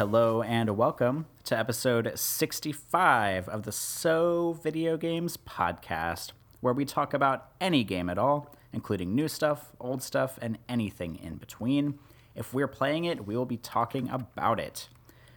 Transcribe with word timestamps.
Hello 0.00 0.40
and 0.40 0.78
welcome 0.78 1.26
to 1.44 1.58
episode 1.58 2.10
65 2.14 3.50
of 3.50 3.64
the 3.64 3.70
So 3.70 4.58
Video 4.62 4.96
Games 4.96 5.36
podcast, 5.36 6.32
where 6.62 6.72
we 6.72 6.86
talk 6.86 7.12
about 7.12 7.50
any 7.60 7.84
game 7.84 8.08
at 8.08 8.16
all, 8.16 8.56
including 8.72 9.14
new 9.14 9.28
stuff, 9.28 9.72
old 9.78 10.02
stuff, 10.02 10.38
and 10.40 10.56
anything 10.70 11.16
in 11.16 11.36
between. 11.36 11.98
If 12.34 12.54
we're 12.54 12.66
playing 12.66 13.04
it, 13.04 13.26
we 13.26 13.36
will 13.36 13.44
be 13.44 13.58
talking 13.58 14.08
about 14.08 14.58
it. 14.58 14.88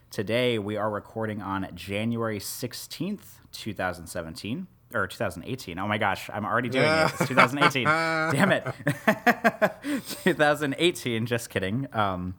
Today, 0.10 0.58
we 0.58 0.78
are 0.78 0.90
recording 0.90 1.42
on 1.42 1.68
January 1.76 2.40
16th, 2.40 3.40
2017. 3.52 4.68
Or 4.94 5.08
2018. 5.08 5.78
Oh 5.78 5.88
my 5.88 5.98
gosh, 5.98 6.30
I'm 6.32 6.46
already 6.46 6.70
doing 6.70 6.86
it. 6.86 7.12
It's 7.20 7.28
2018. 7.28 7.84
Damn 8.32 8.52
it. 8.54 8.66
2018, 10.24 11.26
just 11.26 11.50
kidding. 11.50 11.88
Um, 11.92 12.36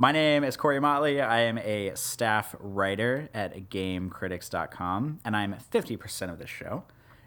my 0.00 0.12
name 0.12 0.44
is 0.44 0.56
Corey 0.56 0.80
Motley. 0.80 1.20
I 1.20 1.40
am 1.40 1.58
a 1.58 1.92
staff 1.94 2.56
writer 2.58 3.28
at 3.34 3.68
GameCritics.com, 3.68 5.20
and 5.26 5.36
I'm 5.36 5.54
50% 5.54 6.32
of 6.32 6.38
the 6.38 6.46
show. 6.46 6.84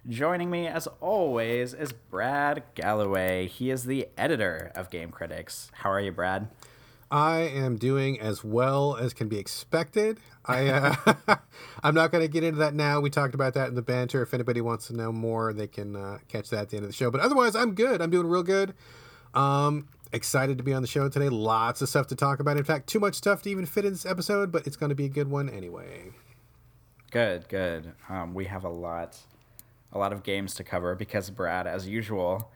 Joining 0.09 0.49
me, 0.49 0.65
as 0.65 0.87
always, 0.99 1.75
is 1.75 1.91
Brad 1.91 2.63
Gallaway. 2.73 3.47
He 3.47 3.69
is 3.69 3.83
the 3.83 4.07
editor 4.17 4.71
of 4.73 4.89
Game 4.89 5.11
Critics. 5.11 5.69
How 5.71 5.91
are 5.91 5.99
you, 6.01 6.11
Brad? 6.11 6.47
I 7.11 7.41
am 7.41 7.77
doing 7.77 8.19
as 8.19 8.43
well 8.43 8.95
as 8.95 9.13
can 9.13 9.27
be 9.27 9.37
expected. 9.37 10.19
I 10.43 10.69
uh, 10.69 11.35
I'm 11.83 11.93
not 11.93 12.11
going 12.11 12.23
to 12.23 12.27
get 12.27 12.43
into 12.43 12.57
that 12.57 12.73
now. 12.73 12.99
We 12.99 13.11
talked 13.11 13.35
about 13.35 13.53
that 13.53 13.67
in 13.67 13.75
the 13.75 13.83
banter. 13.83 14.23
If 14.23 14.33
anybody 14.33 14.61
wants 14.61 14.87
to 14.87 14.95
know 14.95 15.11
more, 15.11 15.53
they 15.53 15.67
can 15.67 15.95
uh, 15.95 16.17
catch 16.27 16.49
that 16.49 16.61
at 16.61 16.69
the 16.69 16.77
end 16.77 16.85
of 16.85 16.89
the 16.89 16.95
show. 16.95 17.11
But 17.11 17.21
otherwise, 17.21 17.55
I'm 17.55 17.75
good. 17.75 18.01
I'm 18.01 18.09
doing 18.09 18.25
real 18.25 18.41
good. 18.41 18.73
Um, 19.35 19.89
excited 20.13 20.57
to 20.59 20.63
be 20.63 20.73
on 20.73 20.81
the 20.81 20.87
show 20.87 21.09
today. 21.09 21.29
Lots 21.29 21.81
of 21.81 21.89
stuff 21.89 22.07
to 22.07 22.15
talk 22.15 22.39
about. 22.39 22.57
In 22.57 22.63
fact, 22.63 22.87
too 22.87 22.99
much 22.99 23.15
stuff 23.15 23.41
to 23.43 23.49
even 23.49 23.65
fit 23.65 23.83
in 23.83 23.91
this 23.91 24.05
episode, 24.05 24.51
but 24.51 24.65
it's 24.65 24.77
going 24.77 24.89
to 24.89 24.95
be 24.95 25.05
a 25.05 25.09
good 25.09 25.29
one 25.29 25.49
anyway. 25.49 26.11
Good, 27.11 27.49
good. 27.49 27.93
Um, 28.09 28.33
we 28.33 28.45
have 28.45 28.63
a 28.63 28.69
lot, 28.69 29.17
a 29.91 29.97
lot 29.97 30.13
of 30.13 30.23
games 30.23 30.55
to 30.55 30.63
cover 30.63 30.95
because 30.95 31.29
Brad, 31.29 31.67
as 31.67 31.87
usual, 31.87 32.51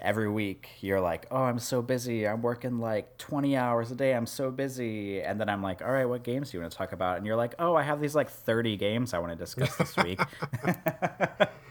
every 0.00 0.28
week 0.28 0.68
you're 0.80 1.00
like, 1.00 1.26
"Oh, 1.30 1.42
I'm 1.42 1.58
so 1.58 1.80
busy. 1.80 2.26
I'm 2.26 2.42
working 2.42 2.78
like 2.78 3.16
20 3.18 3.56
hours 3.56 3.90
a 3.90 3.94
day. 3.94 4.14
I'm 4.14 4.26
so 4.26 4.50
busy." 4.50 5.22
And 5.22 5.40
then 5.40 5.48
I'm 5.48 5.62
like, 5.62 5.80
"All 5.80 5.92
right, 5.92 6.04
what 6.06 6.24
games 6.24 6.50
do 6.50 6.58
you 6.58 6.62
want 6.62 6.72
to 6.72 6.78
talk 6.78 6.92
about?" 6.92 7.18
And 7.18 7.26
you're 7.26 7.36
like, 7.36 7.54
"Oh, 7.58 7.74
I 7.74 7.82
have 7.82 8.00
these 8.00 8.14
like 8.14 8.28
30 8.28 8.76
games 8.76 9.14
I 9.14 9.18
want 9.18 9.32
to 9.32 9.36
discuss 9.36 9.74
this 9.76 9.96
week." 9.96 10.20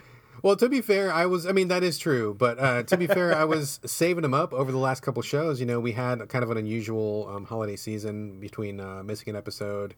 Well, 0.44 0.56
to 0.56 0.70
be 0.70 0.81
fair, 0.81 1.14
I 1.14 1.28
was, 1.28 1.45
I 1.45 1.52
mean, 1.52 1.67
that 1.67 1.84
is 1.84 1.97
true. 1.97 2.34
But 2.34 2.59
uh, 2.59 2.84
to 2.84 2.97
be 2.97 3.08
fair, 3.08 3.36
I 3.36 3.44
was 3.44 3.80
saving 3.86 4.23
them 4.23 4.34
up 4.34 4.53
over 4.53 4.72
the 4.72 4.78
last 4.78 5.02
couple 5.02 5.22
shows. 5.22 5.59
You 5.59 5.66
know, 5.66 5.80
we 5.80 5.92
had 5.92 6.28
kind 6.30 6.44
of 6.44 6.52
an 6.52 6.58
unusual 6.58 7.30
um, 7.30 7.45
holiday 7.45 7.75
season 7.75 8.39
between 8.39 8.80
uh, 8.80 9.03
missing 9.03 9.30
an 9.30 9.36
episode, 9.36 9.94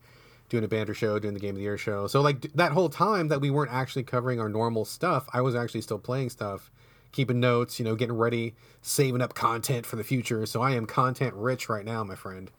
doing 0.49 0.64
a 0.64 0.67
banter 0.67 0.94
show, 0.94 1.17
doing 1.19 1.33
the 1.33 1.39
Game 1.39 1.52
of 1.52 1.58
the 1.58 1.61
Year 1.61 1.77
show. 1.77 2.08
So, 2.08 2.21
like, 2.21 2.41
that 2.53 2.73
whole 2.73 2.89
time 2.89 3.30
that 3.30 3.39
we 3.41 3.49
weren't 3.49 3.71
actually 3.71 4.03
covering 4.03 4.39
our 4.39 4.49
normal 4.49 4.86
stuff, 4.86 5.27
I 5.33 5.41
was 5.41 5.55
actually 5.55 5.81
still 5.81 5.99
playing 5.99 6.30
stuff, 6.30 6.71
keeping 7.11 7.39
notes, 7.39 7.80
you 7.80 7.86
know, 7.86 7.95
getting 7.95 8.17
ready, 8.17 8.55
saving 8.82 9.21
up 9.21 9.33
content 9.33 9.86
for 9.86 9.95
the 9.95 10.03
future. 10.03 10.45
So, 10.45 10.61
I 10.61 10.71
am 10.71 10.86
content 10.86 11.33
rich 11.36 11.70
right 11.70 11.86
now, 11.86 12.03
my 12.03 12.15
friend. 12.15 12.52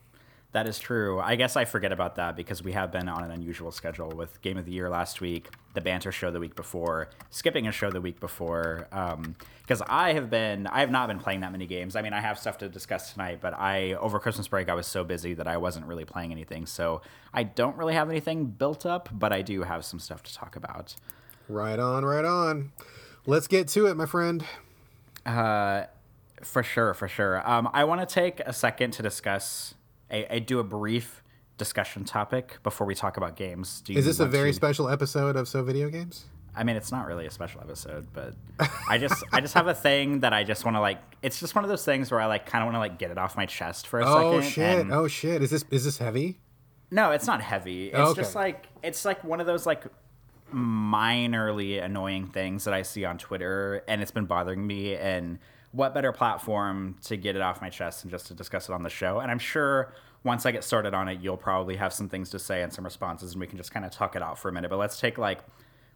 That 0.54 0.68
is 0.68 0.78
true. 0.78 1.18
I 1.18 1.34
guess 1.34 1.56
I 1.56 1.64
forget 1.64 1.90
about 1.90 2.14
that 2.14 2.36
because 2.36 2.62
we 2.62 2.70
have 2.74 2.92
been 2.92 3.08
on 3.08 3.24
an 3.24 3.32
unusual 3.32 3.72
schedule 3.72 4.10
with 4.10 4.40
Game 4.40 4.56
of 4.56 4.64
the 4.64 4.70
Year 4.70 4.88
last 4.88 5.20
week, 5.20 5.48
the 5.74 5.80
banter 5.80 6.12
show 6.12 6.30
the 6.30 6.38
week 6.38 6.54
before, 6.54 7.08
skipping 7.30 7.66
a 7.66 7.72
show 7.72 7.90
the 7.90 8.00
week 8.00 8.20
before. 8.20 8.86
Because 8.88 9.80
um, 9.80 9.88
I 9.90 10.12
have 10.12 10.30
been, 10.30 10.68
I 10.68 10.78
have 10.78 10.92
not 10.92 11.08
been 11.08 11.18
playing 11.18 11.40
that 11.40 11.50
many 11.50 11.66
games. 11.66 11.96
I 11.96 12.02
mean, 12.02 12.12
I 12.12 12.20
have 12.20 12.38
stuff 12.38 12.58
to 12.58 12.68
discuss 12.68 13.12
tonight, 13.12 13.40
but 13.40 13.52
I 13.52 13.94
over 13.94 14.20
Christmas 14.20 14.46
break 14.46 14.68
I 14.68 14.74
was 14.74 14.86
so 14.86 15.02
busy 15.02 15.34
that 15.34 15.48
I 15.48 15.56
wasn't 15.56 15.86
really 15.86 16.04
playing 16.04 16.30
anything. 16.30 16.66
So 16.66 17.02
I 17.32 17.42
don't 17.42 17.76
really 17.76 17.94
have 17.94 18.08
anything 18.08 18.44
built 18.44 18.86
up, 18.86 19.08
but 19.10 19.32
I 19.32 19.42
do 19.42 19.64
have 19.64 19.84
some 19.84 19.98
stuff 19.98 20.22
to 20.22 20.32
talk 20.32 20.54
about. 20.54 20.94
Right 21.48 21.80
on, 21.80 22.04
right 22.04 22.24
on. 22.24 22.70
Let's 23.26 23.48
get 23.48 23.66
to 23.70 23.86
it, 23.86 23.96
my 23.96 24.06
friend. 24.06 24.44
Uh, 25.26 25.86
for 26.44 26.62
sure, 26.62 26.94
for 26.94 27.08
sure. 27.08 27.42
Um, 27.50 27.68
I 27.72 27.82
want 27.82 28.08
to 28.08 28.14
take 28.14 28.38
a 28.38 28.52
second 28.52 28.92
to 28.92 29.02
discuss 29.02 29.73
I, 30.10 30.26
I 30.30 30.38
do 30.38 30.58
a 30.58 30.64
brief 30.64 31.22
discussion 31.56 32.04
topic 32.04 32.58
before 32.62 32.86
we 32.86 32.94
talk 32.94 33.16
about 33.16 33.36
games. 33.36 33.82
Is 33.88 34.06
this 34.06 34.20
a 34.20 34.26
very 34.26 34.50
to... 34.50 34.54
special 34.54 34.88
episode 34.88 35.36
of 35.36 35.48
So 35.48 35.62
Video 35.62 35.88
Games? 35.88 36.26
I 36.56 36.62
mean, 36.62 36.76
it's 36.76 36.92
not 36.92 37.06
really 37.06 37.26
a 37.26 37.30
special 37.30 37.60
episode, 37.60 38.06
but 38.12 38.34
I 38.88 38.98
just 38.98 39.24
I 39.32 39.40
just 39.40 39.54
have 39.54 39.66
a 39.66 39.74
thing 39.74 40.20
that 40.20 40.32
I 40.32 40.44
just 40.44 40.64
want 40.64 40.76
to 40.76 40.80
like. 40.80 40.98
It's 41.20 41.40
just 41.40 41.54
one 41.54 41.64
of 41.64 41.70
those 41.70 41.84
things 41.84 42.10
where 42.10 42.20
I 42.20 42.26
like 42.26 42.46
kind 42.46 42.62
of 42.62 42.66
want 42.66 42.76
to 42.76 42.78
like 42.78 42.98
get 42.98 43.10
it 43.10 43.18
off 43.18 43.36
my 43.36 43.46
chest 43.46 43.88
for 43.88 44.00
a 44.00 44.04
oh, 44.06 44.14
second. 44.14 44.34
Oh 44.34 44.40
shit! 44.40 44.78
And... 44.80 44.92
Oh 44.92 45.08
shit! 45.08 45.42
Is 45.42 45.50
this 45.50 45.64
is 45.70 45.84
this 45.84 45.98
heavy? 45.98 46.38
No, 46.92 47.10
it's 47.10 47.26
not 47.26 47.40
heavy. 47.40 47.88
It's 47.88 47.98
oh, 47.98 48.10
okay. 48.10 48.20
just 48.20 48.36
like 48.36 48.68
it's 48.84 49.04
like 49.04 49.24
one 49.24 49.40
of 49.40 49.46
those 49.46 49.66
like 49.66 49.84
minorly 50.54 51.82
annoying 51.82 52.28
things 52.28 52.64
that 52.64 52.74
I 52.74 52.82
see 52.82 53.04
on 53.04 53.18
Twitter, 53.18 53.82
and 53.88 54.00
it's 54.00 54.12
been 54.12 54.26
bothering 54.26 54.64
me. 54.64 54.94
And 54.94 55.40
what 55.74 55.92
better 55.92 56.12
platform 56.12 56.96
to 57.02 57.16
get 57.16 57.36
it 57.36 57.42
off 57.42 57.60
my 57.60 57.68
chest 57.68 58.04
and 58.04 58.10
just 58.10 58.28
to 58.28 58.34
discuss 58.34 58.68
it 58.68 58.72
on 58.72 58.82
the 58.82 58.90
show? 58.90 59.20
And 59.20 59.30
I'm 59.30 59.38
sure 59.38 59.92
once 60.22 60.46
I 60.46 60.52
get 60.52 60.64
started 60.64 60.94
on 60.94 61.08
it, 61.08 61.20
you'll 61.20 61.36
probably 61.36 61.76
have 61.76 61.92
some 61.92 62.08
things 62.08 62.30
to 62.30 62.38
say 62.38 62.62
and 62.62 62.72
some 62.72 62.84
responses, 62.84 63.32
and 63.32 63.40
we 63.40 63.46
can 63.46 63.58
just 63.58 63.72
kind 63.72 63.84
of 63.84 63.92
talk 63.92 64.16
it 64.16 64.22
out 64.22 64.38
for 64.38 64.48
a 64.48 64.52
minute. 64.52 64.70
But 64.70 64.78
let's 64.78 64.98
take 64.98 65.18
like 65.18 65.40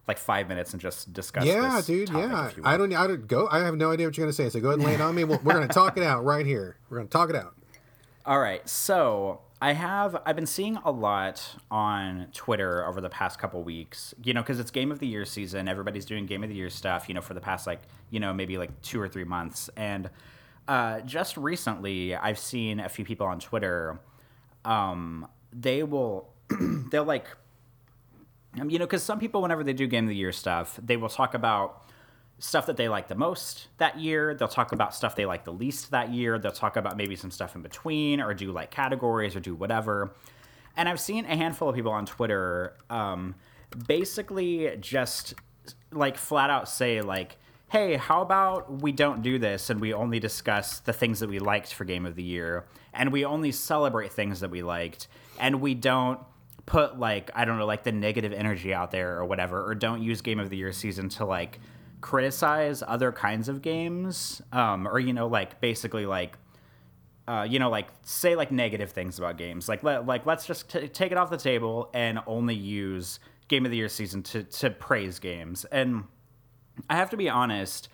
like 0.07 0.17
five 0.17 0.47
minutes 0.47 0.73
and 0.73 0.81
just 0.81 1.13
discuss. 1.13 1.45
Yeah, 1.45 1.81
dude. 1.85 2.09
Yeah, 2.09 2.51
I 2.63 2.77
don't. 2.77 2.93
I 2.93 3.07
don't 3.07 3.27
go. 3.27 3.47
I 3.51 3.59
have 3.59 3.75
no 3.75 3.91
idea 3.91 4.07
what 4.07 4.17
you're 4.17 4.25
gonna 4.25 4.33
say. 4.33 4.49
So 4.49 4.59
go 4.59 4.69
ahead 4.69 4.79
and 4.79 4.87
lay 4.87 4.95
it 4.95 5.01
on 5.01 5.15
me. 5.15 5.23
We're 5.23 5.37
gonna 5.37 5.67
talk 5.67 5.97
it 5.97 6.03
out 6.03 6.25
right 6.25 6.45
here. 6.45 6.77
We're 6.89 6.97
gonna 6.97 7.09
talk 7.09 7.29
it 7.29 7.35
out. 7.35 7.55
All 8.25 8.39
right. 8.39 8.67
So 8.67 9.41
I 9.61 9.73
have 9.73 10.21
I've 10.25 10.35
been 10.37 10.45
seeing 10.45 10.77
a 10.85 10.91
lot 10.91 11.55
on 11.69 12.27
Twitter 12.33 12.85
over 12.85 13.01
the 13.01 13.09
past 13.09 13.39
couple 13.39 13.61
weeks, 13.61 14.13
you 14.23 14.33
know, 14.33 14.41
because 14.41 14.59
it's 14.59 14.71
Game 14.71 14.89
of 14.89 14.99
the 14.99 15.07
Year 15.07 15.25
season. 15.25 15.67
Everybody's 15.67 16.05
doing 16.05 16.25
Game 16.25 16.43
of 16.43 16.49
the 16.49 16.55
Year 16.55 16.69
stuff, 16.69 17.09
you 17.09 17.13
know, 17.13 17.21
for 17.21 17.33
the 17.33 17.41
past 17.41 17.67
like 17.67 17.81
you 18.09 18.21
know 18.21 18.33
maybe 18.33 18.57
like 18.57 18.81
two 18.81 19.01
or 19.01 19.09
three 19.09 19.25
months. 19.25 19.69
And 19.75 20.09
uh, 20.67 21.01
just 21.01 21.35
recently, 21.35 22.15
I've 22.15 22.39
seen 22.39 22.79
a 22.79 22.87
few 22.87 23.03
people 23.03 23.27
on 23.27 23.39
Twitter. 23.39 23.99
Um, 24.63 25.27
they 25.51 25.83
will 25.83 26.29
they'll 26.91 27.03
like 27.03 27.27
um, 28.61 28.69
you 28.69 28.79
know 28.79 28.85
because 28.85 29.03
some 29.03 29.19
people 29.19 29.41
whenever 29.41 29.63
they 29.65 29.73
do 29.73 29.87
Game 29.87 30.05
of 30.05 30.09
the 30.09 30.15
Year 30.15 30.31
stuff, 30.31 30.79
they 30.81 30.95
will 30.95 31.09
talk 31.09 31.33
about 31.33 31.83
stuff 32.39 32.65
that 32.65 32.77
they 32.77 32.89
like 32.89 33.07
the 33.07 33.15
most 33.15 33.67
that 33.77 33.99
year. 33.99 34.33
They'll 34.33 34.47
talk 34.47 34.71
about 34.71 34.95
stuff 34.95 35.15
they 35.15 35.25
like 35.25 35.43
the 35.43 35.53
least 35.53 35.91
that 35.91 36.11
year. 36.11 36.39
They'll 36.39 36.51
talk 36.51 36.77
about 36.77 36.97
maybe 36.97 37.15
some 37.15 37.31
stuff 37.31 37.55
in 37.55 37.61
between 37.61 38.21
or 38.21 38.33
do 38.33 38.51
like 38.51 38.71
categories 38.71 39.35
or 39.35 39.41
do 39.41 39.53
whatever. 39.53 40.13
And 40.77 40.87
I've 40.87 40.99
seen 40.99 41.25
a 41.25 41.35
handful 41.35 41.69
of 41.69 41.75
people 41.75 41.91
on 41.91 42.05
Twitter 42.05 42.77
um, 42.89 43.35
basically 43.87 44.75
just 44.79 45.33
like 45.91 46.17
flat 46.17 46.49
out 46.49 46.69
say, 46.69 47.01
like, 47.01 47.37
hey, 47.69 47.97
how 47.97 48.21
about 48.21 48.81
we 48.81 48.91
don't 48.91 49.21
do 49.21 49.37
this 49.37 49.69
and 49.69 49.79
we 49.81 49.93
only 49.93 50.19
discuss 50.19 50.79
the 50.79 50.93
things 50.93 51.19
that 51.19 51.29
we 51.29 51.39
liked 51.39 51.73
for 51.73 51.83
Game 51.83 52.05
of 52.05 52.15
the 52.15 52.23
Year 52.23 52.65
and 52.93 53.11
we 53.11 53.25
only 53.25 53.51
celebrate 53.51 54.11
things 54.11 54.39
that 54.39 54.49
we 54.49 54.63
liked 54.63 55.07
and 55.39 55.61
we 55.61 55.75
don't 55.75 56.19
put 56.65 56.97
like, 56.97 57.29
I 57.35 57.45
don't 57.45 57.59
know, 57.59 57.65
like 57.65 57.83
the 57.83 57.91
negative 57.91 58.31
energy 58.31 58.73
out 58.73 58.91
there 58.91 59.17
or 59.17 59.25
whatever, 59.25 59.65
or 59.65 59.75
don't 59.75 60.01
use 60.01 60.21
Game 60.21 60.39
of 60.39 60.49
the 60.49 60.57
Year 60.57 60.71
season 60.71 61.09
to 61.09 61.25
like 61.25 61.59
criticize 62.01 62.83
other 62.85 63.11
kinds 63.11 63.49
of 63.49 63.61
games, 63.61 64.41
um, 64.51 64.87
or 64.87 64.99
you 64.99 65.13
know, 65.13 65.27
like 65.27 65.59
basically 65.61 66.05
like. 66.05 66.37
Uh, 67.27 67.43
you 67.43 67.59
know, 67.59 67.69
like 67.69 67.89
say 68.01 68.35
like 68.35 68.51
negative 68.51 68.91
things 68.91 69.19
about 69.19 69.37
games. 69.37 69.69
Like 69.69 69.83
let 69.83 70.07
like 70.07 70.25
let's 70.25 70.47
just 70.47 70.67
t- 70.67 70.87
take 70.87 71.11
it 71.11 71.17
off 71.19 71.29
the 71.29 71.37
table 71.37 71.91
and 71.93 72.17
only 72.25 72.55
use 72.55 73.19
Game 73.49 73.65
of 73.65 73.71
the 73.71 73.77
Year 73.77 73.87
season 73.87 74.23
to 74.23 74.41
to 74.41 74.71
praise 74.71 75.19
games. 75.19 75.63
And 75.65 76.05
I 76.89 76.95
have 76.95 77.11
to 77.11 77.17
be 77.17 77.29
honest, 77.29 77.87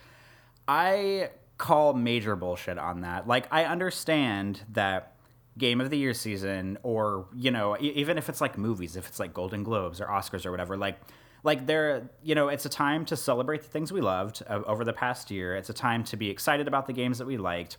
I 0.66 1.28
call 1.58 1.94
major 1.94 2.34
bullshit 2.34 2.78
on 2.78 3.02
that. 3.02 3.26
Like 3.28 3.46
I 3.50 3.64
understand 3.64 4.62
that 4.70 5.16
game 5.58 5.80
of 5.80 5.90
the 5.90 5.96
year 5.96 6.12
season 6.12 6.76
or 6.82 7.26
you 7.34 7.50
know 7.50 7.76
even 7.80 8.18
if 8.18 8.28
it's 8.28 8.42
like 8.42 8.58
movies 8.58 8.94
if 8.94 9.08
it's 9.08 9.18
like 9.18 9.32
golden 9.32 9.62
globes 9.62 10.02
or 10.02 10.06
oscars 10.06 10.44
or 10.44 10.50
whatever 10.50 10.76
like 10.76 10.98
like 11.46 11.66
there 11.66 12.10
you 12.22 12.34
know 12.34 12.48
it's 12.48 12.66
a 12.66 12.68
time 12.68 13.04
to 13.06 13.16
celebrate 13.16 13.62
the 13.62 13.68
things 13.68 13.92
we 13.92 14.00
loved 14.00 14.42
uh, 14.48 14.60
over 14.66 14.84
the 14.84 14.92
past 14.92 15.30
year. 15.30 15.54
It's 15.54 15.70
a 15.70 15.74
time 15.74 16.04
to 16.04 16.16
be 16.16 16.28
excited 16.28 16.66
about 16.66 16.86
the 16.86 16.92
games 16.92 17.18
that 17.18 17.26
we 17.26 17.38
liked. 17.38 17.78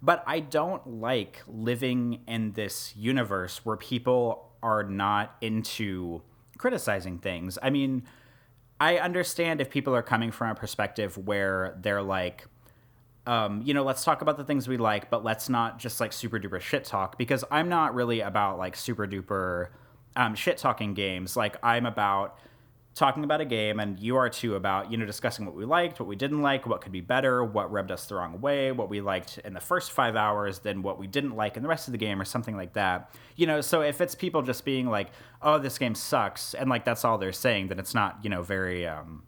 But 0.00 0.22
i 0.26 0.38
don't 0.38 0.86
like 0.86 1.42
living 1.48 2.20
in 2.28 2.52
this 2.52 2.94
universe 2.96 3.66
where 3.66 3.76
people 3.76 4.52
are 4.62 4.84
not 4.84 5.36
into 5.40 6.22
criticizing 6.56 7.18
things. 7.18 7.58
I 7.60 7.70
mean 7.70 8.04
i 8.80 8.96
understand 8.98 9.60
if 9.60 9.68
people 9.68 9.94
are 9.94 10.02
coming 10.02 10.30
from 10.30 10.50
a 10.50 10.54
perspective 10.54 11.18
where 11.18 11.76
they're 11.82 12.02
like 12.02 12.46
um, 13.26 13.60
you 13.62 13.74
know, 13.74 13.84
let's 13.84 14.04
talk 14.04 14.22
about 14.22 14.38
the 14.38 14.44
things 14.44 14.66
we 14.66 14.78
like, 14.78 15.10
but 15.10 15.22
let's 15.22 15.50
not 15.50 15.78
just 15.78 16.00
like 16.00 16.14
super 16.14 16.40
duper 16.40 16.62
shit 16.62 16.84
talk 16.84 17.18
because 17.18 17.44
I'm 17.50 17.68
not 17.68 17.94
really 17.94 18.20
about 18.20 18.56
like 18.56 18.74
super 18.74 19.06
duper 19.06 19.68
um, 20.16 20.34
shit 20.34 20.56
talking 20.56 20.94
games. 20.94 21.36
Like 21.36 21.56
I'm 21.62 21.84
about 21.84 22.38
talking 22.98 23.24
about 23.24 23.40
a 23.40 23.44
game, 23.44 23.78
and 23.80 23.98
you 23.98 24.16
are 24.16 24.28
too 24.28 24.56
about, 24.56 24.90
you 24.90 24.98
know, 24.98 25.06
discussing 25.06 25.46
what 25.46 25.54
we 25.54 25.64
liked, 25.64 26.00
what 26.00 26.08
we 26.08 26.16
didn't 26.16 26.42
like, 26.42 26.66
what 26.66 26.80
could 26.80 26.92
be 26.92 27.00
better, 27.00 27.44
what 27.44 27.70
rubbed 27.70 27.90
us 27.90 28.06
the 28.06 28.16
wrong 28.16 28.40
way, 28.40 28.72
what 28.72 28.90
we 28.90 29.00
liked 29.00 29.38
in 29.44 29.54
the 29.54 29.60
first 29.60 29.92
five 29.92 30.16
hours, 30.16 30.58
then 30.58 30.82
what 30.82 30.98
we 30.98 31.06
didn't 31.06 31.36
like 31.36 31.56
in 31.56 31.62
the 31.62 31.68
rest 31.68 31.88
of 31.88 31.92
the 31.92 31.98
game, 31.98 32.20
or 32.20 32.24
something 32.24 32.56
like 32.56 32.72
that. 32.74 33.10
You 33.36 33.46
know, 33.46 33.60
so 33.60 33.82
if 33.82 34.00
it's 34.00 34.14
people 34.14 34.42
just 34.42 34.64
being 34.64 34.88
like, 34.88 35.10
oh, 35.40 35.58
this 35.58 35.78
game 35.78 35.94
sucks, 35.94 36.54
and 36.54 36.68
like 36.68 36.84
that's 36.84 37.04
all 37.04 37.16
they're 37.16 37.32
saying, 37.32 37.68
then 37.68 37.78
it's 37.78 37.94
not, 37.94 38.18
you 38.22 38.30
know, 38.30 38.42
very, 38.42 38.86
um, 38.86 39.22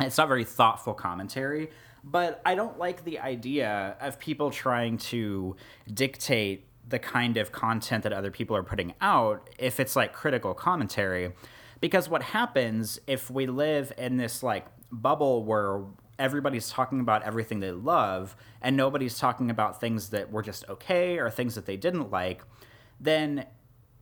it's 0.00 0.18
not 0.18 0.26
very 0.26 0.44
thoughtful 0.44 0.94
commentary. 0.94 1.70
But 2.02 2.40
I 2.44 2.54
don't 2.54 2.78
like 2.78 3.04
the 3.04 3.18
idea 3.20 3.96
of 4.00 4.18
people 4.18 4.50
trying 4.50 4.98
to 4.98 5.56
dictate 5.92 6.66
the 6.86 6.98
kind 6.98 7.38
of 7.38 7.50
content 7.50 8.02
that 8.02 8.12
other 8.12 8.30
people 8.30 8.54
are 8.56 8.62
putting 8.62 8.92
out 9.00 9.48
if 9.58 9.80
it's 9.80 9.96
like 9.96 10.12
critical 10.12 10.52
commentary 10.52 11.32
because 11.80 12.08
what 12.08 12.22
happens 12.22 12.98
if 13.06 13.30
we 13.30 13.46
live 13.46 13.92
in 13.98 14.16
this 14.16 14.42
like 14.42 14.66
bubble 14.90 15.44
where 15.44 15.82
everybody's 16.18 16.70
talking 16.70 17.00
about 17.00 17.22
everything 17.24 17.60
they 17.60 17.72
love 17.72 18.36
and 18.62 18.76
nobody's 18.76 19.18
talking 19.18 19.50
about 19.50 19.80
things 19.80 20.10
that 20.10 20.30
were 20.30 20.42
just 20.42 20.64
okay 20.68 21.18
or 21.18 21.28
things 21.28 21.54
that 21.56 21.66
they 21.66 21.76
didn't 21.76 22.10
like 22.10 22.42
then 23.00 23.44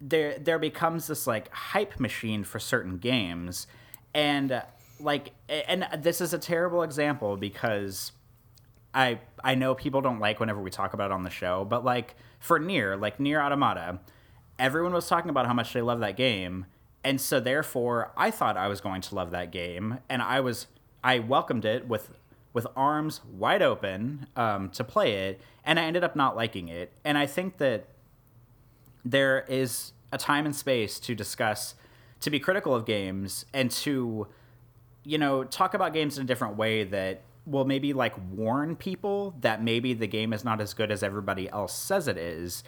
there 0.02 0.36
there 0.38 0.58
becomes 0.58 1.06
this 1.06 1.26
like 1.26 1.52
hype 1.52 1.98
machine 2.00 2.44
for 2.44 2.58
certain 2.58 2.98
games. 2.98 3.66
And 4.12 4.62
like 5.00 5.32
and 5.48 5.86
this 5.98 6.20
is 6.20 6.34
a 6.34 6.38
terrible 6.38 6.82
example 6.82 7.36
because 7.36 8.12
I 8.92 9.20
I 9.42 9.54
know 9.54 9.74
people 9.74 10.00
don't 10.00 10.18
like 10.18 10.40
whenever 10.40 10.60
we 10.60 10.70
talk 10.70 10.92
about 10.92 11.10
it 11.10 11.14
on 11.14 11.22
the 11.22 11.30
show, 11.30 11.64
but 11.64 11.84
like 11.84 12.16
for 12.40 12.58
NieR, 12.58 13.00
like 13.00 13.18
NieR 13.18 13.42
Automata, 13.44 14.00
everyone 14.58 14.92
was 14.92 15.08
talking 15.08 15.30
about 15.30 15.46
how 15.46 15.54
much 15.54 15.72
they 15.72 15.82
love 15.82 16.00
that 16.00 16.16
game, 16.16 16.66
and 17.04 17.20
so 17.20 17.40
therefore 17.40 18.12
I 18.16 18.30
thought 18.30 18.56
I 18.56 18.68
was 18.68 18.80
going 18.80 19.00
to 19.02 19.14
love 19.14 19.30
that 19.32 19.50
game, 19.50 19.98
and 20.08 20.22
I 20.22 20.40
was 20.40 20.66
I 21.02 21.18
welcomed 21.18 21.64
it 21.64 21.88
with 21.88 22.10
with 22.52 22.66
arms 22.76 23.20
wide 23.32 23.62
open 23.62 24.26
um, 24.36 24.70
to 24.70 24.84
play 24.84 25.28
it, 25.28 25.40
and 25.64 25.78
I 25.78 25.84
ended 25.84 26.04
up 26.04 26.14
not 26.14 26.36
liking 26.36 26.68
it, 26.68 26.92
and 27.04 27.16
I 27.16 27.26
think 27.26 27.58
that 27.58 27.86
there 29.04 29.44
is 29.48 29.92
a 30.12 30.18
time 30.18 30.46
and 30.46 30.54
space 30.54 31.00
to 31.00 31.14
discuss 31.14 31.74
to 32.20 32.30
be 32.30 32.38
critical 32.38 32.74
of 32.74 32.84
games 32.84 33.44
and 33.52 33.70
to 33.70 34.28
you 35.04 35.18
know 35.18 35.44
talk 35.44 35.74
about 35.74 35.92
games 35.92 36.18
in 36.18 36.24
a 36.24 36.26
different 36.26 36.56
way 36.56 36.84
that 36.84 37.22
will 37.44 37.64
maybe 37.64 37.92
like 37.92 38.14
warn 38.30 38.76
people 38.76 39.34
that 39.40 39.62
maybe 39.62 39.94
the 39.94 40.06
game 40.06 40.32
is 40.32 40.44
not 40.44 40.60
as 40.60 40.74
good 40.74 40.92
as 40.92 41.02
everybody 41.02 41.50
else 41.50 41.74
says 41.74 42.06
it 42.06 42.16
is 42.16 42.62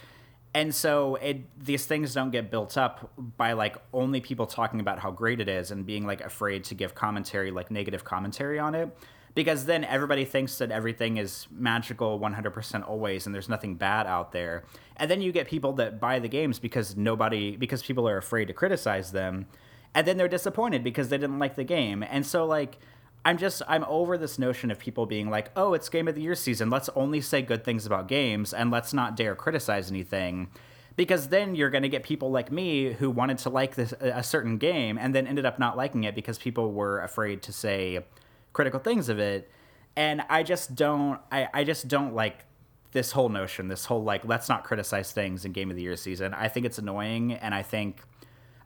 and 0.55 0.73
so 0.73 1.17
it 1.17 1.43
these 1.62 1.85
things 1.85 2.15
don't 2.15 2.31
get 2.31 2.51
built 2.51 2.79
up 2.79 3.11
by 3.37 3.53
like 3.53 3.77
only 3.93 4.21
people 4.21 4.47
talking 4.47 4.79
about 4.79 5.01
how 5.01 5.11
great 5.11 5.41
it 5.41 5.49
is 5.49 5.73
and 5.73 5.85
being 5.85 6.06
like 6.06 6.21
afraid 6.21 6.62
to 6.65 6.75
give 6.75 6.95
commentary 6.95 7.51
like 7.51 7.71
negative 7.71 8.05
commentary 8.05 8.59
on 8.59 8.75
it. 8.75 8.97
Because 9.35 9.65
then 9.65 9.83
everybody 9.83 10.25
thinks 10.25 10.59
that 10.59 10.71
everything 10.71 11.17
is 11.17 11.49
magical 11.51 12.21
100% 12.21 12.89
always 12.89 13.27
and 13.27 13.35
there's 13.35 13.49
nothing 13.49 13.75
bad 13.75 14.06
out 14.06 14.31
there. 14.31 14.62
And 14.97 15.11
then 15.11 15.21
you 15.21 15.33
get 15.33 15.49
people 15.49 15.73
that 15.73 15.99
buy 15.99 16.21
the 16.21 16.29
games 16.29 16.61
because 16.61 16.97
nobody 16.97 17.56
because 17.56 17.83
people 17.83 18.09
are 18.09 18.17
afraid 18.17 18.45
to 18.45 18.55
criticize 18.55 19.11
them. 19.11 19.47
And 19.93 20.06
then 20.06 20.17
they're 20.17 20.29
disappointed 20.29 20.85
because 20.85 21.09
they 21.09 21.19
didn't 21.19 21.41
like 21.41 21.56
the 21.56 21.65
game. 21.65 22.05
And 22.05 22.25
so 22.25 22.47
like 22.47 22.79
I'm 23.25 23.38
just 23.38 23.62
I'm 23.67 23.85
over 23.85 24.19
this 24.19 24.38
notion 24.38 24.71
of 24.71 24.79
people 24.79 25.06
being 25.06 25.31
like, 25.31 25.50
"Oh, 25.56 25.75
it's 25.75 25.88
game 25.88 26.09
of 26.09 26.15
the 26.15 26.21
year 26.21 26.35
season. 26.35 26.71
Let's 26.71 26.91
only 26.94 27.21
say 27.21 27.43
good 27.43 27.65
things 27.65 27.87
about 27.87 28.06
games 28.06 28.53
and 28.53 28.71
let's 28.71 28.93
not 28.93 29.17
dare 29.17 29.35
criticize 29.35 29.91
anything." 29.91 30.49
Because 30.97 31.29
then 31.29 31.56
you're 31.56 31.71
going 31.71 31.82
to 31.82 31.88
get 31.88 32.05
people 32.05 32.31
like 32.31 32.53
me 32.53 32.93
who 32.93 33.11
wanted 33.11 33.38
to 33.38 33.50
like 33.50 33.75
this 33.75 33.93
a 34.00 34.23
certain 34.23 34.59
game 34.59 34.97
and 34.97 35.12
then 35.12 35.26
ended 35.26 35.44
up 35.44 35.59
not 35.59 35.76
liking 35.76 36.05
it 36.05 36.15
because 36.15 36.38
people 36.38 36.73
were 36.73 37.00
afraid 37.00 37.43
to 37.43 37.53
say 37.53 38.05
critical 38.53 38.79
things 38.79 39.09
of 39.09 39.19
it. 39.19 39.50
And 39.97 40.23
I 40.29 40.43
just 40.44 40.77
don't 40.77 41.20
I, 41.32 41.49
I 41.53 41.65
just 41.65 41.88
don't 41.88 42.15
like 42.15 42.44
this 42.93 43.11
whole 43.11 43.29
notion, 43.29 43.69
this 43.69 43.87
whole 43.87 44.05
like 44.05 44.25
let's 44.25 44.49
not 44.49 44.65
criticize 44.65 45.11
things 45.12 45.44
in 45.44 45.53
game 45.53 45.70
of 45.70 45.77
the 45.77 45.82
year 45.82 45.97
season. 45.97 46.32
I 46.35 46.49
think 46.49 46.65
it's 46.67 46.79
annoying 46.79 47.32
and 47.32 47.55
I 47.55 47.62
think 47.62 48.03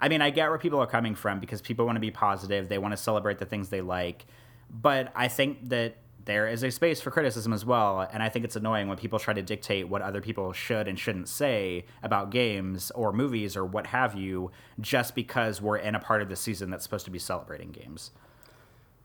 I 0.00 0.08
mean, 0.08 0.22
I 0.22 0.31
get 0.31 0.49
where 0.49 0.58
people 0.58 0.81
are 0.81 0.87
coming 0.87 1.14
from 1.14 1.40
because 1.40 1.61
people 1.61 1.84
want 1.84 1.96
to 1.96 2.00
be 2.00 2.11
positive, 2.11 2.69
they 2.69 2.78
want 2.78 2.93
to 2.93 2.96
celebrate 2.96 3.38
the 3.38 3.46
things 3.46 3.69
they 3.69 3.81
like 3.81 4.26
but 4.70 5.12
I 5.14 5.28
think 5.28 5.68
that 5.68 5.96
there 6.28 6.46
is 6.46 6.62
a 6.62 6.70
space 6.70 7.00
for 7.00 7.10
criticism 7.10 7.54
as 7.54 7.64
well, 7.64 8.06
and 8.12 8.22
I 8.22 8.28
think 8.28 8.44
it's 8.44 8.54
annoying 8.54 8.86
when 8.86 8.98
people 8.98 9.18
try 9.18 9.32
to 9.32 9.40
dictate 9.40 9.88
what 9.88 10.02
other 10.02 10.20
people 10.20 10.52
should 10.52 10.86
and 10.86 10.98
shouldn't 10.98 11.28
say 11.28 11.86
about 12.02 12.30
games 12.30 12.90
or 12.90 13.14
movies 13.14 13.56
or 13.56 13.64
what 13.64 13.86
have 13.88 14.14
you, 14.14 14.50
just 14.78 15.14
because 15.14 15.62
we're 15.62 15.78
in 15.78 15.94
a 15.94 15.98
part 15.98 16.20
of 16.20 16.28
the 16.28 16.36
season 16.36 16.68
that's 16.68 16.82
supposed 16.82 17.06
to 17.06 17.10
be 17.10 17.18
celebrating 17.18 17.70
games. 17.70 18.10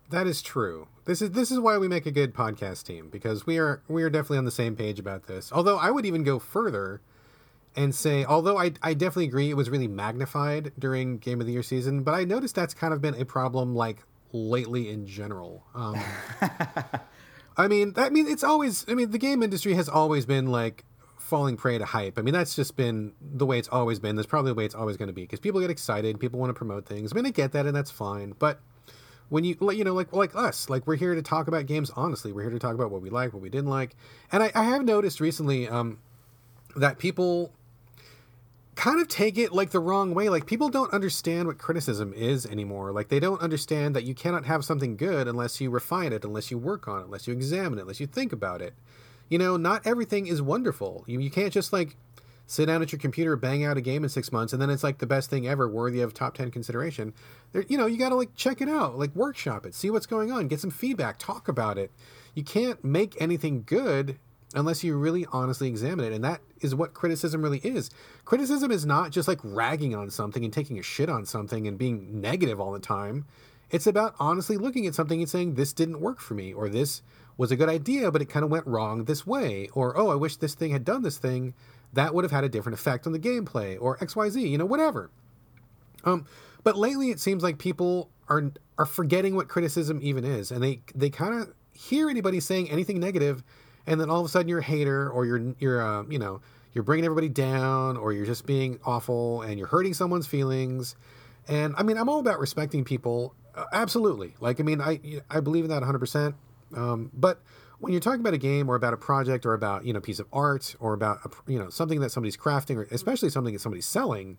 That 0.09 0.27
is 0.27 0.41
true. 0.41 0.89
This 1.05 1.21
is 1.21 1.31
this 1.31 1.49
is 1.49 1.59
why 1.59 1.77
we 1.77 1.87
make 1.87 2.05
a 2.05 2.11
good 2.11 2.33
podcast 2.35 2.85
team 2.85 3.09
because 3.09 3.45
we 3.45 3.57
are 3.57 3.81
we 3.87 4.03
are 4.03 4.09
definitely 4.09 4.39
on 4.39 4.45
the 4.45 4.51
same 4.51 4.75
page 4.75 4.99
about 4.99 5.27
this. 5.27 5.51
Although 5.51 5.77
I 5.77 5.91
would 5.91 6.05
even 6.05 6.23
go 6.23 6.39
further 6.39 7.01
and 7.75 7.95
say, 7.95 8.25
although 8.25 8.57
I 8.57 8.73
I 8.81 8.93
definitely 8.93 9.25
agree 9.25 9.49
it 9.49 9.57
was 9.57 9.69
really 9.69 9.87
magnified 9.87 10.73
during 10.77 11.19
Game 11.19 11.39
of 11.39 11.47
the 11.47 11.53
Year 11.53 11.63
season, 11.63 12.03
but 12.03 12.13
I 12.13 12.25
noticed 12.25 12.53
that's 12.53 12.73
kind 12.73 12.93
of 12.93 13.01
been 13.01 13.15
a 13.15 13.25
problem 13.25 13.75
like 13.75 14.03
lately 14.33 14.89
in 14.89 15.07
general. 15.07 15.63
Um, 15.73 15.95
I 17.57 17.67
mean, 17.67 17.93
I 17.95 18.09
mean, 18.09 18.27
it's 18.27 18.43
always. 18.43 18.85
I 18.89 18.95
mean, 18.95 19.11
the 19.11 19.17
game 19.19 19.43
industry 19.43 19.75
has 19.75 19.87
always 19.87 20.25
been 20.25 20.47
like 20.47 20.83
falling 21.17 21.55
prey 21.55 21.77
to 21.77 21.85
hype. 21.85 22.17
I 22.17 22.21
mean, 22.21 22.33
that's 22.33 22.55
just 22.55 22.75
been 22.75 23.13
the 23.21 23.45
way 23.45 23.59
it's 23.59 23.69
always 23.69 23.99
been. 23.99 24.15
That's 24.15 24.27
probably 24.27 24.51
the 24.51 24.55
way 24.55 24.65
it's 24.65 24.75
always 24.75 24.97
going 24.97 25.07
to 25.07 25.13
be 25.13 25.21
because 25.21 25.39
people 25.39 25.61
get 25.61 25.69
excited, 25.69 26.19
people 26.19 26.39
want 26.39 26.49
to 26.49 26.53
promote 26.53 26.85
things. 26.85 27.13
I 27.13 27.15
mean, 27.15 27.25
I 27.25 27.29
get 27.29 27.51
that, 27.53 27.65
and 27.65 27.75
that's 27.75 27.91
fine. 27.91 28.33
But 28.37 28.59
when 29.29 29.43
you, 29.43 29.55
you 29.71 29.83
know, 29.83 29.93
like 29.93 30.11
like 30.13 30.35
us, 30.35 30.69
like 30.69 30.87
we're 30.87 30.95
here 30.95 31.15
to 31.15 31.21
talk 31.21 31.47
about 31.47 31.65
games 31.67 31.91
honestly. 31.95 32.31
We're 32.31 32.43
here 32.43 32.51
to 32.51 32.59
talk 32.59 32.73
about 32.73 32.91
what 32.91 33.01
we 33.01 33.09
like, 33.09 33.33
what 33.33 33.41
we 33.41 33.49
didn't 33.49 33.69
like, 33.69 33.95
and 34.31 34.43
I, 34.43 34.51
I 34.55 34.63
have 34.63 34.83
noticed 34.83 35.19
recently 35.19 35.67
um, 35.67 35.99
that 36.75 36.97
people 36.97 37.51
kind 38.75 38.99
of 38.99 39.07
take 39.07 39.37
it 39.37 39.53
like 39.53 39.71
the 39.71 39.79
wrong 39.79 40.13
way. 40.13 40.29
Like 40.29 40.45
people 40.45 40.69
don't 40.69 40.91
understand 40.93 41.47
what 41.47 41.57
criticism 41.57 42.13
is 42.13 42.45
anymore. 42.45 42.91
Like 42.91 43.09
they 43.09 43.19
don't 43.19 43.41
understand 43.41 43.95
that 43.95 44.03
you 44.03 44.15
cannot 44.15 44.45
have 44.45 44.65
something 44.65 44.97
good 44.97 45.27
unless 45.27 45.61
you 45.61 45.69
refine 45.69 46.13
it, 46.13 46.25
unless 46.25 46.51
you 46.51 46.57
work 46.57 46.87
on 46.87 47.01
it, 47.01 47.05
unless 47.05 47.27
you 47.27 47.33
examine 47.33 47.77
it, 47.77 47.83
unless 47.83 47.99
you 47.99 48.07
think 48.07 48.33
about 48.33 48.61
it. 48.61 48.73
You 49.29 49.37
know, 49.37 49.57
not 49.57 49.85
everything 49.85 50.27
is 50.27 50.41
wonderful. 50.41 51.03
You, 51.07 51.19
you 51.19 51.31
can't 51.31 51.53
just 51.53 51.71
like 51.71 51.95
sit 52.45 52.65
down 52.65 52.81
at 52.81 52.91
your 52.91 52.99
computer, 52.99 53.35
bang 53.35 53.63
out 53.63 53.77
a 53.77 53.81
game 53.81 54.03
in 54.03 54.09
six 54.09 54.31
months, 54.31 54.53
and 54.53 54.61
then 54.61 54.69
it's 54.69 54.83
like 54.83 54.97
the 54.97 55.07
best 55.07 55.29
thing 55.29 55.47
ever, 55.47 55.67
worthy 55.67 56.01
of 56.01 56.13
top 56.13 56.35
ten 56.35 56.51
consideration. 56.51 57.13
There, 57.51 57.63
you 57.67 57.77
know, 57.77 57.85
you 57.85 57.97
got 57.97 58.09
to 58.09 58.15
like 58.15 58.35
check 58.35 58.61
it 58.61 58.69
out, 58.69 58.99
like 58.99 59.15
workshop 59.15 59.65
it, 59.65 59.73
see 59.73 59.89
what's 59.89 60.05
going 60.05 60.31
on, 60.31 60.47
get 60.47 60.59
some 60.59 60.71
feedback, 60.71 61.17
talk 61.17 61.47
about 61.47 61.77
it. 61.77 61.91
You 62.35 62.43
can't 62.43 62.83
make 62.83 63.19
anything 63.21 63.63
good 63.65 64.17
unless 64.53 64.83
you 64.83 64.95
really 64.95 65.25
honestly 65.31 65.67
examine 65.67 66.05
it. 66.05 66.13
And 66.13 66.23
that 66.23 66.41
is 66.61 66.75
what 66.75 66.93
criticism 66.93 67.41
really 67.41 67.59
is. 67.59 67.89
Criticism 68.25 68.71
is 68.71 68.85
not 68.85 69.11
just 69.11 69.27
like 69.27 69.39
ragging 69.43 69.95
on 69.95 70.09
something 70.09 70.43
and 70.43 70.53
taking 70.53 70.79
a 70.79 70.83
shit 70.83 71.09
on 71.09 71.25
something 71.25 71.67
and 71.67 71.77
being 71.77 72.21
negative 72.21 72.59
all 72.59 72.71
the 72.71 72.79
time. 72.79 73.25
It's 73.69 73.87
about 73.87 74.15
honestly 74.19 74.57
looking 74.57 74.85
at 74.85 74.93
something 74.93 75.19
and 75.19 75.29
saying, 75.29 75.55
this 75.55 75.73
didn't 75.73 75.99
work 75.99 76.19
for 76.19 76.35
me, 76.35 76.53
or 76.53 76.69
this 76.69 77.01
was 77.37 77.51
a 77.51 77.55
good 77.55 77.69
idea, 77.69 78.11
but 78.11 78.21
it 78.21 78.29
kind 78.29 78.45
of 78.45 78.51
went 78.51 78.67
wrong 78.67 79.05
this 79.05 79.25
way, 79.25 79.67
or 79.73 79.97
oh, 79.97 80.09
I 80.09 80.15
wish 80.15 80.37
this 80.37 80.53
thing 80.53 80.71
had 80.71 80.85
done 80.85 81.01
this 81.01 81.17
thing. 81.17 81.55
That 81.93 82.13
would 82.13 82.23
have 82.23 82.31
had 82.31 82.43
a 82.43 82.49
different 82.49 82.77
effect 82.77 83.07
on 83.07 83.13
the 83.13 83.19
gameplay, 83.19 83.77
or 83.79 83.97
XYZ, 83.97 84.47
you 84.47 84.57
know, 84.57 84.65
whatever. 84.65 85.09
Um, 86.03 86.25
but 86.63 86.77
lately 86.77 87.09
it 87.09 87.19
seems 87.19 87.43
like 87.43 87.57
people 87.57 88.09
are 88.29 88.51
are 88.77 88.85
forgetting 88.85 89.35
what 89.35 89.47
criticism 89.47 89.99
even 90.03 90.23
is, 90.23 90.51
and 90.51 90.63
they 90.63 90.81
they 90.93 91.09
kind 91.09 91.33
of 91.41 91.53
hear 91.71 92.09
anybody 92.09 92.39
saying 92.39 92.69
anything 92.69 92.99
negative 92.99 93.43
and 93.87 93.99
then 93.99 94.09
all 94.09 94.19
of 94.19 94.25
a 94.25 94.29
sudden 94.29 94.47
you're 94.47 94.59
a 94.59 94.63
hater 94.63 95.09
or 95.09 95.25
you're 95.25 95.53
you're 95.59 95.81
uh, 95.81 96.03
you 96.09 96.19
know 96.19 96.41
you're 96.73 96.83
bringing 96.83 97.05
everybody 97.05 97.29
down 97.29 97.97
or 97.97 98.13
you're 98.13 98.25
just 98.25 98.45
being 98.45 98.79
awful 98.85 99.41
and 99.43 99.59
you're 99.59 99.67
hurting 99.67 99.93
someone's 99.93 100.27
feelings. 100.27 100.95
And 101.47 101.75
i 101.77 101.83
mean 101.83 101.97
i'm 101.97 102.09
all 102.09 102.19
about 102.19 102.39
respecting 102.39 102.83
people 102.83 103.35
uh, 103.55 103.65
absolutely. 103.73 104.35
Like 104.39 104.59
i 104.59 104.63
mean 104.63 104.81
i 104.81 104.99
i 105.29 105.39
believe 105.39 105.63
in 105.65 105.69
that 105.69 105.83
100% 105.83 106.33
um, 106.75 107.11
but 107.13 107.41
when 107.79 107.91
you're 107.91 108.01
talking 108.01 108.21
about 108.21 108.33
a 108.33 108.37
game 108.39 108.69
or 108.69 108.75
about 108.75 108.93
a 108.93 108.97
project 108.97 109.45
or 109.45 109.53
about 109.53 109.85
you 109.85 109.93
know 109.93 109.99
a 109.99 110.01
piece 110.01 110.19
of 110.19 110.27
art 110.31 110.75
or 110.79 110.93
about 110.93 111.19
a, 111.25 111.51
you 111.51 111.59
know 111.59 111.69
something 111.69 111.99
that 111.99 112.11
somebody's 112.11 112.37
crafting 112.37 112.77
or 112.77 112.83
especially 112.91 113.29
something 113.29 113.53
that 113.53 113.59
somebody's 113.59 113.85
selling 113.85 114.37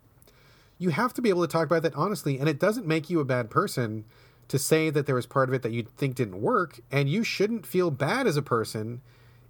you 0.79 0.91
have 0.91 1.15
to 1.15 1.23
be 1.23 1.29
able 1.29 1.43
to 1.43 1.49
talk 1.49 1.67
about 1.67 1.83
that 1.83 1.95
honestly. 1.95 2.39
And 2.39 2.49
it 2.49 2.59
doesn't 2.59 2.87
make 2.87 3.11
you 3.11 3.21
a 3.21 3.25
bad 3.25 3.51
person 3.51 4.05
to 4.49 4.59
say 4.59 4.91
that 4.91 5.07
there 5.07 5.15
was 5.15 5.27
part 5.27 5.49
of 5.49 5.55
it 5.55 5.63
that 5.63 5.73
you 5.73 5.85
think 5.97 6.17
didn't 6.17 6.41
work. 6.41 6.81
And 6.91 7.09
you 7.09 7.25
shouldn't 7.25 7.67
feel 7.67 7.91
bad 7.91 8.27
as 8.27 8.37
a 8.37 8.43
person 8.43 9.01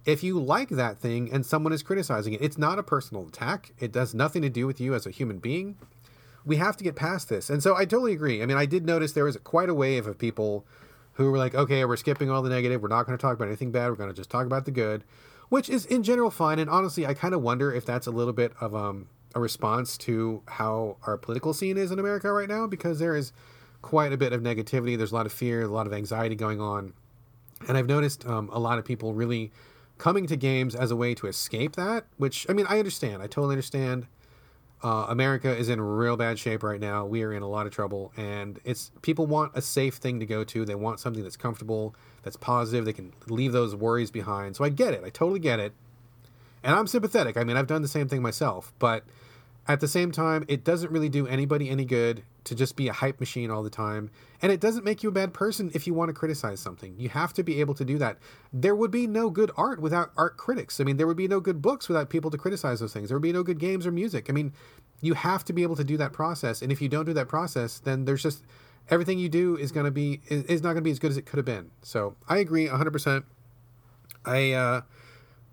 if 0.05 0.23
you 0.23 0.39
like 0.39 0.69
that 0.69 0.99
thing 0.99 1.31
and 1.31 1.45
someone 1.45 1.73
is 1.73 1.83
criticizing 1.83 2.33
it, 2.33 2.41
it's 2.41 2.57
not 2.57 2.79
a 2.79 2.83
personal 2.83 3.27
attack. 3.27 3.73
It 3.79 3.91
does 3.91 4.13
nothing 4.13 4.41
to 4.43 4.49
do 4.49 4.67
with 4.67 4.79
you 4.79 4.93
as 4.93 5.05
a 5.05 5.11
human 5.11 5.39
being. 5.39 5.77
We 6.45 6.57
have 6.57 6.77
to 6.77 6.83
get 6.83 6.95
past 6.95 7.27
this. 7.27 7.49
And 7.49 7.63
so 7.63 7.75
I 7.75 7.85
totally 7.85 8.13
agree. 8.13 8.43
I 8.43 8.45
mean, 8.45 8.57
I 8.57 8.67
did 8.67 8.85
notice 8.85 9.13
there 9.13 9.23
was 9.23 9.37
quite 9.37 9.67
a 9.67 9.73
wave 9.73 10.05
of 10.05 10.17
people 10.17 10.65
who 11.13 11.31
were 11.31 11.37
like, 11.37 11.55
okay, 11.55 11.83
we're 11.85 11.97
skipping 11.97 12.29
all 12.29 12.43
the 12.43 12.49
negative. 12.49 12.83
We're 12.83 12.89
not 12.89 13.07
going 13.07 13.17
to 13.17 13.21
talk 13.21 13.33
about 13.33 13.47
anything 13.47 13.71
bad. 13.71 13.89
We're 13.89 13.95
going 13.95 14.09
to 14.09 14.15
just 14.15 14.29
talk 14.29 14.45
about 14.45 14.65
the 14.65 14.71
good, 14.71 15.03
which 15.49 15.69
is 15.69 15.85
in 15.85 16.03
general 16.03 16.29
fine. 16.29 16.59
And 16.59 16.69
honestly, 16.69 17.07
I 17.07 17.15
kind 17.15 17.33
of 17.33 17.41
wonder 17.41 17.73
if 17.73 17.85
that's 17.85 18.05
a 18.05 18.11
little 18.11 18.33
bit 18.33 18.53
of 18.61 18.75
um, 18.75 19.07
a 19.33 19.39
response 19.39 19.97
to 19.99 20.43
how 20.47 20.97
our 21.03 21.17
political 21.17 21.53
scene 21.53 21.77
is 21.77 21.91
in 21.91 21.99
America 21.99 22.31
right 22.31 22.49
now, 22.49 22.67
because 22.67 22.99
there 22.99 23.15
is 23.15 23.33
quite 23.81 24.13
a 24.13 24.17
bit 24.17 24.33
of 24.33 24.41
negativity. 24.41 24.97
There's 24.97 25.11
a 25.11 25.15
lot 25.15 25.25
of 25.25 25.33
fear, 25.33 25.63
a 25.63 25.67
lot 25.67 25.87
of 25.87 25.93
anxiety 25.93 26.35
going 26.35 26.61
on, 26.61 26.93
and 27.67 27.77
I've 27.77 27.87
noticed 27.87 28.25
um, 28.25 28.49
a 28.51 28.59
lot 28.59 28.77
of 28.79 28.85
people 28.85 29.13
really 29.13 29.51
coming 29.97 30.27
to 30.27 30.35
games 30.35 30.75
as 30.75 30.91
a 30.91 30.95
way 30.95 31.13
to 31.15 31.27
escape 31.27 31.75
that. 31.75 32.05
Which 32.17 32.45
I 32.49 32.53
mean, 32.53 32.65
I 32.67 32.79
understand. 32.79 33.21
I 33.21 33.27
totally 33.27 33.53
understand. 33.53 34.07
Uh, 34.83 35.07
America 35.09 35.55
is 35.55 35.69
in 35.69 35.81
real 35.81 36.15
bad 36.17 36.37
shape 36.37 36.61
right 36.61 36.79
now. 36.79 37.05
We 37.05 37.23
are 37.23 37.33
in 37.33 37.41
a 37.41 37.47
lot 37.47 37.65
of 37.65 37.71
trouble, 37.71 38.11
and 38.17 38.59
it's 38.63 38.91
people 39.01 39.25
want 39.25 39.53
a 39.55 39.61
safe 39.61 39.95
thing 39.95 40.19
to 40.19 40.25
go 40.25 40.43
to. 40.43 40.65
They 40.65 40.75
want 40.75 40.99
something 40.99 41.23
that's 41.23 41.37
comfortable, 41.37 41.95
that's 42.23 42.37
positive. 42.37 42.85
They 42.85 42.93
can 42.93 43.13
leave 43.27 43.51
those 43.51 43.75
worries 43.75 44.11
behind. 44.11 44.55
So 44.55 44.63
I 44.63 44.69
get 44.69 44.93
it. 44.93 45.03
I 45.03 45.09
totally 45.09 45.39
get 45.39 45.59
it, 45.59 45.73
and 46.61 46.75
I'm 46.75 46.87
sympathetic. 46.87 47.35
I 47.37 47.43
mean, 47.43 47.57
I've 47.57 47.67
done 47.67 47.81
the 47.81 47.87
same 47.87 48.07
thing 48.07 48.21
myself, 48.21 48.73
but 48.77 49.05
at 49.67 49.79
the 49.79 49.87
same 49.87 50.11
time, 50.11 50.45
it 50.47 50.63
doesn't 50.63 50.91
really 50.91 51.09
do 51.09 51.25
anybody 51.25 51.69
any 51.69 51.85
good 51.85 52.23
to 52.45 52.55
just 52.55 52.75
be 52.75 52.87
a 52.87 52.93
hype 52.93 53.19
machine 53.19 53.51
all 53.51 53.61
the 53.61 53.69
time. 53.69 54.09
And 54.41 54.51
it 54.51 54.59
doesn't 54.59 54.85
make 54.85 55.03
you 55.03 55.09
a 55.09 55.11
bad 55.11 55.33
person 55.33 55.71
if 55.73 55.85
you 55.85 55.93
want 55.93 56.09
to 56.09 56.13
criticize 56.13 56.59
something. 56.59 56.95
You 56.97 57.09
have 57.09 57.33
to 57.33 57.43
be 57.43 57.59
able 57.59 57.73
to 57.75 57.83
do 57.83 57.97
that. 57.97 58.17
There 58.53 58.75
would 58.75 58.91
be 58.91 59.07
no 59.07 59.29
good 59.29 59.51
art 59.57 59.81
without 59.81 60.11
art 60.15 60.37
critics. 60.37 60.79
I 60.79 60.83
mean, 60.83 60.97
there 60.97 61.07
would 61.07 61.17
be 61.17 61.27
no 61.27 61.39
good 61.39 61.61
books 61.61 61.89
without 61.89 62.09
people 62.09 62.31
to 62.31 62.37
criticize 62.37 62.79
those 62.79 62.93
things. 62.93 63.09
There 63.09 63.17
would 63.17 63.23
be 63.23 63.33
no 63.33 63.43
good 63.43 63.59
games 63.59 63.85
or 63.85 63.91
music. 63.91 64.29
I 64.29 64.33
mean, 64.33 64.53
you 65.01 65.15
have 65.15 65.43
to 65.45 65.53
be 65.53 65.63
able 65.63 65.75
to 65.75 65.83
do 65.83 65.97
that 65.97 66.13
process. 66.13 66.61
And 66.61 66.71
if 66.71 66.81
you 66.81 66.89
don't 66.89 67.05
do 67.05 67.13
that 67.13 67.27
process, 67.27 67.79
then 67.79 68.05
there's 68.05 68.23
just 68.23 68.43
everything 68.89 69.19
you 69.19 69.29
do 69.29 69.57
is 69.57 69.71
going 69.71 69.85
to 69.85 69.91
be 69.91 70.21
is 70.29 70.61
not 70.61 70.69
going 70.69 70.77
to 70.77 70.81
be 70.81 70.91
as 70.91 70.99
good 70.99 71.11
as 71.11 71.17
it 71.17 71.25
could 71.25 71.37
have 71.37 71.45
been. 71.45 71.71
So 71.81 72.15
I 72.27 72.37
agree 72.37 72.67
100%. 72.67 73.23
I 74.25 74.51
uh, 74.53 74.81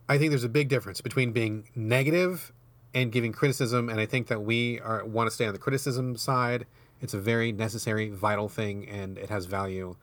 I 0.09 0.19
think 0.19 0.31
there's 0.31 0.45
a 0.45 0.49
big 0.49 0.69
difference 0.69 1.01
between 1.01 1.33
being 1.33 1.69
negative 1.75 2.53
and 2.95 3.11
giving 3.11 3.33
criticism. 3.33 3.89
And 3.89 4.01
I 4.01 4.07
think 4.07 4.27
that 4.29 4.43
we 4.43 4.81
are 4.81 5.05
want 5.05 5.29
to 5.29 5.35
stay 5.35 5.47
on 5.47 5.53
the 5.53 5.59
criticism 5.59 6.17
side. 6.17 6.67
It's 7.03 7.15
a 7.15 7.21
very 7.21 7.53
necessary, 7.53 8.09
vital 8.09 8.49
thing, 8.49 8.89
and 8.89 9.19
it 9.19 9.29
has 9.29 9.45
value. 9.47 9.97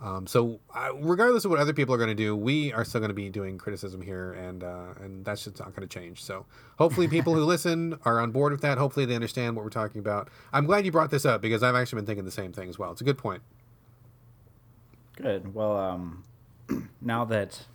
Um, 0.00 0.26
so, 0.26 0.60
uh, 0.74 0.90
regardless 0.94 1.44
of 1.44 1.50
what 1.50 1.58
other 1.58 1.72
people 1.72 1.94
are 1.94 1.98
going 1.98 2.08
to 2.08 2.14
do, 2.14 2.36
we 2.36 2.72
are 2.72 2.84
still 2.84 3.00
going 3.00 3.10
to 3.10 3.14
be 3.14 3.28
doing 3.28 3.58
criticism 3.58 4.00
here, 4.00 4.32
and 4.32 4.62
uh, 4.62 4.94
and 5.00 5.24
that's 5.24 5.44
just 5.44 5.58
not 5.58 5.74
going 5.74 5.86
to 5.86 5.92
change. 5.92 6.22
So, 6.22 6.46
hopefully, 6.78 7.08
people 7.08 7.34
who 7.34 7.44
listen 7.44 7.98
are 8.04 8.20
on 8.20 8.30
board 8.30 8.52
with 8.52 8.60
that. 8.62 8.78
Hopefully, 8.78 9.06
they 9.06 9.16
understand 9.16 9.56
what 9.56 9.64
we're 9.64 9.70
talking 9.70 9.98
about. 9.98 10.28
I'm 10.52 10.66
glad 10.66 10.86
you 10.86 10.92
brought 10.92 11.10
this 11.10 11.24
up 11.24 11.42
because 11.42 11.62
I've 11.62 11.74
actually 11.74 11.98
been 11.98 12.06
thinking 12.06 12.24
the 12.24 12.30
same 12.30 12.52
thing 12.52 12.68
as 12.68 12.78
well. 12.78 12.92
It's 12.92 13.00
a 13.00 13.04
good 13.04 13.18
point. 13.18 13.42
Good. 15.16 15.52
Well, 15.52 15.76
um, 15.76 16.24
now 17.00 17.24
that 17.24 17.66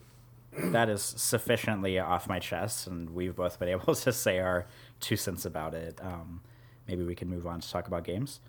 that 0.54 0.88
is 0.88 1.02
sufficiently 1.02 2.00
off 2.00 2.28
my 2.28 2.40
chest, 2.40 2.88
and 2.88 3.10
we've 3.10 3.36
both 3.36 3.60
been 3.60 3.70
able 3.70 3.96
to 3.96 4.14
say 4.14 4.40
our 4.40 4.66
two 5.02 5.18
cents 5.18 5.46
about 5.46 5.74
it. 5.74 6.00
Um, 6.02 6.40
maybe 6.88 7.04
we 7.04 7.16
can 7.16 7.28
move 7.28 7.46
on 7.46 7.60
to 7.60 7.70
talk 7.70 7.88
about 7.88 8.06
games. 8.06 8.40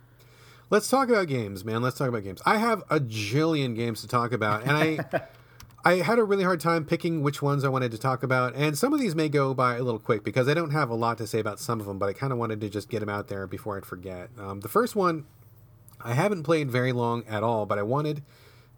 Let's 0.70 0.88
talk 0.88 1.08
about 1.08 1.28
games, 1.28 1.64
man. 1.64 1.82
Let's 1.82 1.98
talk 1.98 2.08
about 2.08 2.24
games. 2.24 2.40
I 2.46 2.56
have 2.58 2.82
a 2.90 2.98
jillion 2.98 3.76
games 3.76 4.00
to 4.00 4.08
talk 4.08 4.32
about, 4.32 4.62
and 4.62 4.72
I. 4.72 4.98
I 5.86 5.96
had 5.96 6.18
a 6.18 6.24
really 6.24 6.44
hard 6.44 6.60
time 6.60 6.86
picking 6.86 7.22
which 7.22 7.42
ones 7.42 7.62
I 7.62 7.68
wanted 7.68 7.90
to 7.90 7.98
talk 7.98 8.22
about, 8.22 8.54
and 8.54 8.78
some 8.78 8.94
of 8.94 9.00
these 9.00 9.14
may 9.14 9.28
go 9.28 9.52
by 9.52 9.76
a 9.76 9.82
little 9.82 10.00
quick 10.00 10.24
because 10.24 10.48
I 10.48 10.54
don't 10.54 10.70
have 10.70 10.88
a 10.88 10.94
lot 10.94 11.18
to 11.18 11.26
say 11.26 11.40
about 11.40 11.60
some 11.60 11.78
of 11.78 11.84
them, 11.84 11.98
but 11.98 12.08
I 12.08 12.14
kind 12.14 12.32
of 12.32 12.38
wanted 12.38 12.62
to 12.62 12.70
just 12.70 12.88
get 12.88 13.00
them 13.00 13.10
out 13.10 13.28
there 13.28 13.46
before 13.46 13.76
I'd 13.76 13.84
forget. 13.84 14.30
Um, 14.38 14.60
the 14.60 14.68
first 14.70 14.96
one, 14.96 15.26
I 16.00 16.14
haven't 16.14 16.44
played 16.44 16.70
very 16.70 16.92
long 16.92 17.22
at 17.28 17.42
all, 17.42 17.66
but 17.66 17.78
I 17.78 17.82
wanted 17.82 18.22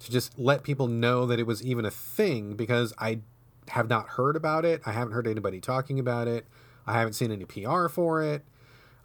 to 0.00 0.10
just 0.10 0.36
let 0.36 0.64
people 0.64 0.88
know 0.88 1.26
that 1.26 1.38
it 1.38 1.46
was 1.46 1.64
even 1.64 1.84
a 1.84 1.92
thing 1.92 2.54
because 2.54 2.92
I 2.98 3.20
have 3.68 3.88
not 3.88 4.08
heard 4.10 4.34
about 4.34 4.64
it. 4.64 4.82
I 4.84 4.90
haven't 4.90 5.12
heard 5.12 5.28
anybody 5.28 5.60
talking 5.60 6.00
about 6.00 6.26
it. 6.26 6.44
I 6.88 6.94
haven't 6.94 7.12
seen 7.14 7.30
any 7.30 7.44
PR 7.44 7.86
for 7.86 8.20
it. 8.20 8.44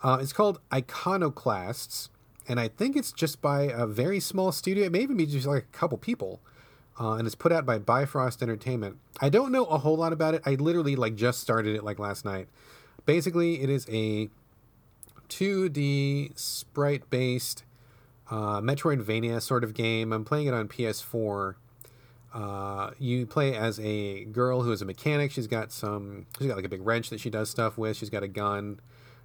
Uh, 0.03 0.17
it's 0.19 0.33
called 0.33 0.59
Iconoclasts, 0.73 2.09
and 2.47 2.59
I 2.59 2.67
think 2.67 2.95
it's 2.95 3.11
just 3.11 3.41
by 3.41 3.63
a 3.63 3.85
very 3.85 4.19
small 4.19 4.51
studio. 4.51 4.85
It 4.85 4.91
may 4.91 5.01
even 5.01 5.17
be 5.17 5.25
just 5.25 5.47
like 5.47 5.63
a 5.63 5.77
couple 5.77 5.97
people. 5.97 6.39
Uh, 6.99 7.13
and 7.13 7.25
it's 7.25 7.35
put 7.35 7.51
out 7.51 7.65
by 7.65 7.79
Bifrost 7.79 8.43
Entertainment. 8.43 8.97
I 9.19 9.29
don't 9.29 9.51
know 9.51 9.65
a 9.65 9.77
whole 9.77 9.95
lot 9.95 10.13
about 10.13 10.35
it. 10.35 10.41
I 10.45 10.55
literally 10.55 10.95
like 10.95 11.15
just 11.15 11.39
started 11.39 11.75
it 11.75 11.83
like 11.83 11.99
last 11.99 12.25
night. 12.25 12.47
Basically, 13.05 13.61
it 13.61 13.69
is 13.69 13.87
a 13.89 14.29
2D 15.29 16.37
sprite 16.37 17.09
based 17.09 17.63
uh, 18.29 18.61
Metroidvania 18.61 19.41
sort 19.41 19.63
of 19.63 19.73
game. 19.73 20.13
I'm 20.13 20.25
playing 20.25 20.47
it 20.47 20.53
on 20.53 20.67
PS4. 20.67 21.55
Uh, 22.33 22.91
you 22.97 23.25
play 23.25 23.55
as 23.55 23.79
a 23.79 24.25
girl 24.25 24.61
who 24.61 24.71
is 24.71 24.81
a 24.81 24.85
mechanic. 24.85 25.31
She's 25.31 25.47
got 25.47 25.71
some. 25.71 26.27
She's 26.37 26.47
got 26.47 26.55
like 26.55 26.65
a 26.65 26.69
big 26.69 26.85
wrench 26.85 27.09
that 27.09 27.19
she 27.19 27.29
does 27.29 27.49
stuff 27.49 27.77
with. 27.77 27.97
She's 27.97 28.09
got 28.09 28.23
a 28.23 28.27
gun. 28.27 28.79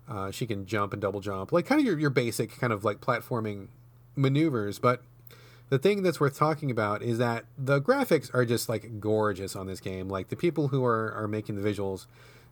Uh, 0.09 0.31
she 0.31 0.47
can 0.47 0.67
jump 0.67 0.93
and 0.93 1.03
double 1.03 1.21
jump, 1.21 1.53
like 1.53 1.67
kind 1.67 1.81
of 1.81 1.87
your 1.87 1.99
your 1.99 2.11
basic 2.11 2.59
kind 2.59 2.73
of 2.73 2.85
like 2.85 3.01
platforming 3.01 3.69
maneuvers. 4.15 4.79
But 4.79 5.03
the 5.69 5.79
thing 5.79 6.03
that's 6.03 6.21
worth 6.21 6.39
talking 6.39 6.71
about 6.71 7.03
is 7.03 7.19
that 7.19 7.45
the 7.59 7.81
graphics 7.81 8.33
are 8.33 8.45
just 8.45 8.69
like 8.69 9.01
gorgeous 9.01 9.57
on 9.57 9.67
this 9.67 9.81
game. 9.81 10.09
Like 10.09 10.29
the 10.29 10.37
people 10.37 10.69
who 10.69 10.85
are 10.85 11.13
are 11.13 11.27
making 11.27 11.61
the 11.61 11.69
visuals 11.69 12.07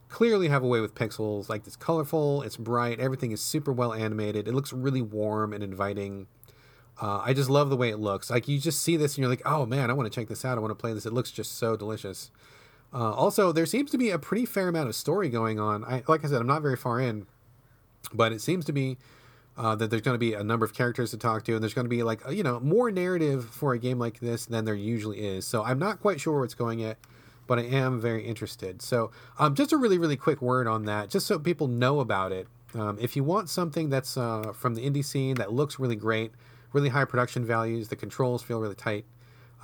clearly 0.08 0.48
have 0.48 0.62
a 0.62 0.66
way 0.66 0.80
with 0.80 0.94
pixels. 0.94 1.48
Like 1.48 1.66
it's 1.66 1.76
colorful, 1.76 2.42
it's 2.42 2.56
bright, 2.56 3.00
everything 3.00 3.32
is 3.32 3.40
super 3.40 3.72
well 3.72 3.92
animated. 3.92 4.48
It 4.48 4.54
looks 4.54 4.72
really 4.72 5.02
warm 5.02 5.52
and 5.52 5.62
inviting. 5.62 6.26
Uh, 7.00 7.18
I 7.24 7.34
just 7.34 7.50
love 7.50 7.70
the 7.70 7.76
way 7.76 7.90
it 7.90 7.98
looks. 7.98 8.30
Like 8.30 8.46
you 8.46 8.58
just 8.58 8.82
see 8.82 8.96
this 8.96 9.14
and 9.14 9.22
you're 9.22 9.30
like, 9.30 9.42
oh 9.44 9.66
man, 9.66 9.90
I 9.90 9.92
want 9.92 10.12
to 10.12 10.20
check 10.20 10.28
this 10.28 10.44
out. 10.44 10.58
I 10.58 10.60
want 10.60 10.70
to 10.70 10.76
play 10.76 10.92
this. 10.92 11.06
It 11.06 11.12
looks 11.12 11.30
just 11.30 11.58
so 11.58 11.76
delicious. 11.76 12.30
Uh, 12.92 13.12
also, 13.12 13.50
there 13.50 13.66
seems 13.66 13.90
to 13.90 13.98
be 13.98 14.10
a 14.10 14.18
pretty 14.18 14.46
fair 14.46 14.68
amount 14.68 14.88
of 14.88 14.94
story 14.94 15.28
going 15.28 15.58
on. 15.58 15.84
I, 15.84 16.04
like 16.06 16.24
I 16.24 16.28
said, 16.28 16.40
I'm 16.40 16.46
not 16.46 16.62
very 16.62 16.76
far 16.76 17.00
in, 17.00 17.26
but 18.12 18.32
it 18.32 18.40
seems 18.40 18.64
to 18.66 18.72
be 18.72 18.98
uh, 19.56 19.74
that 19.76 19.90
there's 19.90 20.02
going 20.02 20.14
to 20.14 20.18
be 20.18 20.34
a 20.34 20.42
number 20.42 20.64
of 20.64 20.74
characters 20.74 21.10
to 21.12 21.16
talk 21.16 21.44
to, 21.44 21.54
and 21.54 21.62
there's 21.62 21.74
going 21.74 21.84
to 21.84 21.90
be 21.90 22.02
like 22.02 22.20
you 22.30 22.42
know 22.42 22.60
more 22.60 22.90
narrative 22.90 23.44
for 23.46 23.72
a 23.72 23.78
game 23.78 23.98
like 23.98 24.20
this 24.20 24.46
than 24.46 24.64
there 24.64 24.74
usually 24.74 25.24
is. 25.24 25.46
So 25.46 25.64
I'm 25.64 25.78
not 25.78 26.00
quite 26.00 26.20
sure 26.20 26.34
where 26.34 26.44
it's 26.44 26.54
going 26.54 26.80
yet, 26.80 26.98
but 27.46 27.58
I 27.58 27.62
am 27.62 28.00
very 28.00 28.24
interested. 28.24 28.82
So 28.82 29.10
um, 29.38 29.54
just 29.54 29.72
a 29.72 29.76
really 29.76 29.98
really 29.98 30.16
quick 30.16 30.42
word 30.42 30.66
on 30.66 30.84
that, 30.86 31.10
just 31.10 31.26
so 31.26 31.38
people 31.38 31.68
know 31.68 32.00
about 32.00 32.32
it. 32.32 32.48
Um, 32.74 32.98
if 33.00 33.14
you 33.14 33.22
want 33.22 33.48
something 33.48 33.88
that's 33.88 34.16
uh, 34.16 34.52
from 34.52 34.74
the 34.74 34.88
indie 34.88 35.04
scene 35.04 35.36
that 35.36 35.52
looks 35.52 35.78
really 35.78 35.96
great 35.96 36.32
really 36.74 36.90
high 36.90 37.06
production 37.06 37.46
values. 37.46 37.88
The 37.88 37.96
controls 37.96 38.42
feel 38.42 38.60
really 38.60 38.74
tight. 38.74 39.06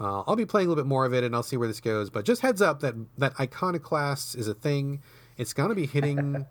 Uh, 0.00 0.22
I'll 0.26 0.36
be 0.36 0.46
playing 0.46 0.68
a 0.68 0.70
little 0.70 0.82
bit 0.82 0.88
more 0.88 1.04
of 1.04 1.12
it, 1.12 1.24
and 1.24 1.34
I'll 1.34 1.42
see 1.42 1.58
where 1.58 1.68
this 1.68 1.80
goes. 1.80 2.08
But 2.08 2.24
just 2.24 2.40
heads 2.40 2.62
up 2.62 2.80
that 2.80 2.94
that 3.18 3.38
Iconoclasts 3.38 4.34
is 4.34 4.48
a 4.48 4.54
thing. 4.54 5.02
It's 5.36 5.52
gonna 5.52 5.74
be 5.74 5.84
hitting 5.84 6.46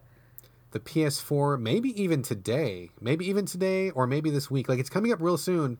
the 0.71 0.79
PS4, 0.79 1.59
maybe 1.59 1.99
even 2.01 2.21
today, 2.21 2.89
maybe 3.01 3.27
even 3.27 3.45
today, 3.45 3.89
or 3.91 4.07
maybe 4.07 4.29
this 4.29 4.51
week. 4.51 4.69
Like 4.69 4.79
it's 4.79 4.89
coming 4.89 5.11
up 5.11 5.21
real 5.21 5.37
soon. 5.37 5.79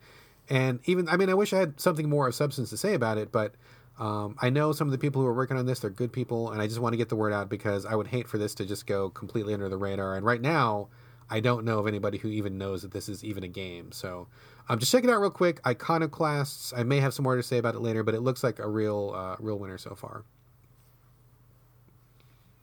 And 0.49 0.79
even, 0.85 1.07
I 1.07 1.17
mean, 1.17 1.29
I 1.29 1.35
wish 1.35 1.53
I 1.53 1.59
had 1.59 1.79
something 1.79 2.09
more 2.09 2.27
of 2.27 2.35
substance 2.35 2.71
to 2.71 2.77
say 2.77 2.95
about 2.95 3.17
it, 3.17 3.31
but 3.31 3.53
um, 3.99 4.35
I 4.41 4.49
know 4.49 4.71
some 4.71 4.87
of 4.87 4.91
the 4.91 4.97
people 4.97 5.21
who 5.21 5.27
are 5.27 5.33
working 5.33 5.57
on 5.57 5.65
this, 5.65 5.81
they're 5.81 5.89
good 5.89 6.11
people, 6.11 6.51
and 6.51 6.61
I 6.61 6.67
just 6.67 6.79
want 6.79 6.93
to 6.93 6.97
get 6.97 7.09
the 7.09 7.15
word 7.15 7.33
out 7.33 7.49
because 7.49 7.85
I 7.85 7.95
would 7.95 8.07
hate 8.07 8.27
for 8.27 8.37
this 8.37 8.55
to 8.55 8.65
just 8.65 8.87
go 8.87 9.09
completely 9.09 9.53
under 9.53 9.69
the 9.69 9.77
radar. 9.77 10.15
And 10.15 10.25
right 10.25 10.41
now, 10.41 10.87
I 11.29 11.41
don't 11.41 11.65
know 11.65 11.79
of 11.79 11.87
anybody 11.87 12.17
who 12.17 12.29
even 12.29 12.57
knows 12.57 12.81
that 12.81 12.91
this 12.91 13.09
is 13.09 13.23
even 13.23 13.43
a 13.43 13.47
game. 13.47 13.91
So 13.91 14.27
um, 14.67 14.79
just 14.79 14.91
check 14.91 15.03
it 15.03 15.09
out 15.09 15.19
real 15.19 15.29
quick. 15.29 15.59
Iconoclasts. 15.67 16.73
I 16.75 16.83
may 16.83 16.99
have 17.01 17.13
some 17.13 17.23
more 17.23 17.35
to 17.35 17.43
say 17.43 17.57
about 17.57 17.75
it 17.75 17.81
later, 17.81 18.01
but 18.03 18.15
it 18.15 18.21
looks 18.21 18.43
like 18.43 18.57
a 18.57 18.67
real, 18.67 19.13
uh, 19.15 19.35
real 19.39 19.59
winner 19.59 19.77
so 19.77 19.93
far. 19.93 20.23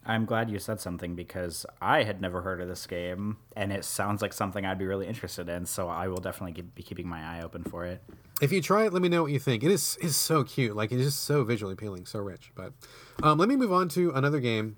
I'm 0.07 0.25
glad 0.25 0.49
you 0.51 0.59
said 0.61 0.81
something 0.81 1.17
because 1.17 1.67
I 1.83 2.05
had 2.05 2.21
never 2.21 2.41
heard 2.41 2.61
of 2.61 2.69
this 2.69 2.87
game, 2.87 3.39
and 3.57 3.73
it 3.73 3.85
sounds 3.85 4.23
like 4.23 4.33
something 4.33 4.65
I'd 4.65 4.79
be 4.79 4.87
really 4.87 5.07
interested 5.07 5.49
in. 5.49 5.67
So 5.67 5.89
I 5.89 6.07
will 6.07 6.21
definitely 6.21 6.63
be 6.63 6.83
keeping 6.83 7.09
my 7.09 7.21
eye 7.23 7.43
open 7.43 7.65
for 7.65 7.85
it. 7.85 8.03
If 8.41 8.53
you 8.53 8.63
try 8.63 8.87
it, 8.87 8.93
let 8.93 9.03
me 9.03 9.09
know 9.09 9.23
what 9.23 9.33
you 9.33 9.41
think. 9.41 9.65
It 9.65 9.73
is 9.73 9.97
is 10.01 10.15
so 10.17 10.45
cute, 10.45 10.77
like 10.77 10.93
it's 10.93 11.03
just 11.03 11.25
so 11.25 11.43
visually 11.43 11.73
appealing, 11.73 12.07
so 12.07 12.21
rich. 12.21 12.53
But 12.55 12.73
um, 13.23 13.39
let 13.39 13.49
me 13.49 13.57
move 13.57 13.73
on 13.73 13.89
to 13.91 14.13
another 14.13 14.41
game. 14.41 14.77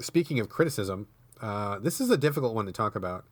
Speaking 0.00 0.38
of 0.38 0.48
criticism, 0.48 1.08
uh, 1.40 1.78
this 1.78 2.00
is 2.00 2.10
a 2.10 2.16
difficult 2.16 2.54
one 2.54 2.66
to 2.66 2.72
talk 2.72 2.94
about. 2.94 3.24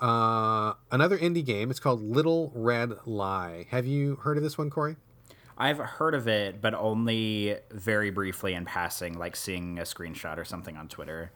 Uh, 0.00 0.74
another 0.90 1.18
indie 1.18 1.44
game. 1.44 1.70
It's 1.70 1.80
called 1.80 2.02
Little 2.02 2.52
Red 2.54 2.92
Lie. 3.04 3.66
Have 3.70 3.86
you 3.86 4.16
heard 4.16 4.36
of 4.36 4.42
this 4.42 4.56
one, 4.58 4.70
Corey? 4.70 4.96
I've 5.58 5.78
heard 5.78 6.14
of 6.14 6.28
it, 6.28 6.62
but 6.62 6.72
only 6.72 7.56
very 7.72 8.10
briefly 8.10 8.54
in 8.54 8.64
passing, 8.64 9.18
like 9.18 9.34
seeing 9.34 9.78
a 9.80 9.82
screenshot 9.82 10.38
or 10.38 10.44
something 10.44 10.76
on 10.76 10.86
Twitter. 10.88 11.32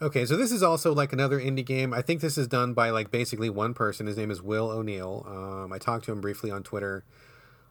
Okay, 0.00 0.24
so 0.24 0.36
this 0.36 0.52
is 0.52 0.62
also 0.62 0.94
like 0.94 1.12
another 1.12 1.40
indie 1.40 1.64
game. 1.64 1.92
I 1.92 2.00
think 2.00 2.20
this 2.20 2.38
is 2.38 2.46
done 2.46 2.74
by 2.74 2.90
like 2.90 3.10
basically 3.10 3.50
one 3.50 3.74
person. 3.74 4.06
His 4.06 4.16
name 4.16 4.30
is 4.30 4.40
Will 4.40 4.70
O'Neill. 4.70 5.24
Um, 5.26 5.72
I 5.72 5.78
talked 5.78 6.04
to 6.04 6.12
him 6.12 6.20
briefly 6.20 6.50
on 6.50 6.62
Twitter. 6.62 7.04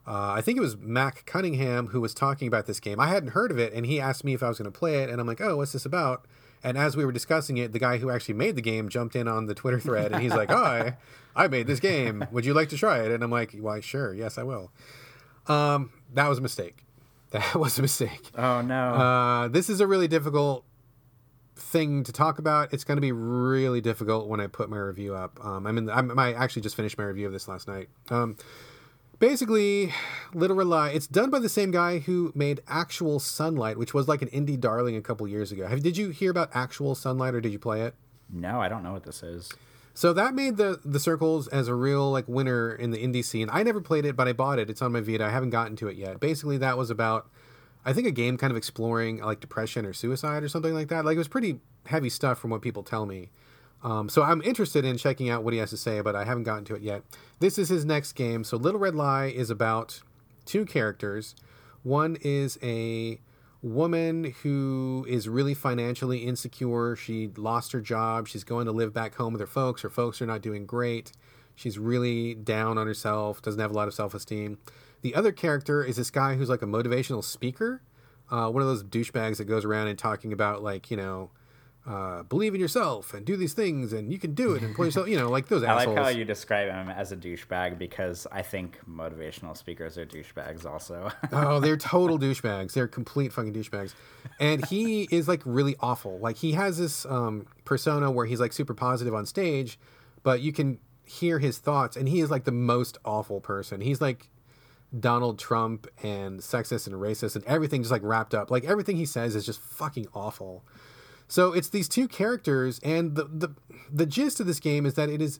Uh, 0.07 0.33
I 0.33 0.41
think 0.41 0.57
it 0.57 0.61
was 0.61 0.75
Mac 0.75 1.25
Cunningham 1.25 1.87
who 1.87 2.01
was 2.01 2.13
talking 2.13 2.47
about 2.47 2.65
this 2.65 2.79
game. 2.79 2.99
I 2.99 3.07
hadn't 3.07 3.29
heard 3.29 3.51
of 3.51 3.57
it, 3.57 3.73
and 3.73 3.85
he 3.85 3.99
asked 3.99 4.23
me 4.23 4.33
if 4.33 4.43
I 4.43 4.49
was 4.49 4.57
going 4.57 4.71
to 4.71 4.77
play 4.77 5.01
it, 5.01 5.09
and 5.09 5.21
I'm 5.21 5.27
like, 5.27 5.41
"Oh, 5.41 5.57
what's 5.57 5.71
this 5.71 5.85
about?" 5.85 6.25
And 6.63 6.77
as 6.77 6.97
we 6.97 7.05
were 7.05 7.11
discussing 7.11 7.57
it, 7.57 7.73
the 7.73 7.79
guy 7.79 7.97
who 7.97 8.09
actually 8.09 8.33
made 8.33 8.55
the 8.55 8.61
game 8.61 8.89
jumped 8.89 9.15
in 9.15 9.27
on 9.27 9.45
the 9.45 9.55
Twitter 9.55 9.79
thread 9.79 10.11
and 10.11 10.21
he's 10.21 10.33
like, 10.33 10.51
"Oh, 10.51 10.63
I, 10.63 10.97
I 11.35 11.47
made 11.47 11.67
this 11.67 11.79
game. 11.79 12.25
Would 12.31 12.45
you 12.45 12.53
like 12.53 12.69
to 12.69 12.77
try 12.77 12.99
it?" 12.99 13.11
And 13.11 13.23
I'm 13.23 13.31
like, 13.31 13.53
"Why, 13.53 13.79
sure. 13.79 14.13
Yes, 14.13 14.37
I 14.37 14.43
will." 14.43 14.71
Um, 15.47 15.91
that 16.13 16.27
was 16.27 16.39
a 16.39 16.41
mistake. 16.41 16.81
That 17.31 17.55
was 17.55 17.77
a 17.79 17.81
mistake. 17.81 18.31
Oh 18.37 18.61
no. 18.61 18.93
Uh, 18.93 19.47
this 19.49 19.69
is 19.69 19.81
a 19.81 19.87
really 19.87 20.07
difficult 20.07 20.63
thing 21.55 22.03
to 22.03 22.13
talk 22.13 22.39
about. 22.39 22.73
It's 22.73 22.85
going 22.85 22.97
to 22.97 23.01
be 23.01 23.11
really 23.11 23.81
difficult 23.81 24.27
when 24.27 24.39
I 24.39 24.47
put 24.47 24.69
my 24.69 24.77
review 24.77 25.15
up. 25.15 25.43
Um, 25.43 25.67
I 25.67 25.73
mean, 25.73 25.89
I'm, 25.89 26.17
I 26.17 26.33
actually 26.33 26.61
just 26.61 26.75
finished 26.75 26.97
my 26.97 27.03
review 27.03 27.25
of 27.27 27.33
this 27.33 27.47
last 27.47 27.67
night. 27.67 27.89
Um, 28.09 28.37
basically, 29.19 29.93
Little 30.33 30.55
Red 30.55 30.67
Lie. 30.67 30.89
It's 30.89 31.07
done 31.07 31.29
by 31.29 31.39
the 31.39 31.49
same 31.49 31.71
guy 31.71 31.99
who 31.99 32.31
made 32.35 32.61
Actual 32.67 33.19
Sunlight, 33.19 33.77
which 33.77 33.93
was 33.93 34.07
like 34.07 34.21
an 34.21 34.29
indie 34.29 34.59
darling 34.59 34.95
a 34.95 35.01
couple 35.01 35.27
years 35.27 35.51
ago. 35.51 35.67
Have, 35.67 35.81
did 35.83 35.97
you 35.97 36.09
hear 36.09 36.31
about 36.31 36.49
Actual 36.53 36.95
Sunlight, 36.95 37.33
or 37.33 37.41
did 37.41 37.51
you 37.51 37.59
play 37.59 37.81
it? 37.81 37.95
No, 38.31 38.61
I 38.61 38.69
don't 38.69 38.83
know 38.83 38.93
what 38.93 39.03
this 39.03 39.23
is. 39.23 39.51
So 39.95 40.11
that 40.11 40.35
made 40.35 40.57
the 40.57 40.79
the 40.83 40.99
circles 40.99 41.47
as 41.47 41.69
a 41.69 41.73
real 41.73 42.11
like 42.11 42.27
winner 42.27 42.75
in 42.75 42.91
the 42.91 42.97
indie 42.97 43.23
scene. 43.23 43.49
I 43.51 43.63
never 43.63 43.79
played 43.79 44.05
it, 44.05 44.15
but 44.15 44.27
I 44.27 44.33
bought 44.33 44.59
it. 44.59 44.69
It's 44.69 44.81
on 44.81 44.91
my 44.91 44.99
Vita. 44.99 45.25
I 45.25 45.29
haven't 45.29 45.51
gotten 45.51 45.77
to 45.77 45.87
it 45.87 45.95
yet. 45.95 46.19
Basically, 46.19 46.57
that 46.57 46.77
was 46.77 46.89
about 46.89 47.27
I 47.85 47.93
think 47.93 48.05
a 48.05 48.11
game 48.11 48.37
kind 48.37 48.51
of 48.51 48.57
exploring 48.57 49.21
like 49.21 49.39
depression 49.39 49.85
or 49.85 49.93
suicide 49.93 50.43
or 50.43 50.49
something 50.49 50.73
like 50.73 50.89
that. 50.89 51.05
Like 51.05 51.15
it 51.15 51.19
was 51.19 51.29
pretty 51.29 51.61
heavy 51.85 52.09
stuff 52.09 52.37
from 52.37 52.51
what 52.51 52.61
people 52.61 52.83
tell 52.83 53.05
me. 53.05 53.29
Um, 53.83 54.09
so 54.09 54.23
I'm 54.23 54.41
interested 54.41 54.83
in 54.83 54.97
checking 54.97 55.29
out 55.29 55.43
what 55.43 55.53
he 55.53 55.59
has 55.59 55.69
to 55.69 55.77
say, 55.77 56.01
but 56.01 56.15
I 56.15 56.25
haven't 56.25 56.43
gotten 56.43 56.65
to 56.65 56.75
it 56.75 56.81
yet. 56.81 57.03
This 57.39 57.57
is 57.57 57.69
his 57.69 57.85
next 57.85 58.13
game. 58.13 58.43
So 58.43 58.57
Little 58.57 58.79
Red 58.79 58.95
Lie 58.95 59.27
is 59.27 59.49
about 59.49 60.01
two 60.45 60.65
characters. 60.65 61.35
One 61.83 62.17
is 62.21 62.57
a 62.61 63.21
woman 63.65 64.35
who 64.43 65.05
is 65.09 65.27
really 65.27 65.55
financially 65.55 66.19
insecure. 66.19 66.95
She 66.95 67.31
lost 67.35 67.71
her 67.71 67.81
job. 67.81 68.27
She's 68.27 68.43
going 68.43 68.67
to 68.67 68.71
live 68.71 68.93
back 68.93 69.15
home 69.15 69.33
with 69.33 69.39
her 69.39 69.47
folks. 69.47 69.81
Her 69.81 69.89
folks 69.89 70.21
are 70.21 70.27
not 70.27 70.41
doing 70.41 70.67
great. 70.67 71.11
She's 71.55 71.79
really 71.79 72.35
down 72.35 72.77
on 72.77 72.85
herself, 72.85 73.41
doesn't 73.41 73.59
have 73.59 73.71
a 73.71 73.73
lot 73.73 73.87
of 73.87 73.93
self 73.93 74.13
esteem. 74.13 74.59
The 75.01 75.15
other 75.15 75.31
character 75.31 75.83
is 75.83 75.95
this 75.95 76.11
guy 76.11 76.35
who's 76.35 76.49
like 76.49 76.61
a 76.61 76.67
motivational 76.67 77.23
speaker, 77.23 77.81
uh, 78.29 78.49
one 78.49 78.61
of 78.61 78.67
those 78.67 78.83
douchebags 78.83 79.37
that 79.37 79.45
goes 79.45 79.65
around 79.65 79.87
and 79.87 79.97
talking 79.97 80.31
about 80.31 80.61
like 80.61 80.91
you 80.91 80.97
know, 80.97 81.31
uh, 81.87 82.23
believe 82.23 82.55
in 82.55 82.59
yourself 82.59 83.13
and 83.13 83.25
do 83.25 83.37
these 83.37 83.53
things 83.53 83.93
and 83.93 84.11
you 84.11 84.17
can 84.17 84.33
do 84.33 84.53
it 84.55 84.63
and 84.63 84.75
pull 84.75 84.85
yourself. 84.85 85.07
You 85.07 85.17
know, 85.17 85.29
like 85.29 85.47
those 85.47 85.63
I 85.63 85.73
assholes. 85.73 85.95
like 85.95 86.05
how 86.05 86.09
you 86.09 86.25
describe 86.25 86.71
him 86.71 86.89
as 86.89 87.11
a 87.11 87.17
douchebag 87.17 87.77
because 87.77 88.25
I 88.31 88.41
think 88.41 88.79
motivational 88.89 89.55
speakers 89.55 89.97
are 89.97 90.05
douchebags 90.05 90.65
also. 90.65 91.11
oh, 91.31 91.59
they're 91.59 91.77
total 91.77 92.17
douchebags. 92.17 92.73
They're 92.73 92.87
complete 92.87 93.33
fucking 93.33 93.53
douchebags. 93.53 93.93
And 94.39 94.65
he 94.65 95.07
is 95.11 95.27
like 95.27 95.41
really 95.45 95.75
awful. 95.79 96.17
Like 96.19 96.37
he 96.37 96.53
has 96.53 96.77
this 96.77 97.05
um, 97.05 97.45
persona 97.65 98.09
where 98.09 98.25
he's 98.25 98.39
like 98.39 98.53
super 98.53 98.73
positive 98.73 99.13
on 99.13 99.25
stage, 99.25 99.77
but 100.23 100.41
you 100.41 100.51
can 100.51 100.79
hear 101.05 101.37
his 101.37 101.59
thoughts, 101.59 101.95
and 101.95 102.09
he 102.09 102.19
is 102.19 102.31
like 102.31 102.45
the 102.45 102.51
most 102.51 102.97
awful 103.05 103.39
person. 103.39 103.79
He's 103.81 104.01
like 104.01 104.29
Donald 104.99 105.39
Trump 105.39 105.87
and 106.03 106.39
sexist 106.39 106.87
and 106.87 106.95
racist 106.95 107.35
and 107.35 107.45
everything 107.45 107.81
just 107.81 107.91
like 107.91 108.03
wrapped 108.03 108.33
up. 108.33 108.49
Like 108.49 108.63
everything 108.63 108.97
he 108.97 109.05
says 109.05 109.35
is 109.35 109.45
just 109.45 109.59
fucking 109.59 110.07
awful. 110.13 110.63
So 111.27 111.53
it's 111.53 111.69
these 111.69 111.89
two 111.89 112.07
characters, 112.07 112.79
and 112.83 113.15
the 113.15 113.25
the 113.25 113.55
the 113.91 114.05
gist 114.05 114.39
of 114.39 114.47
this 114.47 114.59
game 114.59 114.85
is 114.85 114.93
that 114.93 115.09
it 115.09 115.21
is. 115.21 115.39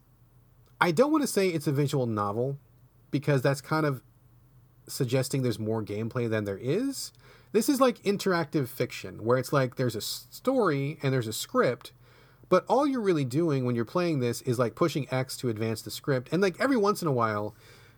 I 0.82 0.92
don't 0.92 1.12
want 1.12 1.24
to 1.24 1.28
say 1.28 1.50
it's 1.50 1.68
a 1.68 1.72
visual 1.72 2.06
novel, 2.06 2.58
because 3.12 3.42
that's 3.42 3.62
kind 3.62 3.86
of 3.86 4.02
suggesting 4.88 5.42
there's 5.42 5.60
more 5.60 5.84
gameplay 5.84 6.30
than 6.30 6.44
there 6.44 6.58
is. 6.58 7.14
This 7.54 7.70
is 7.70 7.80
like 7.80 8.04
interactive 8.04 8.68
fiction, 8.68 9.24
where 9.24 9.38
it's 9.38 9.54
like 9.54 9.76
there's 9.76 9.96
a 9.96 10.02
story 10.02 10.98
and 11.02 11.14
there's 11.14 11.28
a 11.28 11.34
script, 11.34 11.94
but 12.50 12.66
all 12.68 12.86
you're 12.86 13.00
really 13.00 13.24
doing 13.24 13.64
when 13.64 13.76
you're 13.76 13.86
playing 13.86 14.20
this 14.20 14.42
is 14.42 14.60
like 14.60 14.76
pushing 14.76 15.08
X 15.12 15.38
to 15.38 15.50
advance 15.50 15.82
the 15.82 15.92
script, 15.92 16.30
and 16.32 16.42
like 16.42 16.60
every 16.60 16.78
once 16.78 17.02
in 17.02 17.08
a 17.08 17.14
while 17.14 17.56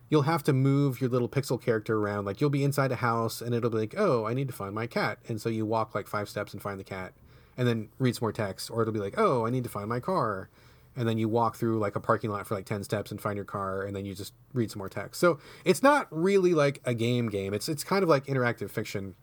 you'll 0.10 0.22
have 0.22 0.44
to 0.44 0.54
move 0.54 1.02
your 1.02 1.10
little 1.10 1.28
pixel 1.28 1.62
character 1.62 1.98
around. 1.98 2.26
Like 2.26 2.40
you'll 2.40 2.50
be 2.50 2.64
inside 2.64 2.92
a 2.92 2.98
house 2.98 3.42
and 3.42 3.54
it'll 3.54 3.70
be 3.70 3.78
like, 3.78 3.96
oh, 3.98 4.26
I 4.26 4.34
need 4.34 4.48
to 4.48 4.54
find 4.54 4.74
my 4.74 4.88
cat. 4.88 5.18
And 5.28 5.42
so 5.42 5.50
you 5.50 5.66
walk 5.66 5.94
like 5.94 6.08
five 6.08 6.30
steps 6.30 6.54
and 6.54 6.62
find 6.62 6.80
the 6.80 6.86
cat 6.86 7.14
and 7.58 7.68
then 7.68 7.90
read 8.00 8.16
some 8.16 8.26
more 8.26 8.32
text. 8.32 8.70
Or 8.70 8.82
it'll 8.82 8.94
be 8.94 9.00
like, 9.00 9.16
oh, 9.18 9.46
I 9.46 9.50
need 9.50 9.64
to 9.64 9.70
find 9.70 9.90
my 9.90 10.00
car. 10.00 10.50
And 10.96 11.08
then 11.08 11.18
you 11.18 11.30
walk 11.30 11.56
through 11.56 11.80
like 11.80 11.96
a 11.96 12.00
parking 12.00 12.32
lot 12.32 12.48
for 12.48 12.56
like 12.56 12.66
10 12.66 12.84
steps 12.84 13.12
and 13.12 13.22
find 13.22 13.36
your 13.36 13.46
car 13.46 13.84
and 13.84 13.96
then 13.96 14.04
you 14.06 14.16
just 14.16 14.34
read 14.54 14.72
some 14.72 14.80
more 14.80 14.90
text. 14.90 15.20
So 15.20 15.40
it's 15.64 15.84
not 15.84 16.08
really 16.10 16.54
like 16.56 16.82
a 16.86 16.96
game 16.96 17.30
game. 17.30 17.54
It's, 17.54 17.70
it's 17.70 17.84
kind 17.84 18.02
of 18.02 18.10
like 18.10 18.26
interactive 18.26 18.72
fiction, 18.72 19.14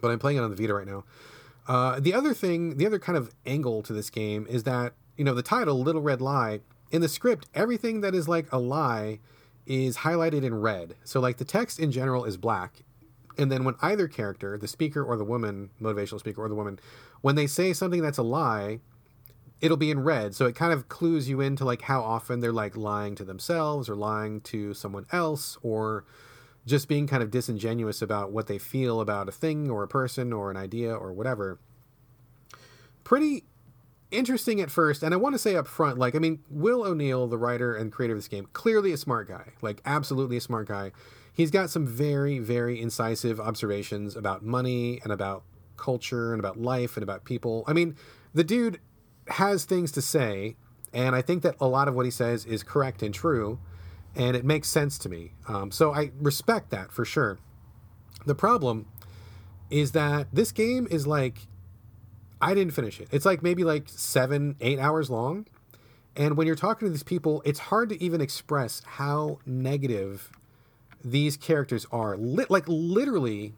but 0.00 0.10
I'm 0.10 0.18
playing 0.18 0.38
it 0.38 0.40
on 0.40 0.50
the 0.50 0.56
Vita 0.56 0.72
right 0.72 0.86
now. 0.86 1.04
Uh, 1.68 2.00
the 2.00 2.14
other 2.14 2.32
thing, 2.32 2.78
the 2.78 2.86
other 2.86 2.98
kind 2.98 3.18
of 3.18 3.30
angle 3.44 3.82
to 3.82 3.92
this 3.92 4.08
game 4.08 4.46
is 4.48 4.62
that, 4.64 4.94
you 5.16 5.24
know, 5.24 5.34
the 5.34 5.42
title, 5.42 5.82
Little 5.82 6.02
Red 6.02 6.22
Lie, 6.22 6.60
in 6.90 7.00
the 7.00 7.08
script, 7.08 7.48
everything 7.54 8.00
that 8.02 8.14
is 8.14 8.28
like 8.28 8.50
a 8.52 8.58
lie 8.58 9.18
is 9.66 9.98
highlighted 9.98 10.44
in 10.44 10.54
red. 10.54 10.94
So 11.04 11.20
like 11.20 11.38
the 11.38 11.44
text 11.44 11.78
in 11.78 11.90
general 11.90 12.24
is 12.24 12.36
black. 12.36 12.82
And 13.36 13.50
then 13.50 13.64
when 13.64 13.74
either 13.82 14.06
character, 14.06 14.56
the 14.56 14.68
speaker 14.68 15.02
or 15.02 15.16
the 15.16 15.24
woman, 15.24 15.70
motivational 15.82 16.20
speaker 16.20 16.42
or 16.42 16.48
the 16.48 16.54
woman, 16.54 16.78
when 17.24 17.36
they 17.36 17.46
say 17.46 17.72
something 17.72 18.02
that's 18.02 18.18
a 18.18 18.22
lie, 18.22 18.80
it'll 19.62 19.78
be 19.78 19.90
in 19.90 19.98
red. 19.98 20.34
So 20.34 20.44
it 20.44 20.54
kind 20.54 20.74
of 20.74 20.90
clues 20.90 21.26
you 21.26 21.40
into 21.40 21.64
like 21.64 21.80
how 21.80 22.02
often 22.02 22.40
they're 22.40 22.52
like 22.52 22.76
lying 22.76 23.14
to 23.14 23.24
themselves 23.24 23.88
or 23.88 23.96
lying 23.96 24.42
to 24.42 24.74
someone 24.74 25.06
else 25.10 25.56
or 25.62 26.04
just 26.66 26.86
being 26.86 27.06
kind 27.06 27.22
of 27.22 27.30
disingenuous 27.30 28.02
about 28.02 28.30
what 28.30 28.46
they 28.46 28.58
feel 28.58 29.00
about 29.00 29.26
a 29.26 29.32
thing 29.32 29.70
or 29.70 29.82
a 29.82 29.88
person 29.88 30.34
or 30.34 30.50
an 30.50 30.58
idea 30.58 30.94
or 30.94 31.14
whatever. 31.14 31.58
Pretty 33.04 33.44
interesting 34.10 34.60
at 34.60 34.70
first, 34.70 35.02
and 35.02 35.14
I 35.14 35.16
want 35.16 35.34
to 35.34 35.38
say 35.38 35.56
up 35.56 35.66
front, 35.66 35.96
like, 35.96 36.14
I 36.14 36.18
mean, 36.18 36.40
Will 36.50 36.82
O'Neill, 36.82 37.26
the 37.26 37.38
writer 37.38 37.74
and 37.74 37.90
creator 37.90 38.12
of 38.12 38.18
this 38.18 38.28
game, 38.28 38.48
clearly 38.52 38.92
a 38.92 38.98
smart 38.98 39.28
guy, 39.28 39.54
like, 39.62 39.80
absolutely 39.86 40.36
a 40.36 40.42
smart 40.42 40.68
guy. 40.68 40.92
He's 41.32 41.50
got 41.50 41.70
some 41.70 41.86
very, 41.86 42.38
very 42.38 42.78
incisive 42.82 43.40
observations 43.40 44.14
about 44.14 44.44
money 44.44 45.00
and 45.02 45.10
about 45.10 45.44
culture 45.76 46.32
and 46.32 46.40
about 46.40 46.60
life 46.60 46.96
and 46.96 47.02
about 47.02 47.24
people. 47.24 47.64
I 47.66 47.72
mean, 47.72 47.96
the 48.32 48.44
dude 48.44 48.80
has 49.28 49.64
things 49.64 49.92
to 49.92 50.02
say, 50.02 50.56
and 50.92 51.14
I 51.14 51.22
think 51.22 51.42
that 51.42 51.56
a 51.60 51.66
lot 51.66 51.88
of 51.88 51.94
what 51.94 52.04
he 52.04 52.10
says 52.10 52.44
is 52.44 52.62
correct 52.62 53.02
and 53.02 53.14
true, 53.14 53.58
and 54.14 54.36
it 54.36 54.44
makes 54.44 54.68
sense 54.68 54.98
to 54.98 55.08
me. 55.08 55.32
Um, 55.48 55.70
so 55.70 55.92
I 55.92 56.10
respect 56.20 56.70
that 56.70 56.92
for 56.92 57.04
sure. 57.04 57.38
The 58.26 58.34
problem 58.34 58.86
is 59.70 59.92
that 59.92 60.28
this 60.32 60.52
game 60.52 60.86
is 60.90 61.06
like 61.06 61.48
I 62.40 62.54
didn't 62.54 62.74
finish 62.74 63.00
it. 63.00 63.08
It's 63.10 63.24
like 63.24 63.42
maybe 63.42 63.64
like 63.64 63.88
seven, 63.88 64.56
eight 64.60 64.78
hours 64.78 65.08
long. 65.08 65.46
And 66.16 66.36
when 66.36 66.46
you're 66.46 66.56
talking 66.56 66.86
to 66.86 66.92
these 66.92 67.02
people, 67.02 67.42
it's 67.44 67.58
hard 67.58 67.88
to 67.88 68.02
even 68.02 68.20
express 68.20 68.82
how 68.84 69.38
negative 69.46 70.30
these 71.02 71.36
characters 71.36 71.86
are. 71.90 72.16
Li- 72.16 72.46
like 72.48 72.64
literally, 72.66 73.54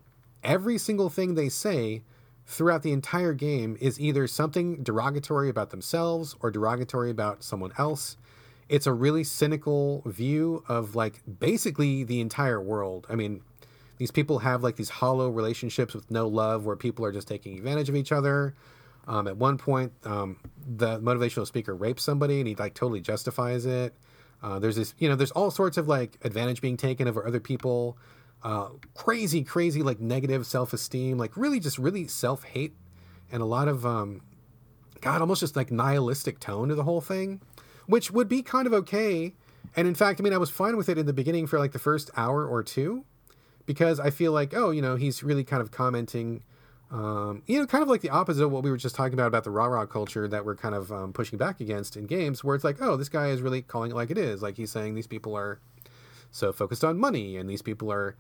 every 0.47 0.79
single 0.79 1.11
thing 1.11 1.35
they 1.35 1.51
say 1.51 2.03
throughout 2.47 2.83
the 2.83 2.93
entire 2.93 3.35
game 3.35 3.77
is 3.81 4.01
either 4.01 4.27
something 4.29 4.83
derogatory 4.83 5.49
about 5.49 5.71
themselves 5.71 6.37
or 6.41 6.51
derogatory 6.51 7.11
about 7.11 7.43
someone 7.43 7.73
else. 7.77 8.17
It's 8.69 8.87
a 8.87 8.93
really 8.93 9.25
cynical 9.25 10.03
view 10.07 10.65
of 10.69 10.95
like 10.95 11.21
basically 11.41 12.05
the 12.05 12.21
entire 12.21 12.61
world. 12.61 13.07
I 13.11 13.17
mean, 13.17 13.43
these 13.99 14.13
people 14.13 14.41
have 14.41 14.63
like 14.63 14.77
these 14.77 14.89
hollow 14.91 15.31
relationships 15.31 15.95
with 15.95 16.11
no 16.11 16.29
love 16.29 16.65
where 16.65 16.77
people 16.77 17.05
are 17.05 17.13
just 17.13 17.27
taking 17.27 17.59
advantage 17.59 17.89
of 17.89 17.97
each 17.97 18.13
other. 18.13 18.55
Um, 19.09 19.27
at 19.27 19.37
one 19.37 19.59
point, 19.59 19.93
um, 20.05 20.37
the 20.65 21.01
motivational 21.01 21.47
speaker 21.47 21.75
rapes 21.75 22.03
somebody 22.03 22.39
and 22.39 22.49
he 22.49 22.55
like 22.55 22.75
totally 22.75 23.01
justifies 23.01 23.67
it. 23.67 23.95
Uh, 24.43 24.59
there's 24.59 24.77
this, 24.77 24.95
you 24.99 25.09
know, 25.09 25.17
there's 25.17 25.31
all 25.33 25.51
sorts 25.51 25.77
of 25.77 25.89
like 25.89 26.19
advantage 26.23 26.61
being 26.61 26.77
taken 26.77 27.09
over 27.09 27.27
other 27.27 27.41
people. 27.41 27.99
Uh, 28.47 28.69
crazy, 28.95 29.43
crazy, 29.43 29.83
like 29.83 29.99
negative 29.99 30.47
self 30.47 30.73
esteem, 30.73 31.19
like 31.19 31.37
really 31.37 31.59
just 31.59 31.79
really 31.79 32.07
self 32.07 32.45
hate 32.45 32.77
and 33.33 33.43
a 33.43 33.45
lot 33.45 33.67
of, 33.67 33.85
um, 33.85 34.21
God, 35.01 35.21
almost 35.21 35.41
just 35.41 35.57
like 35.57 35.73
nihilistic 35.73 36.39
tone 36.39 36.69
to 36.69 36.77
the 36.77 36.85
whole 36.85 37.01
thing, 37.01 37.41
which 37.87 38.13
would 38.13 38.29
be 38.29 38.43
kind 38.43 38.69
of 38.69 38.73
okay. 38.73 39.35
And 39.75 39.89
in 39.89 39.97
fact, 39.97 40.21
I 40.21 40.23
mean, 40.23 40.33
I 40.33 40.39
was 40.39 40.49
fine 40.49 40.77
with 40.77 40.89
it 40.89 40.97
in 40.97 41.07
the 41.07 41.13
beginning 41.13 41.49
for 41.49 41.59
like 41.59 41.73
the 41.73 41.81
first 41.81 42.09
hour 42.17 42.47
or 42.47 42.63
two 42.63 43.05
because 43.67 43.99
I 43.99 44.11
feel 44.11 44.31
like, 44.31 44.55
oh, 44.55 44.71
you 44.71 44.81
know, 44.81 44.95
he's 44.95 45.25
really 45.25 45.43
kind 45.43 45.61
of 45.61 45.73
commenting 45.73 46.45
um, 46.93 47.43
you 47.47 47.59
know, 47.59 47.67
kind 47.67 47.83
of 47.83 47.89
like 47.89 48.01
the 48.01 48.11
opposite 48.11 48.45
of 48.45 48.53
what 48.53 48.63
we 48.63 48.71
were 48.71 48.77
just 48.77 48.95
talking 48.95 49.15
about 49.15 49.27
about 49.27 49.43
the 49.43 49.51
rah 49.51 49.67
rah 49.67 49.87
culture 49.87 50.29
that 50.29 50.45
we're 50.45 50.55
kind 50.55 50.73
of 50.73 50.93
um, 50.93 51.13
pushing 51.13 51.37
back 51.37 51.61
against 51.61 51.97
in 51.97 52.07
games, 52.07 52.45
where 52.45 52.55
it's 52.55 52.63
like, 52.63 52.77
oh, 52.81 52.97
this 52.97 53.09
guy 53.09 53.31
is 53.31 53.43
really 53.43 53.61
calling 53.61 53.91
it 53.91 53.97
like 53.97 54.13
it 54.13 54.19
is. 54.19 54.41
Like 54.41 54.57
he's 54.57 54.71
saying 54.71 54.95
these 54.95 55.09
people 55.09 55.37
are 55.37 55.59
so 56.31 56.53
focused 56.53 56.85
on 56.85 56.97
money 56.97 57.37
and 57.37 57.51
these 57.51 57.63
people 57.63 57.91
are 57.91 58.17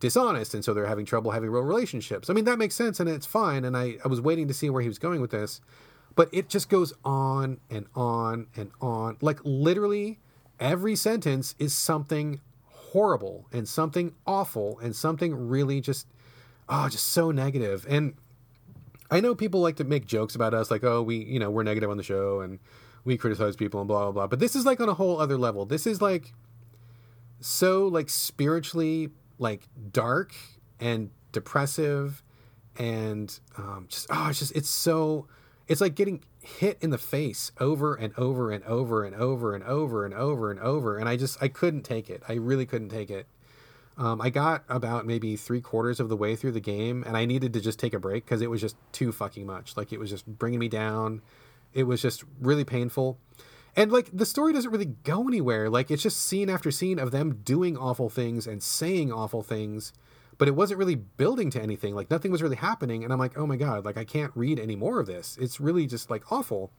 dishonest 0.00 0.54
and 0.54 0.64
so 0.64 0.74
they're 0.74 0.86
having 0.86 1.04
trouble 1.04 1.30
having 1.30 1.50
real 1.50 1.62
relationships. 1.62 2.28
I 2.28 2.32
mean, 2.32 2.44
that 2.46 2.58
makes 2.58 2.74
sense 2.74 2.98
and 2.98 3.08
it's 3.08 3.26
fine. 3.26 3.64
And 3.64 3.76
I, 3.76 3.96
I 4.04 4.08
was 4.08 4.20
waiting 4.20 4.48
to 4.48 4.54
see 4.54 4.70
where 4.70 4.82
he 4.82 4.88
was 4.88 4.98
going 4.98 5.20
with 5.20 5.30
this, 5.30 5.60
but 6.16 6.28
it 6.32 6.48
just 6.48 6.68
goes 6.68 6.92
on 7.04 7.60
and 7.70 7.86
on 7.94 8.48
and 8.56 8.70
on. 8.80 9.18
Like 9.20 9.38
literally 9.44 10.18
every 10.58 10.96
sentence 10.96 11.54
is 11.58 11.74
something 11.74 12.40
horrible 12.64 13.46
and 13.52 13.68
something 13.68 14.14
awful 14.26 14.78
and 14.80 14.96
something 14.96 15.48
really 15.48 15.80
just 15.80 16.06
oh, 16.68 16.88
just 16.88 17.08
so 17.08 17.30
negative. 17.30 17.86
And 17.88 18.14
I 19.10 19.20
know 19.20 19.34
people 19.34 19.60
like 19.60 19.76
to 19.76 19.84
make 19.84 20.06
jokes 20.06 20.34
about 20.34 20.54
us, 20.54 20.70
like, 20.70 20.84
oh, 20.84 21.02
we, 21.02 21.16
you 21.16 21.38
know, 21.38 21.50
we're 21.50 21.64
negative 21.64 21.90
on 21.90 21.96
the 21.96 22.02
show 22.02 22.40
and 22.40 22.60
we 23.04 23.16
criticize 23.16 23.56
people 23.56 23.80
and 23.80 23.88
blah 23.88 24.04
blah 24.04 24.12
blah. 24.12 24.26
But 24.28 24.38
this 24.38 24.54
is 24.54 24.64
like 24.64 24.80
on 24.80 24.88
a 24.88 24.94
whole 24.94 25.20
other 25.20 25.36
level. 25.36 25.66
This 25.66 25.86
is 25.86 26.00
like 26.00 26.32
so 27.40 27.86
like 27.86 28.08
spiritually 28.08 29.10
like 29.40 29.66
dark 29.90 30.32
and 30.78 31.10
depressive 31.32 32.22
and 32.76 33.40
um, 33.56 33.86
just 33.88 34.06
oh, 34.10 34.28
it's 34.28 34.38
just 34.38 34.54
it's 34.54 34.70
so 34.70 35.26
it's 35.66 35.80
like 35.80 35.94
getting 35.94 36.22
hit 36.42 36.78
in 36.80 36.90
the 36.90 36.98
face 36.98 37.50
over 37.58 37.94
and 37.94 38.16
over 38.16 38.50
and 38.50 38.62
over 38.64 39.04
and 39.04 39.14
over 39.16 39.54
and 39.54 39.64
over 39.64 40.04
and 40.04 40.14
over 40.14 40.50
and 40.50 40.60
over 40.60 40.96
and 40.96 41.08
i 41.08 41.16
just 41.16 41.42
i 41.42 41.48
couldn't 41.48 41.82
take 41.82 42.08
it. 42.08 42.22
I 42.28 42.34
really 42.34 42.66
couldn't 42.66 42.90
take 42.90 43.10
it. 43.10 43.26
Um, 43.98 44.20
i 44.20 44.30
got 44.30 44.64
about 44.68 45.06
maybe 45.06 45.36
three 45.36 45.60
quarters 45.60 46.00
of 46.00 46.08
the 46.08 46.16
way 46.16 46.36
through 46.36 46.52
the 46.52 46.60
game 46.60 47.02
and 47.06 47.16
i 47.16 47.24
needed 47.24 47.52
to 47.54 47.60
just 47.60 47.78
take 47.78 47.92
a 47.92 47.98
break 47.98 48.24
because 48.24 48.40
it 48.40 48.50
was 48.50 48.60
just 48.60 48.76
too 48.92 49.10
fucking 49.10 49.46
much. 49.46 49.76
Like 49.76 49.92
it 49.92 49.98
was 49.98 50.10
just 50.10 50.26
bringing 50.26 50.60
me 50.60 50.68
down. 50.68 51.22
It 51.72 51.84
was 51.84 52.02
just 52.02 52.24
really 52.40 52.64
painful 52.64 53.18
and 53.76 53.92
like 53.92 54.08
the 54.12 54.26
story 54.26 54.52
doesn't 54.52 54.70
really 54.70 54.92
go 55.04 55.26
anywhere 55.28 55.70
like 55.70 55.90
it's 55.90 56.02
just 56.02 56.20
scene 56.20 56.50
after 56.50 56.70
scene 56.70 56.98
of 56.98 57.10
them 57.10 57.40
doing 57.44 57.76
awful 57.76 58.08
things 58.08 58.46
and 58.46 58.62
saying 58.62 59.12
awful 59.12 59.42
things 59.42 59.92
but 60.40 60.48
it 60.48 60.56
wasn't 60.56 60.78
really 60.78 60.94
building 60.94 61.50
to 61.50 61.60
anything. 61.60 61.94
Like 61.94 62.10
nothing 62.10 62.32
was 62.32 62.40
really 62.40 62.56
happening. 62.56 63.04
And 63.04 63.12
I'm 63.12 63.18
like, 63.18 63.36
oh 63.36 63.46
my 63.46 63.56
God, 63.56 63.84
like 63.84 63.98
I 63.98 64.04
can't 64.04 64.32
read 64.34 64.58
any 64.58 64.74
more 64.74 64.98
of 64.98 65.06
this. 65.06 65.36
It's 65.38 65.60
really 65.60 65.86
just 65.86 66.08
like 66.08 66.32
awful. 66.32 66.72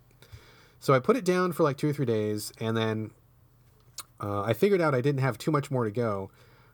So 0.79 0.95
I 0.95 0.99
put 0.99 1.15
it 1.15 1.23
down 1.23 1.51
for 1.51 1.61
like 1.61 1.77
two 1.77 1.87
or 1.87 1.93
three 1.93 2.07
days. 2.07 2.51
And 2.59 2.75
then 2.75 3.11
uh, 4.19 4.41
I 4.41 4.53
figured 4.53 4.81
out 4.81 4.95
I 4.95 5.01
didn't 5.01 5.21
have 5.21 5.37
too 5.37 5.51
much 5.51 5.69
more 5.69 5.85
to 5.85 5.91
go. 5.91 6.31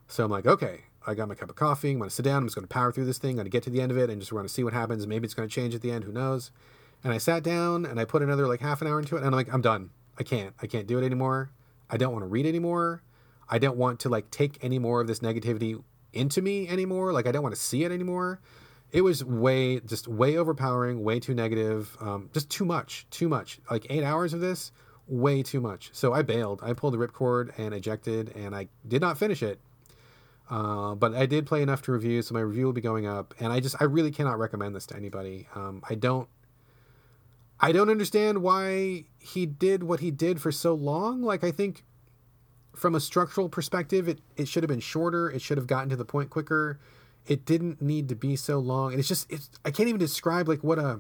So 0.08 0.24
I'm 0.24 0.32
like, 0.32 0.46
okay, 0.46 0.86
I 1.06 1.14
got 1.14 1.28
my 1.28 1.36
cup 1.36 1.50
of 1.50 1.58
coffee. 1.58 1.92
I'm 1.92 1.98
going 1.98 2.10
to 2.10 2.16
sit 2.16 2.24
down. 2.24 2.38
I'm 2.38 2.46
just 2.46 2.56
going 2.56 2.66
to 2.66 2.74
power 2.74 2.94
through 2.94 3.04
this 3.04 3.18
thing. 3.18 3.32
I'm 3.32 3.36
going 3.36 3.46
to 3.48 3.52
get 3.52 3.64
to 3.64 3.70
the 3.70 3.82
end 3.82 3.92
of 3.92 3.98
it 3.98 4.10
and 4.10 4.22
just 4.22 4.32
want 4.32 4.48
to 4.48 4.54
see 4.54 4.64
what 4.64 4.72
happens. 4.72 5.06
Maybe 5.06 5.26
it's 5.26 5.34
going 5.34 5.50
to 5.50 5.54
change 5.54 5.76
at 5.76 5.82
the 5.82 5.92
end. 5.92 6.06
Who 6.06 6.14
knows? 6.14 6.52
And 7.04 7.12
I 7.12 7.18
sat 7.18 7.44
down 7.44 7.86
and 7.86 8.00
I 8.00 8.06
put 8.06 8.22
another 8.22 8.48
like 8.48 8.62
half 8.62 8.82
an 8.82 8.88
hour 8.88 8.98
into 8.98 9.18
it. 9.18 9.20
And 9.20 9.28
I'm 9.28 9.34
like, 9.34 9.54
I'm 9.54 9.62
done. 9.62 9.90
I 10.18 10.24
can't. 10.24 10.54
I 10.62 10.68
can't 10.68 10.88
do 10.88 10.98
it 10.98 11.06
anymore. 11.06 11.52
I 11.90 11.98
don't 11.98 12.12
want 12.12 12.24
to 12.24 12.28
read 12.28 12.46
anymore. 12.46 13.04
I 13.50 13.60
don't 13.60 13.78
want 13.78 14.02
to 14.02 14.10
like 14.10 14.30
take 14.32 14.58
any 14.64 14.80
more 14.80 15.02
of 15.02 15.08
this 15.08 15.20
negativity 15.20 15.82
into 16.14 16.42
me 16.42 16.68
anymore. 16.68 17.14
Like 17.14 17.28
I 17.28 17.32
don't 17.32 17.44
want 17.44 17.56
to 17.56 17.62
see 17.62 17.84
it 17.84 17.92
anymore. 17.92 18.42
It 18.92 19.02
was 19.02 19.24
way 19.24 19.80
just 19.82 20.08
way 20.08 20.38
overpowering, 20.38 21.04
way 21.04 21.20
too 21.20 21.34
negative, 21.34 21.96
um, 22.00 22.30
just 22.34 22.50
too 22.50 22.66
much, 22.66 23.06
too 23.10 23.28
much. 23.28 23.60
Like 23.70 23.86
eight 23.90 24.04
hours 24.04 24.34
of 24.34 24.40
this, 24.40 24.72
way 25.08 25.44
too 25.44 25.62
much. 25.62 25.90
So 25.94 26.14
I 26.14 26.22
bailed. 26.22 26.62
I 26.64 26.74
pulled 26.74 26.94
the 26.94 26.98
ripcord 26.98 27.58
and 27.58 27.74
ejected, 27.74 28.36
and 28.36 28.56
I 28.56 28.68
did 28.88 29.02
not 29.02 29.18
finish 29.18 29.44
it. 29.44 29.60
Uh, 30.50 30.96
but 30.96 31.14
I 31.14 31.26
did 31.26 31.46
play 31.46 31.62
enough 31.62 31.82
to 31.84 31.92
review, 31.92 32.22
so 32.22 32.34
my 32.34 32.40
review 32.40 32.66
will 32.66 32.74
be 32.74 32.82
going 32.82 33.06
up. 33.06 33.34
And 33.40 33.52
I 33.52 33.60
just, 33.60 33.76
I 33.82 33.84
really 33.84 34.12
cannot 34.12 34.40
recommend 34.40 34.76
this 34.76 34.86
to 34.88 34.96
anybody. 34.96 35.48
Um, 35.56 35.84
I 35.90 35.96
don't, 35.96 36.30
I 37.60 37.72
don't 37.72 37.90
understand 37.90 38.42
why 38.44 39.06
he 39.20 39.46
did 39.46 39.84
what 39.84 40.00
he 40.00 40.12
did 40.12 40.40
for 40.42 40.52
so 40.52 40.74
long. 40.74 41.22
Like 41.22 41.44
I 41.44 41.52
think 41.52 41.84
from 42.76 42.94
a 42.94 43.00
structural 43.00 43.50
perspective, 43.50 44.08
it, 44.08 44.20
it 44.36 44.48
should 44.48 44.64
have 44.64 44.70
been 44.70 44.80
shorter. 44.80 45.30
It 45.30 45.42
should 45.42 45.58
have 45.58 45.68
gotten 45.68 45.90
to 45.90 45.96
the 45.96 46.06
point 46.06 46.30
quicker. 46.30 46.80
It 47.26 47.46
didn't 47.46 47.82
need 47.82 48.10
to 48.10 48.16
be 48.16 48.36
so 48.36 48.60
long. 48.60 48.92
And 48.92 49.00
it's 49.00 49.08
just, 49.08 49.30
it's, 49.32 49.50
I 49.66 49.72
can't 49.72 49.90
even 49.90 50.00
describe 50.00 50.48
like 50.48 50.64
what 50.64 50.78
a, 50.78 51.00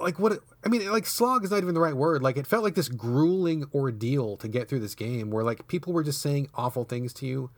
like 0.00 0.18
what, 0.18 0.32
a, 0.32 0.40
I 0.64 0.68
mean, 0.68 0.90
like 0.92 1.06
slog 1.06 1.42
is 1.42 1.50
not 1.50 1.62
even 1.62 1.74
the 1.74 1.80
right 1.80 1.96
word. 1.96 2.22
Like 2.22 2.36
it 2.36 2.46
felt 2.46 2.62
like 2.62 2.74
this 2.74 2.88
grueling 2.88 3.64
ordeal 3.74 4.36
to 4.36 4.48
get 4.48 4.68
through 4.68 4.80
this 4.80 4.94
game 4.94 5.30
where 5.30 5.42
like 5.42 5.66
people 5.66 5.94
were 5.94 6.04
just 6.04 6.20
saying 6.20 6.48
awful 6.54 6.84
things 6.84 7.14
to 7.14 7.26
you 7.26 7.50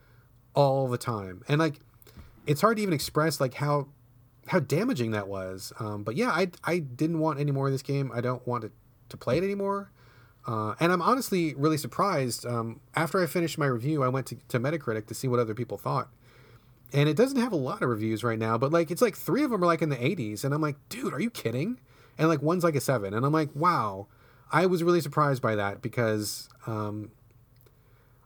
all 0.53 0.87
the 0.87 0.97
time. 0.97 1.43
And 1.49 1.59
like, 1.59 1.81
it's 2.45 2.61
hard 2.61 2.77
to 2.77 2.83
even 2.83 2.93
express 2.93 3.41
like 3.41 3.55
how, 3.55 3.89
how 4.47 4.59
damaging 4.59 5.11
that 5.11 5.27
was. 5.27 5.73
Um, 5.79 6.03
but 6.03 6.15
yeah, 6.15 6.29
I, 6.29 6.49
I 6.63 6.79
didn't 6.79 7.19
want 7.19 7.39
any 7.39 7.51
more 7.51 7.67
of 7.67 7.73
this 7.73 7.81
game. 7.81 8.11
I 8.13 8.21
don't 8.21 8.45
want 8.47 8.63
to, 8.63 8.71
to 9.09 9.17
play 9.17 9.37
it 9.37 9.43
anymore. 9.43 9.91
Uh, 10.45 10.75
and 10.79 10.91
I'm 10.91 11.01
honestly 11.01 11.53
really 11.55 11.77
surprised. 11.77 12.45
Um, 12.45 12.79
after 12.95 13.21
I 13.21 13.25
finished 13.25 13.57
my 13.57 13.65
review, 13.65 14.03
I 14.03 14.07
went 14.07 14.27
to, 14.27 14.37
to 14.47 14.59
Metacritic 14.59 15.07
to 15.07 15.13
see 15.13 15.27
what 15.27 15.39
other 15.39 15.53
people 15.53 15.77
thought. 15.77 16.09
And 16.93 17.09
it 17.09 17.17
doesn't 17.17 17.39
have 17.39 17.51
a 17.51 17.57
lot 17.57 17.83
of 17.83 17.89
reviews 17.89 18.23
right 18.23 18.39
now, 18.39 18.57
but 18.57 18.71
like 18.71 18.89
it's 18.89 19.01
like 19.01 19.17
three 19.17 19.43
of 19.43 19.51
them 19.51 19.61
are 19.61 19.67
like 19.67 19.81
in 19.81 19.89
the 19.89 19.97
80s. 19.97 20.45
And 20.45 20.53
I'm 20.53 20.61
like, 20.61 20.77
dude, 20.87 21.13
are 21.13 21.19
you 21.19 21.29
kidding? 21.29 21.79
And 22.17 22.29
like 22.29 22.41
one's 22.41 22.63
like 22.63 22.75
a 22.75 22.81
seven. 22.81 23.13
And 23.13 23.25
I'm 23.25 23.33
like, 23.33 23.49
wow. 23.53 24.07
I 24.49 24.65
was 24.65 24.81
really 24.81 25.01
surprised 25.01 25.41
by 25.41 25.55
that 25.55 25.81
because 25.81 26.47
um, 26.65 27.11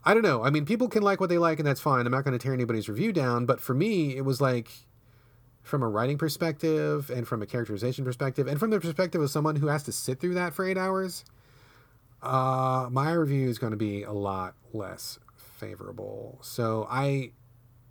I 0.04 0.14
don't 0.14 0.22
know. 0.22 0.44
I 0.44 0.50
mean, 0.50 0.64
people 0.64 0.88
can 0.88 1.02
like 1.02 1.20
what 1.20 1.28
they 1.28 1.38
like, 1.38 1.58
and 1.58 1.66
that's 1.66 1.80
fine. 1.80 2.06
I'm 2.06 2.12
not 2.12 2.22
going 2.22 2.38
to 2.38 2.42
tear 2.42 2.54
anybody's 2.54 2.88
review 2.88 3.12
down. 3.12 3.44
But 3.44 3.60
for 3.60 3.74
me, 3.74 4.16
it 4.16 4.24
was 4.24 4.40
like 4.40 4.70
from 5.62 5.82
a 5.82 5.88
writing 5.88 6.18
perspective 6.18 7.10
and 7.10 7.26
from 7.26 7.42
a 7.42 7.46
characterization 7.46 8.04
perspective 8.04 8.46
and 8.46 8.58
from 8.58 8.70
the 8.70 8.80
perspective 8.80 9.20
of 9.20 9.30
someone 9.30 9.56
who 9.56 9.68
has 9.68 9.82
to 9.84 9.92
sit 9.92 10.20
through 10.20 10.34
that 10.34 10.52
for 10.52 10.64
eight 10.64 10.78
hours 10.78 11.24
uh, 12.22 12.88
my 12.90 13.12
review 13.12 13.48
is 13.48 13.58
going 13.58 13.72
to 13.72 13.76
be 13.76 14.04
a 14.04 14.12
lot 14.12 14.54
less 14.72 15.18
favorable. 15.36 16.38
So 16.40 16.86
I 16.88 17.32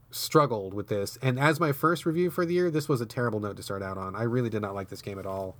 struggled 0.10 0.74
with 0.74 0.88
this, 0.88 1.18
and 1.22 1.40
as 1.40 1.60
my 1.60 1.72
first 1.72 2.06
review 2.06 2.30
for 2.30 2.46
the 2.46 2.54
year, 2.54 2.72
this 2.72 2.88
was 2.88 3.02
a 3.02 3.06
terrible 3.06 3.40
note 3.40 3.58
to 3.58 3.64
start 3.64 3.84
out 3.84 3.98
on. 3.98 4.16
I 4.16 4.24
really 4.24 4.50
did 4.50 4.62
not 4.62 4.74
like 4.74 4.90
this 4.90 5.02
game 5.02 5.20
at 5.20 5.26
all. 5.26 5.58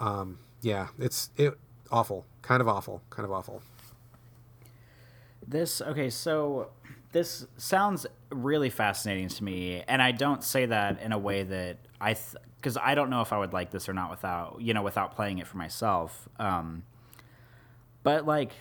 Um, 0.00 0.38
yeah, 0.62 0.88
it's 0.98 1.30
it 1.36 1.58
awful, 1.90 2.24
kind 2.42 2.62
of 2.62 2.68
awful, 2.68 3.02
kind 3.10 3.24
of 3.24 3.32
awful. 3.32 3.62
This 5.46 5.82
okay, 5.82 6.08
so 6.08 6.70
this 7.12 7.46
sounds 7.56 8.06
really 8.30 8.70
fascinating 8.70 9.28
to 9.28 9.44
me, 9.44 9.82
and 9.88 10.00
I 10.00 10.12
don't 10.12 10.44
say 10.44 10.66
that 10.66 11.00
in 11.00 11.12
a 11.12 11.18
way 11.18 11.42
that 11.42 11.78
I 12.00 12.16
because 12.56 12.74
th- 12.74 12.84
I 12.84 12.94
don't 12.94 13.10
know 13.10 13.20
if 13.20 13.32
I 13.32 13.38
would 13.38 13.52
like 13.52 13.70
this 13.70 13.88
or 13.88 13.92
not 13.92 14.10
without 14.10 14.60
you 14.60 14.74
know 14.74 14.82
without 14.82 15.14
playing 15.14 15.38
it 15.38 15.46
for 15.46 15.56
myself. 15.56 16.28
Um, 16.38 16.84
but 18.02 18.26
like 18.26 18.52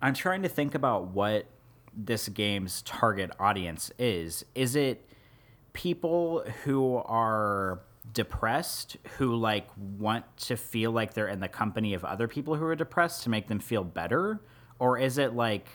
I'm 0.00 0.14
trying 0.14 0.42
to 0.42 0.48
think 0.48 0.74
about 0.74 1.08
what 1.08 1.46
this 1.94 2.28
game's 2.28 2.82
target 2.82 3.30
audience 3.38 3.92
is. 3.98 4.44
Is 4.54 4.76
it 4.76 5.06
people 5.72 6.44
who 6.64 6.96
are 6.96 7.80
depressed 8.12 8.96
who 9.16 9.34
like 9.34 9.68
want 9.76 10.24
to 10.36 10.56
feel 10.56 10.90
like 10.90 11.14
they're 11.14 11.28
in 11.28 11.40
the 11.40 11.48
company 11.48 11.94
of 11.94 12.04
other 12.04 12.26
people 12.26 12.56
who 12.56 12.64
are 12.64 12.74
depressed 12.74 13.22
to 13.22 13.30
make 13.30 13.46
them 13.46 13.60
feel 13.60 13.84
better 13.84 14.40
or 14.78 14.98
is 14.98 15.18
it 15.18 15.34
like 15.34 15.68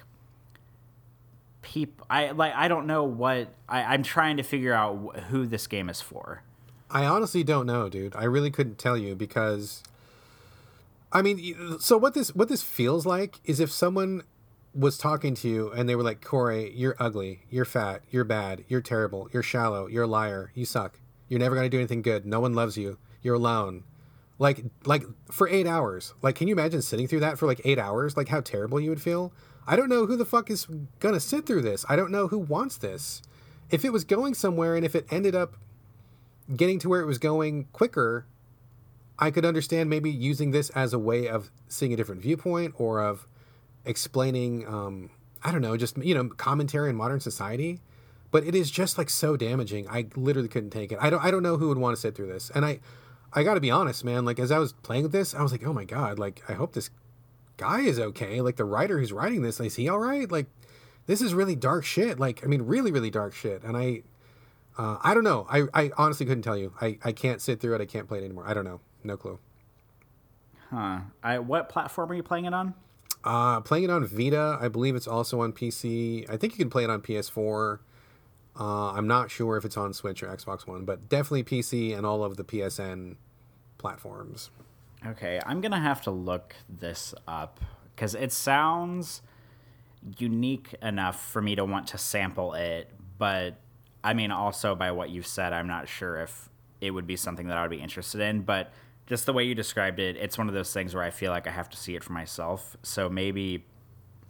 people 1.68 2.08
i 2.10 2.32
like 2.32 2.54
i 2.56 2.68
don't 2.68 2.88
know 2.88 3.04
what 3.04 3.50
I, 3.68 3.84
i'm 3.84 4.04
trying 4.04 4.38
to 4.38 4.44
figure 4.44 4.74
out 4.74 5.20
who 5.30 5.46
this 5.46 5.68
game 5.68 5.90
is 5.90 6.00
for 6.00 6.44
i 6.90 7.06
honestly 7.06 7.44
don't 7.44 7.66
know 7.66 7.90
dude 7.90 8.16
i 8.16 8.24
really 8.24 8.52
couldn't 8.52 8.78
tell 8.78 8.98
you 8.98 9.16
because 9.16 9.84
I 11.12 11.22
mean, 11.22 11.80
so 11.80 11.98
what 11.98 12.14
this 12.14 12.36
what 12.36 12.50
this 12.50 12.62
feels 12.62 13.06
like 13.06 13.40
is 13.46 13.60
if 13.60 13.72
someone 13.72 14.24
was 14.74 14.98
talking 14.98 15.34
to 15.36 15.48
you 15.48 15.72
and 15.72 15.88
they 15.88 15.96
were 15.96 16.04
like, 16.04 16.24
"Corey, 16.24 16.72
you're 16.76 16.96
ugly, 17.00 17.44
you're 17.50 17.66
fat, 17.66 18.02
you're 18.12 18.26
bad, 18.26 18.66
you're 18.68 18.82
terrible, 18.82 19.30
you're 19.32 19.44
shallow, 19.44 19.88
you're 19.88 20.04
a 20.04 20.08
liar, 20.08 20.52
you 20.54 20.66
suck, 20.66 21.00
you're 21.30 21.40
never 21.40 21.56
gonna 21.56 21.70
do 21.70 21.78
anything 21.78 22.02
good, 22.02 22.26
no 22.26 22.40
one 22.40 22.54
loves 22.54 22.78
you, 22.78 22.98
you're 23.22 23.36
alone." 23.36 23.84
Like, 24.40 24.66
like 24.86 25.04
for 25.32 25.48
eight 25.48 25.66
hours. 25.66 26.14
Like, 26.22 26.36
can 26.36 26.48
you 26.48 26.54
imagine 26.54 26.84
sitting 26.84 27.08
through 27.08 27.22
that 27.22 27.40
for 27.40 27.48
like 27.48 27.62
eight 27.64 27.80
hours? 27.80 28.16
Like, 28.16 28.28
how 28.28 28.42
terrible 28.42 28.80
you 28.80 28.92
would 28.92 29.02
feel. 29.02 29.34
I 29.68 29.76
don't 29.76 29.90
know 29.90 30.06
who 30.06 30.16
the 30.16 30.26
fuck 30.26 30.50
is 30.50 30.66
gonna 31.00 31.20
sit 31.20 31.46
through 31.46 31.62
this. 31.62 31.86
I 31.90 31.96
don't 31.96 32.12
know 32.12 32.28
who 32.30 32.40
wants 32.40 32.78
this. 32.78 33.22
If 33.70 33.84
it 33.84 33.92
was 33.92 34.06
going 34.06 34.34
somewhere 34.34 34.76
and 34.76 34.86
if 34.86 34.96
it 34.96 35.06
ended 35.12 35.36
up 35.36 35.56
getting 36.56 36.80
to 36.80 36.90
where 36.90 37.02
it 37.02 37.06
was 37.06 37.18
going 37.18 37.66
quicker, 37.74 38.26
I 39.20 39.32
could 39.32 39.46
understand 39.46 39.90
maybe 39.90 40.10
using 40.10 40.52
this 40.52 40.70
as 40.72 40.94
a 40.94 41.00
way 41.00 41.28
of 41.28 41.52
seeing 41.68 41.92
a 41.94 41.96
different 41.98 42.22
viewpoint 42.22 42.76
or 42.78 43.02
of 43.02 43.28
explaining, 43.84 44.66
um, 44.68 45.10
I 45.44 45.52
don't 45.52 45.62
know, 45.62 45.76
just, 45.76 45.98
you 45.98 46.14
know, 46.14 46.30
commentary 46.30 46.90
in 46.90 46.96
modern 46.96 47.20
society. 47.20 47.82
But 48.30 48.44
it 48.44 48.56
is 48.56 48.70
just 48.70 48.98
like 48.98 49.10
so 49.10 49.38
damaging. 49.38 49.88
I 49.90 50.08
literally 50.16 50.50
couldn't 50.50 50.72
take 50.72 50.92
it. 50.92 51.00
I 51.02 51.10
don't, 51.10 51.24
I 51.24 51.32
don't 51.32 51.44
know 51.44 51.58
who 51.58 51.70
would 51.70 51.78
want 51.78 51.96
to 51.96 52.02
sit 52.02 52.14
through 52.14 52.28
this. 52.28 52.52
And 52.54 52.66
I, 52.66 52.80
I 53.34 53.44
got 53.44 53.56
to 53.56 53.62
be 53.62 53.72
honest, 53.72 54.04
man. 54.04 54.26
Like 54.26 54.38
as 54.38 54.52
I 54.52 54.60
was 54.60 54.74
playing 54.74 55.04
with 55.04 55.14
this, 55.14 55.34
I 55.34 55.42
was 55.42 55.52
like, 55.52 55.66
oh 55.66 55.74
my 55.74 55.86
god, 55.86 56.20
like 56.20 56.44
I 56.48 56.54
hope 56.54 56.74
this 56.74 56.90
guy 57.58 57.82
is 57.82 58.00
okay. 58.00 58.42
Like 58.42 58.56
the 58.56 58.66
writer 58.66 59.00
who's 59.00 59.12
writing 59.12 59.42
this, 59.42 59.60
is 59.60 59.76
he 59.76 59.90
all 59.90 60.00
right? 60.00 60.32
Like 60.32 60.48
this 61.08 61.22
is 61.22 61.34
really 61.34 61.56
dark 61.56 61.84
shit. 61.84 62.20
Like 62.20 62.44
I 62.44 62.48
mean, 62.48 62.62
really, 62.64 62.92
really 62.92 63.10
dark 63.10 63.34
shit. 63.34 63.64
And 63.64 63.76
I, 63.76 64.04
uh, 64.78 64.98
I 65.02 65.14
don't 65.14 65.24
know. 65.24 65.48
I, 65.50 65.64
I 65.74 65.92
honestly 65.98 66.26
couldn't 66.26 66.44
tell 66.44 66.58
you. 66.58 66.74
I, 66.80 66.98
I 67.04 67.12
can't 67.12 67.42
sit 67.42 67.60
through 67.60 67.76
it. 67.76 67.82
I 67.82 67.86
can't 67.86 68.08
play 68.08 68.20
it 68.20 68.24
anymore. 68.24 68.46
I 68.48 68.54
don't 68.54 68.66
know. 68.66 68.80
No 69.04 69.18
clue. 69.18 69.40
Huh. 70.70 71.00
I 71.24 71.40
what 71.40 71.70
platform 71.70 72.12
are 72.12 72.16
you 72.16 72.24
playing 72.24 72.46
it 72.46 72.54
on? 72.54 72.74
Uh, 73.24 73.62
playing 73.62 73.86
it 73.86 73.90
on 73.90 74.06
Vita. 74.06 74.58
I 74.62 74.68
believe 74.68 74.96
it's 74.96 75.08
also 75.08 75.42
on 75.42 75.52
PC. 75.52 76.30
I 76.30 76.38
think 76.38 76.54
you 76.54 76.58
can 76.58 76.70
play 76.70 76.84
it 76.84 76.90
on 76.90 77.02
PS4. 77.02 77.80
Uh, 78.60 78.92
I'm 78.92 79.08
not 79.08 79.30
sure 79.30 79.58
if 79.58 79.66
it's 79.66 79.78
on 79.78 79.94
Switch 79.94 80.24
or 80.24 80.28
Xbox 80.28 80.66
One, 80.66 80.84
but 80.86 81.10
definitely 81.10 81.44
PC 81.44 81.96
and 81.96 82.06
all 82.06 82.24
of 82.24 82.38
the 82.38 82.44
PSN 82.44 83.16
platforms. 83.78 84.50
Okay, 85.06 85.40
I'm 85.46 85.62
gonna 85.62 85.80
have 85.80 86.02
to 86.04 86.12
look 86.12 86.56
this 86.68 87.14
up 87.28 87.60
because 87.96 88.16
it 88.16 88.32
sounds 88.32 89.22
unique 90.18 90.76
enough 90.82 91.22
for 91.32 91.42
me 91.42 91.56
to 91.56 91.66
want 91.66 91.88
to 91.88 91.98
sample 91.98 92.54
it, 92.54 92.90
but 93.18 93.58
I 94.04 94.14
mean, 94.14 94.32
also 94.32 94.76
by 94.76 94.92
what 94.92 95.10
you've 95.10 95.28
said, 95.28 95.54
I'm 95.54 95.68
not 95.68 95.88
sure 95.88 96.22
if 96.22 96.50
it 96.82 96.92
would 96.92 97.08
be 97.08 97.16
something 97.16 97.48
that 97.48 97.58
I 97.58 97.62
would 97.62 97.72
be 97.72 97.82
interested 97.82 98.22
in. 98.22 98.42
But 98.42 98.72
just 99.06 99.26
the 99.26 99.34
way 99.34 99.44
you 99.44 99.56
described 99.56 100.00
it, 100.00 100.16
it's 100.18 100.38
one 100.38 100.48
of 100.48 100.54
those 100.54 100.72
things 100.72 100.94
where 100.94 101.04
I 101.04 101.10
feel 101.10 101.32
like 101.32 101.48
I 101.48 101.52
have 101.52 101.70
to 101.70 101.78
see 101.78 101.96
it 101.96 102.04
for 102.04 102.14
myself. 102.14 102.78
So 102.84 103.10
maybe 103.10 103.66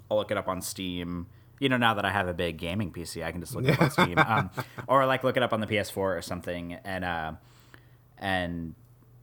I'll 0.10 0.18
look 0.18 0.32
it 0.32 0.38
up 0.38 0.48
on 0.48 0.62
Steam. 0.62 1.28
You 1.60 1.70
know, 1.70 1.78
now 1.78 1.94
that 1.96 2.06
I 2.06 2.12
have 2.12 2.28
a 2.28 2.34
big 2.34 2.58
gaming 2.58 2.92
PC, 2.92 3.24
I 3.24 3.32
can 3.32 3.42
just 3.42 3.56
look 3.56 3.66
it 3.66 3.74
up 3.74 3.82
on 3.82 3.92
Steam, 3.92 4.18
um, 4.28 4.50
or 4.88 5.06
like 5.06 5.24
look 5.24 5.38
it 5.38 5.44
up 5.44 5.54
on 5.54 5.60
the 5.60 5.68
PS4 5.68 5.98
or 5.98 6.22
something, 6.22 6.74
and 6.84 7.04
uh, 7.04 7.32
and 8.20 8.76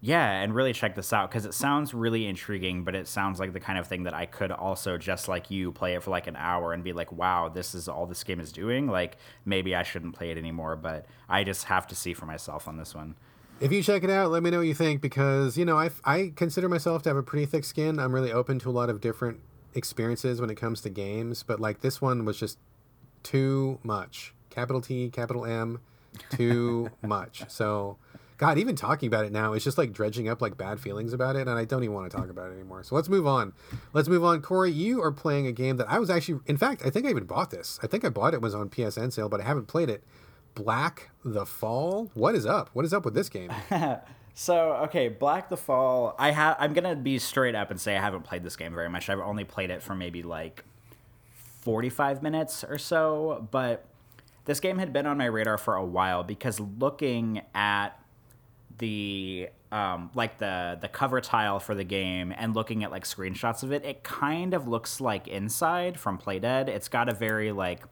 yeah, 0.07 0.43
and 0.43 0.55
really 0.55 0.75
check 0.75 0.95
this 0.95 1.15
out 1.15 1.31
because 1.31 1.47
it 1.47 1.55
sounds 1.55 1.95
really 1.95 2.27
intriguing, 2.27 2.85
but 2.85 2.95
it 2.95 3.09
sounds 3.09 3.41
like 3.41 3.55
the 3.55 3.61
kind 3.61 3.79
of 3.79 3.87
thing 3.87 4.03
that 4.03 4.13
I 4.13 4.27
could 4.27 4.53
also 4.53 4.99
just 4.99 5.29
like 5.29 5.51
you 5.51 5.73
play 5.73 5.95
it 5.95 6.03
for 6.03 6.11
like 6.11 6.27
an 6.27 6.37
hour 6.37 6.75
and 6.75 6.85
be 6.85 6.93
like, 6.93 7.11
wow, 7.11 7.49
this 7.49 7.75
is 7.75 7.89
all 7.89 8.05
this 8.05 8.23
game 8.23 8.39
is 8.39 8.53
doing. 8.53 8.87
Like 8.87 9.17
maybe 9.47 9.75
I 9.75 9.83
shouldn't 9.83 10.15
play 10.15 10.31
it 10.31 10.37
anymore, 10.37 10.77
but 10.77 11.07
I 11.27 11.43
just 11.43 11.65
have 11.65 11.87
to 11.87 11.95
see 11.95 12.13
for 12.13 12.27
myself 12.27 12.69
on 12.69 12.77
this 12.77 12.95
one. 12.95 13.15
If 13.61 13.73
you 13.73 13.83
check 13.83 14.05
it 14.05 14.11
out, 14.11 14.31
let 14.31 14.43
me 14.43 14.51
know 14.51 14.59
what 14.59 14.67
you 14.67 14.75
think 14.75 15.01
because 15.01 15.57
you 15.57 15.65
know 15.65 15.79
I 15.79 15.89
I 16.05 16.35
consider 16.37 16.69
myself 16.69 17.03
to 17.05 17.09
have 17.09 17.17
a 17.17 17.23
pretty 17.23 17.47
thick 17.47 17.65
skin. 17.65 17.99
I'm 17.99 18.15
really 18.15 18.31
open 18.31 18.59
to 18.59 18.69
a 18.69 18.73
lot 18.73 18.91
of 18.91 19.01
different 19.01 19.41
experiences 19.75 20.39
when 20.39 20.51
it 20.51 20.57
comes 20.57 20.83
to 20.83 20.91
games, 20.91 21.43
but 21.43 21.61
like 21.61 21.81
this 21.81 22.03
one 22.03 22.27
was 22.27 22.39
just 22.39 22.59
too 23.23 23.79
much. 23.83 24.35
Capital 24.51 24.83
T, 24.83 25.09
capital 25.09 25.47
M, 25.47 25.81
too 26.29 26.91
much. 27.03 27.45
So 27.49 27.97
God, 28.37 28.59
even 28.59 28.75
talking 28.75 29.07
about 29.07 29.25
it 29.25 29.33
now 29.33 29.53
is 29.53 29.63
just 29.63 29.79
like 29.79 29.93
dredging 29.93 30.29
up 30.29 30.43
like 30.43 30.57
bad 30.57 30.81
feelings 30.81 31.13
about 31.13 31.37
it, 31.37 31.47
and 31.47 31.57
I 31.57 31.65
don't 31.65 31.85
even 31.85 31.95
want 31.95 32.11
to 32.11 32.17
talk 32.17 32.29
about 32.29 32.51
it 32.51 32.55
anymore. 32.55 32.83
So 32.83 32.95
let's 32.97 33.09
move 33.09 33.27
on. 33.27 33.53
Let's 33.93 34.09
move 34.09 34.25
on. 34.25 34.43
Corey, 34.43 34.73
you 34.73 35.01
are 35.03 35.13
playing 35.13 35.47
a 35.47 35.53
game 35.53 35.77
that 35.77 35.89
I 35.89 35.99
was 35.99 36.11
actually, 36.11 36.41
in 36.47 36.57
fact, 36.57 36.83
I 36.85 36.91
think 36.91 37.07
I 37.07 37.11
even 37.11 37.25
bought 37.25 37.51
this. 37.51 37.79
I 37.83 37.87
think 37.87 38.05
I 38.05 38.09
bought 38.09 38.35
it 38.35 38.41
was 38.41 38.55
on 38.55 38.69
PSN 38.71 39.13
sale, 39.13 39.29
but 39.29 39.41
I 39.41 39.45
haven't 39.45 39.67
played 39.67 39.89
it. 39.89 40.03
Black 40.55 41.11
the 41.25 41.47
Fall. 41.47 42.11
What 42.15 42.35
is 42.35 42.47
up? 42.47 42.71
What 42.73 42.85
is 42.85 42.93
up 42.93 43.05
with 43.05 43.15
this 43.15 43.29
game? 43.29 43.53
so 44.35 44.73
okay, 44.85 45.09
Black 45.09 45.49
the 45.49 45.57
Fall. 45.57 46.15
I 46.19 46.31
have. 46.33 46.57
I'm 46.59 46.73
gonna 46.73 46.97
be 46.97 47.19
straight 47.19 47.55
up 47.55 47.71
and 47.71 47.81
say 47.81 47.97
I 47.97 48.01
haven't 48.01 48.23
played 48.23 48.43
this 48.43 48.57
game 48.57 48.75
very 48.75 48.89
much. 48.89 49.09
I've 49.09 49.21
only 49.21 49.45
played 49.45 49.71
it 49.71 49.83
for 49.83 49.95
maybe 49.95 50.23
like 50.23 50.65
45 51.63 52.23
minutes 52.23 52.65
or 52.65 52.79
so, 52.79 53.49
but 53.51 53.87
this 54.45 54.61
game 54.61 54.79
had 54.79 54.93
been 54.93 55.07
on 55.07 55.19
my 55.19 55.25
radar 55.27 55.59
for 55.59 55.75
a 55.75 55.85
while 55.85 56.23
because 56.23 56.61
looking 56.61 57.43
at 57.55 57.99
the 58.79 59.49
um, 59.73 60.11
like 60.15 60.39
the 60.39 60.79
the 60.81 60.89
cover 60.89 61.21
tile 61.21 61.59
for 61.59 61.75
the 61.75 61.85
game 61.85 62.33
and 62.37 62.55
looking 62.55 62.85
at 62.85 62.91
like 62.91 63.05
screenshots 63.05 63.63
of 63.63 63.73
it, 63.73 63.85
it 63.85 64.03
kind 64.03 64.55
of 64.55 64.69
looks 64.69 65.01
like 65.01 65.29
Inside 65.29 65.99
from 65.99 66.19
Playdead. 66.19 66.69
It's 66.69 66.89
got 66.89 67.09
a 67.09 67.15
very 67.15 67.53
like 67.53 67.83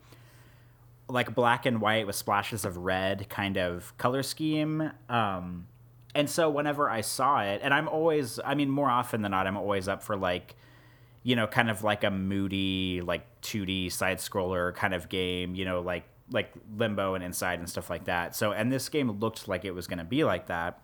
like 1.08 1.34
black 1.34 1.66
and 1.66 1.80
white 1.80 2.06
with 2.06 2.16
splashes 2.16 2.64
of 2.64 2.76
red 2.78 3.28
kind 3.28 3.58
of 3.58 3.96
color 3.98 4.22
scheme. 4.22 4.92
Um, 5.08 5.66
and 6.14 6.28
so 6.28 6.50
whenever 6.50 6.90
I 6.90 7.00
saw 7.00 7.42
it, 7.42 7.60
and 7.62 7.72
I'm 7.72 7.88
always, 7.88 8.38
I 8.44 8.54
mean, 8.54 8.70
more 8.70 8.90
often 8.90 9.22
than 9.22 9.30
not, 9.30 9.46
I'm 9.46 9.56
always 9.56 9.88
up 9.88 10.02
for 10.02 10.16
like, 10.16 10.56
you 11.22 11.36
know, 11.36 11.46
kind 11.46 11.70
of 11.70 11.82
like 11.84 12.04
a 12.04 12.10
moody, 12.10 13.00
like 13.02 13.26
2D 13.42 13.92
side 13.92 14.18
scroller 14.18 14.74
kind 14.74 14.94
of 14.94 15.08
game, 15.08 15.54
you 15.54 15.64
know, 15.64 15.80
like 15.80 16.04
like 16.32 16.52
Limbo 16.76 17.14
and 17.14 17.22
Inside 17.22 17.58
and 17.58 17.68
stuff 17.68 17.90
like 17.90 18.04
that. 18.04 18.34
So, 18.34 18.52
and 18.52 18.72
this 18.72 18.88
game 18.88 19.10
looked 19.10 19.48
like 19.48 19.64
it 19.64 19.72
was 19.72 19.86
going 19.86 19.98
to 19.98 20.04
be 20.04 20.24
like 20.24 20.46
that. 20.46 20.80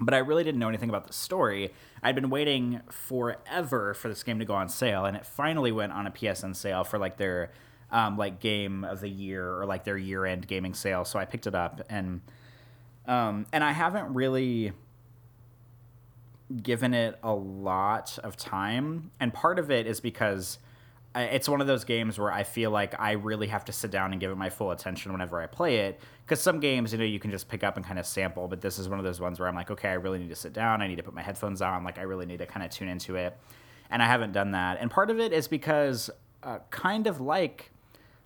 But 0.00 0.14
I 0.14 0.18
really 0.18 0.42
didn't 0.42 0.58
know 0.58 0.68
anything 0.68 0.88
about 0.88 1.06
the 1.06 1.12
story. 1.12 1.72
I'd 2.02 2.14
been 2.14 2.30
waiting 2.30 2.80
forever 2.90 3.94
for 3.94 4.08
this 4.08 4.22
game 4.22 4.38
to 4.40 4.44
go 4.44 4.54
on 4.54 4.68
sale, 4.68 5.04
and 5.04 5.16
it 5.16 5.24
finally 5.24 5.70
went 5.70 5.92
on 5.92 6.06
a 6.06 6.10
PSN 6.10 6.56
sale 6.56 6.82
for 6.82 6.98
like 6.98 7.18
their 7.18 7.52
um, 7.90 8.16
like 8.16 8.40
game 8.40 8.84
of 8.84 9.00
the 9.00 9.08
year 9.08 9.60
or 9.60 9.66
like 9.66 9.84
their 9.84 9.98
year 9.98 10.24
end 10.24 10.48
gaming 10.48 10.74
sale. 10.74 11.04
So 11.04 11.18
I 11.18 11.24
picked 11.24 11.46
it 11.46 11.54
up, 11.54 11.82
and 11.88 12.20
um, 13.06 13.46
and 13.52 13.62
I 13.62 13.72
haven't 13.72 14.14
really 14.14 14.72
given 16.62 16.94
it 16.94 17.18
a 17.22 17.34
lot 17.34 18.18
of 18.24 18.36
time, 18.36 19.10
and 19.20 19.32
part 19.32 19.58
of 19.58 19.70
it 19.70 19.86
is 19.86 20.00
because 20.00 20.58
it's 21.14 21.48
one 21.48 21.60
of 21.60 21.66
those 21.66 21.84
games 21.84 22.18
where 22.18 22.32
I 22.32 22.42
feel 22.42 22.70
like 22.70 22.98
I 22.98 23.12
really 23.12 23.48
have 23.48 23.64
to 23.66 23.72
sit 23.72 23.90
down 23.90 24.12
and 24.12 24.20
give 24.20 24.30
it 24.30 24.36
my 24.36 24.48
full 24.48 24.70
attention 24.70 25.12
whenever 25.12 25.40
I 25.40 25.46
play 25.46 25.80
it. 25.80 26.00
Because 26.24 26.40
some 26.40 26.58
games, 26.58 26.92
you 26.92 26.98
know, 26.98 27.04
you 27.04 27.18
can 27.18 27.30
just 27.30 27.48
pick 27.48 27.62
up 27.62 27.76
and 27.76 27.84
kind 27.84 27.98
of 27.98 28.06
sample, 28.06 28.48
but 28.48 28.60
this 28.60 28.78
is 28.78 28.88
one 28.88 28.98
of 28.98 29.04
those 29.04 29.20
ones 29.20 29.38
where 29.38 29.48
I'm 29.48 29.54
like, 29.54 29.70
okay, 29.70 29.90
I 29.90 29.94
really 29.94 30.18
need 30.18 30.30
to 30.30 30.36
sit 30.36 30.52
down. 30.52 30.80
I 30.80 30.88
need 30.88 30.96
to 30.96 31.02
put 31.02 31.14
my 31.14 31.22
headphones 31.22 31.60
on. 31.60 31.84
Like, 31.84 31.98
I 31.98 32.02
really 32.02 32.24
need 32.24 32.38
to 32.38 32.46
kind 32.46 32.64
of 32.64 32.70
tune 32.70 32.88
into 32.88 33.16
it. 33.16 33.36
And 33.90 34.02
I 34.02 34.06
haven't 34.06 34.32
done 34.32 34.52
that. 34.52 34.78
And 34.80 34.90
part 34.90 35.10
of 35.10 35.20
it 35.20 35.34
is 35.34 35.48
because, 35.48 36.08
uh, 36.42 36.60
kind 36.70 37.06
of 37.06 37.20
like 37.20 37.70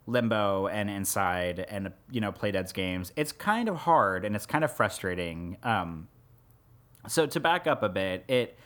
Limbo 0.07 0.69
and 0.69 0.89
Inside 0.89 1.67
and, 1.69 1.93
you 2.13 2.21
know, 2.21 2.31
Playdead's 2.31 2.73
games, 2.73 3.13
it's 3.17 3.33
kind 3.33 3.69
of 3.69 3.77
hard 3.79 4.25
and 4.25 4.37
it's 4.37 4.47
kind 4.47 4.63
of 4.63 4.73
frustrating. 4.73 5.57
Um, 5.65 6.07
so 7.09 7.27
to 7.27 7.41
back 7.41 7.67
up 7.67 7.83
a 7.83 7.89
bit, 7.89 8.25
it 8.29 8.57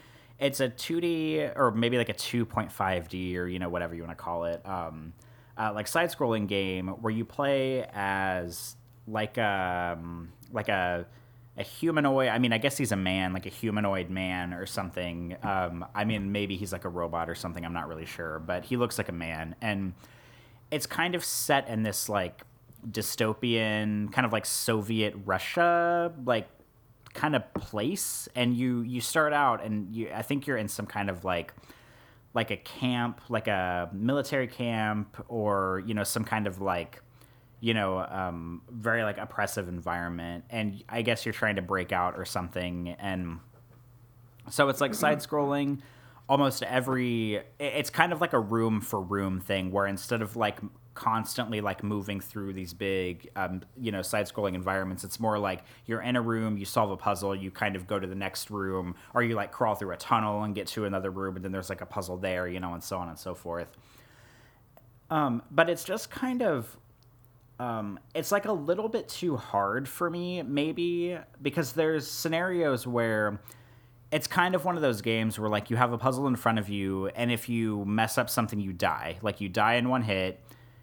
it's 0.41 0.61
a 0.61 0.69
2D 0.69 1.53
or 1.57 1.71
maybe 1.71 1.99
like 1.99 2.09
a 2.09 2.15
2.5D 2.15 3.37
or 3.37 3.47
you 3.47 3.59
know 3.59 3.69
whatever 3.69 3.95
you 3.95 4.03
want 4.03 4.17
to 4.17 4.23
call 4.23 4.45
it, 4.45 4.67
um, 4.67 5.13
uh, 5.57 5.73
like 5.75 5.87
side 5.87 6.11
scrolling 6.11 6.49
game 6.49 6.89
where 6.89 7.13
you 7.13 7.25
play 7.25 7.87
as 7.93 8.77
like 9.07 9.37
a 9.37 9.97
um, 9.99 10.33
like 10.53 10.69
a 10.69 11.07
a 11.59 11.63
humanoid. 11.63 12.29
I 12.29 12.39
mean, 12.39 12.53
I 12.53 12.59
guess 12.59 12.79
he's 12.79 12.93
a 12.93 12.97
man, 12.97 13.35
like 13.35 13.45
a 13.45 13.51
humanoid 13.51 14.09
man 14.09 14.55
or 14.55 14.65
something. 14.65 15.37
Um, 15.43 15.85
I 15.95 16.05
mean, 16.05 16.33
maybe 16.33 16.57
he's 16.57 16.73
like 16.73 16.87
a 16.87 16.89
robot 16.89 17.29
or 17.29 17.35
something. 17.35 17.65
I'm 17.65 17.75
not 17.75 17.87
really 17.87 18.07
sure, 18.07 18.39
but 18.39 18.65
he 18.65 18.79
looks 18.79 18.97
like 18.97 19.11
a 19.11 19.13
man, 19.13 19.55
and 19.61 19.93
it's 20.71 20.87
kind 20.87 21.15
of 21.15 21.23
set 21.23 21.69
in 21.69 21.83
this 21.83 22.09
like 22.09 22.43
dystopian, 22.91 24.11
kind 24.11 24.25
of 24.25 24.33
like 24.33 24.47
Soviet 24.47 25.15
Russia, 25.27 26.13
like 26.25 26.49
kind 27.15 27.35
of 27.35 27.53
place 27.55 28.29
and 28.35 28.55
you 28.57 28.83
you 28.83 29.01
start 29.01 29.33
out 29.33 29.65
and 29.65 29.95
you 29.95 30.11
I 30.15 30.23
think 30.23 30.47
you're 30.47 30.57
in 30.57 30.69
some 30.69 30.87
kind 30.87 31.11
of 31.11 31.25
like 31.25 31.53
like 32.33 32.51
a 32.53 32.57
camp, 32.57 33.21
like 33.29 33.49
a 33.49 33.91
military 33.93 34.47
camp 34.47 35.25
or 35.29 35.83
you 35.87 35.95
know 35.95 36.05
some 36.05 36.25
kind 36.25 36.47
of 36.47 36.61
like 36.61 37.03
you 37.61 37.75
know 37.75 37.99
um, 37.99 38.63
very 38.71 39.03
like 39.03 39.19
oppressive 39.19 39.69
environment 39.69 40.45
and 40.51 40.83
I 40.89 41.03
guess 41.03 41.27
you're 41.27 41.33
trying 41.33 41.57
to 41.57 41.63
break 41.63 41.93
out 41.93 42.17
or 42.17 42.25
something 42.25 42.97
and 42.99 43.39
so 44.49 44.69
it's 44.69 44.81
like 44.81 44.95
side 44.95 45.19
scrolling 45.19 45.81
almost 46.29 46.63
every 46.63 47.43
it's 47.59 47.91
kind 47.91 48.13
of 48.13 48.21
like 48.21 48.33
a 48.33 48.41
room 48.41 48.81
for 48.81 49.01
room 49.01 49.41
thing 49.41 49.71
where 49.71 49.87
instead 49.87 50.23
of 50.23 50.37
like 50.37 50.59
constantly 50.95 51.61
like 51.61 51.85
moving 51.85 52.21
through 52.21 52.53
these 52.53 52.75
big 52.75 53.31
um, 53.37 53.63
you 53.79 53.93
know 53.93 54.03
side 54.03 54.27
scrolling 54.27 54.55
environments. 54.55 55.05
It's 55.05 55.21
more 55.21 55.39
like 55.39 55.63
you're 55.87 56.01
in 56.01 56.17
a 56.17 56.23
room 56.23 56.59
you 56.59 56.65
solve 56.65 56.91
a 56.91 56.97
puzzle 56.97 57.35
you 57.35 57.51
kind 57.51 57.77
of 57.77 57.87
go 57.87 57.99
to 57.99 58.07
the 58.07 58.15
next 58.15 58.51
room 58.51 58.95
or 59.15 59.23
you 59.23 59.35
like 59.35 59.53
crawl 59.53 59.75
through 59.75 59.93
a 59.93 59.97
tunnel 59.97 60.43
and 60.43 60.55
get 60.55 60.67
to 60.69 60.85
another 60.85 61.11
room 61.11 61.37
and 61.37 61.45
then 61.45 61.53
there's 61.53 61.71
like 61.71 61.81
a 61.81 61.87
puzzle 61.87 62.17
there 62.17 62.49
you 62.49 62.61
know 62.61 62.75
and 62.75 62.83
so 62.83 62.97
on 62.99 63.09
and 63.09 63.19
so 63.19 63.35
forth. 63.35 63.69
Um, 65.11 65.43
but 65.51 65.69
it's 65.69 65.85
just 65.85 66.11
kind 66.11 66.43
of 66.43 66.77
um, 67.59 67.99
it's 68.15 68.33
like 68.33 68.47
a 68.47 68.53
little 68.53 68.89
bit 68.89 69.09
too 69.09 69.37
hard 69.37 69.89
for 69.89 70.09
me 70.11 70.43
maybe 70.43 71.19
because 71.43 71.73
there's 71.73 72.07
scenarios 72.11 72.87
where 72.87 73.41
it's 74.13 74.27
kind 74.27 74.55
of 74.55 74.65
one 74.65 74.77
of 74.77 74.83
those 74.83 75.03
games 75.03 75.39
where 75.39 75.49
like 75.49 75.71
you 75.71 75.77
have 75.77 75.93
a 75.93 75.99
puzzle 75.99 76.27
in 76.27 76.37
front 76.37 76.59
of 76.59 76.69
you 76.69 77.09
and 77.09 77.31
if 77.31 77.49
you 77.49 77.85
mess 77.85 78.19
up 78.19 78.29
something 78.29 78.59
you 78.59 78.73
die. 78.73 79.19
Like 79.23 79.41
you 79.41 79.49
die 79.49 79.75
in 79.75 79.89
one 79.89 80.03
hit 80.03 80.41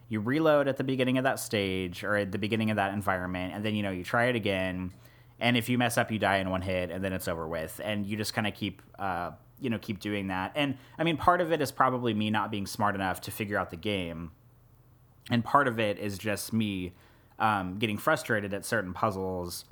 you 0.10 0.20
reload 0.20 0.68
at 0.68 0.78
the 0.78 0.84
beginning 0.84 1.18
of 1.18 1.24
that 1.24 1.40
stage 1.40 2.04
or 2.04 2.16
at 2.16 2.32
the 2.32 2.38
beginning 2.38 2.70
of 2.70 2.78
that 2.78 2.94
environment 2.94 3.54
and 3.54 3.66
then 3.66 3.76
you 3.76 3.84
know 3.84 3.92
you 3.92 4.04
try 4.04 4.26
it 4.26 4.36
again 4.36 4.92
and 5.40 5.58
if 5.58 5.70
you 5.70 5.78
mess 5.78 5.98
up 5.98 6.12
you 6.12 6.20
die 6.20 6.38
in 6.38 6.50
one 6.50 6.62
hit 6.62 6.90
and 6.92 7.04
then 7.04 7.14
it's 7.14 7.28
over 7.28 7.48
with 7.48 7.80
and 7.84 8.06
you 8.06 8.18
just 8.18 8.34
kind 8.34 8.48
of 8.48 8.54
keep 8.54 8.82
uh, 9.00 9.32
you 9.60 9.70
know 9.70 9.80
keep 9.80 10.00
doing 10.00 10.28
that. 10.28 10.52
And 10.56 10.78
i 10.98 11.04
mean 11.04 11.18
part 11.18 11.42
of 11.42 11.52
it 11.52 11.62
is 11.62 11.72
probably 11.72 12.14
me 12.14 12.30
not 12.30 12.52
being 12.52 12.68
smart 12.68 12.96
enough 12.96 13.22
to 13.22 13.32
figure 13.32 13.58
out 13.58 13.70
the 13.70 13.78
game 13.78 14.32
and 15.30 15.44
part 15.44 15.68
of 15.68 15.80
it 15.80 16.00
is 16.00 16.18
just 16.18 16.54
me 16.54 16.94
um, 17.40 17.78
getting 17.78 17.98
frustrated 17.98 18.54
at 18.54 18.66
certain 18.66 18.94
puzzles 18.94 19.66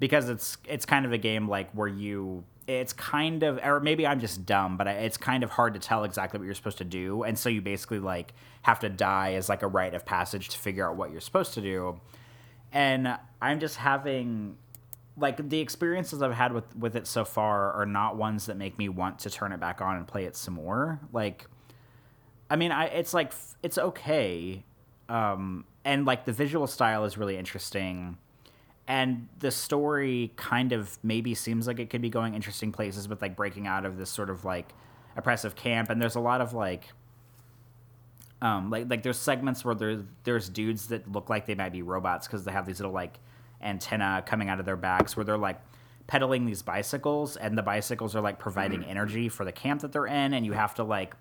because 0.00 0.28
it's 0.28 0.56
it's 0.66 0.84
kind 0.84 1.06
of 1.06 1.12
a 1.12 1.18
game 1.18 1.48
like 1.48 1.70
where 1.72 1.86
you 1.86 2.42
it's 2.66 2.92
kind 2.92 3.42
of 3.42 3.58
or 3.64 3.80
maybe 3.80 4.06
i'm 4.06 4.20
just 4.20 4.46
dumb 4.46 4.76
but 4.76 4.86
it's 4.86 5.16
kind 5.16 5.44
of 5.44 5.50
hard 5.50 5.74
to 5.74 5.80
tell 5.80 6.04
exactly 6.04 6.38
what 6.38 6.44
you're 6.44 6.54
supposed 6.54 6.78
to 6.78 6.84
do. 6.84 7.22
And 7.22 7.38
so 7.38 7.48
you 7.48 7.60
basically 7.60 7.98
like 7.98 8.32
have 8.62 8.80
to 8.80 8.88
die 8.88 9.34
as 9.34 9.48
like 9.48 9.62
a 9.62 9.66
rite 9.66 9.94
of 9.94 10.04
passage 10.04 10.48
to 10.50 10.58
figure 10.58 10.88
out 10.88 10.96
what 10.96 11.10
you're 11.10 11.20
supposed 11.20 11.54
to 11.54 11.60
do. 11.60 12.00
And 12.72 13.16
i'm 13.42 13.60
just 13.60 13.76
having 13.76 14.56
like 15.16 15.48
the 15.48 15.58
experiences 15.60 16.22
i've 16.22 16.32
had 16.32 16.52
with 16.52 16.76
with 16.76 16.96
it 16.96 17.06
so 17.06 17.24
far 17.24 17.72
are 17.72 17.86
not 17.86 18.16
ones 18.16 18.46
that 18.46 18.56
make 18.56 18.78
me 18.78 18.88
want 18.88 19.18
to 19.20 19.30
turn 19.30 19.52
it 19.52 19.60
back 19.60 19.80
on 19.80 19.96
and 19.96 20.06
play 20.06 20.24
it 20.24 20.36
some 20.36 20.54
more. 20.54 21.00
Like 21.12 21.46
i 22.48 22.56
mean 22.56 22.72
i 22.72 22.86
it's 22.86 23.12
like 23.12 23.32
it's 23.62 23.78
okay. 23.78 24.64
Um 25.08 25.64
and 25.84 26.04
like 26.04 26.24
the 26.24 26.32
visual 26.32 26.66
style 26.66 27.04
is 27.04 27.18
really 27.18 27.36
interesting 27.36 28.18
and 28.86 29.28
the 29.38 29.50
story 29.50 30.32
kind 30.36 30.72
of 30.72 30.98
maybe 31.02 31.34
seems 31.34 31.66
like 31.66 31.78
it 31.78 31.90
could 31.90 32.02
be 32.02 32.10
going 32.10 32.34
interesting 32.34 32.72
places 32.72 33.08
with 33.08 33.22
like 33.22 33.36
breaking 33.36 33.66
out 33.66 33.84
of 33.84 33.96
this 33.96 34.10
sort 34.10 34.30
of 34.30 34.44
like 34.44 34.72
oppressive 35.16 35.54
camp 35.54 35.90
and 35.90 36.00
there's 36.00 36.16
a 36.16 36.20
lot 36.20 36.40
of 36.40 36.54
like 36.54 36.88
um 38.42 38.70
like 38.70 38.88
like 38.88 39.02
there's 39.02 39.18
segments 39.18 39.64
where 39.64 39.74
there's 39.74 40.02
there's 40.24 40.48
dudes 40.48 40.88
that 40.88 41.10
look 41.10 41.28
like 41.28 41.46
they 41.46 41.54
might 41.54 41.72
be 41.72 41.82
robots 41.82 42.26
because 42.26 42.44
they 42.44 42.52
have 42.52 42.66
these 42.66 42.80
little 42.80 42.92
like 42.92 43.18
antenna 43.62 44.22
coming 44.26 44.48
out 44.48 44.58
of 44.58 44.66
their 44.66 44.76
backs 44.76 45.16
where 45.16 45.24
they're 45.24 45.36
like 45.36 45.60
pedaling 46.06 46.46
these 46.46 46.62
bicycles 46.62 47.36
and 47.36 47.56
the 47.56 47.62
bicycles 47.62 48.16
are 48.16 48.20
like 48.20 48.38
providing 48.38 48.84
energy 48.84 49.28
for 49.28 49.44
the 49.44 49.52
camp 49.52 49.80
that 49.80 49.92
they're 49.92 50.06
in 50.06 50.34
and 50.34 50.44
you 50.44 50.52
have 50.52 50.74
to 50.74 50.82
like 50.82 51.14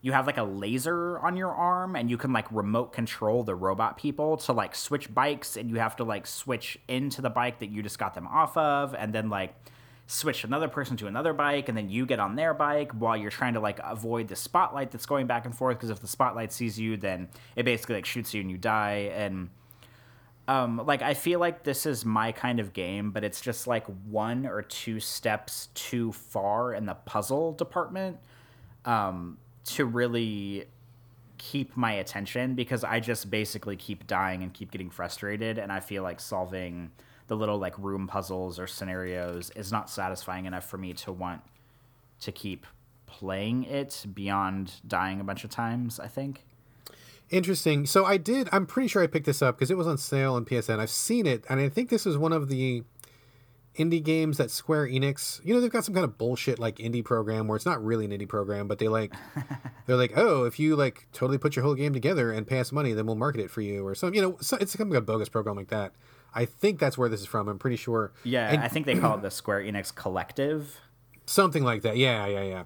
you 0.00 0.12
have 0.12 0.26
like 0.26 0.38
a 0.38 0.42
laser 0.42 1.18
on 1.18 1.36
your 1.36 1.50
arm 1.50 1.96
and 1.96 2.08
you 2.08 2.16
can 2.16 2.32
like 2.32 2.46
remote 2.50 2.92
control 2.92 3.42
the 3.42 3.54
robot 3.54 3.96
people 3.96 4.36
to 4.36 4.52
like 4.52 4.74
switch 4.74 5.12
bikes 5.12 5.56
and 5.56 5.70
you 5.70 5.76
have 5.76 5.96
to 5.96 6.04
like 6.04 6.26
switch 6.26 6.78
into 6.86 7.20
the 7.20 7.30
bike 7.30 7.58
that 7.58 7.70
you 7.70 7.82
just 7.82 7.98
got 7.98 8.14
them 8.14 8.26
off 8.26 8.56
of 8.56 8.94
and 8.94 9.12
then 9.12 9.28
like 9.28 9.54
switch 10.06 10.44
another 10.44 10.68
person 10.68 10.96
to 10.96 11.06
another 11.06 11.32
bike 11.32 11.68
and 11.68 11.76
then 11.76 11.90
you 11.90 12.06
get 12.06 12.18
on 12.18 12.36
their 12.36 12.54
bike 12.54 12.92
while 12.92 13.16
you're 13.16 13.30
trying 13.30 13.54
to 13.54 13.60
like 13.60 13.78
avoid 13.84 14.28
the 14.28 14.36
spotlight 14.36 14.90
that's 14.90 15.04
going 15.04 15.26
back 15.26 15.44
and 15.44 15.54
forth 15.54 15.76
because 15.76 15.90
if 15.90 16.00
the 16.00 16.08
spotlight 16.08 16.52
sees 16.52 16.78
you 16.78 16.96
then 16.96 17.28
it 17.56 17.64
basically 17.64 17.96
like 17.96 18.06
shoots 18.06 18.32
you 18.32 18.40
and 18.40 18.50
you 18.50 18.56
die 18.56 19.10
and 19.14 19.50
um, 20.46 20.82
like 20.86 21.02
I 21.02 21.12
feel 21.12 21.40
like 21.40 21.62
this 21.62 21.84
is 21.84 22.06
my 22.06 22.32
kind 22.32 22.58
of 22.58 22.72
game, 22.72 23.10
but 23.10 23.22
it's 23.22 23.42
just 23.42 23.66
like 23.66 23.84
one 24.08 24.46
or 24.46 24.62
two 24.62 24.98
steps 24.98 25.68
too 25.74 26.10
far 26.10 26.72
in 26.72 26.86
the 26.86 26.94
puzzle 26.94 27.52
department. 27.52 28.16
Um, 28.86 29.36
to 29.76 29.84
really 29.84 30.66
keep 31.38 31.76
my 31.76 31.92
attention 31.92 32.54
because 32.54 32.84
I 32.84 33.00
just 33.00 33.30
basically 33.30 33.76
keep 33.76 34.06
dying 34.06 34.42
and 34.42 34.52
keep 34.52 34.70
getting 34.70 34.90
frustrated, 34.90 35.58
and 35.58 35.72
I 35.72 35.80
feel 35.80 36.02
like 36.02 36.20
solving 36.20 36.90
the 37.28 37.36
little 37.36 37.58
like 37.58 37.78
room 37.78 38.06
puzzles 38.06 38.58
or 38.58 38.66
scenarios 38.66 39.50
is 39.50 39.70
not 39.70 39.90
satisfying 39.90 40.46
enough 40.46 40.64
for 40.64 40.78
me 40.78 40.94
to 40.94 41.12
want 41.12 41.42
to 42.20 42.32
keep 42.32 42.66
playing 43.06 43.64
it 43.64 44.04
beyond 44.12 44.74
dying 44.86 45.20
a 45.20 45.24
bunch 45.24 45.44
of 45.44 45.50
times. 45.50 46.00
I 46.00 46.08
think. 46.08 46.44
Interesting. 47.30 47.84
So 47.84 48.06
I 48.06 48.16
did. 48.16 48.48
I'm 48.52 48.66
pretty 48.66 48.88
sure 48.88 49.02
I 49.02 49.06
picked 49.06 49.26
this 49.26 49.42
up 49.42 49.56
because 49.56 49.70
it 49.70 49.76
was 49.76 49.86
on 49.86 49.98
sale 49.98 50.34
on 50.34 50.44
PSN. 50.44 50.78
I've 50.78 50.90
seen 50.90 51.26
it, 51.26 51.44
and 51.48 51.60
I 51.60 51.68
think 51.68 51.90
this 51.90 52.06
is 52.06 52.16
one 52.16 52.32
of 52.32 52.48
the 52.48 52.82
indie 53.76 54.02
games 54.02 54.38
that 54.38 54.50
Square 54.50 54.88
Enix. 54.88 55.44
You 55.44 55.54
know, 55.54 55.60
they've 55.60 55.70
got 55.70 55.84
some 55.84 55.94
kind 55.94 56.04
of 56.04 56.18
bullshit 56.18 56.58
like 56.58 56.76
indie 56.76 57.04
program 57.04 57.48
where 57.48 57.56
it's 57.56 57.66
not 57.66 57.82
really 57.84 58.04
an 58.04 58.10
indie 58.10 58.28
program, 58.28 58.68
but 58.68 58.78
they 58.78 58.88
like 58.88 59.14
they're 59.86 59.96
like, 59.96 60.12
oh, 60.16 60.44
if 60.44 60.58
you 60.58 60.76
like 60.76 61.06
totally 61.12 61.38
put 61.38 61.56
your 61.56 61.64
whole 61.64 61.74
game 61.74 61.92
together 61.92 62.32
and 62.32 62.46
pay 62.46 62.60
us 62.60 62.72
money, 62.72 62.92
then 62.92 63.06
we'll 63.06 63.16
market 63.16 63.40
it 63.40 63.50
for 63.50 63.60
you, 63.60 63.86
or 63.86 63.94
some. 63.94 64.14
You 64.14 64.22
know, 64.22 64.36
so 64.40 64.56
it's 64.60 64.74
kind 64.76 64.90
of 64.90 64.96
a 64.96 65.00
bogus 65.00 65.28
program 65.28 65.56
like 65.56 65.68
that. 65.68 65.92
I 66.34 66.44
think 66.44 66.78
that's 66.78 66.98
where 66.98 67.08
this 67.08 67.20
is 67.20 67.26
from. 67.26 67.48
I'm 67.48 67.58
pretty 67.58 67.76
sure. 67.76 68.12
Yeah, 68.24 68.50
and, 68.50 68.62
I 68.62 68.68
think 68.68 68.86
they 68.86 68.96
call 68.96 69.16
it 69.16 69.22
the 69.22 69.30
Square 69.30 69.62
Enix 69.62 69.94
Collective. 69.94 70.80
Something 71.26 71.64
like 71.64 71.82
that. 71.82 71.96
Yeah, 71.96 72.26
yeah, 72.26 72.42
yeah. 72.42 72.64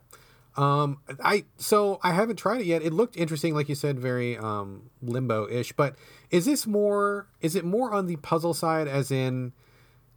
Um, 0.57 0.99
I 1.23 1.45
so 1.57 1.99
I 2.03 2.13
haven't 2.13 2.37
tried 2.37 2.61
it 2.61 2.67
yet. 2.67 2.83
It 2.83 2.93
looked 2.93 3.17
interesting, 3.17 3.55
like 3.55 3.69
you 3.69 3.75
said, 3.75 3.99
very 3.99 4.37
um, 4.37 4.91
limbo-ish. 5.01 5.73
But 5.73 5.97
is 6.31 6.45
this 6.45 6.67
more? 6.67 7.29
Is 7.41 7.57
it 7.57 7.65
more 7.65 7.93
on 7.93 8.07
the 8.07 8.17
puzzle 8.17 8.53
side, 8.53 8.89
as 8.89 9.11
in 9.11 9.53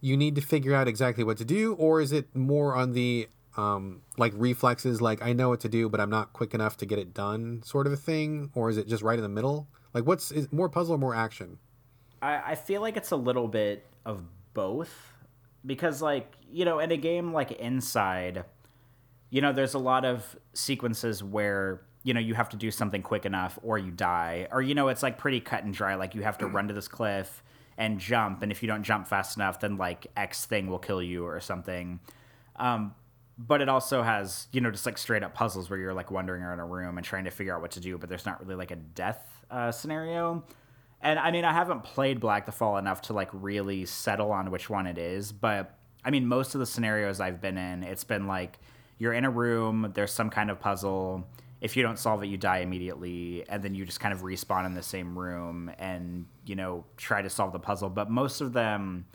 you 0.00 0.16
need 0.16 0.34
to 0.34 0.40
figure 0.40 0.74
out 0.74 0.88
exactly 0.88 1.24
what 1.24 1.38
to 1.38 1.44
do, 1.44 1.74
or 1.74 2.00
is 2.00 2.12
it 2.12 2.34
more 2.34 2.74
on 2.74 2.92
the 2.92 3.28
um, 3.56 4.02
like 4.18 4.32
reflexes, 4.36 5.00
like 5.00 5.22
I 5.22 5.32
know 5.32 5.48
what 5.48 5.60
to 5.60 5.68
do, 5.68 5.88
but 5.88 6.00
I'm 6.00 6.10
not 6.10 6.32
quick 6.32 6.54
enough 6.54 6.76
to 6.78 6.86
get 6.86 6.98
it 6.98 7.14
done, 7.14 7.62
sort 7.64 7.86
of 7.86 7.92
a 7.92 7.96
thing, 7.96 8.50
or 8.54 8.68
is 8.68 8.76
it 8.76 8.86
just 8.86 9.02
right 9.02 9.18
in 9.18 9.22
the 9.22 9.28
middle? 9.28 9.68
Like, 9.94 10.04
what's 10.06 10.30
is 10.30 10.52
more 10.52 10.68
puzzle 10.68 10.96
or 10.96 10.98
more 10.98 11.14
action? 11.14 11.58
I, 12.20 12.52
I 12.52 12.54
feel 12.54 12.82
like 12.82 12.96
it's 12.96 13.10
a 13.10 13.16
little 13.16 13.48
bit 13.48 13.86
of 14.04 14.24
both 14.52 15.12
because, 15.64 16.02
like, 16.02 16.34
you 16.50 16.64
know, 16.64 16.78
in 16.78 16.92
a 16.92 16.96
game 16.96 17.32
like 17.32 17.52
Inside 17.52 18.44
you 19.30 19.40
know, 19.40 19.52
there's 19.52 19.74
a 19.74 19.78
lot 19.78 20.04
of 20.04 20.36
sequences 20.54 21.22
where 21.22 21.82
you 22.04 22.14
know 22.14 22.20
you 22.20 22.34
have 22.34 22.48
to 22.50 22.56
do 22.56 22.70
something 22.70 23.02
quick 23.02 23.26
enough 23.26 23.58
or 23.62 23.78
you 23.78 23.90
die, 23.90 24.48
or 24.50 24.62
you 24.62 24.74
know 24.74 24.88
it's 24.88 25.02
like 25.02 25.18
pretty 25.18 25.40
cut 25.40 25.64
and 25.64 25.74
dry. 25.74 25.94
Like 25.94 26.14
you 26.14 26.22
have 26.22 26.38
to 26.38 26.46
run 26.46 26.68
to 26.68 26.74
this 26.74 26.88
cliff 26.88 27.42
and 27.78 27.98
jump, 27.98 28.42
and 28.42 28.50
if 28.50 28.62
you 28.62 28.66
don't 28.66 28.82
jump 28.82 29.06
fast 29.06 29.36
enough, 29.36 29.60
then 29.60 29.76
like 29.76 30.06
X 30.16 30.46
thing 30.46 30.68
will 30.68 30.78
kill 30.78 31.02
you 31.02 31.24
or 31.24 31.40
something. 31.40 32.00
Um, 32.56 32.94
but 33.38 33.60
it 33.60 33.68
also 33.68 34.02
has 34.02 34.48
you 34.52 34.60
know 34.60 34.70
just 34.70 34.86
like 34.86 34.96
straight 34.96 35.22
up 35.22 35.34
puzzles 35.34 35.68
where 35.68 35.78
you're 35.78 35.94
like 35.94 36.10
wandering 36.10 36.42
around 36.42 36.60
a 36.60 36.64
room 36.64 36.96
and 36.96 37.04
trying 37.04 37.24
to 37.24 37.30
figure 37.30 37.54
out 37.54 37.60
what 37.60 37.72
to 37.72 37.80
do, 37.80 37.98
but 37.98 38.08
there's 38.08 38.26
not 38.26 38.40
really 38.40 38.54
like 38.56 38.70
a 38.70 38.76
death 38.76 39.44
uh, 39.50 39.70
scenario. 39.70 40.44
And 41.02 41.18
I 41.18 41.30
mean, 41.30 41.44
I 41.44 41.52
haven't 41.52 41.84
played 41.84 42.20
Black 42.20 42.46
the 42.46 42.52
Fall 42.52 42.78
enough 42.78 43.02
to 43.02 43.12
like 43.12 43.28
really 43.32 43.84
settle 43.84 44.32
on 44.32 44.50
which 44.50 44.70
one 44.70 44.86
it 44.86 44.98
is, 44.98 45.32
but 45.32 45.76
I 46.04 46.10
mean, 46.10 46.26
most 46.26 46.54
of 46.54 46.60
the 46.60 46.66
scenarios 46.66 47.20
I've 47.20 47.40
been 47.40 47.58
in, 47.58 47.82
it's 47.82 48.04
been 48.04 48.26
like 48.26 48.58
you're 48.98 49.12
in 49.12 49.24
a 49.24 49.30
room, 49.30 49.92
there's 49.94 50.12
some 50.12 50.30
kind 50.30 50.50
of 50.50 50.60
puzzle. 50.60 51.26
If 51.66 51.76
you 51.76 51.82
don't 51.82 51.98
solve 51.98 52.22
it, 52.22 52.28
you 52.28 52.36
die 52.36 52.58
immediately, 52.58 53.44
and 53.48 53.60
then 53.60 53.74
you 53.74 53.84
just 53.84 53.98
kind 53.98 54.14
of 54.14 54.22
respawn 54.22 54.66
in 54.66 54.74
the 54.74 54.84
same 54.84 55.18
room 55.18 55.68
and, 55.80 56.26
you 56.44 56.54
know, 56.54 56.84
try 56.96 57.22
to 57.22 57.28
solve 57.28 57.52
the 57.52 57.58
puzzle. 57.58 57.90
But 57.90 58.08
most 58.08 58.40
of 58.40 58.52
them 58.52 59.06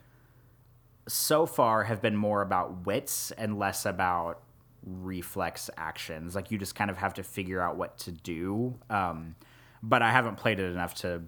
so 1.07 1.45
far 1.45 1.85
have 1.85 2.01
been 2.01 2.17
more 2.17 2.41
about 2.41 2.85
wits 2.85 3.31
and 3.31 3.57
less 3.57 3.85
about 3.85 4.41
reflex 4.85 5.69
actions. 5.77 6.35
Like 6.35 6.51
you 6.51 6.57
just 6.57 6.75
kind 6.75 6.91
of 6.91 6.97
have 6.97 7.13
to 7.13 7.23
figure 7.23 7.61
out 7.61 7.77
what 7.77 7.97
to 7.99 8.11
do. 8.11 8.77
Um, 8.89 9.35
but 9.81 10.01
I 10.01 10.11
haven't 10.11 10.35
played 10.35 10.59
it 10.59 10.65
enough 10.65 10.95
to 10.95 11.21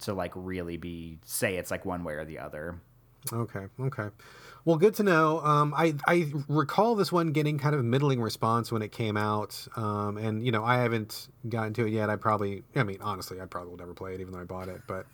to 0.00 0.12
like 0.12 0.32
really 0.34 0.76
be 0.76 1.16
say 1.24 1.56
it's 1.56 1.70
like 1.70 1.86
one 1.86 2.04
way 2.04 2.12
or 2.12 2.26
the 2.26 2.38
other. 2.38 2.82
Okay, 3.32 3.64
okay. 3.80 4.08
Well, 4.66 4.78
good 4.78 4.94
to 4.94 5.04
know. 5.04 5.38
Um, 5.42 5.72
I 5.76 5.94
I 6.08 6.26
recall 6.48 6.96
this 6.96 7.12
one 7.12 7.30
getting 7.30 7.56
kind 7.56 7.76
of 7.76 7.84
middling 7.84 8.20
response 8.20 8.72
when 8.72 8.82
it 8.82 8.90
came 8.90 9.16
out, 9.16 9.56
um, 9.76 10.16
and 10.16 10.44
you 10.44 10.50
know 10.50 10.64
I 10.64 10.78
haven't 10.78 11.28
gotten 11.48 11.72
to 11.74 11.86
it 11.86 11.92
yet. 11.92 12.10
I 12.10 12.16
probably, 12.16 12.64
I 12.74 12.82
mean, 12.82 12.98
honestly, 13.00 13.40
I 13.40 13.44
probably 13.44 13.70
will 13.70 13.78
never 13.78 13.94
play 13.94 14.14
it, 14.14 14.20
even 14.20 14.32
though 14.32 14.40
I 14.40 14.44
bought 14.44 14.66
it. 14.66 14.80
But 14.88 15.06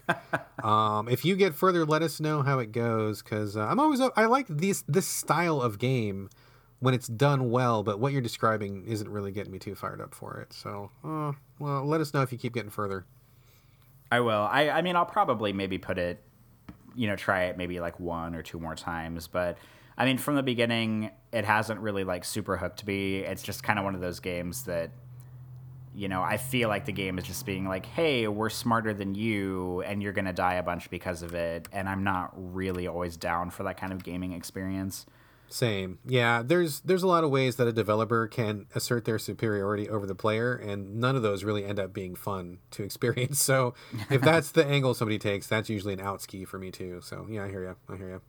um, 0.66 1.06
if 1.06 1.26
you 1.26 1.36
get 1.36 1.54
further, 1.54 1.84
let 1.84 2.00
us 2.00 2.18
know 2.18 2.40
how 2.40 2.60
it 2.60 2.72
goes, 2.72 3.22
because 3.22 3.54
uh, 3.54 3.66
I'm 3.66 3.78
always 3.78 4.00
I 4.16 4.24
like 4.24 4.46
this 4.48 4.84
this 4.88 5.06
style 5.06 5.60
of 5.60 5.78
game 5.78 6.30
when 6.80 6.94
it's 6.94 7.06
done 7.06 7.50
well. 7.50 7.82
But 7.82 8.00
what 8.00 8.14
you're 8.14 8.22
describing 8.22 8.86
isn't 8.86 9.10
really 9.10 9.32
getting 9.32 9.52
me 9.52 9.58
too 9.58 9.74
fired 9.74 10.00
up 10.00 10.14
for 10.14 10.40
it. 10.40 10.54
So, 10.54 10.90
uh, 11.04 11.32
well, 11.58 11.84
let 11.84 12.00
us 12.00 12.14
know 12.14 12.22
if 12.22 12.32
you 12.32 12.38
keep 12.38 12.54
getting 12.54 12.70
further. 12.70 13.04
I 14.10 14.20
will. 14.20 14.48
I 14.50 14.70
I 14.70 14.80
mean, 14.80 14.96
I'll 14.96 15.04
probably 15.04 15.52
maybe 15.52 15.76
put 15.76 15.98
it 15.98 16.24
you 16.94 17.06
know 17.06 17.16
try 17.16 17.44
it 17.44 17.56
maybe 17.56 17.80
like 17.80 17.98
one 18.00 18.34
or 18.34 18.42
two 18.42 18.58
more 18.58 18.74
times 18.74 19.26
but 19.26 19.58
i 19.96 20.04
mean 20.04 20.18
from 20.18 20.34
the 20.34 20.42
beginning 20.42 21.10
it 21.32 21.44
hasn't 21.44 21.80
really 21.80 22.04
like 22.04 22.24
super 22.24 22.58
hooked 22.58 22.86
me. 22.86 23.20
It's 23.20 23.42
just 23.42 23.62
kind 23.62 23.78
of 23.78 23.84
one 23.86 23.94
of 23.94 24.00
those 24.00 24.20
games 24.20 24.64
that 24.64 24.90
you 25.94 26.08
know 26.08 26.22
i 26.22 26.36
feel 26.36 26.68
like 26.68 26.86
the 26.86 26.92
game 26.92 27.18
is 27.18 27.24
just 27.24 27.44
being 27.44 27.66
like 27.66 27.84
hey 27.84 28.26
we're 28.26 28.48
smarter 28.48 28.94
than 28.94 29.14
you 29.14 29.82
and 29.82 30.02
you're 30.02 30.12
gonna 30.12 30.32
die 30.32 30.54
a 30.54 30.62
bunch 30.62 30.88
because 30.90 31.22
of 31.22 31.34
it 31.34 31.68
and 31.72 31.88
i'm 31.88 32.02
not 32.02 32.32
really 32.34 32.86
always 32.86 33.16
down 33.16 33.50
for 33.50 33.62
that 33.64 33.76
kind 33.76 33.92
of 33.92 34.02
gaming 34.02 34.32
experience 34.32 35.06
same. 35.52 35.98
Yeah, 36.04 36.42
there's 36.44 36.80
there's 36.80 37.02
a 37.02 37.06
lot 37.06 37.24
of 37.24 37.30
ways 37.30 37.56
that 37.56 37.66
a 37.66 37.72
developer 37.72 38.26
can 38.26 38.66
assert 38.74 39.04
their 39.04 39.18
superiority 39.18 39.88
over 39.88 40.06
the 40.06 40.14
player 40.14 40.54
and 40.54 40.96
none 40.96 41.16
of 41.16 41.22
those 41.22 41.44
really 41.44 41.64
end 41.64 41.78
up 41.78 41.92
being 41.92 42.14
fun 42.14 42.58
to 42.72 42.82
experience. 42.84 43.40
So, 43.40 43.74
if 44.10 44.20
that's 44.22 44.52
the 44.52 44.64
angle 44.64 44.94
somebody 44.94 45.18
takes, 45.18 45.46
that's 45.46 45.68
usually 45.68 45.94
an 45.94 46.00
out 46.00 46.22
ski 46.22 46.44
for 46.44 46.58
me 46.58 46.70
too. 46.70 47.00
So, 47.02 47.26
yeah, 47.28 47.44
I 47.44 47.48
hear 47.48 47.62
you. 47.64 47.76
I 47.88 47.96
hear 47.96 48.08
you. 48.08 48.20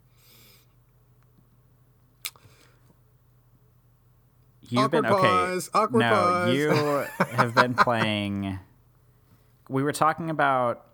You've 4.69 4.85
awkward 4.85 5.03
been 5.03 5.11
okay. 5.11 5.27
Pause, 5.27 5.69
awkward 5.73 5.99
no, 5.99 6.09
pause. 6.09 6.55
you 6.55 6.69
have 7.35 7.53
been 7.53 7.73
playing. 7.73 8.59
We 9.69 9.83
were 9.83 9.91
talking 9.91 10.29
about 10.29 10.87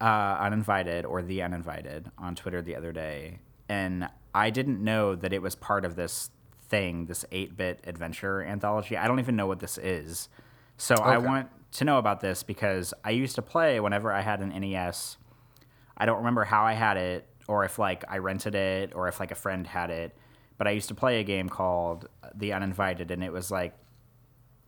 uh, 0.00 0.36
uninvited 0.40 1.06
or 1.06 1.22
the 1.22 1.42
uninvited 1.42 2.10
on 2.18 2.34
Twitter 2.34 2.60
the 2.60 2.76
other 2.76 2.92
day, 2.92 3.38
and 3.68 4.08
I 4.34 4.50
didn't 4.50 4.82
know 4.82 5.14
that 5.14 5.32
it 5.32 5.42
was 5.42 5.54
part 5.54 5.84
of 5.84 5.96
this 5.96 6.30
thing, 6.68 7.06
this 7.06 7.24
8 7.30 7.56
bit 7.56 7.80
adventure 7.84 8.42
anthology. 8.42 8.96
I 8.96 9.06
don't 9.06 9.20
even 9.20 9.36
know 9.36 9.46
what 9.46 9.60
this 9.60 9.78
is. 9.78 10.28
So 10.76 10.94
okay. 10.94 11.04
I 11.04 11.18
want 11.18 11.48
to 11.72 11.84
know 11.84 11.98
about 11.98 12.20
this 12.20 12.42
because 12.42 12.94
I 13.04 13.10
used 13.10 13.34
to 13.36 13.42
play 13.42 13.80
whenever 13.80 14.12
I 14.12 14.20
had 14.20 14.40
an 14.40 14.48
NES. 14.58 15.16
I 15.96 16.06
don't 16.06 16.18
remember 16.18 16.44
how 16.44 16.64
I 16.64 16.72
had 16.72 16.96
it 16.96 17.26
or 17.46 17.64
if 17.64 17.78
like 17.78 18.04
I 18.08 18.18
rented 18.18 18.54
it 18.54 18.92
or 18.94 19.08
if 19.08 19.20
like 19.20 19.30
a 19.30 19.36
friend 19.36 19.66
had 19.66 19.90
it, 19.90 20.16
but 20.58 20.66
I 20.66 20.70
used 20.70 20.88
to 20.88 20.94
play 20.94 21.20
a 21.20 21.24
game 21.24 21.48
called 21.48 22.08
The 22.34 22.52
Uninvited 22.52 23.10
and 23.10 23.22
it 23.22 23.32
was 23.32 23.50
like 23.50 23.74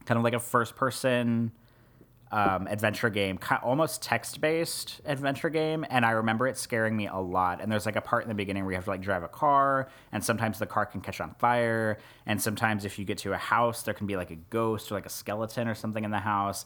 kind 0.04 0.18
of 0.18 0.24
like 0.24 0.34
a 0.34 0.40
first 0.40 0.76
person 0.76 1.52
um, 2.34 2.66
adventure 2.66 3.10
game, 3.10 3.38
almost 3.62 4.02
text 4.02 4.40
based 4.40 5.00
adventure 5.04 5.48
game. 5.48 5.86
And 5.88 6.04
I 6.04 6.10
remember 6.10 6.48
it 6.48 6.58
scaring 6.58 6.96
me 6.96 7.06
a 7.06 7.16
lot. 7.16 7.60
And 7.60 7.70
there's 7.70 7.86
like 7.86 7.94
a 7.94 8.00
part 8.00 8.24
in 8.24 8.28
the 8.28 8.34
beginning 8.34 8.64
where 8.64 8.72
you 8.72 8.76
have 8.76 8.86
to 8.86 8.90
like 8.90 9.02
drive 9.02 9.22
a 9.22 9.28
car, 9.28 9.88
and 10.10 10.22
sometimes 10.22 10.58
the 10.58 10.66
car 10.66 10.84
can 10.84 11.00
catch 11.00 11.20
on 11.20 11.32
fire. 11.38 11.96
And 12.26 12.42
sometimes 12.42 12.84
if 12.84 12.98
you 12.98 13.04
get 13.04 13.18
to 13.18 13.32
a 13.34 13.36
house, 13.36 13.84
there 13.84 13.94
can 13.94 14.08
be 14.08 14.16
like 14.16 14.32
a 14.32 14.36
ghost 14.50 14.90
or 14.90 14.96
like 14.96 15.06
a 15.06 15.10
skeleton 15.10 15.68
or 15.68 15.76
something 15.76 16.02
in 16.02 16.10
the 16.10 16.18
house. 16.18 16.64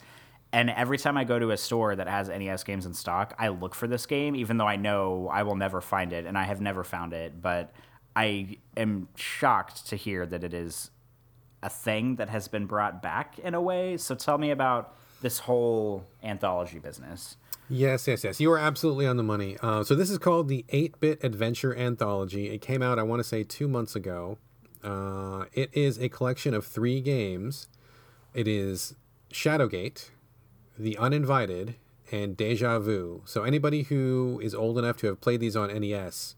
And 0.54 0.70
every 0.70 0.96
time 0.96 1.18
I 1.18 1.24
go 1.24 1.38
to 1.38 1.50
a 1.50 1.58
store 1.58 1.94
that 1.94 2.08
has 2.08 2.30
NES 2.30 2.64
games 2.64 2.86
in 2.86 2.94
stock, 2.94 3.34
I 3.38 3.48
look 3.48 3.74
for 3.74 3.86
this 3.86 4.06
game, 4.06 4.34
even 4.34 4.56
though 4.56 4.66
I 4.66 4.76
know 4.76 5.28
I 5.30 5.42
will 5.42 5.56
never 5.56 5.82
find 5.82 6.14
it, 6.14 6.24
and 6.24 6.38
I 6.38 6.44
have 6.44 6.62
never 6.62 6.82
found 6.82 7.12
it. 7.12 7.42
But 7.42 7.74
I 8.16 8.56
am 8.74 9.08
shocked 9.16 9.88
to 9.88 9.96
hear 9.96 10.24
that 10.24 10.42
it 10.42 10.54
is 10.54 10.90
a 11.62 11.68
thing 11.68 12.16
that 12.16 12.30
has 12.30 12.48
been 12.48 12.64
brought 12.64 13.02
back 13.02 13.38
in 13.38 13.52
a 13.52 13.60
way. 13.60 13.98
So 13.98 14.14
tell 14.14 14.38
me 14.38 14.50
about 14.50 14.94
this 15.20 15.40
whole 15.40 16.04
anthology 16.22 16.78
business. 16.78 17.36
Yes, 17.70 18.06
yes, 18.08 18.24
yes. 18.24 18.40
You 18.40 18.50
are 18.52 18.58
absolutely 18.58 19.06
on 19.06 19.16
the 19.16 19.22
money. 19.22 19.58
Uh, 19.60 19.84
so 19.84 19.94
this 19.94 20.08
is 20.08 20.18
called 20.18 20.48
the 20.48 20.64
8-Bit 20.72 21.22
Adventure 21.22 21.74
Anthology. 21.74 22.50
It 22.50 22.62
came 22.62 22.82
out, 22.82 22.98
I 22.98 23.02
want 23.02 23.20
to 23.20 23.24
say, 23.24 23.44
two 23.44 23.68
months 23.68 23.94
ago. 23.94 24.38
Uh, 24.82 25.44
it 25.52 25.70
is 25.74 25.98
a 25.98 26.08
collection 26.08 26.54
of 26.54 26.66
three 26.66 27.00
games. 27.00 27.68
It 28.32 28.48
is 28.48 28.94
Shadowgate, 29.30 30.10
The 30.78 30.96
Uninvited, 30.96 31.74
and 32.10 32.36
Deja 32.36 32.78
Vu. 32.78 33.22
So 33.26 33.42
anybody 33.42 33.82
who 33.82 34.40
is 34.42 34.54
old 34.54 34.78
enough 34.78 34.96
to 34.98 35.08
have 35.08 35.20
played 35.20 35.40
these 35.40 35.56
on 35.56 35.68
NES, 35.68 36.36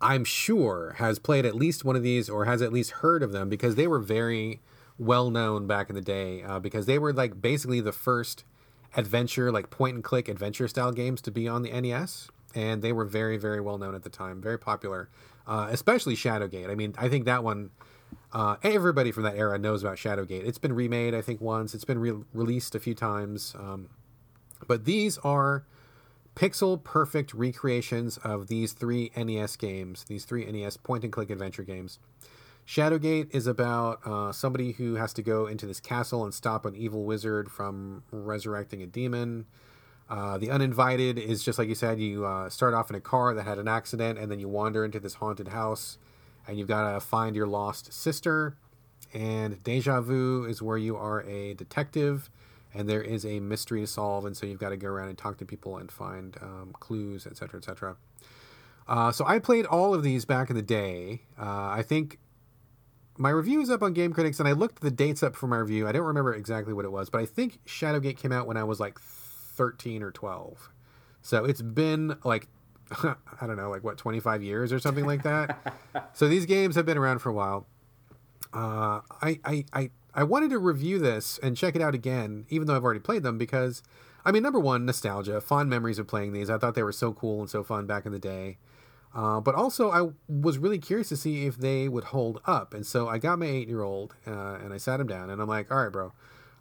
I'm 0.00 0.24
sure 0.24 0.96
has 0.98 1.18
played 1.18 1.46
at 1.46 1.54
least 1.54 1.84
one 1.84 1.96
of 1.96 2.02
these 2.02 2.28
or 2.28 2.44
has 2.44 2.60
at 2.60 2.72
least 2.72 2.90
heard 2.92 3.22
of 3.22 3.32
them 3.32 3.48
because 3.48 3.74
they 3.74 3.86
were 3.86 3.98
very 3.98 4.60
well 4.98 5.30
known 5.30 5.66
back 5.66 5.88
in 5.88 5.94
the 5.94 6.02
day. 6.02 6.42
Uh, 6.42 6.58
because 6.58 6.86
they 6.86 6.98
were 6.98 7.12
like 7.12 7.40
basically 7.40 7.80
the 7.80 7.92
first 7.92 8.44
adventure, 8.96 9.52
like 9.52 9.70
point 9.70 9.94
and 9.94 10.04
click 10.04 10.28
adventure 10.28 10.68
style 10.68 10.92
games 10.92 11.20
to 11.22 11.30
be 11.30 11.46
on 11.48 11.62
the 11.62 11.80
NES, 11.80 12.28
and 12.54 12.82
they 12.82 12.92
were 12.92 13.04
very 13.04 13.36
very 13.36 13.60
well 13.60 13.78
known 13.78 13.94
at 13.94 14.02
the 14.02 14.10
time, 14.10 14.40
very 14.40 14.58
popular. 14.58 15.08
Uh, 15.46 15.68
especially 15.70 16.14
Shadowgate. 16.14 16.70
I 16.70 16.74
mean, 16.74 16.94
I 16.98 17.08
think 17.08 17.24
that 17.24 17.42
one. 17.42 17.70
Uh, 18.32 18.56
everybody 18.62 19.12
from 19.12 19.22
that 19.22 19.36
era 19.36 19.58
knows 19.58 19.82
about 19.82 19.96
Shadowgate. 19.96 20.46
It's 20.46 20.58
been 20.58 20.74
remade, 20.74 21.14
I 21.14 21.20
think, 21.20 21.42
once. 21.42 21.74
It's 21.74 21.84
been 21.84 21.98
re- 21.98 22.24
released 22.32 22.74
a 22.74 22.80
few 22.80 22.94
times. 22.94 23.54
Um, 23.58 23.88
but 24.66 24.86
these 24.86 25.18
are 25.18 25.64
pixel 26.34 26.82
perfect 26.82 27.34
recreations 27.34 28.16
of 28.18 28.46
these 28.46 28.72
three 28.72 29.10
NES 29.16 29.56
games, 29.56 30.04
these 30.04 30.24
three 30.24 30.44
NES 30.50 30.76
point 30.76 31.04
and 31.04 31.12
click 31.12 31.30
adventure 31.30 31.64
games. 31.64 31.98
Shadowgate 32.68 33.34
is 33.34 33.46
about 33.46 34.06
uh, 34.06 34.30
somebody 34.30 34.72
who 34.72 34.96
has 34.96 35.14
to 35.14 35.22
go 35.22 35.46
into 35.46 35.64
this 35.64 35.80
castle 35.80 36.22
and 36.22 36.34
stop 36.34 36.66
an 36.66 36.76
evil 36.76 37.02
wizard 37.04 37.50
from 37.50 38.02
resurrecting 38.10 38.82
a 38.82 38.86
demon. 38.86 39.46
Uh, 40.10 40.36
the 40.36 40.50
Uninvited 40.50 41.18
is 41.18 41.42
just 41.42 41.58
like 41.58 41.66
you 41.66 41.74
said, 41.74 41.98
you 41.98 42.26
uh, 42.26 42.50
start 42.50 42.74
off 42.74 42.90
in 42.90 42.96
a 42.96 43.00
car 43.00 43.32
that 43.32 43.44
had 43.44 43.58
an 43.58 43.68
accident, 43.68 44.18
and 44.18 44.30
then 44.30 44.38
you 44.38 44.48
wander 44.48 44.84
into 44.84 45.00
this 45.00 45.14
haunted 45.14 45.48
house, 45.48 45.96
and 46.46 46.58
you've 46.58 46.68
got 46.68 46.92
to 46.92 47.00
find 47.00 47.34
your 47.34 47.46
lost 47.46 47.90
sister. 47.90 48.58
And 49.14 49.62
Deja 49.62 50.02
Vu 50.02 50.44
is 50.44 50.60
where 50.60 50.76
you 50.76 50.94
are 50.94 51.22
a 51.22 51.54
detective 51.54 52.28
and 52.74 52.86
there 52.86 53.00
is 53.00 53.24
a 53.24 53.40
mystery 53.40 53.80
to 53.80 53.86
solve, 53.86 54.26
and 54.26 54.36
so 54.36 54.44
you've 54.44 54.58
got 54.58 54.68
to 54.68 54.76
go 54.76 54.88
around 54.88 55.08
and 55.08 55.16
talk 55.16 55.38
to 55.38 55.46
people 55.46 55.78
and 55.78 55.90
find 55.90 56.36
um, 56.42 56.74
clues, 56.78 57.26
etc., 57.26 57.60
etc. 57.60 57.96
Uh, 58.86 59.10
so 59.10 59.24
I 59.26 59.38
played 59.38 59.64
all 59.64 59.94
of 59.94 60.02
these 60.02 60.26
back 60.26 60.50
in 60.50 60.56
the 60.56 60.60
day. 60.60 61.22
Uh, 61.38 61.68
I 61.70 61.82
think 61.82 62.18
my 63.18 63.30
review 63.30 63.60
is 63.60 63.70
up 63.70 63.82
on 63.82 63.92
Game 63.92 64.12
Critics, 64.12 64.38
and 64.38 64.48
I 64.48 64.52
looked 64.52 64.80
the 64.80 64.90
dates 64.90 65.22
up 65.22 65.36
for 65.36 65.46
my 65.46 65.58
review. 65.58 65.86
I 65.86 65.92
don't 65.92 66.06
remember 66.06 66.34
exactly 66.34 66.72
what 66.72 66.84
it 66.84 66.92
was, 66.92 67.10
but 67.10 67.20
I 67.20 67.26
think 67.26 67.60
Shadowgate 67.66 68.16
came 68.16 68.32
out 68.32 68.46
when 68.46 68.56
I 68.56 68.64
was 68.64 68.80
like 68.80 68.98
13 69.00 70.02
or 70.02 70.10
12. 70.10 70.70
So 71.22 71.44
it's 71.44 71.62
been 71.62 72.16
like 72.24 72.48
I 73.02 73.46
don't 73.46 73.56
know, 73.56 73.70
like 73.70 73.84
what 73.84 73.98
25 73.98 74.42
years 74.42 74.72
or 74.72 74.78
something 74.78 75.04
like 75.04 75.22
that. 75.22 75.74
so 76.14 76.28
these 76.28 76.46
games 76.46 76.74
have 76.76 76.86
been 76.86 76.98
around 76.98 77.18
for 77.18 77.28
a 77.28 77.34
while. 77.34 77.66
Uh, 78.52 79.00
I, 79.20 79.40
I 79.44 79.64
I 79.72 79.90
I 80.14 80.24
wanted 80.24 80.50
to 80.50 80.58
review 80.58 80.98
this 80.98 81.38
and 81.42 81.56
check 81.56 81.76
it 81.76 81.82
out 81.82 81.94
again, 81.94 82.46
even 82.48 82.66
though 82.66 82.74
I've 82.74 82.84
already 82.84 83.00
played 83.00 83.22
them, 83.22 83.36
because, 83.38 83.82
I 84.24 84.32
mean, 84.32 84.42
number 84.42 84.58
one, 84.58 84.86
nostalgia, 84.86 85.40
fond 85.40 85.68
memories 85.68 85.98
of 85.98 86.08
playing 86.08 86.32
these. 86.32 86.48
I 86.48 86.58
thought 86.58 86.74
they 86.74 86.82
were 86.82 86.92
so 86.92 87.12
cool 87.12 87.40
and 87.40 87.50
so 87.50 87.62
fun 87.62 87.86
back 87.86 88.06
in 88.06 88.12
the 88.12 88.18
day. 88.18 88.58
Uh, 89.18 89.40
but 89.40 89.56
also, 89.56 89.90
I 89.90 90.10
was 90.28 90.58
really 90.58 90.78
curious 90.78 91.08
to 91.08 91.16
see 91.16 91.44
if 91.46 91.56
they 91.56 91.88
would 91.88 92.04
hold 92.04 92.40
up. 92.46 92.72
And 92.72 92.86
so 92.86 93.08
I 93.08 93.18
got 93.18 93.40
my 93.40 93.46
eight 93.46 93.66
year 93.66 93.82
old 93.82 94.14
uh, 94.24 94.58
and 94.62 94.72
I 94.72 94.76
sat 94.76 95.00
him 95.00 95.08
down 95.08 95.28
and 95.28 95.42
I'm 95.42 95.48
like, 95.48 95.72
all 95.72 95.82
right, 95.82 95.90
bro. 95.90 96.12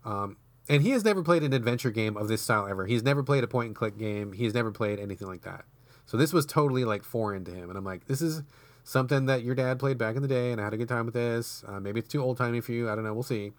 Um, 0.04 0.38
and 0.68 0.82
he 0.82 0.90
has 0.90 1.06
never 1.06 1.22
played 1.22 1.44
an 1.44 1.54
adventure 1.54 1.92
game 1.92 2.18
of 2.18 2.30
this 2.30 2.42
style 2.42 2.66
ever. 2.68 2.88
He's 2.88 3.04
never 3.04 3.22
played 3.22 3.44
a 3.44 3.48
point 3.48 3.68
and 3.68 3.76
click 3.76 3.96
game. 3.96 4.34
He's 4.34 4.56
never 4.56 4.72
played 4.72 5.00
anything 5.00 5.28
like 5.28 5.44
that. 5.44 5.66
So 6.08 6.18
this 6.18 6.34
was 6.34 6.48
totally 6.48 6.84
like 6.84 7.04
foreign 7.04 7.46
to 7.46 7.52
him. 7.52 7.70
And 7.70 7.78
I'm 7.78 7.86
like, 7.86 8.06
this 8.08 8.24
is 8.24 8.42
something 8.84 9.28
that 9.28 9.44
your 9.44 9.54
dad 9.54 9.78
played 9.78 10.00
back 10.00 10.16
in 10.16 10.24
the 10.24 10.28
day, 10.28 10.52
and 10.52 10.60
I 10.60 10.64
had 10.64 10.74
a 10.74 10.78
good 10.78 10.90
time 10.90 11.06
with 11.06 11.14
this. 11.14 11.64
Uh, 11.68 11.80
maybe 11.80 12.00
it's 12.00 12.10
too 12.10 12.24
old 12.24 12.38
timey 12.38 12.62
for 12.62 12.72
you. 12.72 12.90
I 12.90 12.96
don't 12.96 13.04
know. 13.04 13.14
We'll 13.14 13.22
see. 13.22 13.52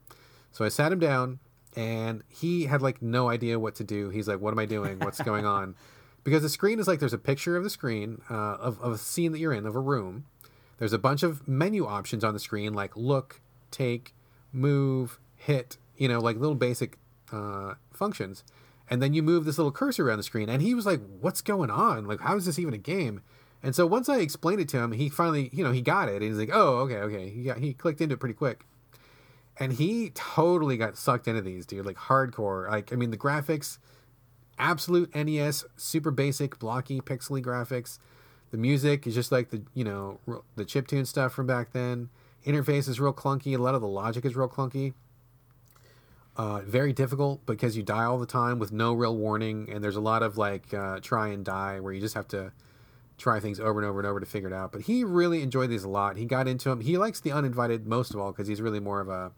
So 0.50 0.64
I 0.64 0.70
sat 0.70 0.90
him 0.90 0.98
down, 0.98 1.38
and 1.76 2.24
he 2.28 2.64
had 2.64 2.82
like 2.82 3.00
no 3.00 3.28
idea 3.28 3.60
what 3.60 3.76
to 3.76 3.84
do. 3.84 4.08
He's 4.08 4.26
like, 4.26 4.40
"What 4.40 4.52
am 4.52 4.58
I 4.58 4.64
doing? 4.64 4.98
What's 4.98 5.20
going 5.20 5.46
on?" 5.46 5.76
Because 6.24 6.42
the 6.42 6.48
screen 6.48 6.78
is 6.78 6.86
like 6.86 7.00
there's 7.00 7.12
a 7.12 7.18
picture 7.18 7.56
of 7.56 7.64
the 7.64 7.70
screen 7.70 8.20
uh, 8.30 8.34
of, 8.34 8.80
of 8.80 8.92
a 8.92 8.98
scene 8.98 9.32
that 9.32 9.38
you're 9.38 9.52
in 9.52 9.66
of 9.66 9.76
a 9.76 9.80
room. 9.80 10.26
There's 10.78 10.92
a 10.92 10.98
bunch 10.98 11.22
of 11.22 11.46
menu 11.48 11.86
options 11.86 12.22
on 12.22 12.34
the 12.34 12.40
screen 12.40 12.74
like 12.74 12.96
look, 12.96 13.40
take, 13.70 14.14
move, 14.52 15.18
hit. 15.36 15.76
You 15.96 16.08
know, 16.08 16.20
like 16.20 16.36
little 16.36 16.54
basic 16.54 16.98
uh, 17.32 17.74
functions. 17.92 18.44
And 18.90 19.02
then 19.02 19.12
you 19.12 19.22
move 19.22 19.44
this 19.44 19.58
little 19.58 19.72
cursor 19.72 20.08
around 20.08 20.18
the 20.18 20.22
screen, 20.22 20.48
and 20.48 20.62
he 20.62 20.74
was 20.74 20.86
like, 20.86 21.00
"What's 21.20 21.42
going 21.42 21.70
on? 21.70 22.06
Like, 22.06 22.20
how 22.20 22.36
is 22.36 22.46
this 22.46 22.58
even 22.58 22.72
a 22.72 22.78
game?" 22.78 23.20
And 23.62 23.74
so 23.74 23.86
once 23.86 24.08
I 24.08 24.18
explained 24.18 24.60
it 24.60 24.68
to 24.70 24.78
him, 24.78 24.92
he 24.92 25.08
finally, 25.08 25.50
you 25.52 25.64
know, 25.64 25.72
he 25.72 25.82
got 25.82 26.08
it. 26.08 26.16
And 26.16 26.24
he's 26.24 26.38
like, 26.38 26.50
"Oh, 26.52 26.78
okay, 26.78 26.96
okay." 26.96 27.28
He 27.28 27.50
he 27.60 27.74
clicked 27.74 28.00
into 28.00 28.14
it 28.14 28.20
pretty 28.20 28.34
quick, 28.34 28.64
and 29.58 29.72
he 29.72 30.10
totally 30.14 30.76
got 30.76 30.96
sucked 30.96 31.28
into 31.28 31.42
these, 31.42 31.66
dude. 31.66 31.84
Like 31.84 31.96
hardcore. 31.96 32.70
Like 32.70 32.92
I 32.92 32.96
mean, 32.96 33.10
the 33.10 33.18
graphics, 33.18 33.78
absolute 34.58 35.14
NES, 35.14 35.64
super 35.76 36.10
basic, 36.10 36.58
blocky, 36.58 37.00
pixely 37.00 37.42
graphics. 37.42 37.98
The 38.50 38.56
music 38.56 39.06
is 39.06 39.14
just 39.14 39.30
like 39.30 39.50
the 39.50 39.62
you 39.74 39.84
know 39.84 40.20
the 40.56 40.64
chip 40.64 40.86
tune 40.86 41.04
stuff 41.04 41.32
from 41.32 41.46
back 41.46 41.72
then. 41.72 42.08
Interface 42.46 42.88
is 42.88 43.00
real 43.00 43.12
clunky. 43.12 43.54
A 43.54 43.60
lot 43.60 43.74
of 43.74 43.80
the 43.80 43.88
logic 43.88 44.24
is 44.24 44.34
real 44.36 44.48
clunky. 44.48 44.94
Uh, 46.36 46.60
very 46.60 46.92
difficult 46.92 47.44
because 47.46 47.76
you 47.76 47.82
die 47.82 48.04
all 48.04 48.18
the 48.18 48.26
time 48.26 48.58
with 48.58 48.70
no 48.72 48.94
real 48.94 49.16
warning, 49.16 49.68
and 49.70 49.82
there's 49.82 49.96
a 49.96 50.00
lot 50.00 50.22
of 50.22 50.38
like 50.38 50.72
uh, 50.72 51.00
try 51.00 51.28
and 51.28 51.44
die 51.44 51.80
where 51.80 51.92
you 51.92 52.00
just 52.00 52.14
have 52.14 52.28
to 52.28 52.52
try 53.18 53.40
things 53.40 53.58
over 53.58 53.80
and 53.80 53.88
over 53.88 53.98
and 53.98 54.06
over 54.06 54.20
to 54.20 54.26
figure 54.26 54.48
it 54.48 54.54
out. 54.54 54.70
But 54.72 54.82
he 54.82 55.02
really 55.02 55.42
enjoyed 55.42 55.68
these 55.68 55.84
a 55.84 55.88
lot. 55.88 56.16
He 56.16 56.24
got 56.24 56.46
into 56.46 56.68
them. 56.68 56.80
He 56.80 56.96
likes 56.96 57.20
the 57.20 57.32
uninvited 57.32 57.86
most 57.86 58.14
of 58.14 58.20
all 58.20 58.30
because 58.30 58.46
he's 58.46 58.62
really 58.62 58.80
more 58.80 59.00
of 59.00 59.08
a 59.08 59.32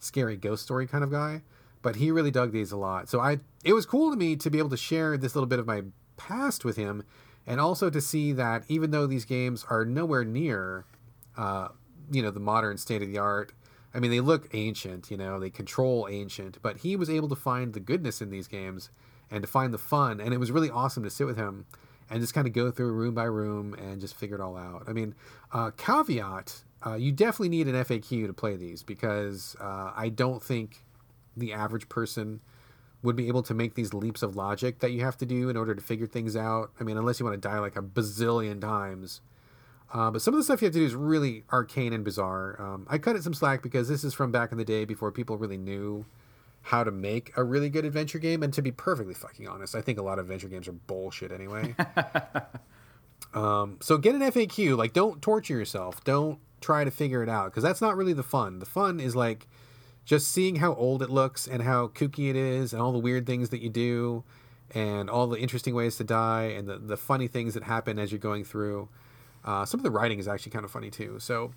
scary 0.00 0.36
ghost 0.36 0.64
story 0.64 0.86
kind 0.86 1.04
of 1.04 1.10
guy. 1.10 1.42
But 1.82 1.96
he 1.96 2.10
really 2.10 2.30
dug 2.30 2.52
these 2.52 2.72
a 2.72 2.76
lot. 2.76 3.08
So 3.08 3.20
I, 3.20 3.40
it 3.64 3.72
was 3.72 3.86
cool 3.86 4.10
to 4.10 4.16
me 4.16 4.36
to 4.36 4.50
be 4.50 4.58
able 4.58 4.70
to 4.70 4.76
share 4.76 5.16
this 5.16 5.34
little 5.34 5.48
bit 5.48 5.58
of 5.58 5.66
my 5.66 5.82
past 6.16 6.64
with 6.64 6.76
him, 6.76 7.02
and 7.46 7.60
also 7.60 7.90
to 7.90 8.00
see 8.00 8.32
that 8.32 8.64
even 8.68 8.92
though 8.92 9.06
these 9.06 9.24
games 9.24 9.66
are 9.68 9.84
nowhere 9.84 10.24
near, 10.24 10.84
uh, 11.36 11.68
you 12.10 12.22
know, 12.22 12.30
the 12.30 12.40
modern 12.40 12.78
state 12.78 13.02
of 13.02 13.08
the 13.08 13.18
art. 13.18 13.52
I 13.94 14.00
mean, 14.00 14.10
they 14.10 14.20
look 14.20 14.48
ancient, 14.54 15.10
you 15.10 15.16
know, 15.16 15.38
they 15.38 15.50
control 15.50 16.08
ancient, 16.10 16.58
but 16.62 16.78
he 16.78 16.96
was 16.96 17.10
able 17.10 17.28
to 17.28 17.36
find 17.36 17.74
the 17.74 17.80
goodness 17.80 18.22
in 18.22 18.30
these 18.30 18.48
games 18.48 18.90
and 19.30 19.42
to 19.42 19.48
find 19.48 19.72
the 19.74 19.78
fun. 19.78 20.20
And 20.20 20.32
it 20.32 20.38
was 20.38 20.50
really 20.50 20.70
awesome 20.70 21.02
to 21.02 21.10
sit 21.10 21.26
with 21.26 21.36
him 21.36 21.66
and 22.08 22.20
just 22.20 22.34
kind 22.34 22.46
of 22.46 22.52
go 22.52 22.70
through 22.70 22.92
room 22.92 23.14
by 23.14 23.24
room 23.24 23.74
and 23.74 24.00
just 24.00 24.14
figure 24.14 24.36
it 24.36 24.40
all 24.40 24.56
out. 24.56 24.84
I 24.86 24.92
mean, 24.92 25.14
uh, 25.52 25.70
caveat, 25.76 26.62
uh, 26.84 26.94
you 26.94 27.12
definitely 27.12 27.50
need 27.50 27.68
an 27.68 27.74
FAQ 27.74 28.26
to 28.26 28.32
play 28.32 28.56
these 28.56 28.82
because 28.82 29.56
uh, 29.60 29.92
I 29.94 30.08
don't 30.08 30.42
think 30.42 30.84
the 31.36 31.52
average 31.52 31.88
person 31.88 32.40
would 33.02 33.16
be 33.16 33.28
able 33.28 33.42
to 33.42 33.54
make 33.54 33.74
these 33.74 33.92
leaps 33.92 34.22
of 34.22 34.36
logic 34.36 34.78
that 34.78 34.92
you 34.92 35.02
have 35.04 35.16
to 35.16 35.26
do 35.26 35.48
in 35.48 35.56
order 35.56 35.74
to 35.74 35.80
figure 35.80 36.06
things 36.06 36.36
out. 36.36 36.70
I 36.78 36.84
mean, 36.84 36.96
unless 36.96 37.18
you 37.18 37.26
want 37.26 37.40
to 37.40 37.48
die 37.48 37.58
like 37.58 37.76
a 37.76 37.82
bazillion 37.82 38.60
times. 38.60 39.20
Uh, 39.92 40.10
but 40.10 40.22
some 40.22 40.32
of 40.32 40.38
the 40.38 40.44
stuff 40.44 40.62
you 40.62 40.66
have 40.66 40.72
to 40.72 40.78
do 40.78 40.86
is 40.86 40.94
really 40.94 41.44
arcane 41.52 41.92
and 41.92 42.04
bizarre. 42.04 42.60
Um, 42.60 42.86
I 42.88 42.98
cut 42.98 43.16
it 43.16 43.24
some 43.24 43.34
slack 43.34 43.62
because 43.62 43.88
this 43.88 44.04
is 44.04 44.14
from 44.14 44.30
back 44.32 44.52
in 44.52 44.58
the 44.58 44.64
day 44.64 44.84
before 44.84 45.12
people 45.12 45.36
really 45.36 45.58
knew 45.58 46.06
how 46.62 46.84
to 46.84 46.90
make 46.90 47.36
a 47.36 47.44
really 47.44 47.68
good 47.68 47.84
adventure 47.84 48.18
game. 48.18 48.42
And 48.42 48.52
to 48.54 48.62
be 48.62 48.70
perfectly 48.70 49.14
fucking 49.14 49.46
honest, 49.46 49.74
I 49.74 49.82
think 49.82 49.98
a 49.98 50.02
lot 50.02 50.18
of 50.18 50.26
adventure 50.26 50.48
games 50.48 50.68
are 50.68 50.72
bullshit 50.72 51.32
anyway. 51.32 51.74
um, 53.34 53.78
so 53.82 53.98
get 53.98 54.14
an 54.14 54.22
FAQ. 54.22 54.76
Like, 54.78 54.92
don't 54.92 55.20
torture 55.20 55.58
yourself. 55.58 56.02
Don't 56.04 56.38
try 56.60 56.84
to 56.84 56.90
figure 56.90 57.22
it 57.22 57.28
out 57.28 57.46
because 57.46 57.64
that's 57.64 57.80
not 57.80 57.96
really 57.96 58.12
the 58.12 58.22
fun. 58.22 58.60
The 58.60 58.66
fun 58.66 59.00
is 59.00 59.14
like 59.16 59.46
just 60.04 60.28
seeing 60.28 60.56
how 60.56 60.74
old 60.74 61.02
it 61.02 61.10
looks 61.10 61.46
and 61.46 61.62
how 61.62 61.88
kooky 61.88 62.28
it 62.28 62.36
is 62.36 62.72
and 62.72 62.82
all 62.82 62.92
the 62.92 62.98
weird 62.98 63.26
things 63.26 63.50
that 63.50 63.60
you 63.60 63.70
do 63.70 64.24
and 64.74 65.08
all 65.08 65.26
the 65.26 65.38
interesting 65.38 65.74
ways 65.74 65.96
to 65.96 66.04
die 66.04 66.44
and 66.44 66.68
the, 66.68 66.78
the 66.78 66.96
funny 66.96 67.28
things 67.28 67.54
that 67.54 67.62
happen 67.62 67.98
as 67.98 68.10
you're 68.10 68.18
going 68.18 68.44
through. 68.44 68.88
Uh, 69.44 69.64
some 69.64 69.78
of 69.80 69.84
the 69.84 69.90
writing 69.90 70.18
is 70.18 70.26
actually 70.26 70.52
kind 70.52 70.64
of 70.64 70.70
funny 70.70 70.90
too. 70.90 71.18
So 71.18 71.52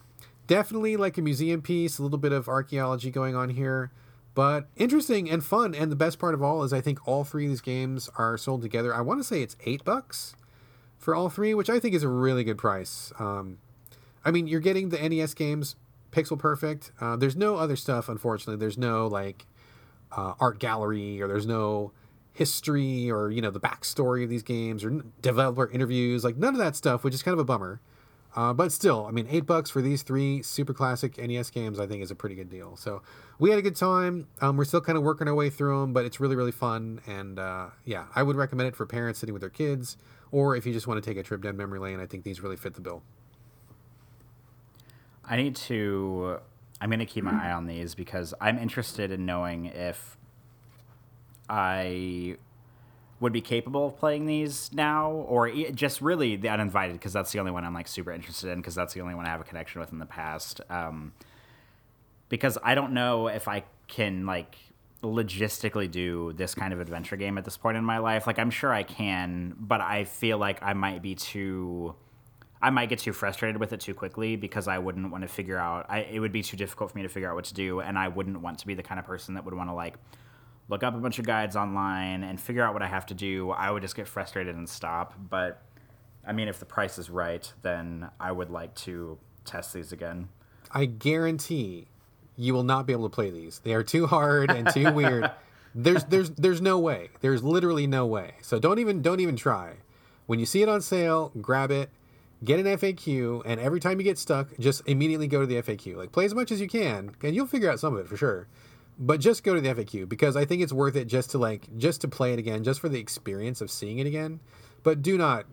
definitely 0.48 0.98
like 0.98 1.18
a 1.18 1.22
museum 1.22 1.62
piece, 1.62 1.98
a 1.98 2.04
little 2.04 2.18
bit 2.18 2.32
of 2.32 2.48
archaeology 2.48 3.12
going 3.12 3.36
on 3.36 3.50
here 3.50 3.92
but 4.36 4.68
interesting 4.76 5.30
and 5.30 5.44
fun. 5.44 5.74
And 5.74 5.92
the 5.92 5.96
best 5.96 6.20
part 6.20 6.36
of 6.36 6.44
all 6.44 6.62
is 6.64 6.74
I 6.74 6.82
think 6.82 7.08
all 7.08 7.24
three 7.24 7.46
of 7.46 7.52
these 7.52 7.62
games 7.62 8.10
are 8.18 8.38
sold 8.38 8.62
together. 8.62 8.94
I 8.94 9.02
want 9.02 9.22
to 9.22 9.24
say 9.24 9.42
it's 9.42 9.56
eight 9.66 9.84
bucks 9.84 10.36
for 11.00 11.16
all 11.16 11.30
three, 11.30 11.54
which 11.54 11.70
I 11.70 11.80
think 11.80 11.96
is 11.96 12.04
a 12.04 12.10
really 12.10 12.44
good 12.44 12.58
price. 12.58 13.12
Um, 13.18 13.58
I 14.24 14.32
mean, 14.32 14.46
you're 14.48 14.60
getting 14.60 14.90
the 14.90 15.10
NES 15.10 15.34
games 15.34 15.78
pixel 16.16 16.40
perfect. 16.40 16.92
Uh, 17.02 17.16
there's 17.16 17.36
no 17.36 17.58
other 17.58 17.76
stuff, 17.76 18.08
unfortunately. 18.08 18.58
There's 18.58 18.78
no 18.78 19.08
like 19.08 19.46
uh, 20.12 20.34
art 20.40 20.60
gallery 20.60 21.22
or 21.22 21.28
there's 21.28 21.46
no 21.46 21.92
history 22.32 23.10
or 23.10 23.32
you 23.32 23.42
know 23.42 23.52
the 23.52 23.60
backstory 23.60 24.24
of 24.24 24.30
these 24.30 24.44
games 24.44 24.84
or 24.84 25.04
developer 25.22 25.70
interviews. 25.70 26.24
Like 26.24 26.38
none 26.38 26.54
of 26.54 26.60
that 26.60 26.76
stuff, 26.76 27.04
which 27.04 27.14
is 27.14 27.22
kind 27.22 27.34
of 27.34 27.40
a 27.40 27.46
bummer. 27.46 27.82
Uh, 28.36 28.52
but 28.52 28.70
still, 28.70 29.06
I 29.06 29.12
mean, 29.12 29.28
eight 29.30 29.46
bucks 29.46 29.70
for 29.70 29.82
these 29.82 30.04
three 30.04 30.44
super 30.44 30.74
classic 30.74 31.18
NES 31.18 31.50
games, 31.52 31.80
I 31.80 31.88
think, 31.88 32.04
is 32.04 32.12
a 32.12 32.16
pretty 32.16 32.36
good 32.36 32.50
deal. 32.50 32.76
So 32.76 33.02
we 33.40 33.50
had 33.50 33.58
a 33.58 33.62
good 33.62 33.78
time. 33.78 34.28
Um, 34.42 34.58
we're 34.58 34.66
still 34.66 34.82
kind 34.82 34.98
of 34.98 35.06
working 35.06 35.30
our 35.30 35.34
way 35.34 35.50
through 35.50 35.80
them, 35.80 35.94
but 35.94 36.04
it's 36.04 36.20
really, 36.20 36.36
really 36.36 36.52
fun. 36.52 37.00
And 37.08 37.40
uh, 37.40 37.68
yeah, 37.86 38.08
I 38.14 38.24
would 38.24 38.36
recommend 38.36 38.68
it 38.68 38.76
for 38.76 38.86
parents 38.86 39.20
sitting 39.20 39.32
with 39.32 39.40
their 39.40 39.50
kids, 39.50 39.96
or 40.32 40.54
if 40.54 40.66
you 40.66 40.74
just 40.74 40.86
want 40.86 41.02
to 41.02 41.10
take 41.10 41.18
a 41.18 41.24
trip 41.24 41.44
down 41.44 41.56
memory 41.56 41.80
lane. 41.80 42.02
I 42.02 42.08
think 42.08 42.26
these 42.26 42.42
really 42.42 42.58
fit 42.58 42.74
the 42.74 42.82
bill. 42.82 43.04
I 45.28 45.38
need 45.38 45.56
to. 45.56 46.40
I'm 46.82 46.90
going 46.90 47.00
to 47.00 47.06
keep 47.06 47.24
my 47.24 47.48
eye 47.48 47.52
on 47.52 47.68
these 47.68 47.96
because 47.96 48.34
I'm 48.42 48.58
interested 48.58 49.12
in 49.12 49.26
knowing 49.26 49.66
if 49.66 50.18
I 51.50 52.38
would 53.20 53.32
be 53.32 53.42
capable 53.42 53.88
of 53.88 53.98
playing 53.98 54.26
these 54.26 54.70
now, 54.74 55.12
or 55.12 55.50
just 55.72 56.02
really 56.02 56.36
the 56.36 56.50
uninvited 56.50 56.94
because 56.94 57.14
that's 57.14 57.32
the 57.32 57.40
only 57.40 57.52
one 57.52 57.64
I'm 57.64 57.74
like 57.74 57.88
super 57.88 58.12
interested 58.12 58.50
in 58.52 58.60
because 58.60 58.76
that's 58.76 58.94
the 58.94 59.02
only 59.02 59.16
one 59.16 59.26
I 59.26 59.30
have 59.30 59.42
a 59.42 59.46
connection 59.46 59.80
with 59.80 59.92
in 59.94 60.00
the 60.00 60.06
past. 60.06 60.62
Um, 60.70 61.14
because 62.30 62.58
I 62.64 62.76
don't 62.76 62.94
know 62.94 63.28
if 63.28 63.48
I 63.48 63.64
can 63.88 64.26
like 64.26 64.56
logistically 65.02 65.90
do 65.90 66.34
this 66.34 66.56
kind 66.56 66.74
of 66.74 66.80
adventure 66.80 67.16
game 67.16 67.38
at 67.38 67.46
this 67.46 67.58
point 67.58 67.78
in 67.78 67.86
my 67.86 68.00
life. 68.00 68.28
Like 68.28 68.40
I'm 68.40 68.50
sure 68.50 68.74
I 68.74 68.84
can, 68.84 69.56
but 69.58 69.82
I 69.82 70.04
feel 70.04 70.38
like 70.38 70.62
I 70.62 70.74
might 70.74 71.02
be 71.02 71.16
too 71.16 71.96
I 72.66 72.72
might 72.72 72.90
get 72.90 72.98
too 72.98 73.14
frustrated 73.14 73.60
with 73.60 73.74
it 73.74 73.80
too 73.80 73.94
quickly 73.94 74.36
because 74.38 74.68
I 74.68 74.80
wouldn't 74.80 75.12
want 75.12 75.22
to 75.22 75.28
figure 75.28 75.60
out 75.60 75.86
I 75.88 76.00
it 76.00 76.20
would 76.20 76.32
be 76.32 76.42
too 76.42 76.58
difficult 76.58 76.90
for 76.92 76.98
me 76.98 77.04
to 77.04 77.10
figure 77.10 77.30
out 77.30 77.36
what 77.36 77.46
to 77.46 77.54
do 77.54 77.80
and 77.80 77.96
I 77.96 78.08
wouldn't 78.08 78.42
want 78.42 78.58
to 78.58 78.66
be 78.66 78.74
the 78.74 78.82
kind 78.82 79.00
of 79.00 79.06
person 79.06 79.36
that 79.36 79.46
would 79.46 79.54
want 79.54 79.70
to 79.70 79.76
like 79.76 79.98
look 80.68 80.82
up 80.82 80.96
a 80.96 80.98
bunch 80.98 81.20
of 81.20 81.28
guides 81.28 81.56
online 81.56 82.24
and 82.24 82.42
figure 82.42 82.64
out 82.64 82.74
what 82.74 82.82
I 82.82 82.88
have 82.88 83.06
to 83.06 83.14
do. 83.14 83.52
I 83.52 83.70
would 83.70 83.84
just 83.84 83.96
get 83.96 84.08
frustrated 84.08 84.56
and 84.56 84.68
stop, 84.68 85.14
but 85.30 85.62
I 86.26 86.34
mean 86.34 86.48
if 86.48 86.58
the 86.58 86.66
price 86.66 86.98
is 86.98 87.08
right, 87.08 87.54
then 87.62 88.10
I 88.20 88.32
would 88.32 88.50
like 88.50 88.74
to 88.78 89.20
test 89.44 89.72
these 89.72 89.92
again. 89.92 90.30
I 90.72 90.86
guarantee 90.86 91.86
you 92.36 92.56
will 92.56 92.64
not 92.64 92.88
be 92.88 92.94
able 92.94 93.08
to 93.08 93.14
play 93.14 93.30
these. 93.30 93.60
They 93.60 93.76
are 93.76 93.84
too 93.84 94.08
hard 94.08 94.50
and 94.50 94.68
too 94.74 94.92
weird. 95.00 95.30
There's 95.76 96.04
there's 96.06 96.32
there's 96.32 96.62
no 96.62 96.80
way. 96.80 97.10
There's 97.22 97.44
literally 97.44 97.86
no 97.86 98.08
way. 98.08 98.38
So 98.42 98.58
don't 98.58 98.80
even 98.80 99.04
don't 99.04 99.20
even 99.20 99.36
try. 99.36 99.74
When 100.26 100.40
you 100.40 100.48
see 100.48 100.64
it 100.64 100.70
on 100.70 100.82
sale, 100.82 101.32
grab 101.40 101.70
it, 101.70 101.92
get 102.46 102.60
an 102.60 102.66
FAQ, 102.66 103.42
and 103.46 103.60
every 103.60 103.80
time 103.80 104.00
you 104.00 104.04
get 104.04 104.18
stuck, 104.18 104.48
just 104.60 104.82
immediately 104.88 105.28
go 105.28 105.42
to 105.42 105.46
the 105.46 105.62
FAQ. 105.62 105.96
Like 105.96 106.12
play 106.12 106.26
as 106.26 106.34
much 106.34 106.52
as 106.52 106.62
you 106.62 106.68
can, 106.68 107.16
and 107.22 107.36
you'll 107.36 107.48
figure 107.48 107.70
out 107.70 107.80
some 107.80 107.96
of 107.96 108.00
it 108.00 108.08
for 108.08 108.18
sure. 108.18 108.48
But 108.98 109.20
just 109.20 109.44
go 109.44 109.56
to 109.56 109.62
the 109.62 109.70
FAQ 109.70 110.08
because 110.08 110.38
I 110.38 110.46
think 110.46 110.62
it's 110.62 110.72
worth 110.72 110.96
it 110.96 111.06
just 111.06 111.32
to 111.32 111.38
like 111.38 111.76
just 111.78 112.02
to 112.02 112.08
play 112.08 112.34
it 112.34 112.40
again, 112.40 112.64
just 112.64 112.80
for 112.80 112.88
the 112.88 113.00
experience 113.00 113.60
of 113.60 113.70
seeing 113.70 114.00
it 114.00 114.08
again. 114.08 114.40
But 114.84 115.02
do 115.02 115.18
not 115.18 115.46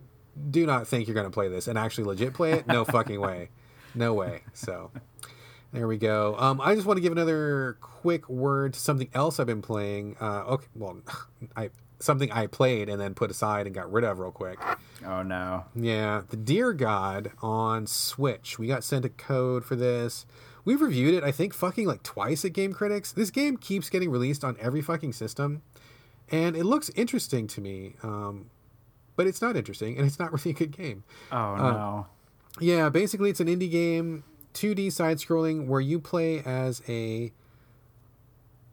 do 0.49 0.65
not 0.65 0.87
think 0.87 1.07
you're 1.07 1.15
gonna 1.15 1.29
play 1.29 1.49
this 1.49 1.67
and 1.67 1.77
actually 1.77 2.05
legit 2.05 2.33
play 2.33 2.53
it. 2.53 2.67
No 2.67 2.85
fucking 2.85 3.19
way. 3.19 3.49
No 3.95 4.13
way. 4.13 4.41
So 4.53 4.91
there 5.73 5.87
we 5.87 5.97
go. 5.97 6.35
Um, 6.37 6.61
I 6.61 6.75
just 6.75 6.85
want 6.85 6.97
to 6.97 7.01
give 7.01 7.11
another 7.11 7.77
quick 7.81 8.29
word 8.29 8.75
to 8.75 8.79
something 8.79 9.09
else 9.13 9.39
I've 9.39 9.47
been 9.47 9.63
playing. 9.63 10.15
Uh, 10.21 10.43
okay, 10.45 10.67
well, 10.75 10.97
I 11.55 11.71
something 12.03 12.31
I 12.31 12.47
played 12.47 12.89
and 12.89 12.99
then 12.99 13.13
put 13.13 13.31
aside 13.31 13.65
and 13.65 13.73
got 13.73 13.91
rid 13.91 14.03
of 14.03 14.19
real 14.19 14.31
quick. 14.31 14.59
Oh 15.05 15.23
no. 15.23 15.65
Yeah, 15.75 16.21
the 16.29 16.37
Deer 16.37 16.73
God 16.73 17.31
on 17.41 17.87
Switch. 17.87 18.59
We 18.59 18.67
got 18.67 18.83
sent 18.83 19.05
a 19.05 19.09
code 19.09 19.65
for 19.65 19.75
this. 19.75 20.25
We've 20.65 20.81
reviewed 20.81 21.13
it, 21.13 21.23
I 21.23 21.31
think, 21.31 21.53
fucking 21.53 21.87
like 21.87 22.03
twice 22.03 22.45
at 22.45 22.53
Game 22.53 22.73
Critics. 22.73 23.11
This 23.11 23.31
game 23.31 23.57
keeps 23.57 23.89
getting 23.89 24.09
released 24.09 24.43
on 24.43 24.55
every 24.59 24.81
fucking 24.81 25.13
system, 25.13 25.61
and 26.29 26.55
it 26.55 26.63
looks 26.63 26.89
interesting 26.95 27.47
to 27.47 27.61
me. 27.61 27.95
Um, 28.01 28.49
but 29.15 29.27
it's 29.27 29.41
not 29.41 29.55
interesting, 29.55 29.97
and 29.97 30.05
it's 30.07 30.19
not 30.19 30.31
really 30.45 30.51
a 30.51 30.53
good 30.53 30.71
game. 30.71 31.03
Oh 31.31 31.55
no. 31.55 32.07
Yeah, 32.59 32.89
basically, 32.89 33.29
it's 33.29 33.39
an 33.39 33.47
indie 33.47 33.71
game, 33.71 34.23
2D 34.53 34.91
side 34.91 35.17
scrolling, 35.17 35.67
where 35.67 35.81
you 35.81 35.99
play 35.99 36.39
as 36.45 36.81
a. 36.87 37.31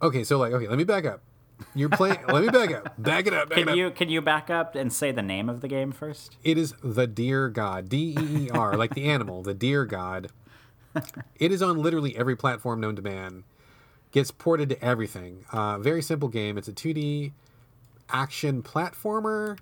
Okay, 0.02 0.22
so 0.24 0.38
like, 0.38 0.52
okay, 0.52 0.68
let 0.68 0.78
me 0.78 0.84
back 0.84 1.04
up. 1.04 1.22
You're 1.74 1.88
playing. 1.88 2.18
let 2.28 2.42
me 2.42 2.48
back 2.48 2.72
up. 2.72 2.94
Back 3.02 3.26
it 3.26 3.34
up. 3.34 3.50
Back 3.50 3.58
it 3.58 3.62
Can 3.62 3.68
up. 3.70 3.76
you 3.76 3.90
can 3.90 4.08
you 4.08 4.20
back 4.20 4.50
up 4.50 4.74
and 4.74 4.92
say 4.92 5.12
the 5.12 5.22
name 5.22 5.48
of 5.48 5.60
the 5.60 5.68
game 5.68 5.92
first? 5.92 6.36
It 6.44 6.58
is 6.58 6.74
the 6.82 7.06
Deer 7.06 7.48
God, 7.48 7.88
D 7.88 8.16
E 8.18 8.44
E 8.46 8.50
R, 8.50 8.76
like 8.76 8.94
the 8.94 9.04
animal, 9.04 9.42
the 9.42 9.54
Deer 9.54 9.84
God. 9.84 10.30
It 11.36 11.52
is 11.52 11.62
on 11.62 11.80
literally 11.80 12.16
every 12.16 12.36
platform 12.36 12.80
known 12.80 12.96
to 12.96 13.02
man. 13.02 13.44
Gets 14.10 14.32
ported 14.32 14.68
to 14.70 14.84
everything. 14.84 15.44
Uh, 15.52 15.78
very 15.78 16.02
simple 16.02 16.28
game. 16.28 16.58
It's 16.58 16.66
a 16.66 16.72
2D 16.72 17.32
action 18.08 18.60
platformer 18.62 19.56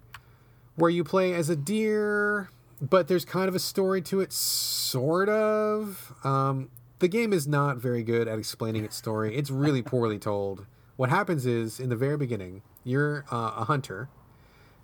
where 0.76 0.90
you 0.90 1.04
play 1.04 1.34
as 1.34 1.50
a 1.50 1.56
deer, 1.56 2.48
but 2.80 3.08
there's 3.08 3.26
kind 3.26 3.48
of 3.48 3.54
a 3.54 3.58
story 3.58 4.00
to 4.02 4.20
it, 4.20 4.32
sort 4.32 5.28
of. 5.28 6.14
Um, 6.24 6.70
the 7.00 7.08
game 7.08 7.34
is 7.34 7.46
not 7.46 7.76
very 7.76 8.02
good 8.02 8.26
at 8.26 8.38
explaining 8.38 8.84
its 8.84 8.96
story. 8.96 9.36
It's 9.36 9.50
really 9.50 9.82
poorly 9.82 10.18
told. 10.18 10.64
What 10.98 11.10
happens 11.10 11.46
is, 11.46 11.78
in 11.78 11.90
the 11.90 11.96
very 11.96 12.16
beginning, 12.16 12.62
you're 12.82 13.24
uh, 13.30 13.52
a 13.58 13.64
hunter. 13.66 14.08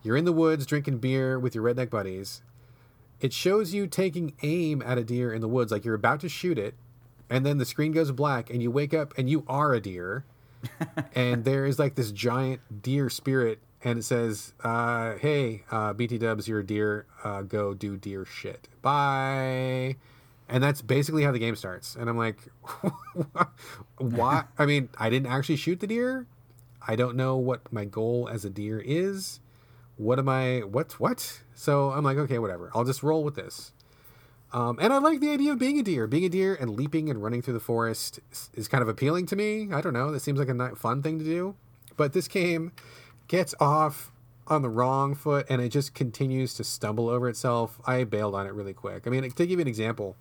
You're 0.04 0.16
in 0.16 0.24
the 0.24 0.32
woods 0.32 0.64
drinking 0.64 0.98
beer 0.98 1.40
with 1.40 1.56
your 1.56 1.64
redneck 1.64 1.90
buddies. 1.90 2.40
It 3.20 3.32
shows 3.32 3.74
you 3.74 3.88
taking 3.88 4.32
aim 4.40 4.80
at 4.80 4.96
a 4.96 5.02
deer 5.02 5.32
in 5.32 5.40
the 5.40 5.48
woods, 5.48 5.72
like 5.72 5.84
you're 5.84 5.96
about 5.96 6.20
to 6.20 6.28
shoot 6.28 6.56
it, 6.56 6.74
and 7.28 7.44
then 7.44 7.58
the 7.58 7.64
screen 7.64 7.90
goes 7.90 8.12
black, 8.12 8.48
and 8.48 8.62
you 8.62 8.70
wake 8.70 8.94
up 8.94 9.12
and 9.18 9.28
you 9.28 9.42
are 9.48 9.74
a 9.74 9.80
deer. 9.80 10.24
and 11.16 11.44
there 11.44 11.66
is 11.66 11.80
like 11.80 11.96
this 11.96 12.12
giant 12.12 12.60
deer 12.80 13.10
spirit, 13.10 13.58
and 13.82 13.98
it 13.98 14.04
says, 14.04 14.52
uh, 14.62 15.16
"Hey, 15.16 15.64
uh, 15.72 15.94
BT 15.94 16.18
Dubs, 16.18 16.46
you're 16.46 16.60
a 16.60 16.64
deer. 16.64 17.06
Uh, 17.24 17.42
go 17.42 17.74
do 17.74 17.96
deer 17.96 18.24
shit. 18.24 18.68
Bye." 18.82 19.96
And 20.48 20.62
that's 20.62 20.82
basically 20.82 21.22
how 21.24 21.32
the 21.32 21.38
game 21.38 21.56
starts. 21.56 21.96
And 21.96 22.08
I'm 22.08 22.18
like, 22.18 22.38
"Why?" 23.98 24.44
I 24.58 24.66
mean, 24.66 24.90
I 24.98 25.08
didn't 25.10 25.28
actually 25.28 25.56
shoot 25.56 25.80
the 25.80 25.86
deer. 25.86 26.26
I 26.86 26.96
don't 26.96 27.16
know 27.16 27.36
what 27.36 27.72
my 27.72 27.84
goal 27.84 28.28
as 28.30 28.44
a 28.44 28.50
deer 28.50 28.78
is. 28.84 29.40
What 29.96 30.18
am 30.18 30.28
I? 30.28 30.60
What? 30.60 31.00
What? 31.00 31.40
So 31.54 31.90
I'm 31.90 32.04
like, 32.04 32.18
okay, 32.18 32.38
whatever. 32.38 32.70
I'll 32.74 32.84
just 32.84 33.02
roll 33.02 33.24
with 33.24 33.36
this. 33.36 33.72
Um, 34.52 34.78
and 34.80 34.92
I 34.92 34.98
like 34.98 35.20
the 35.20 35.30
idea 35.30 35.52
of 35.52 35.58
being 35.58 35.80
a 35.80 35.82
deer. 35.82 36.06
Being 36.06 36.24
a 36.24 36.28
deer 36.28 36.54
and 36.54 36.76
leaping 36.76 37.10
and 37.10 37.22
running 37.22 37.42
through 37.42 37.54
the 37.54 37.60
forest 37.60 38.20
is, 38.54 38.68
kind 38.68 38.82
of 38.82 38.88
appealing 38.88 39.26
to 39.26 39.36
me. 39.36 39.68
I 39.72 39.80
don't 39.80 39.92
know. 39.92 40.12
That 40.12 40.20
seems 40.20 40.38
like 40.38 40.48
a 40.48 40.76
fun 40.76 41.02
thing 41.02 41.18
to 41.18 41.24
do. 41.24 41.56
But 41.96 42.12
this 42.12 42.28
game 42.28 42.72
gets 43.26 43.54
off 43.58 44.12
on 44.46 44.62
the 44.62 44.68
wrong 44.68 45.16
foot 45.16 45.46
and 45.48 45.60
it 45.60 45.70
just 45.70 45.94
continues 45.94 46.54
to 46.54 46.64
stumble 46.64 47.08
over 47.08 47.28
itself. 47.28 47.80
I 47.84 48.04
bailed 48.04 48.36
on 48.36 48.46
it 48.46 48.52
really 48.52 48.74
quick. 48.74 49.06
I 49.06 49.10
mean, 49.10 49.28
to 49.28 49.46
give 49.46 49.58
you 49.58 49.60
an 49.60 49.66
example, 49.66 50.16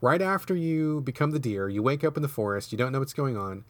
right 0.00 0.22
after 0.22 0.54
you 0.54 1.00
become 1.02 1.30
the 1.30 1.38
deer, 1.38 1.68
you 1.68 1.82
wake 1.82 2.04
up 2.04 2.16
in 2.16 2.22
the 2.22 2.28
forest, 2.28 2.72
you 2.72 2.78
don't 2.78 2.92
know 2.92 2.98
what's 3.00 3.12
going 3.12 3.36
on. 3.36 3.64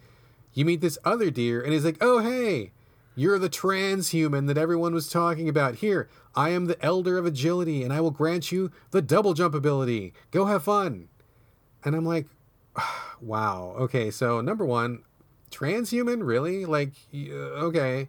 You 0.52 0.64
meet 0.64 0.80
this 0.80 0.98
other 1.04 1.30
deer 1.30 1.60
and 1.60 1.72
he's 1.72 1.84
like, 1.84 1.98
oh, 2.00 2.18
hey, 2.18 2.72
you're 3.16 3.38
the 3.38 3.50
transhuman 3.50 4.46
that 4.46 4.58
everyone 4.58 4.94
was 4.94 5.08
talking 5.08 5.48
about. 5.48 5.76
Here, 5.76 6.08
I 6.34 6.50
am 6.50 6.66
the 6.66 6.82
elder 6.84 7.18
of 7.18 7.26
agility, 7.26 7.82
and 7.82 7.92
I 7.92 8.00
will 8.00 8.12
grant 8.12 8.52
you 8.52 8.70
the 8.92 9.02
double 9.02 9.34
jump 9.34 9.54
ability. 9.54 10.14
Go 10.30 10.46
have 10.46 10.64
fun. 10.64 11.08
And 11.84 11.94
I'm 11.94 12.04
like, 12.04 12.26
wow. 13.20 13.74
Okay, 13.78 14.10
so 14.10 14.40
number 14.40 14.64
one, 14.64 15.02
transhuman, 15.50 16.24
really? 16.24 16.64
Like, 16.64 16.92
uh, 17.14 17.66
okay. 17.66 18.08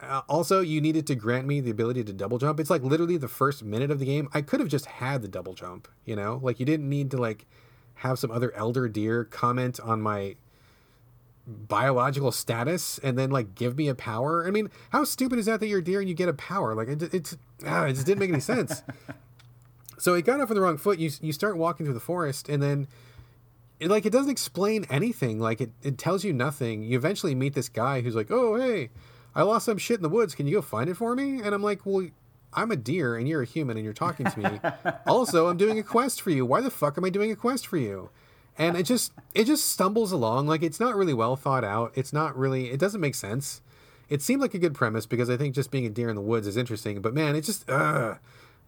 Uh, 0.00 0.22
also, 0.28 0.60
you 0.60 0.80
needed 0.80 1.06
to 1.08 1.14
grant 1.14 1.46
me 1.46 1.60
the 1.60 1.70
ability 1.70 2.04
to 2.04 2.12
double 2.12 2.38
jump. 2.38 2.60
It's 2.60 2.70
like 2.70 2.82
literally 2.82 3.16
the 3.16 3.28
first 3.28 3.64
minute 3.64 3.90
of 3.90 3.98
the 3.98 4.04
game. 4.04 4.28
I 4.32 4.42
could 4.42 4.60
have 4.60 4.68
just 4.68 4.86
had 4.86 5.22
the 5.22 5.28
double 5.28 5.54
jump, 5.54 5.88
you 6.04 6.14
know? 6.14 6.38
Like, 6.42 6.60
you 6.60 6.66
didn't 6.66 6.88
need 6.88 7.10
to, 7.10 7.16
like, 7.16 7.46
have 7.96 8.18
some 8.18 8.30
other 8.30 8.54
elder 8.54 8.88
deer 8.88 9.24
comment 9.24 9.80
on 9.80 10.00
my 10.00 10.36
biological 11.48 12.30
status 12.30 12.98
and 12.98 13.18
then 13.18 13.30
like 13.30 13.54
give 13.54 13.76
me 13.76 13.88
a 13.88 13.94
power. 13.94 14.46
I 14.46 14.50
mean, 14.50 14.70
how 14.90 15.04
stupid 15.04 15.38
is 15.38 15.46
that 15.46 15.60
that 15.60 15.66
you're 15.66 15.78
a 15.78 15.84
deer 15.84 16.00
and 16.00 16.08
you 16.08 16.14
get 16.14 16.28
a 16.28 16.34
power? 16.34 16.74
Like 16.74 16.88
it, 16.88 17.14
it's 17.14 17.36
ah, 17.66 17.86
it 17.86 17.94
just 17.94 18.06
didn't 18.06 18.20
make 18.20 18.30
any 18.30 18.40
sense. 18.40 18.82
so 19.98 20.14
it 20.14 20.24
got 20.24 20.40
off 20.40 20.50
on 20.50 20.56
the 20.56 20.62
wrong 20.62 20.76
foot. 20.76 20.98
You 20.98 21.10
you 21.20 21.32
start 21.32 21.56
walking 21.56 21.86
through 21.86 21.94
the 21.94 22.00
forest 22.00 22.48
and 22.48 22.62
then 22.62 22.86
it, 23.80 23.88
like 23.88 24.04
it 24.04 24.12
doesn't 24.12 24.30
explain 24.30 24.86
anything. 24.90 25.40
Like 25.40 25.60
it, 25.60 25.70
it 25.82 25.98
tells 25.98 26.22
you 26.22 26.32
nothing. 26.32 26.82
You 26.82 26.98
eventually 26.98 27.34
meet 27.34 27.54
this 27.54 27.68
guy 27.68 28.02
who's 28.02 28.14
like, 28.14 28.30
"Oh, 28.30 28.56
hey, 28.56 28.90
I 29.38 29.42
lost 29.42 29.64
some 29.64 29.78
shit 29.78 29.96
in 29.96 30.02
the 30.02 30.10
woods. 30.10 30.34
Can 30.34 30.46
you 30.46 30.56
go 30.56 30.62
find 30.62 30.90
it 30.90 30.96
for 30.96 31.14
me?" 31.14 31.40
And 31.40 31.54
I'm 31.54 31.62
like, 31.62 31.86
"Well, 31.86 32.08
I'm 32.52 32.70
a 32.70 32.76
deer 32.76 33.16
and 33.16 33.26
you're 33.26 33.42
a 33.42 33.46
human 33.46 33.78
and 33.78 33.84
you're 33.84 33.94
talking 33.94 34.26
to 34.26 34.38
me. 34.38 34.60
also, 35.06 35.48
I'm 35.48 35.56
doing 35.56 35.78
a 35.78 35.82
quest 35.82 36.20
for 36.20 36.30
you. 36.30 36.44
Why 36.44 36.60
the 36.60 36.70
fuck 36.70 36.98
am 36.98 37.04
I 37.04 37.10
doing 37.10 37.30
a 37.30 37.36
quest 37.36 37.66
for 37.66 37.78
you?" 37.78 38.10
and 38.58 38.76
it 38.76 38.82
just 38.82 39.12
it 39.34 39.44
just 39.44 39.70
stumbles 39.70 40.12
along 40.12 40.46
like 40.46 40.62
it's 40.62 40.80
not 40.80 40.96
really 40.96 41.14
well 41.14 41.36
thought 41.36 41.64
out 41.64 41.92
it's 41.94 42.12
not 42.12 42.36
really 42.36 42.70
it 42.70 42.80
doesn't 42.80 43.00
make 43.00 43.14
sense 43.14 43.62
it 44.08 44.20
seemed 44.20 44.42
like 44.42 44.54
a 44.54 44.58
good 44.58 44.74
premise 44.74 45.06
because 45.06 45.30
i 45.30 45.36
think 45.36 45.54
just 45.54 45.70
being 45.70 45.86
a 45.86 45.90
deer 45.90 46.08
in 46.08 46.16
the 46.16 46.20
woods 46.20 46.46
is 46.46 46.56
interesting 46.56 47.00
but 47.00 47.14
man 47.14 47.36
it's 47.36 47.46
just 47.46 47.70
uh 47.70 48.16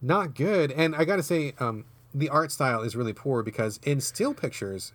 not 0.00 0.34
good 0.34 0.70
and 0.72 0.94
i 0.94 1.04
gotta 1.04 1.22
say 1.22 1.52
um 1.58 1.84
the 2.14 2.28
art 2.28 2.50
style 2.50 2.82
is 2.82 2.96
really 2.96 3.12
poor 3.12 3.42
because 3.42 3.78
in 3.82 4.00
still 4.00 4.32
pictures 4.32 4.92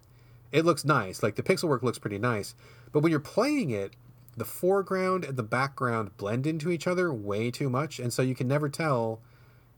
it 0.52 0.66
looks 0.66 0.86
nice 0.86 1.22
like 1.22 1.36
the 1.36 1.44
pixel 1.44 1.68
work 1.68 1.84
looks 1.84 2.00
pretty 2.00 2.18
nice 2.18 2.56
but 2.92 3.02
when 3.02 3.12
you're 3.12 3.20
playing 3.20 3.70
it 3.70 3.94
the 4.38 4.46
foreground 4.46 5.24
and 5.24 5.38
the 5.38 5.44
background 5.44 6.16
blend 6.18 6.46
into 6.46 6.70
each 6.70 6.88
other 6.88 7.14
way 7.14 7.50
too 7.50 7.70
much 7.70 8.00
and 8.00 8.12
so 8.12 8.22
you 8.22 8.36
can 8.36 8.48
never 8.48 8.70
tell 8.70 9.22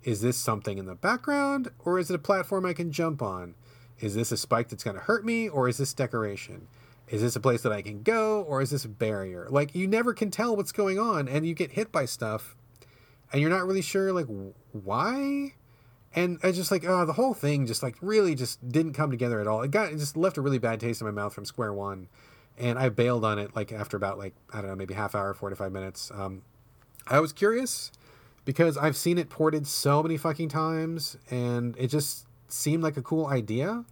is 0.04 0.22
this 0.22 0.38
something 0.38 0.78
in 0.78 0.86
the 0.86 0.96
background 0.96 1.70
or 1.80 2.00
is 2.00 2.10
it 2.10 2.16
a 2.16 2.20
platform 2.20 2.66
i 2.66 2.74
can 2.74 2.92
jump 2.92 3.22
on 3.22 3.56
is 4.00 4.16
this 4.16 4.32
a 4.32 4.38
spike 4.38 4.70
that's 4.70 4.84
going 4.84 4.96
to 4.96 5.04
hurt 5.04 5.26
me 5.26 5.50
or 5.50 5.68
is 5.68 5.78
this 5.78 5.94
decoration? 5.94 6.68
Is 7.10 7.22
this 7.22 7.36
a 7.36 7.40
place 7.40 7.62
that 7.64 7.72
I 7.72 7.82
can 7.82 8.04
go 8.04 8.44
or 8.44 8.62
is 8.62 8.70
this 8.70 8.86
a 8.86 8.90
barrier? 8.90 9.48
Like 9.50 9.74
you 9.74 9.88
never 9.88 10.14
can 10.14 10.30
tell 10.30 10.56
what's 10.56 10.72
going 10.72 11.00
on 11.00 11.28
and 11.28 11.48
you 11.48 11.54
get 11.54 11.72
hit 11.72 11.92
by 11.92 12.06
stuff 12.06 12.56
and 13.32 13.42
you're 13.42 13.50
not 13.50 13.66
really 13.66 13.82
sure 13.82 14.14
like 14.14 14.28
why? 14.72 15.54
And 16.14 16.40
I 16.44 16.52
just 16.52 16.72
like 16.72 16.84
oh 16.86 17.06
the 17.06 17.14
whole 17.14 17.34
thing 17.34 17.66
just 17.66 17.82
like 17.82 17.96
really 18.02 18.36
just 18.36 18.68
didn't 18.70 18.94
come 18.94 19.10
together 19.10 19.40
at 19.40 19.48
all. 19.48 19.64
It 19.64 19.72
got 19.72 19.92
it 19.92 19.98
just 19.98 20.18
left 20.18 20.38
a 20.38 20.42
really 20.42 20.60
bad 20.60 20.80
taste 20.80 21.02
in 21.02 21.08
my 21.08 21.12
mouth 21.12 21.34
from 21.34 21.46
square 21.46 21.74
one. 21.74 22.08
And 22.58 22.80
I 22.80 22.90
bailed 22.90 23.24
on 23.24 23.38
it 23.38 23.56
like 23.56 23.72
after 23.72 23.98
about 23.98 24.18
like 24.18 24.34
I 24.52 24.62
don't 24.62 24.70
know 24.70 24.76
maybe 24.76 24.94
half 24.94 25.14
hour, 25.14 25.34
forty 25.34 25.56
five 25.56 25.72
minutes. 25.72 26.12
Um, 26.14 26.42
I 27.08 27.20
was 27.20 27.32
curious 27.32 27.92
because 28.46 28.78
I've 28.78 28.96
seen 28.96 29.18
it 29.18 29.30
ported 29.30 29.68
so 29.68 30.02
many 30.02 30.18
fucking 30.18 30.50
times, 30.50 31.18
and 31.30 31.76
it 31.78 31.88
just 31.88 32.26
seemed 32.48 32.82
like 32.84 32.98
a 32.98 33.02
cool 33.02 33.28
idea. 33.28 33.86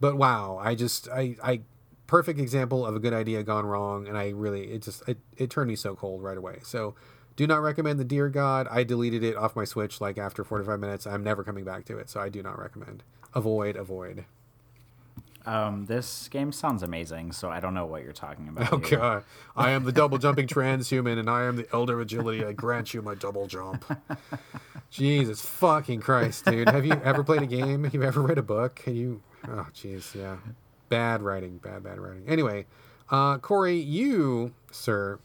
But 0.00 0.16
wow, 0.16 0.60
I 0.62 0.74
just 0.74 1.08
I 1.08 1.36
I 1.42 1.60
perfect 2.06 2.40
example 2.40 2.84
of 2.84 2.96
a 2.96 2.98
good 2.98 3.12
idea 3.12 3.42
gone 3.42 3.66
wrong, 3.66 4.06
and 4.08 4.18
I 4.18 4.30
really 4.30 4.72
it 4.72 4.82
just 4.82 5.08
it, 5.08 5.18
it 5.36 5.50
turned 5.50 5.68
me 5.68 5.76
so 5.76 5.94
cold 5.94 6.22
right 6.22 6.36
away. 6.36 6.58
So 6.62 6.94
do 7.36 7.46
not 7.46 7.62
recommend 7.62 8.00
the 8.00 8.04
Deer 8.04 8.28
God. 8.28 8.66
I 8.68 8.82
deleted 8.82 9.22
it 9.22 9.36
off 9.36 9.54
my 9.54 9.64
Switch 9.64 10.00
like 10.00 10.18
after 10.18 10.42
45 10.42 10.80
minutes. 10.80 11.06
I'm 11.06 11.22
never 11.22 11.44
coming 11.44 11.64
back 11.64 11.84
to 11.84 11.96
it, 11.96 12.10
so 12.10 12.20
I 12.20 12.28
do 12.28 12.42
not 12.42 12.58
recommend. 12.58 13.04
Avoid, 13.32 13.76
avoid. 13.76 14.24
Um, 15.48 15.86
this 15.86 16.28
game 16.28 16.52
sounds 16.52 16.82
amazing, 16.82 17.32
so 17.32 17.48
I 17.48 17.58
don't 17.58 17.72
know 17.72 17.86
what 17.86 18.02
you're 18.02 18.12
talking 18.12 18.48
about. 18.48 18.70
Oh 18.70 18.78
here. 18.78 18.98
god. 18.98 19.24
I 19.56 19.70
am 19.70 19.84
the 19.84 19.92
double 19.92 20.18
jumping 20.18 20.46
transhuman 20.46 21.18
and 21.18 21.30
I 21.30 21.44
am 21.44 21.56
the 21.56 21.66
elder 21.72 21.98
agility. 22.02 22.44
I 22.44 22.52
grant 22.52 22.92
you 22.92 23.00
my 23.00 23.14
double 23.14 23.46
jump. 23.46 23.82
Jesus 24.90 25.40
fucking 25.40 26.00
Christ, 26.00 26.44
dude. 26.44 26.68
Have 26.68 26.84
you 26.84 26.92
ever 27.02 27.24
played 27.24 27.40
a 27.40 27.46
game? 27.46 27.84
Have 27.84 27.94
you 27.94 28.02
ever 28.02 28.20
read 28.20 28.36
a 28.36 28.42
book? 28.42 28.74
Can 28.76 28.94
you 28.94 29.22
Oh 29.46 29.66
jeez, 29.74 30.14
yeah. 30.14 30.36
Bad 30.90 31.22
writing, 31.22 31.56
bad 31.56 31.82
bad 31.82 31.98
writing. 31.98 32.24
Anyway, 32.28 32.66
uh 33.10 33.38
Corey, 33.38 33.78
you, 33.78 34.52
sir. 34.70 35.18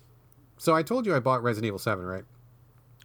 So 0.58 0.74
I 0.74 0.84
told 0.84 1.06
you 1.06 1.14
I 1.14 1.20
bought 1.20 1.44
Resident 1.44 1.68
Evil 1.68 1.80
7, 1.80 2.06
right? 2.06 2.24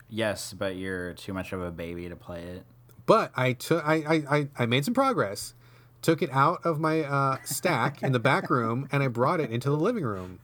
Yes, 0.08 0.52
but 0.52 0.76
you're 0.76 1.14
too 1.14 1.32
much 1.32 1.52
of 1.52 1.60
a 1.60 1.72
baby 1.72 2.08
to 2.08 2.14
play 2.14 2.42
it. 2.42 2.64
But 3.06 3.32
I 3.34 3.54
took 3.54 3.84
I, 3.84 4.22
I, 4.30 4.48
I 4.56 4.66
made 4.66 4.84
some 4.84 4.94
progress. 4.94 5.54
Took 6.00 6.22
it 6.22 6.30
out 6.30 6.64
of 6.64 6.78
my 6.78 7.02
uh, 7.02 7.38
stack 7.44 8.02
in 8.02 8.12
the 8.12 8.20
back 8.20 8.50
room 8.50 8.88
and 8.92 9.02
I 9.02 9.08
brought 9.08 9.40
it 9.40 9.50
into 9.50 9.68
the 9.68 9.76
living 9.76 10.04
room. 10.04 10.38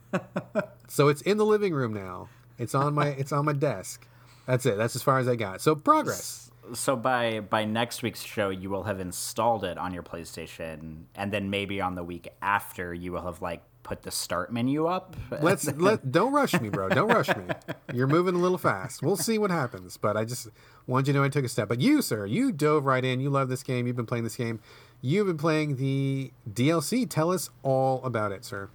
So 0.87 1.07
it's 1.07 1.21
in 1.21 1.37
the 1.37 1.45
living 1.45 1.73
room 1.73 1.93
now. 1.93 2.29
It's 2.57 2.75
on 2.75 2.93
my 2.93 3.07
it's 3.07 3.31
on 3.31 3.45
my 3.45 3.53
desk. 3.53 4.07
That's 4.45 4.65
it. 4.65 4.77
That's 4.77 4.95
as 4.95 5.03
far 5.03 5.19
as 5.19 5.27
I 5.27 5.35
got. 5.35 5.61
So 5.61 5.75
progress. 5.75 6.51
So 6.73 6.95
by 6.95 7.41
by 7.41 7.65
next 7.65 8.01
week's 8.01 8.23
show, 8.23 8.49
you 8.49 8.69
will 8.69 8.83
have 8.83 8.99
installed 8.99 9.63
it 9.63 9.77
on 9.77 9.93
your 9.93 10.03
PlayStation, 10.03 11.03
and 11.15 11.31
then 11.31 11.49
maybe 11.49 11.81
on 11.81 11.95
the 11.95 12.03
week 12.03 12.29
after, 12.41 12.93
you 12.93 13.11
will 13.11 13.23
have 13.23 13.41
like 13.41 13.61
put 13.83 14.01
the 14.01 14.11
start 14.11 14.51
menu 14.51 14.87
up. 14.87 15.15
Let's 15.41 15.71
let 15.77 16.11
don't 16.11 16.33
rush 16.33 16.59
me, 16.59 16.69
bro. 16.69 16.89
Don't 16.89 17.09
rush 17.09 17.29
me. 17.29 17.45
You're 17.93 18.07
moving 18.07 18.35
a 18.35 18.39
little 18.39 18.57
fast. 18.57 19.03
We'll 19.03 19.17
see 19.17 19.37
what 19.37 19.51
happens. 19.51 19.97
But 19.97 20.17
I 20.17 20.25
just 20.25 20.47
wanted 20.87 21.07
you 21.07 21.13
to 21.13 21.19
know 21.19 21.25
I 21.25 21.29
took 21.29 21.45
a 21.45 21.49
step. 21.49 21.69
But 21.69 21.81
you, 21.81 22.01
sir, 22.01 22.25
you 22.25 22.51
dove 22.51 22.85
right 22.85 23.05
in. 23.05 23.19
You 23.19 23.29
love 23.29 23.47
this 23.47 23.63
game. 23.63 23.85
You've 23.85 23.95
been 23.95 24.07
playing 24.07 24.23
this 24.23 24.35
game. 24.35 24.59
You've 25.05 25.27
been 25.27 25.37
playing 25.37 25.75
the 25.75 26.31
DLC. 26.51 27.07
Tell 27.07 27.31
us 27.31 27.51
all 27.61 28.03
about 28.03 28.31
it, 28.31 28.43
sir. 28.43 28.69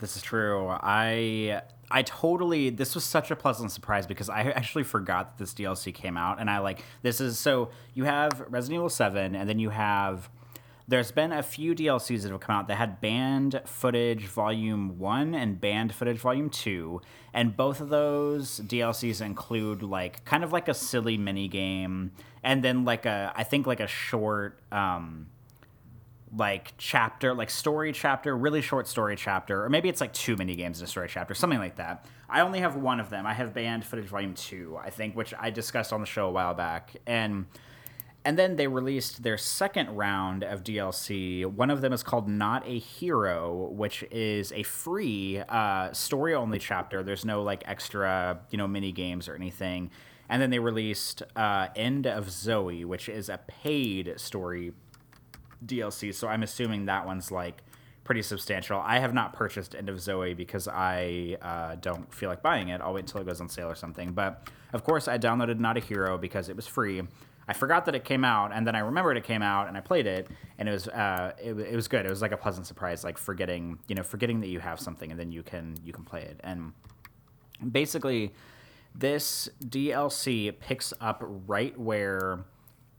This 0.00 0.16
is 0.16 0.22
true. 0.22 0.66
I 0.68 1.62
I 1.88 2.02
totally 2.02 2.70
this 2.70 2.96
was 2.96 3.04
such 3.04 3.30
a 3.30 3.36
pleasant 3.36 3.70
surprise 3.70 4.04
because 4.04 4.28
I 4.28 4.40
actually 4.40 4.82
forgot 4.82 5.38
that 5.38 5.40
this 5.40 5.54
DLC 5.54 5.94
came 5.94 6.16
out 6.16 6.40
and 6.40 6.50
I 6.50 6.58
like 6.58 6.82
this 7.02 7.20
is 7.20 7.38
so 7.38 7.70
you 7.94 8.02
have 8.02 8.42
Resident 8.48 8.78
Evil 8.78 8.88
7 8.88 9.36
and 9.36 9.48
then 9.48 9.60
you 9.60 9.70
have 9.70 10.28
there's 10.88 11.12
been 11.12 11.30
a 11.30 11.44
few 11.44 11.76
DLCs 11.76 12.22
that 12.22 12.32
have 12.32 12.40
come 12.40 12.56
out 12.56 12.66
that 12.66 12.74
had 12.74 13.00
banned 13.00 13.60
footage 13.64 14.26
volume 14.26 14.98
1 14.98 15.32
and 15.32 15.60
banned 15.60 15.94
footage 15.94 16.18
volume 16.18 16.50
2 16.50 17.00
and 17.32 17.56
both 17.56 17.80
of 17.80 17.88
those 17.88 18.58
DLCs 18.64 19.24
include 19.24 19.84
like 19.84 20.24
kind 20.24 20.42
of 20.42 20.52
like 20.52 20.66
a 20.66 20.74
silly 20.74 21.16
mini 21.16 21.46
game 21.46 22.10
and 22.42 22.64
then 22.64 22.84
like 22.84 23.06
a 23.06 23.32
I 23.36 23.44
think 23.44 23.68
like 23.68 23.78
a 23.78 23.86
short 23.86 24.58
um 24.72 25.28
like 26.36 26.72
chapter, 26.78 27.34
like 27.34 27.50
story 27.50 27.92
chapter, 27.92 28.36
really 28.36 28.62
short 28.62 28.88
story 28.88 29.16
chapter, 29.16 29.64
or 29.64 29.68
maybe 29.68 29.88
it's 29.88 30.00
like 30.00 30.12
two 30.12 30.36
mini 30.36 30.54
games 30.54 30.80
in 30.80 30.84
a 30.84 30.88
story 30.88 31.08
chapter, 31.08 31.34
something 31.34 31.58
like 31.58 31.76
that. 31.76 32.06
I 32.28 32.40
only 32.40 32.60
have 32.60 32.76
one 32.76 33.00
of 33.00 33.10
them. 33.10 33.26
I 33.26 33.34
have 33.34 33.52
banned 33.52 33.84
footage 33.84 34.06
volume 34.06 34.34
two, 34.34 34.78
I 34.82 34.90
think, 34.90 35.14
which 35.14 35.34
I 35.38 35.50
discussed 35.50 35.92
on 35.92 36.00
the 36.00 36.06
show 36.06 36.26
a 36.26 36.30
while 36.30 36.54
back, 36.54 36.96
and 37.06 37.46
and 38.24 38.38
then 38.38 38.56
they 38.56 38.68
released 38.68 39.22
their 39.22 39.36
second 39.36 39.90
round 39.96 40.44
of 40.44 40.62
DLC. 40.62 41.44
One 41.44 41.70
of 41.70 41.80
them 41.80 41.92
is 41.92 42.02
called 42.02 42.28
Not 42.28 42.66
a 42.66 42.78
Hero, 42.78 43.68
which 43.72 44.04
is 44.12 44.52
a 44.52 44.62
free 44.62 45.40
uh, 45.48 45.92
story 45.92 46.34
only 46.34 46.60
chapter. 46.60 47.02
There's 47.02 47.24
no 47.24 47.42
like 47.42 47.64
extra, 47.66 48.40
you 48.50 48.58
know, 48.58 48.68
mini 48.68 48.92
games 48.92 49.28
or 49.28 49.34
anything. 49.34 49.90
And 50.28 50.40
then 50.40 50.50
they 50.50 50.60
released 50.60 51.22
uh, 51.34 51.68
End 51.74 52.06
of 52.06 52.30
Zoe, 52.30 52.84
which 52.84 53.08
is 53.08 53.28
a 53.28 53.38
paid 53.38 54.14
story 54.18 54.72
DLC, 55.64 56.14
so 56.14 56.28
I'm 56.28 56.42
assuming 56.42 56.86
that 56.86 57.06
one's 57.06 57.30
like 57.30 57.62
pretty 58.04 58.22
substantial. 58.22 58.80
I 58.80 58.98
have 58.98 59.14
not 59.14 59.32
purchased 59.32 59.74
End 59.74 59.88
of 59.88 60.00
Zoe 60.00 60.34
because 60.34 60.68
I 60.68 61.36
uh, 61.40 61.76
don't 61.76 62.12
feel 62.12 62.28
like 62.28 62.42
buying 62.42 62.68
it. 62.68 62.80
I'll 62.80 62.92
wait 62.92 63.00
until 63.00 63.20
it 63.20 63.26
goes 63.26 63.40
on 63.40 63.48
sale 63.48 63.68
or 63.68 63.74
something. 63.74 64.12
But 64.12 64.48
of 64.72 64.84
course, 64.84 65.08
I 65.08 65.18
downloaded 65.18 65.58
Not 65.58 65.76
a 65.76 65.80
Hero 65.80 66.18
because 66.18 66.48
it 66.48 66.56
was 66.56 66.66
free. 66.66 67.02
I 67.46 67.54
forgot 67.54 67.86
that 67.86 67.94
it 67.94 68.04
came 68.04 68.24
out, 68.24 68.52
and 68.52 68.66
then 68.66 68.76
I 68.76 68.80
remembered 68.80 69.16
it 69.16 69.24
came 69.24 69.42
out, 69.42 69.68
and 69.68 69.76
I 69.76 69.80
played 69.80 70.06
it, 70.06 70.28
and 70.58 70.68
it 70.68 70.72
was 70.72 70.88
uh, 70.88 71.32
it, 71.42 71.58
it 71.58 71.74
was 71.74 71.88
good. 71.88 72.06
It 72.06 72.10
was 72.10 72.22
like 72.22 72.32
a 72.32 72.36
pleasant 72.36 72.66
surprise, 72.66 73.02
like 73.02 73.18
forgetting 73.18 73.78
you 73.88 73.94
know 73.94 74.02
forgetting 74.02 74.40
that 74.40 74.48
you 74.48 74.60
have 74.60 74.78
something, 74.78 75.10
and 75.10 75.18
then 75.18 75.32
you 75.32 75.42
can 75.42 75.76
you 75.84 75.92
can 75.92 76.04
play 76.04 76.22
it. 76.22 76.40
And 76.44 76.72
basically, 77.70 78.32
this 78.94 79.48
DLC 79.64 80.56
picks 80.58 80.94
up 81.00 81.22
right 81.46 81.78
where 81.78 82.44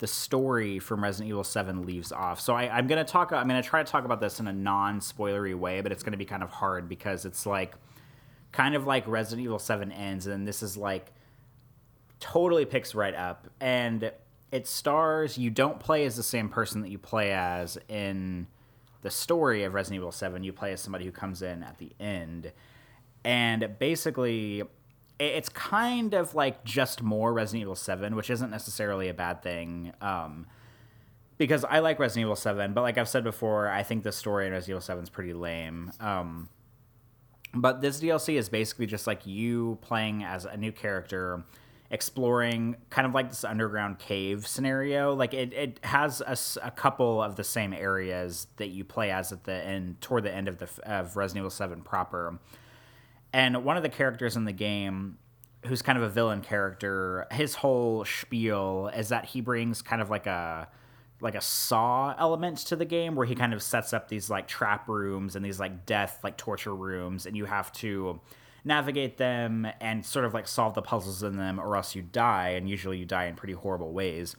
the 0.04 0.08
story 0.08 0.80
from 0.80 1.02
Resident 1.02 1.30
Evil 1.30 1.46
7 1.46 1.86
leaves 1.86 2.12
off. 2.12 2.42
So 2.42 2.54
I, 2.54 2.78
am 2.78 2.88
going 2.88 3.04
to 3.04 3.10
talk, 3.10 3.32
I'm 3.32 3.48
going 3.48 3.64
to 3.64 3.66
try 3.66 3.82
to 3.82 3.90
talk 3.90 4.04
about 4.04 4.20
this 4.20 4.42
in 4.42 4.50
a 4.50 4.52
non 4.52 5.00
spoilery 5.00 5.56
way, 5.56 5.80
but 5.80 5.94
it's 5.94 6.04
going 6.04 6.12
to 6.12 6.18
be 6.18 6.26
kind 6.26 6.44
of 6.44 6.50
hard 6.50 6.90
because 6.90 7.24
it's 7.24 7.46
like 7.46 7.76
kind 8.52 8.76
of 8.76 8.86
like 8.86 9.08
Resident 9.08 9.46
Evil 9.46 9.60
7 9.60 9.94
ends, 9.94 10.28
and 10.28 10.46
this 10.46 10.62
is 10.62 10.76
like 10.76 11.14
totally 12.20 12.66
picks 12.66 12.94
right 12.94 13.16
up. 13.16 13.48
And 13.62 14.12
it 14.52 14.68
stars, 14.68 15.38
you 15.38 15.50
don't 15.50 15.80
play 15.80 16.04
as 16.04 16.18
the 16.18 16.24
same 16.24 16.50
person 16.50 16.82
that 16.82 16.90
you 16.90 16.98
play 16.98 17.32
as 17.32 17.78
in 17.88 18.48
the 19.04 19.10
story 19.10 19.64
of 19.64 19.74
Resident 19.74 20.02
Evil 20.02 20.12
7. 20.12 20.44
You 20.44 20.52
play 20.52 20.74
as 20.74 20.82
somebody 20.82 21.06
who 21.06 21.14
comes 21.14 21.42
in 21.42 21.64
at 21.64 21.78
the 21.78 21.94
end. 21.98 22.52
And 23.24 23.80
basically, 23.80 24.64
it's 25.20 25.50
kind 25.50 26.14
of 26.14 26.36
like 26.36 26.64
just 26.64 27.02
more 27.02 27.34
Resident 27.34 27.62
Evil 27.62 27.76
7, 27.76 28.16
which 28.16 28.30
isn't 28.30 28.50
necessarily 28.50 29.10
a 29.10 29.14
bad 29.14 29.42
thing. 29.42 29.94
Um, 30.02 30.48
because 31.38 31.66
I 31.66 31.80
like 31.80 32.00
Resident 32.00 32.26
Evil 32.26 32.36
7, 32.36 32.74
but 32.74 32.82
like 32.82 32.98
I've 32.98 33.10
said 33.10 33.24
before, 33.24 33.70
I 33.70 33.84
think 33.84 34.04
the 34.04 34.12
story 34.12 34.46
in 34.46 34.54
Resident 34.54 34.76
Evil 34.78 34.82
7 34.82 35.04
is 35.04 35.10
pretty 35.10 35.34
lame. 35.34 35.92
Um, 36.00 36.50
but 37.54 37.82
this 37.82 38.00
DLC 38.00 38.36
is 38.36 38.50
basically 38.50 38.86
just 38.86 39.08
like 39.08 39.26
you 39.26 39.78
playing 39.82 40.24
as 40.24 40.46
a 40.46 40.58
new 40.58 40.72
character, 40.72 41.44
exploring 41.92 42.76
kind 42.90 43.06
of 43.06 43.14
like 43.14 43.30
this 43.30 43.44
underground 43.44 44.00
cave 44.00 44.48
scenario. 44.48 45.14
Like 45.14 45.34
it, 45.34 45.54
it 45.54 45.80
has 45.84 46.22
a, 46.22 46.38
a 46.66 46.72
couple 46.72 47.22
of 47.22 47.36
the 47.36 47.44
same 47.44 47.74
areas 47.74 48.48
that 48.58 48.70
you 48.70 48.84
play 48.84 49.12
as 49.12 49.32
at 49.32 49.44
the 49.44 49.54
end, 49.54 50.02
toward 50.02 50.24
the 50.24 50.34
end 50.34 50.48
of 50.48 50.58
the 50.58 50.70
of 50.84 51.16
Resident 51.16 51.42
Evil 51.42 51.52
7 51.52 51.82
proper. 51.82 52.40
And 53.34 53.66
one 53.66 53.78
of 53.78 53.84
the 53.84 53.90
characters 53.90 54.38
in 54.38 54.46
the 54.46 54.54
game, 54.54 55.18
who's 55.66 55.82
kind 55.82 55.98
of 55.98 56.04
a 56.04 56.10
villain 56.10 56.42
character, 56.42 57.26
his 57.32 57.56
whole 57.56 58.06
spiel 58.06 58.92
is 58.96 59.10
that 59.10 59.26
he 59.26 59.42
brings 59.42 59.82
kind 59.82 60.02
of 60.02 60.10
like 60.10 60.28
a 60.28 60.68
like 61.22 61.36
a 61.36 61.42
saw 61.42 62.14
element 62.20 62.58
to 62.58 62.76
the 62.76 62.84
game 62.84 63.16
where 63.16 63.26
he 63.26 63.34
kind 63.34 63.54
of 63.54 63.64
sets 63.64 63.94
up 63.94 64.10
these 64.10 64.30
like 64.30 64.46
trap 64.46 64.90
rooms 64.90 65.38
and 65.38 65.46
these 65.46 65.58
like 65.58 65.86
death 65.86 66.20
like 66.22 66.36
torture 66.36 66.76
rooms 66.76 67.26
and 67.26 67.38
you 67.38 67.46
have 67.46 67.72
to 67.72 68.20
navigate 68.66 69.18
them 69.18 69.66
and 69.80 70.06
sort 70.06 70.26
of 70.26 70.34
like 70.34 70.48
solve 70.48 70.74
the 70.74 70.82
puzzles 70.82 71.24
in 71.24 71.38
them 71.38 71.60
or 71.60 71.78
else 71.78 71.96
you 71.96 72.02
die 72.02 72.50
and 72.50 72.70
usually 72.70 72.98
you 72.98 73.06
die 73.06 73.26
in 73.26 73.36
pretty 73.36 73.54
horrible 73.54 73.94
ways 73.94 74.36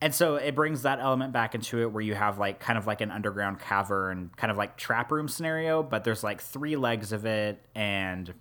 and 0.00 0.14
so 0.14 0.36
it 0.36 0.54
brings 0.54 0.82
that 0.82 1.00
element 1.00 1.32
back 1.32 1.54
into 1.54 1.80
it 1.80 1.90
where 1.90 2.02
you 2.02 2.14
have 2.14 2.38
like 2.38 2.60
kind 2.60 2.78
of 2.78 2.86
like 2.86 3.00
an 3.00 3.10
underground 3.10 3.60
cavern 3.60 4.30
kind 4.36 4.50
of 4.50 4.56
like 4.56 4.76
trap 4.76 5.10
room 5.10 5.26
scenario 5.26 5.82
but 5.82 6.04
there's 6.04 6.22
like 6.22 6.40
three 6.40 6.76
legs 6.76 7.12
of 7.12 7.24
it. 7.24 7.62
And 7.74 8.32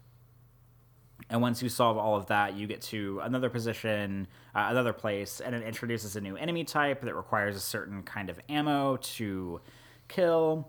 and 1.29 1.41
once 1.41 1.63
you 1.63 1.69
solve 1.69 1.97
all 1.97 2.15
of 2.17 2.25
that 2.27 2.55
you 2.55 2.67
get 2.67 2.81
to 2.81 3.21
another 3.23 3.49
position 3.49 4.27
uh, 4.53 4.67
another 4.69 4.91
place 4.91 5.39
and 5.39 5.55
it 5.55 5.63
introduces 5.63 6.17
a 6.17 6.21
new 6.21 6.35
enemy 6.35 6.65
type 6.65 7.01
that 7.01 7.15
requires 7.15 7.55
a 7.55 7.61
certain 7.61 8.03
kind 8.03 8.29
of 8.29 8.37
ammo 8.49 8.97
to 8.97 9.61
kill. 10.09 10.67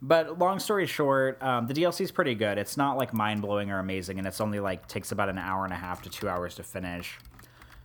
But 0.00 0.38
long 0.38 0.60
story 0.60 0.86
short 0.86 1.42
um, 1.42 1.66
the 1.66 1.74
dlc 1.74 2.00
is 2.00 2.12
pretty 2.12 2.36
good. 2.36 2.58
It's 2.58 2.76
not 2.76 2.96
like 2.96 3.12
mind-blowing 3.12 3.72
or 3.72 3.80
amazing 3.80 4.18
and 4.18 4.26
it's 4.26 4.40
only 4.40 4.60
like 4.60 4.86
takes 4.86 5.10
about 5.10 5.28
an 5.28 5.38
hour 5.38 5.64
and 5.64 5.72
a 5.72 5.76
half 5.76 6.00
to 6.02 6.10
two 6.10 6.28
hours 6.28 6.54
to 6.54 6.62
finish 6.62 7.18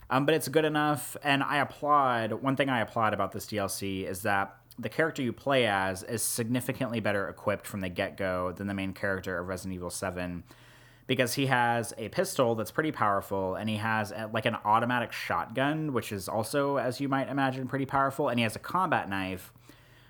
um, 0.10 0.26
but 0.26 0.36
it's 0.36 0.48
good 0.48 0.66
enough, 0.66 1.18
and 1.24 1.44
I 1.44 1.58
applaud. 1.58 2.34
One 2.34 2.56
thing 2.56 2.70
I 2.70 2.82
applaud 2.82 3.14
about 3.14 3.32
this 3.32 3.46
DLC 3.46 4.08
is 4.08 4.22
that 4.24 4.56
the 4.80 4.90
character 4.90 5.22
you 5.22 5.34
play 5.34 5.68
as 5.68 6.04
is 6.04 6.24
significantly 6.24 7.00
better 7.00 7.28
equipped 7.30 7.68
from 7.68 7.82
the 7.82 7.90
get 7.90 8.18
go 8.18 8.52
than 8.52 8.68
the 8.68 8.74
main 8.74 8.94
character 8.94 9.38
of 9.38 9.48
Resident 9.48 9.76
Evil 9.76 9.90
7 9.90 10.44
because 11.06 11.34
he 11.34 11.48
has 11.48 11.94
a 11.98 12.10
pistol 12.10 12.56
that's 12.56 12.72
pretty 12.72 12.92
powerful 12.92 13.56
and 13.56 13.70
he 13.70 13.76
has 13.78 14.12
a, 14.12 14.30
like 14.34 14.46
an 14.46 14.56
automatic 14.66 15.12
shotgun, 15.12 15.94
which 15.94 16.12
is 16.12 16.30
also, 16.30 16.78
as 16.78 17.02
you 17.02 17.10
might 17.10 17.30
imagine, 17.30 17.68
pretty 17.68 17.86
powerful, 17.86 18.30
and 18.30 18.40
he 18.40 18.44
has 18.44 18.56
a 18.56 18.60
combat 18.60 19.10
knife 19.10 19.52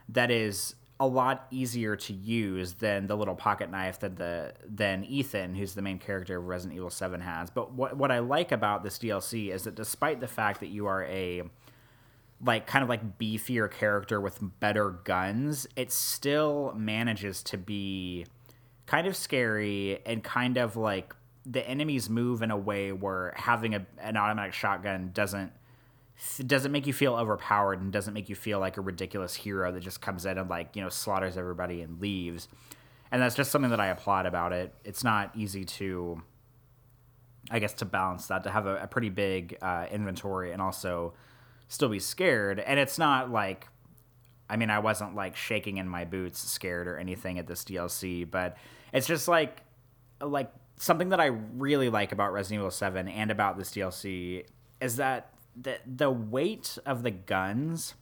that 0.10 0.30
is 0.30 0.76
a 1.04 1.08
lot 1.08 1.48
easier 1.52 1.98
to 1.98 2.14
use 2.14 2.74
than 2.74 3.08
the 3.08 3.18
little 3.18 3.36
pocket 3.36 3.70
knife 3.70 4.00
that 4.00 4.16
the 4.16 4.54
than 4.66 5.04
Ethan, 5.04 5.54
who's 5.54 5.74
the 5.74 5.82
main 5.82 6.00
character 6.00 6.38
of 6.38 6.46
Resident 6.46 6.78
Evil 6.78 6.90
7 6.90 7.20
has. 7.20 7.50
But 7.50 7.74
what 7.74 7.98
what 7.98 8.10
I 8.10 8.20
like 8.20 8.54
about 8.54 8.84
this 8.84 8.98
DLC 8.98 9.54
is 9.54 9.66
that 9.66 9.76
despite 9.76 10.22
the 10.22 10.30
fact 10.30 10.62
that 10.62 10.68
you 10.68 10.86
are 10.86 11.04
a 11.04 11.44
like 12.46 12.68
kind 12.68 12.84
of 12.84 12.90
like 12.90 13.20
beefier 13.20 13.70
character 13.70 14.22
with 14.22 14.40
better 14.62 14.92
guns, 14.92 15.68
it 15.76 15.92
still 15.92 16.74
manages 16.74 17.44
to 17.44 17.58
be 17.58 18.26
kind 18.86 19.06
of 19.06 19.18
scary 19.18 20.00
and 20.06 20.24
kind 20.24 20.56
of 20.56 20.78
like 20.78 21.14
the 21.46 21.68
enemies 21.68 22.10
move 22.10 22.42
in 22.42 22.50
a 22.50 22.58
way 22.58 22.94
where 22.94 23.34
having 23.36 23.76
a, 23.76 23.86
an 24.00 24.16
automatic 24.16 24.54
shotgun 24.54 25.12
doesn't 25.14 25.52
doesn't 26.46 26.72
make 26.72 26.88
you 26.88 26.94
feel 26.94 27.16
overpowered 27.16 27.82
and 27.82 27.92
doesn't 27.92 28.14
make 28.14 28.30
you 28.30 28.36
feel 28.36 28.60
like 28.60 28.78
a 28.78 28.82
ridiculous 28.82 29.34
hero 29.34 29.72
that 29.72 29.82
just 29.82 30.02
comes 30.02 30.26
in 30.26 30.38
and 30.38 30.50
like 30.50 30.76
you 30.76 30.82
know 30.82 30.90
slaughters 30.90 31.38
everybody 31.38 31.82
and 31.82 32.00
leaves? 32.00 32.48
And 33.12 33.22
that's 33.22 33.36
just 33.36 33.52
something 33.52 33.72
that 33.72 33.80
i 33.80 33.88
applaud 33.88 34.26
about 34.26 34.54
it. 34.54 34.74
It's 34.84 35.04
not 35.04 35.32
easy 35.36 35.66
to 35.66 36.22
i 37.52 37.60
guess 37.60 37.74
to 37.74 37.86
balance 37.86 38.28
that 38.28 38.44
to 38.46 38.50
have 38.50 38.68
a, 38.68 38.78
a 38.78 38.88
pretty 38.88 39.10
big 39.10 39.58
uh, 39.62 39.86
inventory 39.92 40.54
and 40.54 40.62
also 40.62 41.14
still 41.68 41.90
be 41.90 42.00
scared. 42.00 42.60
And 42.60 42.80
it's 42.80 42.98
not 42.98 43.32
like 43.32 43.68
i 44.50 44.56
mean 44.56 44.70
i 44.70 44.80
wasn't 44.80 45.16
like 45.16 45.36
shaking 45.36 45.78
in 45.78 45.88
my 45.88 46.06
boots 46.06 46.40
scared 46.40 46.88
or 46.88 46.98
anything 46.98 47.40
at 47.40 47.48
this 47.48 47.64
dlc 47.64 48.30
but 48.30 48.58
it's 48.94 49.08
just 49.08 49.28
like 49.28 49.62
like 50.22 50.52
something 50.78 51.10
that 51.10 51.20
i 51.20 51.26
really 51.26 51.90
like 51.90 52.12
about 52.12 52.34
resident 52.34 52.60
evil 52.60 52.72
7 52.72 53.08
and 53.08 53.32
about 53.32 53.58
this 53.58 53.72
dlc 53.72 54.46
is 54.82 54.98
that 54.98 55.33
the 55.60 55.78
the 55.86 56.10
weight 56.10 56.78
of 56.86 57.04
the 57.04 57.12
guns 57.12 57.96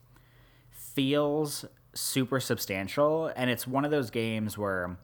feels 0.70 1.66
super 1.94 2.40
substantial 2.40 3.32
and 3.36 3.50
it's 3.50 3.68
one 3.68 3.84
of 3.84 3.92
those 3.92 4.10
games 4.10 4.58
where 4.58 4.98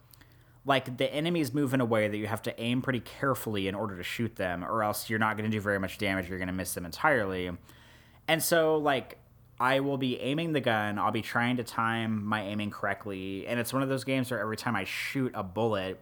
like 0.66 0.98
the 0.98 1.14
enemies 1.14 1.54
move 1.54 1.74
in 1.74 1.82
a 1.82 1.86
way 1.86 2.08
that 2.08 2.18
you 2.18 2.28
have 2.28 2.42
to 2.42 2.62
aim 2.62 2.82
pretty 2.82 3.00
carefully 3.00 3.68
in 3.68 3.76
order 3.76 3.96
to 3.98 4.04
shoot 4.04 4.36
them 4.36 4.64
or 4.64 4.84
else 4.84 5.10
you're 5.10 5.20
not 5.20 5.38
going 5.38 5.50
to 5.50 5.56
do 5.56 5.62
very 5.62 5.80
much 5.80 5.98
damage 5.98 6.30
you're 6.30 6.38
going 6.38 6.48
to 6.48 6.54
miss 6.54 6.74
them 6.74 6.86
entirely. 6.86 7.50
And 8.28 8.44
so 8.44 8.78
like 8.78 9.18
I 9.60 9.80
will 9.80 9.98
be 9.98 10.20
aiming 10.20 10.54
the 10.54 10.62
gun, 10.62 11.00
I'll 11.00 11.12
be 11.12 11.22
trying 11.22 11.58
to 11.58 11.64
time 11.64 12.24
my 12.24 12.44
aiming 12.44 12.70
correctly, 12.70 13.48
and 13.48 13.60
it's 13.60 13.74
one 13.74 13.82
of 13.82 13.90
those 13.90 14.04
games 14.04 14.30
where 14.30 14.40
every 14.40 14.58
time 14.58 14.76
I 14.76 14.84
shoot 14.84 15.32
a 15.34 15.42
bullet, 15.42 16.00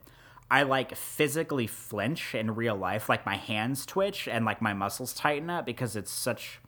I 0.50 0.64
like 0.64 0.96
physically 0.96 1.68
flinch 1.68 2.36
in 2.36 2.56
real 2.56 2.76
life, 2.76 3.10
like 3.10 3.26
my 3.26 3.36
hands 3.36 3.86
twitch 3.86 4.28
and 4.28 4.46
like 4.46 4.62
my 4.62 4.74
muscles 4.74 5.14
tighten 5.14 5.50
up 5.50 5.66
because 5.66 5.96
it's 5.96 6.12
such 6.12 6.60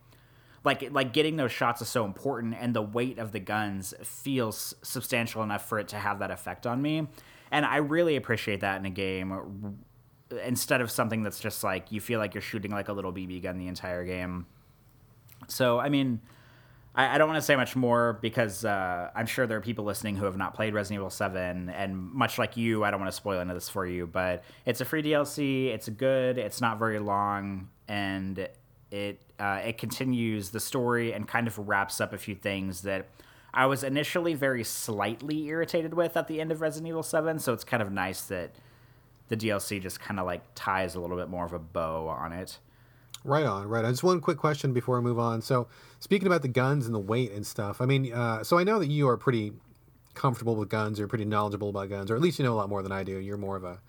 like 0.64 0.92
like 0.92 1.14
getting 1.14 1.38
those 1.38 1.52
shots 1.52 1.82
is 1.82 1.88
so 1.88 2.04
important 2.04 2.56
and 2.60 2.74
the 2.74 2.82
weight 2.82 3.20
of 3.20 3.32
the 3.32 3.40
guns 3.40 3.94
feels 4.04 4.74
substantial 4.82 5.44
enough 5.44 5.68
for 5.68 5.80
it 5.80 5.88
to 5.90 5.98
have 5.98 6.20
that 6.20 6.32
effect 6.32 6.66
on 6.66 6.82
me. 6.82 7.08
And 7.52 7.66
I 7.66 7.78
really 7.78 8.16
appreciate 8.16 8.62
that 8.62 8.80
in 8.80 8.86
a 8.86 8.90
game 8.90 9.78
instead 10.44 10.82
of 10.82 10.92
something 10.92 11.24
that's 11.24 11.40
just 11.40 11.64
like 11.64 11.92
you 11.92 12.02
feel 12.02 12.20
like 12.20 12.34
you're 12.34 12.42
shooting 12.42 12.72
like 12.72 12.90
a 12.90 12.94
little 12.94 13.14
BB 13.14 13.44
gun 13.44 13.58
the 13.58 13.68
entire 13.68 14.04
game. 14.04 14.48
So, 15.48 15.80
I 15.80 15.90
mean, 15.90 16.20
I, 16.98 17.16
I 17.16 17.18
don't 17.18 17.30
want 17.30 17.38
to 17.38 17.46
say 17.46 17.56
much 17.56 17.76
more 17.76 18.18
because 18.22 18.66
uh, 18.66 19.12
I'm 19.16 19.28
sure 19.28 19.48
there 19.48 19.58
are 19.58 19.62
people 19.62 19.86
listening 19.86 20.18
who 20.18 20.26
have 20.26 20.36
not 20.36 20.56
played 20.56 20.74
Resident 20.74 21.00
Evil 21.00 21.10
7, 21.10 21.70
and 21.70 21.96
much 21.96 22.38
like 22.38 22.58
you, 22.58 22.84
I 22.84 22.92
don't 22.92 23.00
want 23.00 23.12
to 23.12 23.16
spoil 23.16 23.40
any 23.40 23.52
of 23.52 23.56
this 23.56 23.70
for 23.70 23.86
you. 23.86 24.08
But 24.08 24.44
it's 24.66 24.82
a 24.82 24.86
free 24.86 25.04
DLC. 25.04 25.68
It's 25.68 25.88
good. 25.88 26.38
It's 26.38 26.60
not 26.60 26.80
very 26.80 27.00
long, 27.00 27.70
and 27.88 28.50
it 28.92 29.22
uh, 29.40 29.62
it 29.64 29.78
continues 29.78 30.50
the 30.50 30.60
story 30.60 31.14
and 31.14 31.28
kind 31.28 31.48
of 31.48 31.58
wraps 31.60 32.02
up 32.02 32.12
a 32.12 32.18
few 32.18 32.36
things 32.36 32.82
that. 32.82 33.08
I 33.54 33.66
was 33.66 33.84
initially 33.84 34.36
very 34.36 34.64
slightly 34.64 35.46
irritated 35.46 35.96
with 35.96 36.16
at 36.16 36.28
the 36.28 36.42
end 36.42 36.52
of 36.52 36.62
Resident 36.62 36.90
Evil 36.90 37.02
7, 37.02 37.40
so 37.40 37.54
it's 37.54 37.64
kind 37.64 37.82
of 37.82 37.92
nice 37.92 38.22
that 38.24 38.52
the 39.30 39.38
DLC 39.38 39.82
just 39.82 40.00
kind 40.00 40.20
of 40.20 40.28
like 40.28 40.44
ties 40.54 40.94
a 40.94 41.00
little 41.00 41.18
bit 41.18 41.28
more 41.28 41.46
of 41.46 41.54
a 41.54 41.60
bow 41.60 42.08
on 42.08 42.34
it. 42.34 42.60
Right 43.28 43.46
on, 43.46 43.68
right 43.68 43.84
on. 43.84 43.92
Just 43.92 44.04
one 44.04 44.22
quick 44.22 44.38
question 44.38 44.72
before 44.72 44.98
I 44.98 45.02
move 45.02 45.20
on. 45.20 45.42
So, 45.42 45.68
speaking 46.00 46.28
about 46.28 46.44
the 46.44 46.48
guns 46.48 46.86
and 46.86 46.96
the 46.96 47.00
weight 47.00 47.34
and 47.34 47.46
stuff, 47.46 47.82
I 47.82 47.86
mean, 47.86 48.14
uh, 48.14 48.42
so 48.46 48.58
I 48.58 48.64
know 48.64 48.80
that 48.80 48.88
you 48.88 49.10
are 49.10 49.18
pretty 49.18 49.52
comfortable 50.14 50.56
with 50.56 50.70
guns, 50.70 50.98
you're 50.98 51.10
pretty 51.10 51.26
knowledgeable 51.26 51.70
about 51.70 51.90
guns, 51.90 52.10
or 52.10 52.16
at 52.16 52.22
least 52.22 52.40
you 52.40 52.46
know 52.46 52.54
a 52.54 52.56
lot 52.56 52.70
more 52.70 52.82
than 52.82 52.94
I 52.94 53.04
do. 53.04 53.18
You're 53.18 53.36
more 53.36 53.58
of 53.58 53.66
a 53.66 53.82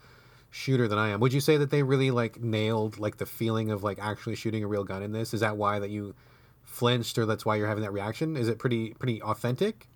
shooter 0.51 0.89
than 0.89 0.99
I 0.99 1.11
am. 1.11 1.20
Would 1.20 1.32
you 1.32 1.41
say 1.41 1.57
that 1.57 1.70
they 1.70 1.84
really 1.84 2.11
like 2.11 2.41
nailed 2.41 2.99
like 2.99 3.18
the 3.18 3.26
feeling 3.26 3.70
of 3.70 3.84
like 3.84 4.01
actually 4.01 4.34
shooting 4.34 4.64
a 4.64 4.66
real 4.66 4.82
gun 4.82 5.05
in 5.05 5.12
this? 5.12 5.32
Is 5.32 5.39
that 5.39 5.57
why 5.57 5.78
that 5.78 5.91
you 5.91 6.16
flinched, 6.64 7.16
or 7.16 7.24
that's 7.24 7.47
why 7.47 7.55
you're 7.55 7.68
having 7.68 7.84
that 7.84 7.93
reaction? 7.93 8.36
Is 8.36 8.49
it 8.49 8.59
pretty 8.59 8.95
pretty 8.95 9.22
authentic? 9.22 9.86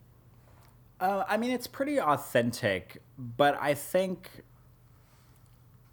Uh, 1.01 1.25
I 1.27 1.37
mean, 1.37 1.51
it's 1.51 1.67
pretty 1.67 2.01
authentic, 2.01 3.03
but 3.19 3.59
I 3.61 3.75
think 3.75 4.31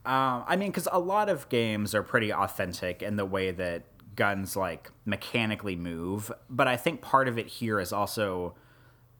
um, 0.10 0.44
I 0.48 0.56
mean, 0.56 0.70
because 0.70 0.88
a 0.92 0.98
lot 0.98 1.30
of 1.30 1.48
games 1.50 1.94
are 1.94 2.02
pretty 2.02 2.34
authentic 2.34 3.04
in 3.04 3.16
the 3.16 3.26
way 3.26 3.52
that 3.52 3.84
guns 4.16 4.56
like 4.56 4.90
mechanically 5.06 5.76
move, 5.76 6.32
but 6.50 6.68
I 6.68 6.78
think 6.78 7.02
part 7.02 7.28
of 7.28 7.38
it 7.38 7.46
here 7.46 7.80
is 7.80 7.94
also, 7.94 8.56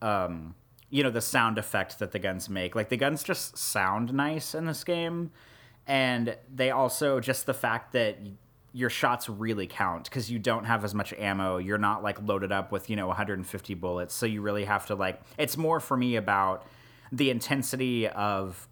um, 0.02 0.56
you 0.90 1.04
know, 1.04 1.12
the 1.12 1.22
sound 1.22 1.60
effect 1.60 2.00
that 2.00 2.12
the 2.12 2.18
guns 2.18 2.50
make. 2.50 2.74
Like 2.74 2.90
the 2.90 2.98
guns 2.98 3.22
just 3.22 3.56
sound 3.56 4.16
nice 4.16 4.56
in 4.56 4.66
this 4.66 4.84
game, 4.84 5.30
and 5.86 6.36
they 6.52 6.72
also 6.72 7.20
just 7.20 7.46
the 7.46 7.54
fact 7.54 7.94
that 7.94 8.18
your 8.74 8.90
shots 8.90 9.30
really 9.30 9.68
count 9.68 10.06
because 10.06 10.32
you 10.32 10.40
don't 10.40 10.66
have 10.66 10.84
as 10.84 10.96
much 10.96 11.14
ammo. 11.14 11.58
You're 11.58 11.78
not 11.78 12.02
like 12.02 12.20
loaded 12.28 12.52
up 12.52 12.72
with 12.72 12.90
you 12.90 12.96
know 12.96 13.06
150 13.06 13.76
bullets, 13.76 14.16
so 14.16 14.26
you 14.26 14.42
really 14.42 14.66
have 14.66 14.88
to 14.88 14.96
like. 14.96 15.22
It's 15.38 15.56
more 15.56 15.80
for 15.80 15.96
me 15.96 16.16
about 16.16 16.66
the 17.12 17.30
intensity 17.30 18.08
of 18.08 18.68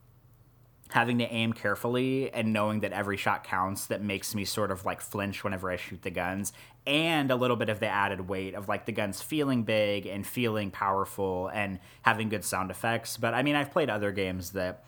having 0.90 1.18
to 1.20 1.26
aim 1.26 1.54
carefully 1.54 2.32
and 2.34 2.54
knowing 2.54 2.80
that 2.82 2.92
every 2.92 3.18
shot 3.18 3.44
counts 3.44 3.88
that 3.88 4.02
makes 4.02 4.34
me 4.34 4.46
sort 4.46 4.72
of 4.72 4.86
like 4.86 5.02
flinch 5.02 5.44
whenever 5.44 5.70
I 5.72 5.76
shoot 5.76 6.02
the 6.02 6.12
guns 6.12 6.54
and 6.86 7.30
a 7.30 7.36
little 7.36 7.58
bit 7.58 7.70
of 7.70 7.80
the 7.80 7.88
added 7.88 8.30
weight 8.30 8.56
of 8.56 8.68
like 8.68 8.86
the 8.86 8.92
guns 8.92 9.22
feeling 9.22 9.64
big 9.64 10.06
and 10.06 10.26
feeling 10.26 10.72
powerful 10.72 11.50
and 11.54 11.80
having 12.02 12.30
good 12.30 12.44
sound 12.44 12.72
effects 12.72 13.18
but 13.18 13.34
I 13.34 13.44
mean 13.44 13.56
I've 13.56 13.72
played 13.72 13.90
other 13.90 14.12
games 14.12 14.52
that 14.52 14.86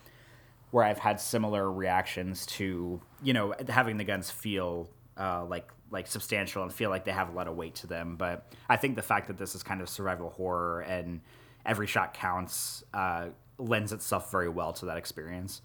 where 0.70 0.84
I've 0.84 0.98
had 0.98 1.20
similar 1.20 1.70
reactions 1.70 2.46
to 2.46 3.00
you 3.22 3.32
know 3.32 3.54
having 3.68 3.96
the 3.96 4.04
guns 4.04 4.30
feel 4.30 4.88
uh, 5.18 5.44
like 5.44 5.70
like 5.90 6.06
substantial 6.06 6.62
and 6.62 6.72
feel 6.72 6.88
like 6.88 7.04
they 7.04 7.12
have 7.12 7.28
a 7.28 7.32
lot 7.32 7.48
of 7.48 7.56
weight 7.56 7.74
to 7.76 7.86
them 7.86 8.16
but 8.16 8.52
I 8.68 8.76
think 8.76 8.96
the 8.96 9.02
fact 9.02 9.26
that 9.28 9.36
this 9.36 9.54
is 9.54 9.62
kind 9.62 9.80
of 9.80 9.88
survival 9.88 10.30
horror 10.30 10.80
and 10.80 11.20
every 11.66 11.86
shot 11.86 12.14
counts 12.14 12.84
uh, 12.94 13.26
lends 13.58 13.92
itself 13.92 14.30
very 14.30 14.48
well 14.48 14.72
to 14.74 14.86
that 14.86 14.96
experience. 14.96 15.62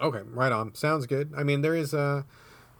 Okay, 0.00 0.20
right 0.32 0.52
on. 0.52 0.74
Sounds 0.74 1.06
good. 1.06 1.32
I 1.36 1.42
mean, 1.42 1.62
there 1.62 1.74
is 1.74 1.94
uh, 1.94 2.22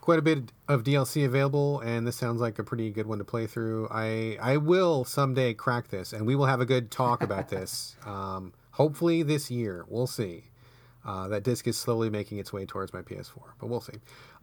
quite 0.01 0.19
a 0.19 0.21
bit 0.21 0.51
of 0.67 0.83
DLC 0.83 1.25
available, 1.25 1.79
and 1.81 2.07
this 2.07 2.15
sounds 2.15 2.41
like 2.41 2.59
a 2.59 2.63
pretty 2.63 2.89
good 2.91 3.07
one 3.07 3.17
to 3.17 3.23
play 3.23 3.47
through. 3.47 3.87
I 3.91 4.37
I 4.41 4.57
will 4.57 5.05
someday 5.05 5.53
crack 5.53 5.89
this, 5.89 6.13
and 6.13 6.25
we 6.25 6.35
will 6.35 6.45
have 6.45 6.61
a 6.61 6.65
good 6.65 6.91
talk 6.91 7.21
about 7.23 7.49
this. 7.55 7.95
Um, 8.05 8.53
hopefully 8.71 9.23
this 9.23 9.51
year. 9.51 9.85
We'll 9.87 10.07
see. 10.07 10.45
Uh, 11.05 11.27
that 11.29 11.43
disc 11.43 11.65
is 11.67 11.77
slowly 11.77 12.09
making 12.09 12.39
its 12.39 12.51
way 12.51 12.65
towards 12.65 12.93
my 12.93 13.01
PS4, 13.01 13.41
but 13.59 13.67
we'll 13.67 13.81
see. 13.81 13.93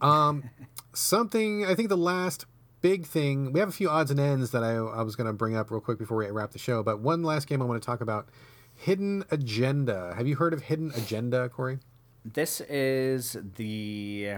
Um, 0.00 0.50
something 0.92 1.64
I 1.64 1.74
think 1.74 1.88
the 1.88 1.96
last 1.96 2.46
big 2.80 3.06
thing 3.06 3.52
we 3.52 3.60
have 3.60 3.68
a 3.68 3.72
few 3.72 3.88
odds 3.88 4.10
and 4.10 4.20
ends 4.20 4.50
that 4.52 4.62
I, 4.62 4.74
I 4.74 5.02
was 5.02 5.16
going 5.16 5.26
to 5.26 5.32
bring 5.32 5.56
up 5.56 5.70
real 5.70 5.80
quick 5.80 5.98
before 5.98 6.18
we 6.18 6.30
wrap 6.30 6.52
the 6.52 6.58
show, 6.58 6.82
but 6.82 7.00
one 7.00 7.22
last 7.22 7.46
game 7.46 7.60
I 7.60 7.64
want 7.64 7.82
to 7.82 7.86
talk 7.86 8.00
about: 8.00 8.28
Hidden 8.74 9.24
Agenda. 9.30 10.14
Have 10.16 10.26
you 10.26 10.36
heard 10.36 10.52
of 10.52 10.62
Hidden 10.62 10.92
Agenda, 10.96 11.48
Corey? 11.48 11.78
This 12.32 12.60
is 12.62 13.36
the 13.56 14.36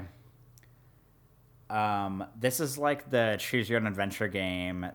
um 1.71 2.25
this 2.39 2.61
is 2.61 2.79
like 2.79 3.11
the 3.11 3.37
choose 3.39 3.69
your 3.69 3.79
own 3.79 3.87
adventure 3.87 4.29
game 4.29 4.87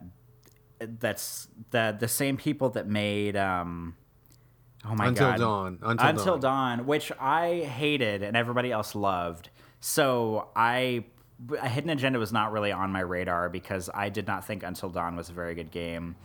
that's 1.00 1.48
the 1.72 1.96
the 2.00 2.08
same 2.08 2.38
people 2.38 2.70
that 2.72 2.88
made 2.88 3.36
um 3.36 3.96
oh 4.86 4.96
my 4.96 5.06
god. 5.06 5.08
Until 5.08 5.28
god 5.28 5.40
Dawn. 5.40 5.80
Until, 5.82 6.08
Until 6.08 6.38
Dawn. 6.38 6.78
Dawn, 6.78 6.88
which 6.88 7.12
I 7.20 7.62
hated 7.62 8.24
and 8.24 8.36
everybody 8.36 8.72
else 8.72 8.96
loved. 8.96 9.50
So 9.80 10.50
I 10.56 11.06
a 11.60 11.68
Hidden 11.68 11.90
Agenda 11.90 12.20
was 12.20 12.32
not 12.32 12.52
really 12.52 12.72
on 12.72 12.92
my 12.92 13.02
radar 13.02 13.50
because 13.50 13.90
I 13.94 14.10
did 14.10 14.28
not 14.28 14.46
think 14.46 14.64
Until 14.64 14.90
Dawn 14.90 15.16
was 15.16 15.30
a 15.30 15.34
very 15.34 15.56
good 15.56 15.72
game. 15.72 16.16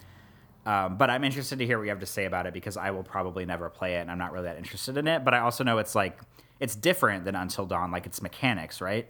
Um, 0.67 0.99
but 0.99 1.09
I'm 1.09 1.25
interested 1.25 1.59
to 1.61 1.67
hear 1.67 1.79
what 1.79 1.85
you 1.85 1.91
have 1.91 2.01
to 2.01 2.07
say 2.07 2.27
about 2.27 2.47
it 2.47 2.53
because 2.53 2.77
I 2.77 2.91
will 2.91 3.03
probably 3.03 3.47
never 3.47 3.71
play 3.71 3.95
it 3.97 4.01
and 4.01 4.11
I'm 4.11 4.19
not 4.19 4.33
really 4.33 4.45
that 4.47 4.59
interested 4.59 4.99
in 4.99 5.09
it. 5.09 5.25
But 5.25 5.35
I 5.35 5.41
also 5.41 5.65
know 5.65 5.79
it's 5.79 5.95
like 5.95 6.19
it's 6.61 6.75
different 6.75 7.25
than 7.25 7.35
Until 7.35 7.67
Dawn, 7.67 7.91
like 7.91 8.07
its 8.07 8.21
mechanics, 8.23 8.81
right? 8.81 9.09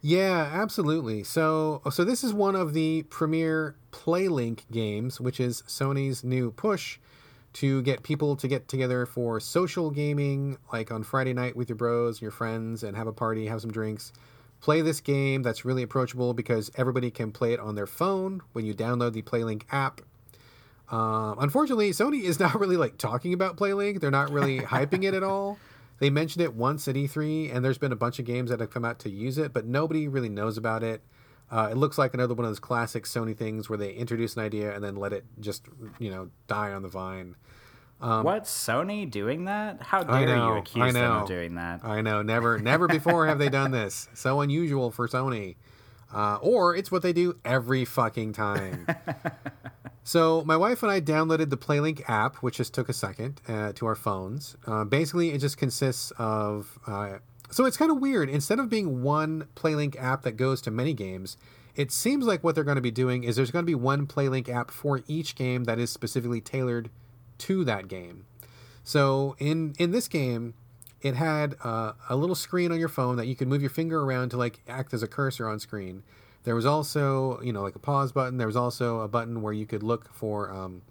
Yeah, 0.00 0.50
absolutely. 0.52 1.24
So, 1.24 1.80
so 1.90 2.04
this 2.04 2.22
is 2.22 2.34
one 2.34 2.54
of 2.54 2.74
the 2.74 3.04
premier 3.04 3.74
PlayLink 3.90 4.70
games, 4.70 5.18
which 5.18 5.40
is 5.40 5.62
Sony's 5.62 6.22
new 6.22 6.50
push 6.50 6.98
to 7.54 7.80
get 7.82 8.02
people 8.02 8.36
to 8.36 8.48
get 8.48 8.68
together 8.68 9.06
for 9.06 9.40
social 9.40 9.90
gaming, 9.90 10.58
like 10.72 10.90
on 10.90 11.04
Friday 11.04 11.32
night 11.32 11.56
with 11.56 11.68
your 11.68 11.76
bros, 11.76 12.20
your 12.20 12.32
friends, 12.32 12.82
and 12.82 12.96
have 12.96 13.06
a 13.06 13.12
party, 13.12 13.46
have 13.46 13.62
some 13.62 13.72
drinks. 13.72 14.12
Play 14.60 14.82
this 14.82 15.00
game 15.00 15.42
that's 15.42 15.64
really 15.64 15.82
approachable 15.82 16.34
because 16.34 16.70
everybody 16.76 17.10
can 17.10 17.32
play 17.32 17.52
it 17.52 17.60
on 17.60 17.74
their 17.74 17.86
phone 17.86 18.42
when 18.52 18.66
you 18.66 18.74
download 18.74 19.12
the 19.12 19.22
PlayLink 19.22 19.62
app. 19.70 20.00
Um, 20.90 21.36
unfortunately, 21.38 21.90
Sony 21.92 22.22
is 22.22 22.38
not 22.38 22.54
really 22.60 22.76
like 22.76 22.98
talking 22.98 23.32
about 23.32 23.56
PlayLink. 23.56 24.00
They're 24.00 24.10
not 24.10 24.30
really 24.30 24.58
hyping 24.60 25.04
it 25.04 25.14
at 25.14 25.22
all. 25.22 25.58
They 25.98 26.10
mentioned 26.10 26.42
it 26.42 26.54
once 26.54 26.88
at 26.88 26.96
E3, 26.96 27.54
and 27.54 27.64
there's 27.64 27.78
been 27.78 27.92
a 27.92 27.96
bunch 27.96 28.18
of 28.18 28.24
games 28.24 28.50
that 28.50 28.60
have 28.60 28.70
come 28.70 28.84
out 28.84 28.98
to 29.00 29.10
use 29.10 29.38
it, 29.38 29.52
but 29.52 29.64
nobody 29.64 30.08
really 30.08 30.28
knows 30.28 30.56
about 30.56 30.82
it. 30.82 31.02
Uh, 31.50 31.68
it 31.70 31.76
looks 31.76 31.98
like 31.98 32.14
another 32.14 32.34
one 32.34 32.44
of 32.44 32.50
those 32.50 32.58
classic 32.58 33.04
Sony 33.04 33.36
things 33.36 33.68
where 33.68 33.78
they 33.78 33.92
introduce 33.92 34.36
an 34.36 34.42
idea 34.42 34.74
and 34.74 34.82
then 34.82 34.96
let 34.96 35.12
it 35.12 35.24
just, 35.40 35.66
you 35.98 36.10
know, 36.10 36.30
die 36.48 36.72
on 36.72 36.82
the 36.82 36.88
vine. 36.88 37.36
Um, 38.00 38.24
what 38.24 38.44
Sony 38.44 39.08
doing 39.08 39.44
that? 39.44 39.80
How 39.80 40.02
dare 40.02 40.26
know, 40.26 40.54
you 40.54 40.58
accuse 40.58 40.94
them 40.94 41.12
of 41.12 41.28
doing 41.28 41.54
that? 41.54 41.84
I 41.84 42.00
know. 42.00 42.22
Never, 42.22 42.58
never 42.58 42.88
before 42.88 43.26
have 43.26 43.38
they 43.38 43.48
done 43.48 43.70
this. 43.70 44.08
So 44.14 44.40
unusual 44.40 44.90
for 44.90 45.06
Sony. 45.06 45.56
Uh, 46.12 46.38
or 46.40 46.74
it's 46.76 46.90
what 46.90 47.02
they 47.02 47.12
do 47.12 47.38
every 47.44 47.84
fucking 47.84 48.32
time. 48.32 48.86
so 50.04 50.44
my 50.44 50.56
wife 50.56 50.82
and 50.82 50.92
I 50.92 51.00
downloaded 51.00 51.48
the 51.48 51.56
PlayLink 51.56 52.08
app, 52.08 52.36
which 52.36 52.58
just 52.58 52.74
took 52.74 52.88
a 52.88 52.92
second 52.92 53.40
uh, 53.48 53.72
to 53.72 53.86
our 53.86 53.94
phones. 53.94 54.56
Uh, 54.66 54.84
basically, 54.84 55.30
it 55.30 55.38
just 55.38 55.56
consists 55.56 56.12
of. 56.18 56.78
Uh, 56.86 57.18
so 57.50 57.64
it's 57.64 57.76
kind 57.76 57.90
of 57.90 57.98
weird. 57.98 58.28
Instead 58.28 58.58
of 58.58 58.68
being 58.68 59.02
one 59.02 59.48
PlayLink 59.54 59.96
app 60.00 60.22
that 60.22 60.32
goes 60.32 60.60
to 60.62 60.70
many 60.70 60.92
games, 60.92 61.36
it 61.74 61.90
seems 61.90 62.26
like 62.26 62.44
what 62.44 62.54
they're 62.54 62.64
going 62.64 62.76
to 62.76 62.82
be 62.82 62.90
doing 62.90 63.24
is 63.24 63.36
there's 63.36 63.50
going 63.50 63.64
to 63.64 63.66
be 63.66 63.74
one 63.74 64.06
PlayLink 64.06 64.48
app 64.48 64.70
for 64.70 65.02
each 65.06 65.34
game 65.34 65.64
that 65.64 65.78
is 65.78 65.90
specifically 65.90 66.40
tailored 66.40 66.90
to 67.38 67.64
that 67.64 67.88
game. 67.88 68.26
So 68.82 69.36
in 69.38 69.74
in 69.78 69.90
this 69.90 70.08
game, 70.08 70.54
it 71.00 71.14
had 71.14 71.56
uh, 71.64 71.92
a 72.08 72.16
little 72.16 72.34
screen 72.34 72.72
on 72.72 72.78
your 72.78 72.88
phone 72.88 73.16
that 73.16 73.26
you 73.26 73.34
could 73.34 73.48
move 73.48 73.62
your 73.62 73.70
finger 73.70 74.00
around 74.00 74.30
to 74.30 74.36
like 74.36 74.60
act 74.68 74.92
as 74.92 75.02
a 75.02 75.08
cursor 75.08 75.48
on 75.48 75.58
screen. 75.58 76.02
There 76.44 76.54
was 76.54 76.66
also, 76.66 77.40
you 77.42 77.52
know, 77.52 77.62
like 77.62 77.74
a 77.74 77.80
pause 77.80 78.12
button. 78.12 78.38
There 78.38 78.46
was 78.46 78.56
also 78.56 79.00
a 79.00 79.08
button 79.08 79.42
where 79.42 79.52
you 79.52 79.66
could 79.66 79.82
look 79.82 80.12
for 80.12 80.50
um, 80.50 80.82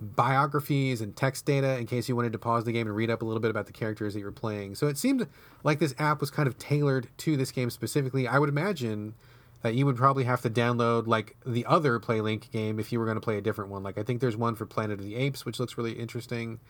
biographies 0.00 1.00
and 1.00 1.14
text 1.14 1.44
data 1.44 1.78
in 1.78 1.86
case 1.86 2.08
you 2.08 2.16
wanted 2.16 2.32
to 2.32 2.38
pause 2.38 2.64
the 2.64 2.72
game 2.72 2.86
and 2.86 2.96
read 2.96 3.10
up 3.10 3.22
a 3.22 3.24
little 3.24 3.40
bit 3.40 3.50
about 3.50 3.66
the 3.66 3.72
characters 3.72 4.14
that 4.14 4.20
you 4.20 4.24
were 4.24 4.32
playing. 4.32 4.74
So 4.74 4.86
it 4.86 4.96
seemed 4.96 5.26
like 5.62 5.78
this 5.78 5.94
app 5.98 6.20
was 6.20 6.30
kind 6.30 6.46
of 6.46 6.58
tailored 6.58 7.08
to 7.18 7.36
this 7.36 7.52
game 7.52 7.70
specifically. 7.70 8.26
I 8.26 8.38
would 8.38 8.48
imagine 8.48 9.14
that 9.62 9.74
you 9.74 9.84
would 9.86 9.96
probably 9.96 10.24
have 10.24 10.40
to 10.42 10.50
download 10.50 11.06
like 11.06 11.36
the 11.44 11.66
other 11.66 11.98
PlayLink 11.98 12.50
game 12.50 12.78
if 12.78 12.92
you 12.92 12.98
were 12.98 13.04
going 13.04 13.16
to 13.16 13.20
play 13.20 13.36
a 13.36 13.40
different 13.40 13.70
one. 13.70 13.82
Like 13.82 13.98
I 13.98 14.02
think 14.02 14.20
there's 14.20 14.36
one 14.36 14.54
for 14.54 14.66
Planet 14.66 15.00
of 15.00 15.04
the 15.04 15.16
Apes, 15.16 15.44
which 15.44 15.58
looks 15.58 15.76
really 15.76 15.92
interesting. 15.92 16.60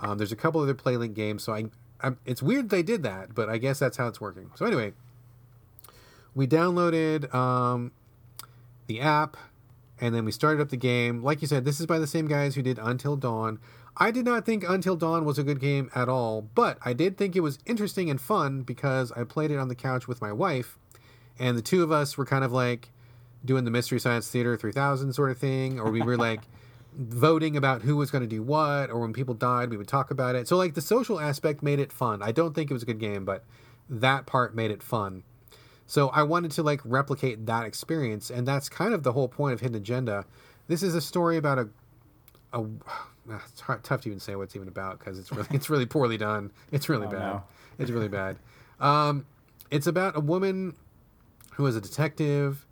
Um, 0.00 0.18
there's 0.18 0.32
a 0.32 0.36
couple 0.36 0.60
other 0.60 0.74
PlayLink 0.74 1.14
games, 1.14 1.42
so 1.42 1.52
I 1.52 1.66
I'm, 2.00 2.18
it's 2.24 2.42
weird 2.42 2.70
they 2.70 2.82
did 2.82 3.02
that, 3.02 3.34
but 3.34 3.48
I 3.48 3.58
guess 3.58 3.78
that's 3.78 3.96
how 3.96 4.06
it's 4.06 4.20
working. 4.20 4.50
So 4.54 4.64
anyway, 4.64 4.92
we 6.38 6.46
downloaded 6.46 7.34
um, 7.34 7.90
the 8.86 9.00
app, 9.00 9.36
and 10.00 10.14
then 10.14 10.24
we 10.24 10.30
started 10.30 10.62
up 10.62 10.68
the 10.68 10.76
game. 10.76 11.20
Like 11.20 11.42
you 11.42 11.48
said, 11.48 11.64
this 11.64 11.80
is 11.80 11.86
by 11.86 11.98
the 11.98 12.06
same 12.06 12.28
guys 12.28 12.54
who 12.54 12.62
did 12.62 12.78
Until 12.78 13.16
Dawn. 13.16 13.58
I 13.96 14.12
did 14.12 14.24
not 14.24 14.46
think 14.46 14.62
Until 14.62 14.94
Dawn 14.94 15.24
was 15.24 15.36
a 15.40 15.42
good 15.42 15.58
game 15.58 15.90
at 15.96 16.08
all, 16.08 16.42
but 16.42 16.78
I 16.84 16.92
did 16.92 17.16
think 17.16 17.34
it 17.34 17.40
was 17.40 17.58
interesting 17.66 18.08
and 18.08 18.20
fun 18.20 18.62
because 18.62 19.10
I 19.16 19.24
played 19.24 19.50
it 19.50 19.58
on 19.58 19.66
the 19.66 19.74
couch 19.74 20.06
with 20.06 20.20
my 20.20 20.32
wife, 20.32 20.78
and 21.40 21.58
the 21.58 21.62
two 21.62 21.82
of 21.82 21.90
us 21.90 22.16
were 22.16 22.24
kind 22.24 22.44
of 22.44 22.52
like 22.52 22.90
doing 23.44 23.64
the 23.64 23.72
Mystery 23.72 23.98
Science 23.98 24.28
Theater 24.28 24.56
3000 24.56 25.12
sort 25.12 25.32
of 25.32 25.38
thing, 25.38 25.80
or 25.80 25.90
we 25.90 26.02
were 26.02 26.16
like 26.28 26.42
voting 26.96 27.56
about 27.56 27.82
who 27.82 27.96
was 27.96 28.12
going 28.12 28.22
to 28.22 28.28
do 28.28 28.44
what, 28.44 28.90
or 28.90 29.00
when 29.00 29.12
people 29.12 29.34
died, 29.34 29.70
we 29.70 29.76
would 29.76 29.88
talk 29.88 30.12
about 30.12 30.36
it. 30.36 30.46
So, 30.46 30.56
like, 30.56 30.74
the 30.74 30.82
social 30.82 31.18
aspect 31.18 31.64
made 31.64 31.80
it 31.80 31.90
fun. 31.90 32.22
I 32.22 32.30
don't 32.30 32.54
think 32.54 32.70
it 32.70 32.74
was 32.74 32.84
a 32.84 32.86
good 32.86 33.00
game, 33.00 33.24
but 33.24 33.44
that 33.90 34.24
part 34.24 34.54
made 34.54 34.70
it 34.70 34.84
fun. 34.84 35.24
So, 35.88 36.10
I 36.10 36.22
wanted 36.22 36.52
to, 36.52 36.62
like, 36.62 36.80
replicate 36.84 37.46
that 37.46 37.66
experience, 37.66 38.30
and 38.30 38.46
that's 38.46 38.68
kind 38.68 38.94
of 38.94 39.02
the 39.02 39.12
whole 39.12 39.26
point 39.26 39.54
of 39.54 39.60
Hidden 39.60 39.76
Agenda. 39.76 40.24
This 40.68 40.84
is 40.84 40.94
a 40.94 41.00
story 41.00 41.36
about 41.36 41.58
a. 41.58 41.68
a 42.52 42.64
it's 43.50 43.60
hard, 43.60 43.82
tough 43.82 44.02
to 44.02 44.08
even 44.08 44.20
say 44.20 44.36
what 44.36 44.44
it's 44.44 44.56
even 44.56 44.68
about 44.68 45.00
because 45.00 45.18
it's 45.18 45.32
really 45.32 45.48
it's 45.50 45.68
really 45.68 45.86
poorly 45.86 46.16
done. 46.16 46.52
It's 46.70 46.88
really 46.88 47.06
oh, 47.08 47.10
bad. 47.10 47.18
No. 47.18 47.42
It's 47.78 47.90
really 47.90 48.08
bad. 48.08 48.36
Um, 48.78 49.26
it's 49.70 49.86
about 49.86 50.16
a 50.16 50.20
woman 50.20 50.76
who 51.54 51.66
is 51.66 51.74
a 51.74 51.80
detective 51.80 52.64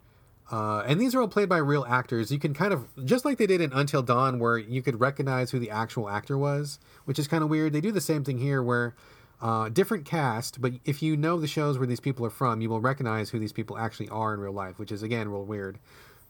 uh, 0.49 0.83
and 0.87 0.99
these 0.99 1.13
are 1.13 1.21
all 1.21 1.27
played 1.27 1.49
by 1.49 1.57
real 1.57 1.85
actors. 1.87 2.31
You 2.31 2.39
can 2.39 2.53
kind 2.53 2.71
of, 2.71 2.87
just 3.03 3.25
like 3.25 3.37
they 3.37 3.47
did 3.47 3.59
in 3.59 3.73
Until 3.73 4.01
Dawn, 4.01 4.39
where 4.39 4.57
you 4.57 4.81
could 4.81 4.99
recognize 4.99 5.51
who 5.51 5.59
the 5.59 5.69
actual 5.69 6.09
actor 6.09 6.37
was, 6.37 6.79
which 7.05 7.19
is 7.19 7.27
kind 7.27 7.43
of 7.43 7.49
weird. 7.49 7.73
They 7.73 7.81
do 7.81 7.91
the 7.91 8.01
same 8.01 8.23
thing 8.23 8.37
here, 8.37 8.63
where 8.63 8.95
uh, 9.41 9.69
different 9.69 10.05
cast, 10.05 10.61
but 10.61 10.73
if 10.85 11.01
you 11.01 11.15
know 11.15 11.39
the 11.39 11.47
shows 11.47 11.77
where 11.77 11.87
these 11.87 11.99
people 11.99 12.25
are 12.25 12.31
from, 12.31 12.61
you 12.61 12.69
will 12.69 12.81
recognize 12.81 13.29
who 13.29 13.39
these 13.39 13.53
people 13.53 13.77
actually 13.77 14.09
are 14.09 14.33
in 14.33 14.39
real 14.39 14.51
life, 14.51 14.79
which 14.79 14.91
is, 14.91 15.03
again, 15.03 15.29
real 15.29 15.45
weird. 15.45 15.77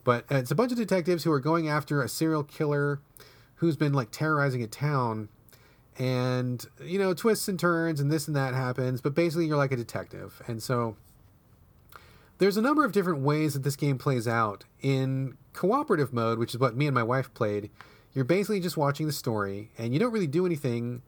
But 0.04 0.24
uh, 0.30 0.36
it's 0.36 0.50
a 0.50 0.54
bunch 0.54 0.72
of 0.72 0.78
detectives 0.78 1.24
who 1.24 1.32
are 1.32 1.40
going 1.40 1.68
after 1.68 2.02
a 2.02 2.08
serial 2.08 2.44
killer 2.44 3.00
who's 3.56 3.76
been, 3.76 3.92
like, 3.92 4.10
terrorizing 4.10 4.62
a 4.62 4.66
town. 4.66 5.28
And, 5.98 6.64
you 6.84 6.98
know, 6.98 7.12
twists 7.12 7.48
and 7.48 7.58
turns 7.58 7.98
and 7.98 8.10
this 8.10 8.28
and 8.28 8.36
that 8.36 8.54
happens, 8.54 9.00
but 9.00 9.14
basically 9.14 9.46
you're 9.46 9.56
like 9.56 9.72
a 9.72 9.76
detective. 9.76 10.40
And 10.46 10.62
so 10.62 10.96
there's 12.38 12.56
a 12.56 12.62
number 12.62 12.84
of 12.84 12.92
different 12.92 13.20
ways 13.20 13.54
that 13.54 13.64
this 13.64 13.74
game 13.74 13.98
plays 13.98 14.28
out. 14.28 14.64
In 14.80 15.36
cooperative 15.54 16.12
mode, 16.12 16.38
which 16.38 16.54
is 16.54 16.60
what 16.60 16.76
me 16.76 16.86
and 16.86 16.94
my 16.94 17.02
wife 17.02 17.34
played, 17.34 17.70
you're 18.12 18.24
basically 18.24 18.60
just 18.60 18.76
watching 18.76 19.06
the 19.06 19.12
story 19.12 19.70
and 19.76 19.92
you 19.92 19.98
don't 19.98 20.12
really 20.12 20.28
do 20.28 20.46
anything 20.46 21.02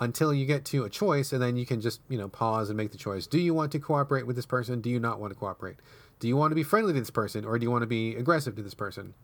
until 0.00 0.34
you 0.34 0.46
get 0.46 0.64
to 0.66 0.84
a 0.84 0.90
choice 0.90 1.32
and 1.32 1.40
then 1.40 1.56
you 1.56 1.66
can 1.66 1.80
just, 1.80 2.00
you 2.08 2.18
know, 2.18 2.28
pause 2.28 2.68
and 2.68 2.76
make 2.76 2.90
the 2.90 2.98
choice. 2.98 3.26
Do 3.26 3.38
you 3.38 3.54
want 3.54 3.72
to 3.72 3.78
cooperate 3.78 4.26
with 4.26 4.36
this 4.36 4.46
person? 4.46 4.80
Do 4.80 4.90
you 4.90 4.98
not 4.98 5.20
want 5.20 5.32
to 5.32 5.38
cooperate? 5.38 5.76
Do 6.18 6.28
you 6.28 6.36
want 6.36 6.50
to 6.50 6.56
be 6.56 6.62
friendly 6.62 6.92
to 6.92 6.98
this 6.98 7.10
person 7.10 7.44
or 7.44 7.58
do 7.58 7.64
you 7.64 7.70
want 7.70 7.82
to 7.82 7.86
be 7.86 8.16
aggressive 8.16 8.56
to 8.56 8.62
this 8.62 8.74
person? 8.74 9.14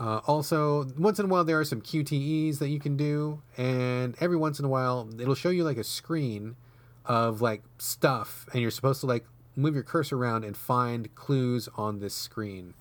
Uh, 0.00 0.20
also, 0.26 0.86
once 0.98 1.18
in 1.18 1.26
a 1.26 1.28
while, 1.28 1.44
there 1.44 1.60
are 1.60 1.64
some 1.64 1.82
QTEs 1.82 2.58
that 2.58 2.70
you 2.70 2.80
can 2.80 2.96
do, 2.96 3.42
and 3.58 4.16
every 4.18 4.36
once 4.36 4.58
in 4.58 4.64
a 4.64 4.68
while, 4.68 5.06
it'll 5.20 5.34
show 5.34 5.50
you 5.50 5.62
like 5.62 5.76
a 5.76 5.84
screen 5.84 6.56
of 7.04 7.42
like 7.42 7.62
stuff, 7.76 8.46
and 8.52 8.62
you're 8.62 8.70
supposed 8.70 9.00
to 9.00 9.06
like 9.06 9.26
move 9.56 9.74
your 9.74 9.82
cursor 9.82 10.16
around 10.16 10.42
and 10.42 10.56
find 10.56 11.14
clues 11.14 11.68
on 11.76 11.98
this 11.98 12.14
screen. 12.14 12.72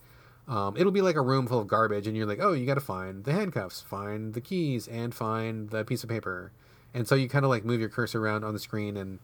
Um, 0.48 0.78
it'll 0.78 0.94
be 0.94 1.02
like 1.02 1.18
a 1.18 1.22
room 1.22 1.46
full 1.46 1.60
of 1.60 1.68
garbage, 1.68 2.08
and 2.08 2.16
you're 2.16 2.26
like, 2.26 2.40
oh, 2.42 2.54
you 2.54 2.66
got 2.66 2.76
to 2.76 2.80
find 2.80 3.26
the 3.26 3.34
handcuffs, 3.34 3.82
find 3.82 4.34
the 4.34 4.42
keys, 4.42 4.88
and 4.88 5.14
find 5.14 5.72
the 5.72 5.84
piece 5.84 6.04
of 6.04 6.10
paper. 6.10 6.54
And 6.94 7.08
so 7.08 7.16
you 7.16 7.30
kind 7.30 7.46
of 7.46 7.50
like 7.50 7.64
move 7.64 7.80
your 7.80 7.90
cursor 7.90 8.24
around 8.24 8.44
on 8.44 8.54
the 8.54 8.60
screen, 8.60 8.98
and 8.98 9.20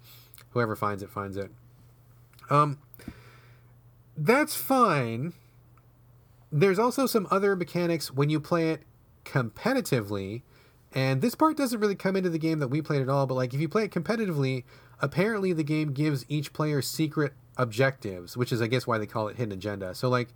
whoever 0.51 0.75
finds 0.75 1.01
it 1.03 1.09
finds 1.09 1.37
it. 1.37 1.51
Um, 2.49 2.79
that's 4.15 4.55
fine. 4.55 5.33
There's 6.51 6.79
also 6.79 7.05
some 7.05 7.27
other 7.31 7.55
mechanics 7.55 8.11
when 8.11 8.29
you 8.29 8.39
play 8.39 8.69
it 8.69 8.83
competitively, 9.25 10.43
and 10.93 11.21
this 11.21 11.35
part 11.35 11.57
doesn't 11.57 11.79
really 11.79 11.95
come 11.95 12.15
into 12.15 12.29
the 12.29 12.39
game 12.39 12.59
that 12.59 12.67
we 12.69 12.81
played 12.81 13.01
at 13.01 13.09
all. 13.09 13.25
But 13.25 13.33
like, 13.33 13.53
if 13.53 13.59
you 13.59 13.67
play 13.67 13.83
it 13.83 13.91
competitively, 13.91 14.63
apparently 15.01 15.53
the 15.53 15.63
game 15.63 15.91
gives 15.91 16.25
each 16.29 16.53
player 16.53 16.81
secret 16.81 17.33
objectives, 17.57 18.37
which 18.37 18.51
is 18.51 18.61
I 18.61 18.67
guess 18.67 18.87
why 18.87 18.97
they 18.97 19.05
call 19.05 19.27
it 19.27 19.37
hidden 19.37 19.53
agenda. 19.53 19.95
So 19.95 20.09
like 20.09 20.29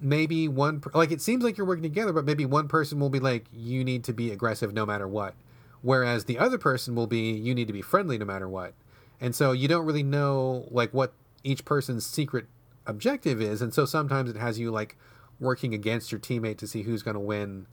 maybe 0.00 0.48
one 0.48 0.82
like 0.94 1.10
it 1.10 1.20
seems 1.20 1.42
like 1.44 1.56
you're 1.56 1.66
working 1.66 1.82
together, 1.82 2.12
but 2.12 2.24
maybe 2.24 2.46
one 2.46 2.68
person 2.68 3.00
will 3.00 3.10
be 3.10 3.20
like 3.20 3.46
you 3.52 3.84
need 3.84 4.04
to 4.04 4.12
be 4.12 4.30
aggressive 4.30 4.72
no 4.72 4.86
matter 4.86 5.08
what, 5.08 5.34
whereas 5.82 6.24
the 6.24 6.38
other 6.38 6.58
person 6.58 6.94
will 6.94 7.06
be 7.06 7.30
you 7.30 7.54
need 7.54 7.66
to 7.66 7.72
be 7.72 7.82
friendly 7.82 8.18
no 8.18 8.24
matter 8.24 8.48
what. 8.48 8.74
And 9.20 9.34
so 9.34 9.52
you 9.52 9.68
don't 9.68 9.86
really 9.86 10.02
know 10.02 10.66
like 10.70 10.92
what 10.94 11.12
each 11.42 11.64
person's 11.64 12.06
secret 12.06 12.46
objective 12.86 13.40
is, 13.40 13.62
and 13.62 13.74
so 13.74 13.84
sometimes 13.84 14.30
it 14.30 14.36
has 14.36 14.58
you 14.58 14.70
like 14.70 14.96
working 15.40 15.74
against 15.74 16.10
your 16.10 16.20
teammate 16.20 16.58
to 16.58 16.66
see 16.66 16.82
who's 16.82 17.02
going 17.02 17.14
to 17.14 17.20
win 17.20 17.66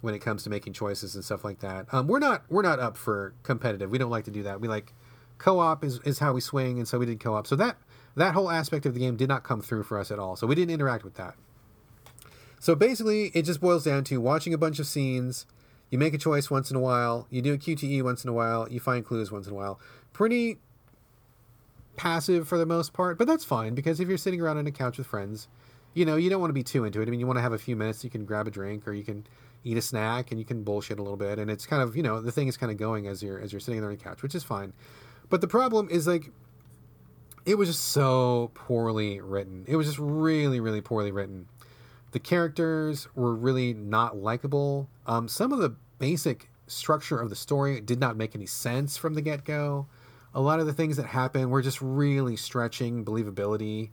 when 0.00 0.14
it 0.14 0.18
comes 0.18 0.42
to 0.42 0.50
making 0.50 0.72
choices 0.72 1.14
and 1.14 1.24
stuff 1.24 1.44
like 1.44 1.60
that. 1.60 1.86
Um, 1.92 2.06
we're 2.06 2.18
not 2.18 2.42
we're 2.48 2.62
not 2.62 2.78
up 2.78 2.96
for 2.96 3.34
competitive. 3.42 3.90
We 3.90 3.98
don't 3.98 4.10
like 4.10 4.24
to 4.24 4.30
do 4.30 4.42
that. 4.42 4.60
We 4.60 4.68
like 4.68 4.92
co-op 5.38 5.84
is, 5.84 5.98
is 6.04 6.18
how 6.18 6.32
we 6.32 6.40
swing, 6.40 6.78
and 6.78 6.86
so 6.86 6.98
we 6.98 7.06
did 7.06 7.20
co-op. 7.20 7.46
So 7.46 7.56
that 7.56 7.76
that 8.16 8.34
whole 8.34 8.50
aspect 8.50 8.84
of 8.84 8.94
the 8.94 9.00
game 9.00 9.16
did 9.16 9.28
not 9.28 9.42
come 9.42 9.62
through 9.62 9.84
for 9.84 9.98
us 9.98 10.10
at 10.10 10.18
all. 10.18 10.36
So 10.36 10.46
we 10.46 10.54
didn't 10.54 10.72
interact 10.72 11.04
with 11.04 11.14
that. 11.14 11.34
So 12.60 12.74
basically, 12.74 13.32
it 13.34 13.42
just 13.42 13.60
boils 13.60 13.84
down 13.84 14.04
to 14.04 14.20
watching 14.20 14.52
a 14.52 14.58
bunch 14.58 14.78
of 14.78 14.86
scenes. 14.86 15.46
You 15.92 15.98
make 15.98 16.14
a 16.14 16.18
choice 16.18 16.50
once 16.50 16.70
in 16.70 16.76
a 16.76 16.80
while. 16.80 17.26
You 17.28 17.42
do 17.42 17.52
a 17.52 17.58
QTE 17.58 18.02
once 18.02 18.24
in 18.24 18.30
a 18.30 18.32
while. 18.32 18.66
You 18.66 18.80
find 18.80 19.04
clues 19.04 19.30
once 19.30 19.46
in 19.46 19.52
a 19.52 19.54
while. 19.54 19.78
Pretty 20.14 20.56
passive 21.96 22.48
for 22.48 22.56
the 22.56 22.64
most 22.64 22.94
part, 22.94 23.18
but 23.18 23.26
that's 23.26 23.44
fine 23.44 23.74
because 23.74 24.00
if 24.00 24.08
you're 24.08 24.16
sitting 24.16 24.40
around 24.40 24.56
on 24.56 24.66
a 24.66 24.72
couch 24.72 24.96
with 24.96 25.06
friends, 25.06 25.48
you 25.92 26.06
know, 26.06 26.16
you 26.16 26.30
don't 26.30 26.40
want 26.40 26.48
to 26.48 26.54
be 26.54 26.62
too 26.62 26.84
into 26.84 27.02
it. 27.02 27.08
I 27.08 27.10
mean, 27.10 27.20
you 27.20 27.26
want 27.26 27.36
to 27.36 27.42
have 27.42 27.52
a 27.52 27.58
few 27.58 27.76
minutes. 27.76 28.02
You 28.02 28.08
can 28.08 28.24
grab 28.24 28.46
a 28.46 28.50
drink 28.50 28.88
or 28.88 28.94
you 28.94 29.04
can 29.04 29.26
eat 29.64 29.76
a 29.76 29.82
snack 29.82 30.30
and 30.30 30.40
you 30.40 30.46
can 30.46 30.62
bullshit 30.62 30.98
a 30.98 31.02
little 31.02 31.18
bit. 31.18 31.38
And 31.38 31.50
it's 31.50 31.66
kind 31.66 31.82
of, 31.82 31.94
you 31.94 32.02
know, 32.02 32.22
the 32.22 32.32
thing 32.32 32.48
is 32.48 32.56
kind 32.56 32.72
of 32.72 32.78
going 32.78 33.06
as 33.06 33.22
you're 33.22 33.38
as 33.38 33.52
you're 33.52 33.60
sitting 33.60 33.82
there 33.82 33.90
on 33.90 33.96
the 33.96 34.02
couch, 34.02 34.22
which 34.22 34.34
is 34.34 34.42
fine. 34.42 34.72
But 35.28 35.42
the 35.42 35.46
problem 35.46 35.90
is 35.90 36.06
like 36.06 36.30
it 37.44 37.56
was 37.56 37.68
just 37.68 37.88
so 37.88 38.50
poorly 38.54 39.20
written. 39.20 39.66
It 39.68 39.76
was 39.76 39.86
just 39.86 39.98
really, 39.98 40.58
really 40.58 40.80
poorly 40.80 41.12
written. 41.12 41.48
The 42.12 42.20
characters 42.20 43.08
were 43.14 43.34
really 43.34 43.74
not 43.74 44.16
likable. 44.16 44.88
Um, 45.06 45.28
some 45.28 45.52
of 45.52 45.58
the 45.58 45.74
basic 45.98 46.50
structure 46.66 47.18
of 47.20 47.28
the 47.30 47.36
story 47.36 47.80
did 47.80 47.98
not 47.98 48.16
make 48.16 48.34
any 48.34 48.46
sense 48.46 48.96
from 48.96 49.14
the 49.14 49.22
get 49.22 49.44
go. 49.44 49.86
A 50.34 50.40
lot 50.40 50.60
of 50.60 50.66
the 50.66 50.72
things 50.72 50.96
that 50.96 51.06
happened 51.06 51.50
were 51.50 51.62
just 51.62 51.82
really 51.82 52.36
stretching 52.36 53.04
believability. 53.04 53.90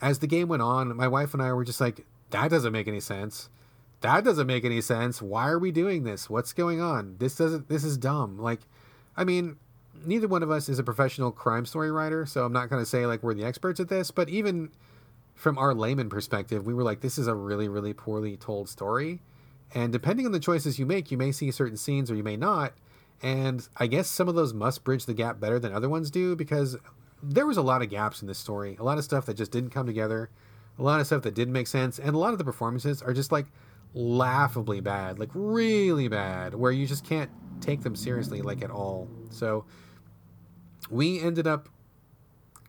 As 0.00 0.18
the 0.18 0.26
game 0.26 0.48
went 0.48 0.62
on, 0.62 0.96
my 0.96 1.08
wife 1.08 1.32
and 1.32 1.42
I 1.42 1.52
were 1.52 1.64
just 1.64 1.80
like, 1.80 2.04
that 2.30 2.50
doesn't 2.50 2.72
make 2.72 2.88
any 2.88 3.00
sense. 3.00 3.48
that 4.02 4.24
doesn't 4.24 4.46
make 4.46 4.64
any 4.64 4.80
sense. 4.80 5.22
Why 5.22 5.48
are 5.48 5.58
we 5.58 5.70
doing 5.70 6.02
this? 6.04 6.28
What's 6.28 6.52
going 6.52 6.80
on? 6.80 7.16
This 7.18 7.36
doesn't. 7.36 7.68
This 7.68 7.84
is 7.84 7.96
dumb. 7.96 8.38
Like, 8.38 8.60
I 9.16 9.24
mean, 9.24 9.56
neither 10.04 10.26
one 10.28 10.42
of 10.42 10.50
us 10.50 10.68
is 10.68 10.78
a 10.78 10.82
professional 10.82 11.30
crime 11.30 11.64
story 11.66 11.90
writer, 11.92 12.26
so 12.26 12.44
I'm 12.44 12.52
not 12.52 12.68
going 12.68 12.82
to 12.82 12.86
say 12.86 13.06
like 13.06 13.22
we're 13.22 13.34
the 13.34 13.44
experts 13.44 13.78
at 13.80 13.88
this. 13.88 14.10
But 14.10 14.28
even 14.28 14.70
from 15.42 15.58
our 15.58 15.74
layman 15.74 16.08
perspective, 16.08 16.64
we 16.64 16.72
were 16.72 16.84
like, 16.84 17.00
this 17.00 17.18
is 17.18 17.26
a 17.26 17.34
really, 17.34 17.66
really 17.66 17.92
poorly 17.92 18.36
told 18.36 18.68
story. 18.68 19.20
And 19.74 19.92
depending 19.92 20.24
on 20.24 20.30
the 20.30 20.38
choices 20.38 20.78
you 20.78 20.86
make, 20.86 21.10
you 21.10 21.18
may 21.18 21.32
see 21.32 21.50
certain 21.50 21.76
scenes 21.76 22.12
or 22.12 22.14
you 22.14 22.22
may 22.22 22.36
not. 22.36 22.74
And 23.20 23.66
I 23.76 23.88
guess 23.88 24.08
some 24.08 24.28
of 24.28 24.36
those 24.36 24.54
must 24.54 24.84
bridge 24.84 25.04
the 25.04 25.14
gap 25.14 25.40
better 25.40 25.58
than 25.58 25.72
other 25.72 25.88
ones 25.88 26.12
do 26.12 26.36
because 26.36 26.76
there 27.20 27.44
was 27.44 27.56
a 27.56 27.62
lot 27.62 27.82
of 27.82 27.90
gaps 27.90 28.22
in 28.22 28.28
this 28.28 28.38
story, 28.38 28.76
a 28.78 28.84
lot 28.84 28.98
of 28.98 29.04
stuff 29.04 29.26
that 29.26 29.34
just 29.34 29.50
didn't 29.50 29.70
come 29.70 29.84
together, 29.84 30.30
a 30.78 30.82
lot 30.84 31.00
of 31.00 31.06
stuff 31.08 31.22
that 31.22 31.34
didn't 31.34 31.54
make 31.54 31.66
sense, 31.66 31.98
and 31.98 32.14
a 32.14 32.18
lot 32.18 32.30
of 32.30 32.38
the 32.38 32.44
performances 32.44 33.02
are 33.02 33.12
just 33.12 33.32
like 33.32 33.46
laughably 33.94 34.80
bad, 34.80 35.18
like 35.18 35.30
really 35.34 36.06
bad, 36.06 36.54
where 36.54 36.70
you 36.70 36.86
just 36.86 37.04
can't 37.04 37.30
take 37.60 37.82
them 37.82 37.96
seriously 37.96 38.42
like 38.42 38.62
at 38.62 38.70
all. 38.70 39.08
So 39.30 39.64
we 40.88 41.18
ended 41.20 41.48
up 41.48 41.68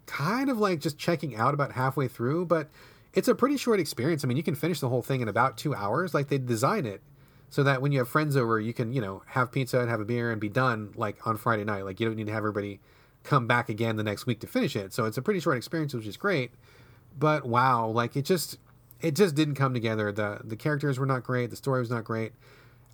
kind 0.06 0.50
of 0.50 0.58
like 0.58 0.80
just 0.80 0.98
checking 0.98 1.36
out 1.36 1.54
about 1.54 1.74
halfway 1.74 2.08
through, 2.08 2.46
but 2.46 2.70
it's 3.14 3.28
a 3.28 3.36
pretty 3.36 3.58
short 3.58 3.80
experience. 3.80 4.24
I 4.24 4.28
mean, 4.28 4.38
you 4.38 4.44
can 4.44 4.56
finish 4.56 4.80
the 4.80 4.90
whole 4.90 5.02
thing 5.02 5.22
in 5.22 5.28
about 5.28 5.58
two 5.58 5.76
hours. 5.76 6.14
Like 6.14 6.30
they 6.30 6.38
design 6.38 6.86
it 6.86 7.02
so 7.50 7.64
that 7.64 7.82
when 7.82 7.92
you 7.92 8.00
have 8.00 8.10
friends 8.10 8.36
over, 8.36 8.60
you 8.60 8.74
can, 8.74 8.94
you 8.94 9.02
know, 9.02 9.22
have 9.28 9.52
pizza 9.52 9.80
and 9.80 9.90
have 9.90 10.00
a 10.00 10.06
beer 10.06 10.32
and 10.32 10.42
be 10.42 10.50
done 10.50 10.92
like 10.96 11.26
on 11.28 11.38
Friday 11.38 11.64
night. 11.64 11.86
Like 11.86 12.00
you 12.00 12.08
don't 12.08 12.16
need 12.16 12.28
to 12.28 12.34
have 12.34 12.40
everybody 12.40 12.80
come 13.24 13.48
back 13.48 13.70
again 13.70 13.96
the 13.96 14.04
next 14.04 14.26
week 14.26 14.40
to 14.42 14.48
finish 14.48 14.76
it. 14.76 14.94
So 14.94 15.06
it's 15.06 15.18
a 15.18 15.22
pretty 15.22 15.40
short 15.40 15.58
experience, 15.58 15.94
which 15.94 16.08
is 16.08 16.18
great. 16.18 16.52
But 17.18 17.46
wow, 17.46 17.88
like 17.88 18.16
it 18.16 18.26
just 18.26 18.58
it 19.02 19.16
just 19.16 19.36
didn't 19.36 19.56
come 19.56 19.74
together. 19.74 20.12
The 20.12 20.40
the 20.44 20.56
characters 20.56 20.98
were 20.98 21.06
not 21.06 21.24
great, 21.24 21.50
the 21.50 21.56
story 21.56 21.80
was 21.80 21.92
not 21.92 22.04
great. 22.04 22.34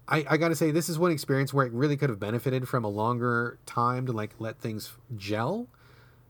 I, 0.07 0.26
I 0.30 0.38
gotta 0.38 0.55
say 0.55 0.72
this 0.72 0.89
is 0.89 0.99
one 0.99 1.12
experience 1.12 1.53
where 1.53 1.66
it 1.66 1.72
really 1.72 1.95
could 1.95 2.10
have 2.10 2.20
benefited 2.20 2.68
from 2.68 2.84
a 2.84 2.89
longer 2.89 3.60
time 3.66 4.05
to 4.07 4.12
like 4.12 4.34
let 4.39 4.60
things 4.60 4.91
gel. 5.16 5.68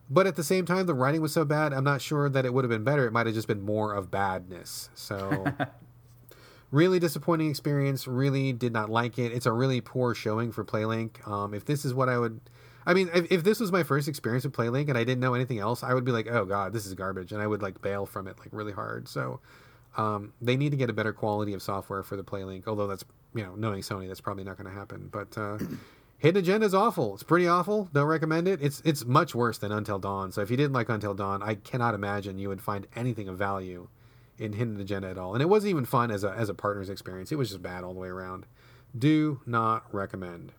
But 0.10 0.26
at 0.26 0.36
the 0.36 0.43
same 0.43 0.66
time, 0.66 0.86
the 0.88 0.93
writing 0.93 1.22
was 1.22 1.34
so 1.34 1.45
bad, 1.45 1.72
I'm 1.72 1.84
not 1.84 2.01
sure 2.01 2.30
that 2.30 2.45
it 2.45 2.53
would 2.53 2.64
have 2.64 2.70
been 2.70 2.84
better. 2.84 3.05
It 3.05 3.14
might 3.14 3.28
have 3.28 3.36
just 3.36 3.47
been 3.47 3.62
more 3.62 3.93
of 3.93 4.10
badness. 4.10 4.89
So 4.95 5.45
really 6.72 6.99
disappointing 6.99 7.49
experience. 7.49 8.07
Really 8.07 8.51
did 8.51 8.74
not 8.74 8.89
like 8.89 9.20
it. 9.20 9.32
It's 9.32 9.45
a 9.45 9.51
really 9.51 9.82
poor 9.82 10.16
showing 10.16 10.51
for 10.51 10.66
Playlink. 10.66 11.28
Um, 11.28 11.53
if 11.53 11.66
this 11.66 11.86
is 11.86 11.93
what 11.93 12.10
I 12.10 12.18
would 12.18 12.41
I 12.89 12.93
mean, 12.95 13.10
if, 13.14 13.32
if 13.32 13.43
this 13.43 13.60
was 13.60 13.72
my 13.72 13.84
first 13.84 14.07
experience 14.07 14.45
with 14.45 14.53
PlayLink 14.53 14.89
and 14.89 14.97
I 14.97 15.03
didn't 15.03 15.20
know 15.20 15.36
anything 15.36 15.60
else, 15.60 15.84
I 15.84 15.93
would 15.93 16.05
be 16.05 16.12
like, 16.12 16.28
oh 16.28 16.43
god, 16.45 16.74
this 16.74 16.88
is 16.88 16.95
garbage, 16.95 17.32
and 17.32 17.39
I 17.39 17.45
would 17.45 17.62
like 17.62 17.82
bail 17.84 18.07
from 18.07 18.28
it 18.28 18.39
like 18.39 18.49
really 18.51 18.72
hard. 18.72 19.07
So 19.07 19.41
um, 19.95 20.34
they 20.41 20.57
need 20.57 20.72
to 20.72 20.78
get 20.78 20.89
a 20.89 20.93
better 20.93 21.14
quality 21.14 21.53
of 21.53 21.62
software 21.62 22.01
for 22.01 22.16
the 22.16 22.24
PlayLink. 22.24 22.68
Although 22.68 22.88
that's 22.88 23.05
you 23.36 23.43
know, 23.43 23.53
knowing 23.55 23.82
Sony, 23.82 24.07
that's 24.07 24.22
probably 24.22 24.43
not 24.43 24.57
going 24.57 24.74
to 24.74 24.78
happen. 24.78 25.07
But 25.12 25.38
uh, 25.38 25.60
Hidden 26.20 26.39
Agenda 26.39 26.65
is 26.65 26.74
awful. 26.74 27.13
It's 27.13 27.24
pretty 27.24 27.47
awful. 27.47 27.89
Don't 27.93 28.05
recommend 28.05 28.47
it. 28.47 28.61
It's 28.61 28.82
it's 28.86 29.05
much 29.05 29.34
worse 29.34 29.57
than 29.57 29.72
Until 29.72 29.99
Dawn. 29.99 30.32
So 30.34 30.41
if 30.41 30.51
you 30.51 30.57
didn't 30.57 30.74
like 30.74 30.89
Until 30.89 31.13
Dawn, 31.13 31.41
I 31.41 31.55
cannot 31.55 31.95
imagine 31.95 32.38
you 32.38 32.49
would 32.49 32.61
find 32.61 32.88
anything 32.95 33.30
of 33.30 33.38
value 33.38 33.88
in 34.38 34.53
Hidden 34.53 34.80
Agenda 34.80 35.09
at 35.09 35.17
all. 35.17 35.34
And 35.34 35.41
it 35.41 35.47
wasn't 35.47 35.72
even 35.72 35.86
fun 35.86 36.11
as 36.11 36.26
a 36.26 36.32
as 36.32 36.49
a 36.49 36.53
partner's 36.53 36.89
experience. 36.89 37.32
It 37.32 37.38
was 37.38 37.49
just 37.49 37.61
bad 37.61 37.86
all 37.86 37.93
the 37.93 37.99
way 37.99 38.09
around. 38.09 38.45
Do 38.97 39.39
not 39.45 39.86
recommend. 39.93 40.51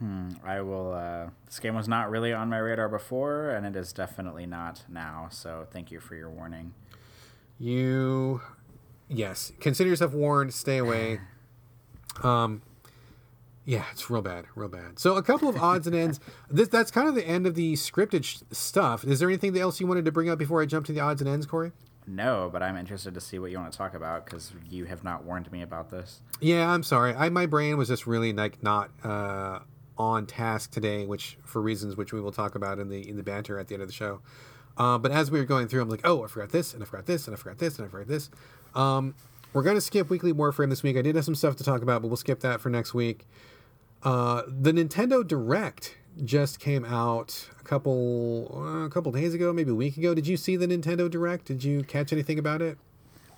Hmm, 0.00 0.30
I 0.44 0.60
will. 0.60 0.92
Uh, 0.92 1.30
this 1.46 1.60
game 1.60 1.74
was 1.74 1.88
not 1.88 2.10
really 2.10 2.32
on 2.32 2.50
my 2.50 2.58
radar 2.58 2.88
before, 2.88 3.50
and 3.50 3.64
it 3.64 3.76
is 3.76 3.92
definitely 3.92 4.44
not 4.44 4.82
now. 4.88 5.28
So 5.30 5.66
thank 5.70 5.90
you 5.90 6.00
for 6.00 6.16
your 6.16 6.28
warning. 6.28 6.74
You, 7.58 8.42
yes, 9.08 9.52
consider 9.60 9.88
yourself 9.88 10.12
warned. 10.12 10.52
Stay 10.52 10.78
away. 10.78 11.20
Um, 12.22 12.62
yeah, 13.66 13.84
it's 13.90 14.08
real 14.08 14.22
bad, 14.22 14.46
real 14.54 14.68
bad. 14.68 14.98
So 14.98 15.16
a 15.16 15.22
couple 15.22 15.48
of 15.48 15.56
odds 15.56 15.86
and 15.86 15.94
ends. 15.94 16.20
This 16.50 16.68
that's 16.68 16.90
kind 16.92 17.08
of 17.08 17.14
the 17.16 17.26
end 17.26 17.46
of 17.46 17.54
the 17.54 17.74
scripted 17.74 18.24
sh- 18.24 18.38
stuff. 18.52 19.04
Is 19.04 19.18
there 19.18 19.28
anything 19.28 19.58
else 19.58 19.80
you 19.80 19.86
wanted 19.86 20.04
to 20.04 20.12
bring 20.12 20.30
up 20.30 20.38
before 20.38 20.62
I 20.62 20.66
jump 20.66 20.86
to 20.86 20.92
the 20.92 21.00
odds 21.00 21.20
and 21.20 21.28
ends, 21.28 21.44
Corey? 21.44 21.72
No, 22.06 22.48
but 22.52 22.62
I'm 22.62 22.76
interested 22.76 23.14
to 23.14 23.20
see 23.20 23.40
what 23.40 23.50
you 23.50 23.58
want 23.58 23.72
to 23.72 23.76
talk 23.76 23.94
about 23.94 24.24
because 24.24 24.52
you 24.70 24.84
have 24.84 25.02
not 25.02 25.24
warned 25.24 25.50
me 25.50 25.62
about 25.62 25.90
this. 25.90 26.20
Yeah, 26.40 26.70
I'm 26.70 26.84
sorry. 26.84 27.14
I 27.14 27.28
my 27.28 27.46
brain 27.46 27.76
was 27.76 27.88
just 27.88 28.06
really 28.06 28.32
like 28.32 28.62
not. 28.62 28.90
Uh, 29.04 29.58
on 29.98 30.26
task 30.26 30.70
today, 30.70 31.06
which 31.06 31.38
for 31.42 31.62
reasons 31.62 31.96
which 31.96 32.12
we 32.12 32.20
will 32.20 32.30
talk 32.30 32.54
about 32.54 32.78
in 32.78 32.90
the 32.90 33.08
in 33.08 33.16
the 33.16 33.22
banter 33.22 33.58
at 33.58 33.68
the 33.68 33.74
end 33.74 33.82
of 33.82 33.88
the 33.88 33.94
show. 33.94 34.20
Uh, 34.76 34.98
but 34.98 35.10
as 35.10 35.30
we 35.30 35.38
were 35.38 35.46
going 35.46 35.68
through, 35.68 35.80
I'm 35.80 35.88
like, 35.88 36.02
oh, 36.04 36.22
I 36.22 36.26
forgot 36.26 36.50
this, 36.50 36.74
and 36.74 36.82
I 36.82 36.86
forgot 36.86 37.06
this, 37.06 37.26
and 37.26 37.34
I 37.34 37.38
forgot 37.38 37.58
this, 37.58 37.78
and 37.78 37.88
I 37.88 37.90
forgot 37.90 38.08
this. 38.08 38.28
Um, 38.74 39.14
we're 39.54 39.62
going 39.62 39.76
to 39.76 39.80
skip 39.80 40.10
weekly 40.10 40.34
Warframe 40.34 40.68
this 40.68 40.82
week. 40.82 40.98
I 40.98 41.02
did 41.02 41.16
have 41.16 41.24
some 41.24 41.34
stuff 41.34 41.56
to 41.56 41.64
talk 41.64 41.80
about, 41.80 42.02
but 42.02 42.08
we'll 42.08 42.18
skip 42.18 42.40
that 42.40 42.60
for 42.60 42.68
next 42.68 42.92
week. 42.92 43.26
Uh, 44.02 44.42
the 44.46 44.72
Nintendo 44.72 45.26
Direct 45.26 45.96
just 46.24 46.60
came 46.60 46.84
out 46.84 47.48
a 47.60 47.64
couple 47.64 48.50
uh, 48.54 48.84
a 48.86 48.90
couple 48.90 49.12
days 49.12 49.34
ago, 49.34 49.52
maybe 49.52 49.70
a 49.70 49.74
week 49.74 49.96
ago. 49.96 50.14
Did 50.14 50.26
you 50.26 50.36
see 50.36 50.56
the 50.56 50.66
Nintendo 50.66 51.10
Direct? 51.10 51.44
Did 51.44 51.64
you 51.64 51.82
catch 51.82 52.12
anything 52.12 52.38
about 52.38 52.62
it? 52.62 52.78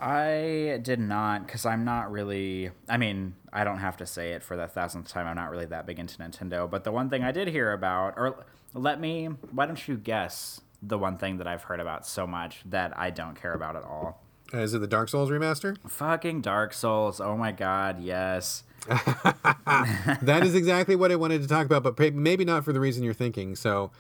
I 0.01 0.79
did 0.83 1.01
not 1.01 1.47
because 1.47 1.67
I'm 1.67 1.85
not 1.85 2.11
really. 2.13 2.71
I 2.89 2.97
mean, 2.99 3.35
I 3.53 3.65
don't 3.65 3.79
have 3.79 3.97
to 3.99 4.07
say 4.07 4.33
it 4.33 4.43
for 4.43 4.57
the 4.57 4.69
thousandth 4.69 5.09
time. 5.09 5.27
I'm 5.27 5.37
not 5.37 5.51
really 5.51 5.67
that 5.67 5.87
big 5.87 5.99
into 5.99 6.17
Nintendo. 6.19 6.71
But 6.71 6.85
the 6.85 6.93
one 6.93 7.11
thing 7.11 7.25
I 7.25 7.33
did 7.33 7.49
hear 7.49 7.73
about, 7.73 8.15
or 8.17 8.45
let 8.75 9.01
me, 9.01 9.27
why 9.27 9.67
don't 9.67 9.89
you 9.89 9.97
guess 9.97 10.61
the 10.81 10.99
one 10.99 11.17
thing 11.17 11.39
that 11.39 11.49
I've 11.49 11.65
heard 11.65 11.81
about 11.81 12.07
so 12.07 12.27
much 12.27 12.61
that 12.67 12.97
I 12.97 13.11
don't 13.11 13.35
care 13.35 13.55
about 13.55 13.75
at 13.75 13.83
all? 13.83 14.23
Uh, 14.55 14.59
is 14.59 14.73
it 14.73 14.79
the 14.79 14.87
Dark 14.87 15.09
Souls 15.09 15.31
remaster? 15.31 15.77
Fucking 15.87 16.43
Dark 16.43 16.73
Souls. 16.73 17.21
Oh 17.21 17.37
my 17.37 17.51
god, 17.51 18.01
yes. 18.01 18.63
that 18.87 20.41
is 20.43 20.55
exactly 20.55 20.97
what 20.97 21.12
I 21.12 21.16
wanted 21.16 21.43
to 21.43 21.49
talk 21.49 21.66
about, 21.66 21.83
but 21.83 22.14
maybe 22.14 22.45
not 22.45 22.64
for 22.64 22.72
the 22.72 22.81
reason 22.81 23.03
you're 23.03 23.14
thinking. 23.14 23.57
So, 23.57 23.91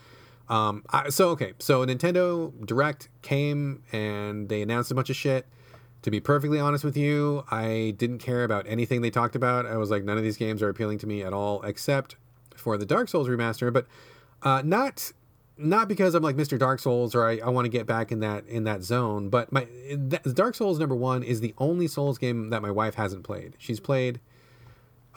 um, 0.48 0.84
I, 0.90 1.10
so 1.10 1.30
okay, 1.30 1.52
so 1.58 1.84
Nintendo 1.84 2.52
Direct 2.66 3.08
came 3.22 3.82
and 3.92 4.48
they 4.48 4.62
announced 4.62 4.90
a 4.90 4.94
bunch 4.94 5.10
of 5.10 5.16
shit 5.16 5.46
to 6.02 6.10
be 6.10 6.20
perfectly 6.20 6.60
honest 6.60 6.84
with 6.84 6.96
you, 6.96 7.44
I 7.50 7.94
didn't 7.96 8.18
care 8.18 8.44
about 8.44 8.66
anything 8.68 9.00
they 9.00 9.10
talked 9.10 9.34
about. 9.34 9.66
I 9.66 9.76
was 9.76 9.90
like, 9.90 10.04
none 10.04 10.16
of 10.16 10.22
these 10.22 10.36
games 10.36 10.62
are 10.62 10.68
appealing 10.68 10.98
to 10.98 11.06
me 11.06 11.22
at 11.22 11.32
all, 11.32 11.62
except 11.62 12.16
for 12.54 12.76
the 12.76 12.86
Dark 12.86 13.08
Souls 13.08 13.28
remaster. 13.28 13.72
But 13.72 13.86
uh, 14.42 14.62
not 14.64 15.12
not 15.60 15.88
because 15.88 16.14
I'm 16.14 16.22
like 16.22 16.36
Mr. 16.36 16.56
Dark 16.56 16.78
Souls 16.78 17.16
or 17.16 17.26
I, 17.26 17.38
I 17.38 17.48
want 17.48 17.64
to 17.64 17.68
get 17.68 17.84
back 17.84 18.12
in 18.12 18.20
that 18.20 18.46
in 18.46 18.64
that 18.64 18.82
zone. 18.82 19.28
But 19.28 19.50
my 19.52 19.66
Dark 20.34 20.54
Souls 20.54 20.78
number 20.78 20.94
one 20.94 21.24
is 21.24 21.40
the 21.40 21.54
only 21.58 21.88
Souls 21.88 22.16
game 22.16 22.50
that 22.50 22.62
my 22.62 22.70
wife 22.70 22.94
hasn't 22.94 23.24
played. 23.24 23.54
She's 23.58 23.80
played 23.80 24.20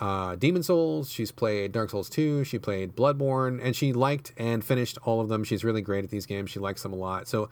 uh, 0.01 0.35
Demon 0.35 0.63
Souls, 0.63 1.11
she's 1.11 1.31
played 1.31 1.71
Dark 1.71 1.91
Souls 1.91 2.09
2, 2.09 2.43
she 2.43 2.57
played 2.57 2.95
Bloodborne, 2.95 3.63
and 3.63 3.75
she 3.75 3.93
liked 3.93 4.33
and 4.35 4.65
finished 4.65 4.97
all 5.03 5.21
of 5.21 5.29
them. 5.29 5.43
She's 5.43 5.63
really 5.63 5.83
great 5.83 6.03
at 6.03 6.09
these 6.09 6.25
games. 6.25 6.49
She 6.49 6.59
likes 6.59 6.81
them 6.81 6.91
a 6.91 6.95
lot. 6.95 7.27
So 7.27 7.49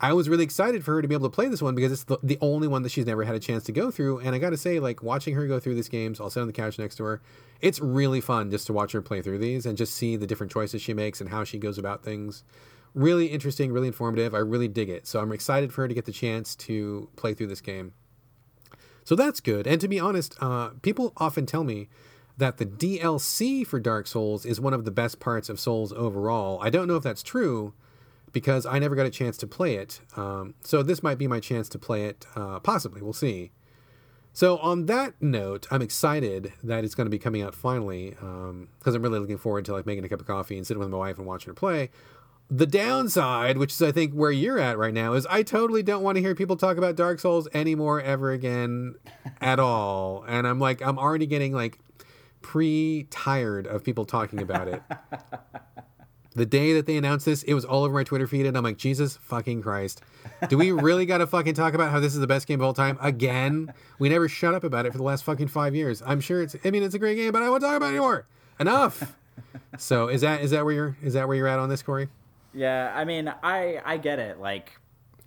I 0.00 0.12
was 0.12 0.28
really 0.28 0.44
excited 0.44 0.84
for 0.84 0.94
her 0.94 1.02
to 1.02 1.08
be 1.08 1.16
able 1.16 1.28
to 1.28 1.34
play 1.34 1.48
this 1.48 1.60
one 1.60 1.74
because 1.74 1.90
it's 1.90 2.04
the, 2.04 2.18
the 2.22 2.38
only 2.40 2.68
one 2.68 2.82
that 2.84 2.90
she's 2.90 3.06
never 3.06 3.24
had 3.24 3.34
a 3.34 3.40
chance 3.40 3.64
to 3.64 3.72
go 3.72 3.90
through. 3.90 4.20
And 4.20 4.36
I 4.36 4.38
got 4.38 4.50
to 4.50 4.56
say, 4.56 4.78
like 4.78 5.02
watching 5.02 5.34
her 5.34 5.48
go 5.48 5.58
through 5.58 5.74
these 5.74 5.88
games, 5.88 6.20
I'll 6.20 6.30
sit 6.30 6.40
on 6.40 6.46
the 6.46 6.52
couch 6.52 6.78
next 6.78 6.94
to 6.96 7.04
her. 7.04 7.20
It's 7.60 7.80
really 7.80 8.20
fun 8.20 8.52
just 8.52 8.68
to 8.68 8.72
watch 8.72 8.92
her 8.92 9.02
play 9.02 9.20
through 9.20 9.38
these 9.38 9.66
and 9.66 9.76
just 9.76 9.92
see 9.92 10.14
the 10.14 10.28
different 10.28 10.52
choices 10.52 10.80
she 10.80 10.94
makes 10.94 11.20
and 11.20 11.28
how 11.28 11.42
she 11.42 11.58
goes 11.58 11.76
about 11.76 12.04
things. 12.04 12.44
Really 12.94 13.26
interesting, 13.26 13.72
really 13.72 13.88
informative. 13.88 14.32
I 14.32 14.38
really 14.38 14.68
dig 14.68 14.88
it. 14.88 15.08
So 15.08 15.18
I'm 15.18 15.32
excited 15.32 15.72
for 15.72 15.82
her 15.82 15.88
to 15.88 15.94
get 15.94 16.04
the 16.04 16.12
chance 16.12 16.54
to 16.56 17.08
play 17.16 17.34
through 17.34 17.48
this 17.48 17.60
game. 17.60 17.92
So 19.10 19.16
that's 19.16 19.40
good. 19.40 19.66
And 19.66 19.80
to 19.80 19.88
be 19.88 19.98
honest, 19.98 20.36
uh, 20.40 20.68
people 20.82 21.12
often 21.16 21.44
tell 21.44 21.64
me 21.64 21.88
that 22.38 22.58
the 22.58 22.64
DLC 22.64 23.66
for 23.66 23.80
Dark 23.80 24.06
Souls 24.06 24.46
is 24.46 24.60
one 24.60 24.72
of 24.72 24.84
the 24.84 24.92
best 24.92 25.18
parts 25.18 25.48
of 25.48 25.58
Souls 25.58 25.92
overall. 25.94 26.60
I 26.62 26.70
don't 26.70 26.86
know 26.86 26.94
if 26.94 27.02
that's 27.02 27.24
true 27.24 27.74
because 28.30 28.64
I 28.66 28.78
never 28.78 28.94
got 28.94 29.06
a 29.06 29.10
chance 29.10 29.36
to 29.38 29.48
play 29.48 29.74
it. 29.74 30.00
Um, 30.16 30.54
so 30.62 30.84
this 30.84 31.02
might 31.02 31.18
be 31.18 31.26
my 31.26 31.40
chance 31.40 31.68
to 31.70 31.76
play 31.76 32.04
it, 32.04 32.24
uh, 32.36 32.60
possibly. 32.60 33.02
We'll 33.02 33.12
see. 33.12 33.50
So 34.32 34.58
on 34.58 34.86
that 34.86 35.20
note, 35.20 35.66
I'm 35.72 35.82
excited 35.82 36.52
that 36.62 36.84
it's 36.84 36.94
going 36.94 37.06
to 37.06 37.10
be 37.10 37.18
coming 37.18 37.42
out 37.42 37.52
finally 37.52 38.10
because 38.10 38.22
um, 38.50 38.68
I'm 38.86 39.02
really 39.02 39.18
looking 39.18 39.38
forward 39.38 39.64
to 39.64 39.72
like 39.72 39.86
making 39.86 40.04
a 40.04 40.08
cup 40.08 40.20
of 40.20 40.26
coffee 40.28 40.56
and 40.56 40.64
sitting 40.64 40.78
with 40.78 40.88
my 40.88 40.98
wife 40.98 41.18
and 41.18 41.26
watching 41.26 41.50
her 41.50 41.54
play. 41.54 41.90
The 42.50 42.66
downside, 42.66 43.58
which 43.58 43.72
is 43.72 43.80
I 43.80 43.92
think 43.92 44.12
where 44.12 44.32
you're 44.32 44.58
at 44.58 44.76
right 44.76 44.92
now, 44.92 45.12
is 45.12 45.24
I 45.30 45.42
totally 45.44 45.84
don't 45.84 46.02
want 46.02 46.16
to 46.16 46.20
hear 46.22 46.34
people 46.34 46.56
talk 46.56 46.76
about 46.76 46.96
Dark 46.96 47.20
Souls 47.20 47.46
anymore 47.54 48.00
ever 48.00 48.32
again 48.32 48.96
at 49.40 49.60
all. 49.60 50.24
And 50.26 50.46
I'm 50.46 50.58
like, 50.58 50.82
I'm 50.82 50.98
already 50.98 51.26
getting 51.26 51.52
like 51.52 51.78
pre 52.42 53.06
tired 53.10 53.66
of 53.66 53.84
people 53.84 54.04
talking 54.04 54.40
about 54.42 54.68
it. 54.68 54.82
The 56.36 56.46
day 56.46 56.74
that 56.74 56.86
they 56.86 56.96
announced 56.96 57.26
this, 57.26 57.42
it 57.42 57.54
was 57.54 57.64
all 57.64 57.82
over 57.82 57.92
my 57.92 58.04
Twitter 58.04 58.26
feed, 58.26 58.46
and 58.46 58.56
I'm 58.56 58.62
like, 58.62 58.76
Jesus 58.76 59.16
fucking 59.16 59.62
Christ. 59.62 60.00
Do 60.48 60.56
we 60.56 60.70
really 60.70 61.04
got 61.04 61.18
to 61.18 61.26
fucking 61.26 61.54
talk 61.54 61.74
about 61.74 61.90
how 61.90 61.98
this 61.98 62.14
is 62.14 62.20
the 62.20 62.26
best 62.28 62.46
game 62.46 62.60
of 62.60 62.64
all 62.64 62.72
time 62.72 62.96
again? 63.00 63.74
We 63.98 64.08
never 64.08 64.28
shut 64.28 64.54
up 64.54 64.62
about 64.62 64.86
it 64.86 64.92
for 64.92 64.98
the 64.98 65.04
last 65.04 65.24
fucking 65.24 65.48
five 65.48 65.74
years. 65.74 66.04
I'm 66.06 66.20
sure 66.20 66.40
it's, 66.40 66.54
I 66.64 66.70
mean, 66.70 66.84
it's 66.84 66.94
a 66.94 67.00
great 67.00 67.16
game, 67.16 67.32
but 67.32 67.42
I 67.42 67.50
won't 67.50 67.62
talk 67.62 67.76
about 67.76 67.86
it 67.86 67.96
anymore. 67.96 68.26
Enough. 68.60 69.16
so 69.78 70.06
is 70.06 70.20
that 70.20 70.42
is 70.42 70.52
that 70.52 70.64
where 70.64 70.72
you're 70.72 70.96
is 71.02 71.14
that 71.14 71.26
where 71.26 71.36
you're 71.36 71.48
at 71.48 71.58
on 71.58 71.68
this, 71.68 71.82
Corey? 71.82 72.08
Yeah, 72.52 72.92
I 72.94 73.04
mean, 73.04 73.32
I 73.42 73.80
I 73.84 73.96
get 73.96 74.18
it. 74.18 74.38
Like, 74.40 74.78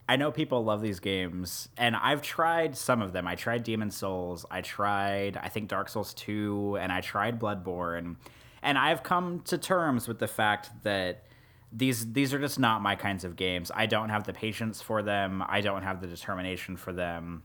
I 0.08 0.18
know 0.18 0.32
people 0.32 0.64
love 0.64 0.82
these 0.82 1.00
games, 1.00 1.70
and 1.78 1.96
I've 1.96 2.22
tried 2.22 2.76
some 2.76 3.02
of 3.02 3.14
them. 3.14 3.28
I 3.28 3.36
tried 3.36 3.64
Demon 3.64 3.92
Souls, 3.92 4.46
I 4.52 4.62
tried, 4.62 5.38
I 5.38 5.50
think 5.50 5.70
Dark 5.70 5.88
Souls 5.90 6.14
2, 6.16 6.78
and 6.80 6.92
I 6.92 7.02
tried 7.02 7.40
Bloodborne. 7.40 8.18
And 8.62 8.78
I've 8.78 9.04
come 9.04 9.42
to 9.46 9.58
terms 9.58 10.08
with 10.08 10.20
the 10.20 10.28
fact 10.28 10.70
that 10.84 11.24
these 11.72 12.14
these 12.14 12.34
are 12.34 12.40
just 12.40 12.60
not 12.60 12.82
my 12.82 12.96
kinds 12.96 13.24
of 13.24 13.36
games. 13.36 13.72
I 13.74 13.86
don't 13.86 14.10
have 14.10 14.26
the 14.26 14.34
patience 14.34 14.82
for 14.82 15.02
them. 15.02 15.44
I 15.48 15.62
don't 15.62 15.84
have 15.84 16.02
the 16.02 16.08
determination 16.08 16.78
for 16.78 16.94
them. 16.94 17.44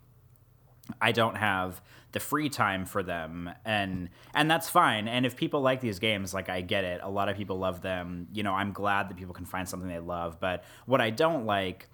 I 1.00 1.12
don't 1.12 1.36
have 1.36 1.80
the 2.12 2.20
free 2.20 2.48
time 2.48 2.86
for 2.86 3.02
them 3.02 3.50
and 3.64 4.08
and 4.34 4.50
that's 4.50 4.68
fine. 4.68 5.08
And 5.08 5.26
if 5.26 5.36
people 5.36 5.60
like 5.60 5.80
these 5.80 5.98
games, 5.98 6.32
like 6.32 6.48
I 6.48 6.60
get 6.62 6.84
it. 6.84 7.00
A 7.02 7.10
lot 7.10 7.28
of 7.28 7.36
people 7.36 7.58
love 7.58 7.82
them. 7.82 8.28
You 8.32 8.42
know, 8.42 8.54
I'm 8.54 8.72
glad 8.72 9.10
that 9.10 9.16
people 9.16 9.34
can 9.34 9.44
find 9.44 9.68
something 9.68 9.88
they 9.88 9.98
love, 9.98 10.40
but 10.40 10.64
what 10.86 11.00
I 11.00 11.10
don't 11.10 11.44
like 11.44 11.88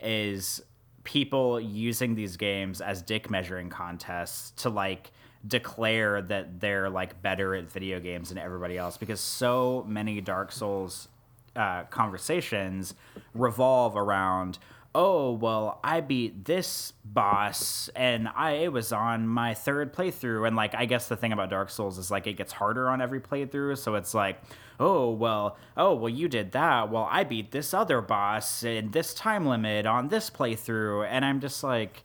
is 0.00 0.62
people 1.04 1.60
using 1.60 2.14
these 2.14 2.36
games 2.36 2.80
as 2.80 3.00
dick 3.02 3.30
measuring 3.30 3.70
contests 3.70 4.50
to 4.62 4.68
like 4.68 5.10
declare 5.46 6.20
that 6.20 6.60
they're 6.60 6.90
like 6.90 7.20
better 7.22 7.54
at 7.54 7.70
video 7.70 7.98
games 7.98 8.28
than 8.28 8.38
everybody 8.38 8.76
else 8.76 8.98
because 8.98 9.20
so 9.20 9.84
many 9.88 10.20
Dark 10.20 10.52
Souls 10.52 11.08
uh, 11.56 11.84
conversations 11.84 12.94
revolve 13.34 13.96
around 13.96 14.58
oh 14.94 15.30
well 15.30 15.78
i 15.84 16.00
beat 16.00 16.44
this 16.46 16.92
boss 17.04 17.88
and 17.94 18.28
i 18.34 18.52
it 18.52 18.72
was 18.72 18.92
on 18.92 19.26
my 19.26 19.54
third 19.54 19.94
playthrough 19.94 20.46
and 20.46 20.56
like 20.56 20.74
i 20.74 20.84
guess 20.84 21.06
the 21.06 21.16
thing 21.16 21.32
about 21.32 21.48
dark 21.48 21.70
souls 21.70 21.96
is 21.96 22.10
like 22.10 22.26
it 22.26 22.32
gets 22.32 22.52
harder 22.52 22.88
on 22.88 23.00
every 23.00 23.20
playthrough 23.20 23.78
so 23.78 23.94
it's 23.94 24.14
like 24.14 24.40
oh 24.80 25.08
well 25.10 25.56
oh 25.76 25.94
well 25.94 26.08
you 26.08 26.26
did 26.28 26.50
that. 26.52 26.90
Well 26.90 27.06
i 27.10 27.22
beat 27.22 27.52
this 27.52 27.72
other 27.72 28.00
boss 28.00 28.64
in 28.64 28.90
this 28.90 29.14
time 29.14 29.46
limit 29.46 29.86
on 29.86 30.08
this 30.08 30.28
playthrough 30.28 31.06
and 31.08 31.24
i'm 31.24 31.40
just 31.40 31.62
like 31.62 32.02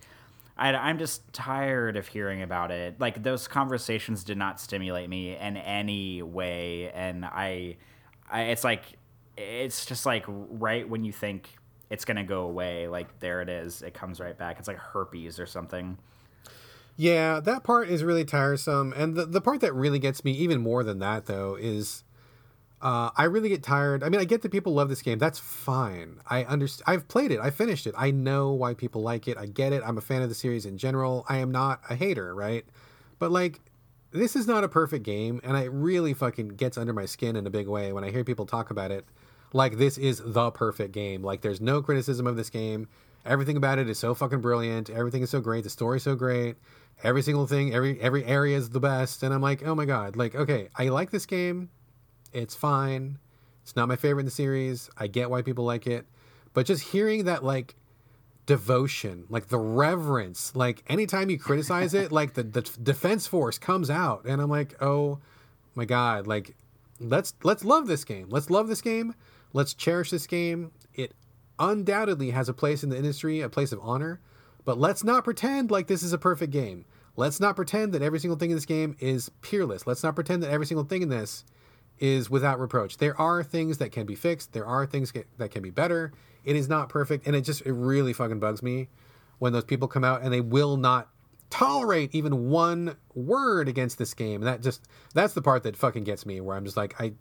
I, 0.57 0.73
i'm 0.73 0.99
just 0.99 1.33
tired 1.33 1.97
of 1.97 2.07
hearing 2.07 2.41
about 2.41 2.71
it. 2.71 2.99
Like 2.99 3.23
those 3.23 3.45
conversations 3.47 4.23
did 4.23 4.37
not 4.37 4.59
stimulate 4.59 5.09
me 5.09 5.35
in 5.35 5.57
any 5.57 6.21
way 6.21 6.91
and 6.93 7.25
i, 7.25 7.77
I 8.29 8.41
it's 8.43 8.63
like 8.63 8.83
it's 9.37 9.85
just 9.85 10.05
like 10.05 10.23
right 10.27 10.87
when 10.87 11.03
you 11.03 11.11
think 11.11 11.49
it's 11.89 12.05
gonna 12.05 12.23
go 12.23 12.41
away, 12.41 12.87
like 12.87 13.19
there 13.19 13.41
it 13.41 13.49
is, 13.49 13.81
it 13.81 13.93
comes 13.93 14.19
right 14.19 14.37
back. 14.37 14.59
It's 14.59 14.67
like 14.67 14.77
herpes 14.77 15.39
or 15.39 15.45
something. 15.45 15.97
Yeah, 16.97 17.39
that 17.41 17.63
part 17.63 17.89
is 17.89 18.03
really 18.03 18.25
tiresome, 18.25 18.93
and 18.95 19.15
the 19.15 19.25
the 19.25 19.41
part 19.41 19.61
that 19.61 19.73
really 19.73 19.99
gets 19.99 20.23
me 20.23 20.31
even 20.31 20.61
more 20.61 20.83
than 20.83 20.99
that 20.99 21.25
though 21.25 21.55
is. 21.59 22.03
Uh, 22.81 23.09
I 23.15 23.23
really 23.23 23.49
get 23.49 23.63
tired. 23.63 24.03
I 24.03 24.09
mean, 24.09 24.21
I 24.21 24.25
get 24.25 24.43
that 24.43 24.51
people 24.51 24.73
love 24.73 24.89
this 24.89 25.01
game. 25.01 25.17
That's 25.17 25.39
fine. 25.39 26.19
I 26.27 26.43
understand. 26.43 26.83
I've 26.85 27.07
played 27.07 27.31
it. 27.31 27.39
I 27.39 27.49
finished 27.49 27.87
it. 27.87 27.95
I 27.97 28.11
know 28.11 28.51
why 28.51 28.75
people 28.75 29.01
like 29.01 29.27
it. 29.27 29.37
I 29.37 29.47
get 29.47 29.73
it. 29.73 29.81
I'm 29.83 29.97
a 29.97 30.01
fan 30.01 30.21
of 30.21 30.29
the 30.29 30.35
series 30.35 30.67
in 30.67 30.77
general. 30.77 31.25
I 31.27 31.37
am 31.37 31.51
not 31.51 31.81
a 31.89 31.95
hater, 31.95 32.35
right? 32.35 32.63
But 33.17 33.31
like, 33.31 33.61
this 34.11 34.35
is 34.35 34.45
not 34.45 34.63
a 34.63 34.67
perfect 34.67 35.03
game, 35.03 35.41
and 35.43 35.57
it 35.57 35.71
really 35.71 36.13
fucking 36.13 36.49
gets 36.49 36.77
under 36.77 36.93
my 36.93 37.05
skin 37.05 37.35
in 37.35 37.47
a 37.47 37.49
big 37.49 37.67
way 37.67 37.91
when 37.91 38.03
I 38.03 38.11
hear 38.11 38.23
people 38.23 38.45
talk 38.45 38.69
about 38.69 38.91
it 38.91 39.05
like 39.55 39.77
this 39.77 39.97
is 39.97 40.21
the 40.23 40.51
perfect 40.51 40.91
game. 40.91 41.23
Like 41.23 41.41
there's 41.41 41.61
no 41.61 41.81
criticism 41.81 42.27
of 42.27 42.35
this 42.35 42.49
game. 42.49 42.89
Everything 43.25 43.55
about 43.55 43.79
it 43.79 43.89
is 43.89 43.97
so 43.97 44.13
fucking 44.13 44.41
brilliant. 44.41 44.89
Everything 44.89 45.21
is 45.23 45.29
so 45.29 45.39
great. 45.39 45.63
The 45.63 45.69
story's 45.69 46.03
so 46.03 46.13
great. 46.13 46.57
Every 47.03 47.21
single 47.21 47.47
thing, 47.47 47.73
every 47.73 47.99
every 48.01 48.25
area 48.25 48.57
is 48.57 48.69
the 48.69 48.81
best. 48.81 49.23
And 49.23 49.33
I'm 49.33 49.41
like, 49.41 49.65
oh 49.65 49.73
my 49.73 49.85
god, 49.85 50.17
like 50.17 50.35
okay, 50.35 50.67
I 50.75 50.89
like 50.89 51.09
this 51.09 51.25
game. 51.25 51.69
It's 52.33 52.53
fine. 52.53 53.17
It's 53.63 53.77
not 53.77 53.87
my 53.87 53.95
favorite 53.95 54.21
in 54.21 54.25
the 54.25 54.31
series. 54.31 54.89
I 54.97 55.07
get 55.07 55.29
why 55.29 55.41
people 55.41 55.63
like 55.63 55.87
it, 55.87 56.05
but 56.53 56.65
just 56.65 56.89
hearing 56.89 57.23
that 57.23 57.41
like 57.41 57.75
devotion, 58.45 59.23
like 59.29 59.47
the 59.47 59.57
reverence, 59.57 60.53
like 60.53 60.83
anytime 60.87 61.29
you 61.29 61.39
criticize 61.39 61.93
it, 61.93 62.11
like 62.11 62.33
the, 62.33 62.43
the 62.43 62.61
defense 62.83 63.25
force 63.25 63.57
comes 63.57 63.89
out, 63.89 64.25
and 64.25 64.41
I'm 64.41 64.49
like, 64.49 64.75
oh 64.83 65.19
my 65.75 65.85
god, 65.85 66.27
like 66.27 66.55
let's 66.99 67.33
let's 67.43 67.63
love 67.63 67.87
this 67.87 68.03
game. 68.03 68.27
Let's 68.29 68.49
love 68.49 68.67
this 68.67 68.81
game. 68.81 69.15
Let's 69.55 69.73
cherish 69.73 70.09
this 70.09 70.27
game. 70.27 70.73
It 70.93 71.13
undoubtedly 71.59 72.31
has 72.31 72.49
a 72.49 72.53
place 72.53 72.83
in 72.83 72.89
the 72.89 72.97
industry, 72.97 73.39
a 73.39 73.47
place 73.47 73.71
of 73.71 73.79
honor, 73.81 74.19
but 74.65 74.77
let's 74.77 75.01
not 75.01 75.23
pretend 75.23 75.71
like 75.71 75.87
this 75.87 76.03
is 76.03 76.11
a 76.11 76.17
perfect 76.17 76.51
game. 76.51 76.83
Let's 77.15 77.39
not 77.39 77.55
pretend 77.55 77.93
that 77.93 78.01
every 78.01 78.19
single 78.19 78.37
thing 78.37 78.49
in 78.49 78.57
this 78.57 78.65
game 78.65 78.97
is 78.99 79.29
peerless. 79.41 79.87
Let's 79.87 80.03
not 80.03 80.13
pretend 80.13 80.43
that 80.43 80.51
every 80.51 80.65
single 80.65 80.83
thing 80.83 81.03
in 81.03 81.07
this 81.07 81.45
is 81.99 82.29
without 82.29 82.59
reproach. 82.59 82.97
There 82.97 83.17
are 83.17 83.45
things 83.45 83.77
that 83.77 83.93
can 83.93 84.05
be 84.05 84.13
fixed. 84.13 84.51
There 84.51 84.65
are 84.65 84.85
things 84.85 85.13
that 85.37 85.51
can 85.51 85.61
be 85.61 85.71
better. 85.71 86.11
It 86.43 86.57
is 86.57 86.67
not 86.67 86.89
perfect, 86.89 87.25
and 87.25 87.33
it 87.33 87.43
just 87.43 87.61
it 87.65 87.71
really 87.71 88.11
fucking 88.11 88.41
bugs 88.41 88.61
me 88.61 88.89
when 89.39 89.53
those 89.53 89.63
people 89.63 89.87
come 89.87 90.03
out 90.03 90.21
and 90.21 90.33
they 90.33 90.41
will 90.41 90.75
not 90.75 91.07
tolerate 91.49 92.13
even 92.13 92.49
one 92.49 92.97
word 93.13 93.69
against 93.69 93.99
this 93.99 94.13
game. 94.13 94.41
And 94.41 94.47
that 94.47 94.61
just 94.61 94.85
that's 95.13 95.33
the 95.33 95.41
part 95.41 95.63
that 95.63 95.77
fucking 95.77 96.03
gets 96.03 96.25
me 96.25 96.41
where 96.41 96.57
I'm 96.57 96.65
just 96.65 96.75
like 96.75 96.99
I 96.99 97.13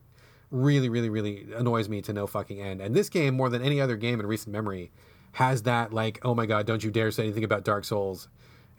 really, 0.55 0.88
really, 0.88 1.11
really 1.11 1.46
annoys 1.57 1.88
me 1.88 2.00
to 2.02 2.12
no 2.12 2.26
fucking 2.26 2.61
end. 2.61 2.80
And 2.80 2.94
this 2.94 3.09
game, 3.09 3.34
more 3.34 3.48
than 3.48 3.62
any 3.62 3.80
other 3.80 3.96
game 3.96 4.20
in 4.20 4.26
recent 4.26 4.52
memory, 4.52 4.92
has 5.32 5.62
that 5.62 5.92
like, 5.92 6.20
oh 6.22 6.34
my 6.34 6.46
god, 6.46 6.66
don't 6.66 6.82
you 6.82 6.90
dare 6.90 7.11
say 7.11 7.24
anything 7.24 7.44
about 7.44 7.64
Dark 7.64 7.84
Souls. 7.84 8.28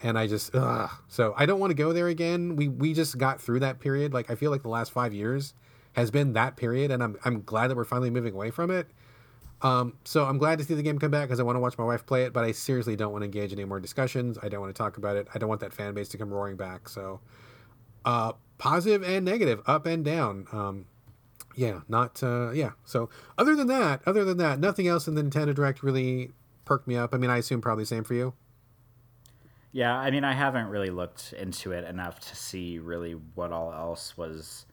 And 0.02 0.18
I 0.18 0.28
just, 0.28 0.56
ugh. 0.56 0.90
So 1.08 1.34
I 1.38 1.46
don't 1.46 1.60
want 1.60 1.72
to 1.72 1.76
go 1.76 1.94
there 1.94 2.08
again. 2.08 2.56
We 2.56 2.68
we 2.68 2.94
just 2.94 3.18
got 3.18 3.42
through 3.42 3.60
that 3.60 3.80
period. 3.80 4.14
Like 4.14 4.30
I 4.30 4.36
feel 4.36 4.52
like 4.52 4.62
the 4.62 4.70
last 4.70 4.92
five 4.92 5.14
years 5.14 5.54
has 5.94 6.12
been 6.12 6.34
that 6.34 6.58
period, 6.58 6.92
and 6.92 7.02
I'm 7.02 7.18
I'm 7.24 7.44
glad 7.44 7.68
that 7.68 7.78
we're 7.78 7.86
finally 7.86 8.10
moving 8.10 8.34
away 8.34 8.52
from 8.52 8.72
it. 8.72 8.88
Um, 9.62 9.94
so 10.04 10.26
I'm 10.26 10.38
glad 10.38 10.60
to 10.60 10.66
see 10.66 10.74
the 10.74 10.84
game 10.84 11.00
come 11.00 11.12
back 11.12 11.28
because 11.28 11.40
I 11.40 11.44
want 11.44 11.56
to 11.56 11.62
watch 11.62 11.78
my 11.78 11.86
wife 11.86 12.06
play 12.06 12.24
it, 12.24 12.34
but 12.34 12.44
I 12.44 12.52
seriously 12.52 12.96
don't 12.96 13.14
want 13.14 13.22
to 13.22 13.26
engage 13.26 13.54
in 13.54 13.60
any 13.60 13.68
more 13.68 13.80
discussions. 13.80 14.38
I 14.44 14.50
don't 14.50 14.60
want 14.60 14.76
to 14.76 14.78
talk 14.78 14.98
about 14.98 15.16
it. 15.16 15.28
I 15.34 15.40
don't 15.40 15.50
want 15.50 15.62
that 15.62 15.74
fan 15.74 15.94
base 15.94 16.10
to 16.10 16.18
come 16.18 16.30
roaring 16.30 16.58
back. 16.58 16.90
So, 16.90 17.22
uh, 18.04 18.34
positive 18.58 19.02
and 19.04 19.24
negative, 19.26 19.62
up 19.66 19.86
and 19.86 20.04
down. 20.04 20.48
Um, 20.52 20.86
yeah, 21.56 21.82
not 21.88 22.22
uh, 22.22 22.52
yeah. 22.52 22.72
So 22.84 23.10
other 23.38 23.56
than 23.56 23.68
that, 23.68 24.02
other 24.06 24.24
than 24.26 24.38
that, 24.38 24.60
nothing 24.60 24.88
else 24.88 25.08
in 25.08 25.16
the 25.16 25.24
Nintendo 25.24 25.56
Direct 25.56 25.84
really 25.84 26.32
perked 26.66 26.88
me 26.88 26.98
up. 26.98 27.14
I 27.14 27.18
mean, 27.18 27.30
I 27.30 27.38
assume 27.38 27.62
probably 27.62 27.84
the 27.84 27.88
same 27.88 28.04
for 28.04 28.14
you. 28.14 28.34
Yeah, 29.72 29.96
I 29.96 30.10
mean, 30.10 30.24
I 30.24 30.34
haven't 30.34 30.68
really 30.68 30.90
looked 30.90 31.34
into 31.34 31.72
it 31.72 31.84
enough 31.84 32.20
to 32.22 32.36
see 32.36 32.80
really 32.80 33.12
what 33.12 33.52
all 33.52 33.74
else 33.74 34.16
was, 34.18 34.66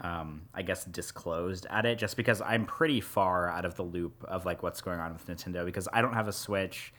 um, 0.00 0.42
I 0.52 0.62
guess, 0.62 0.84
disclosed 0.84 1.66
at 1.70 1.86
it. 1.86 1.98
Just 1.98 2.16
because 2.16 2.40
I'm 2.40 2.66
pretty 2.66 3.00
far 3.00 3.48
out 3.48 3.64
of 3.64 3.76
the 3.76 3.84
loop 3.84 4.24
of 4.24 4.44
like 4.44 4.62
what's 4.62 4.80
going 4.80 4.98
on 4.98 5.12
with 5.12 5.26
Nintendo 5.26 5.64
because 5.64 5.88
I 5.92 6.02
don't 6.02 6.14
have 6.14 6.28
a 6.28 6.32
Switch. 6.32 6.92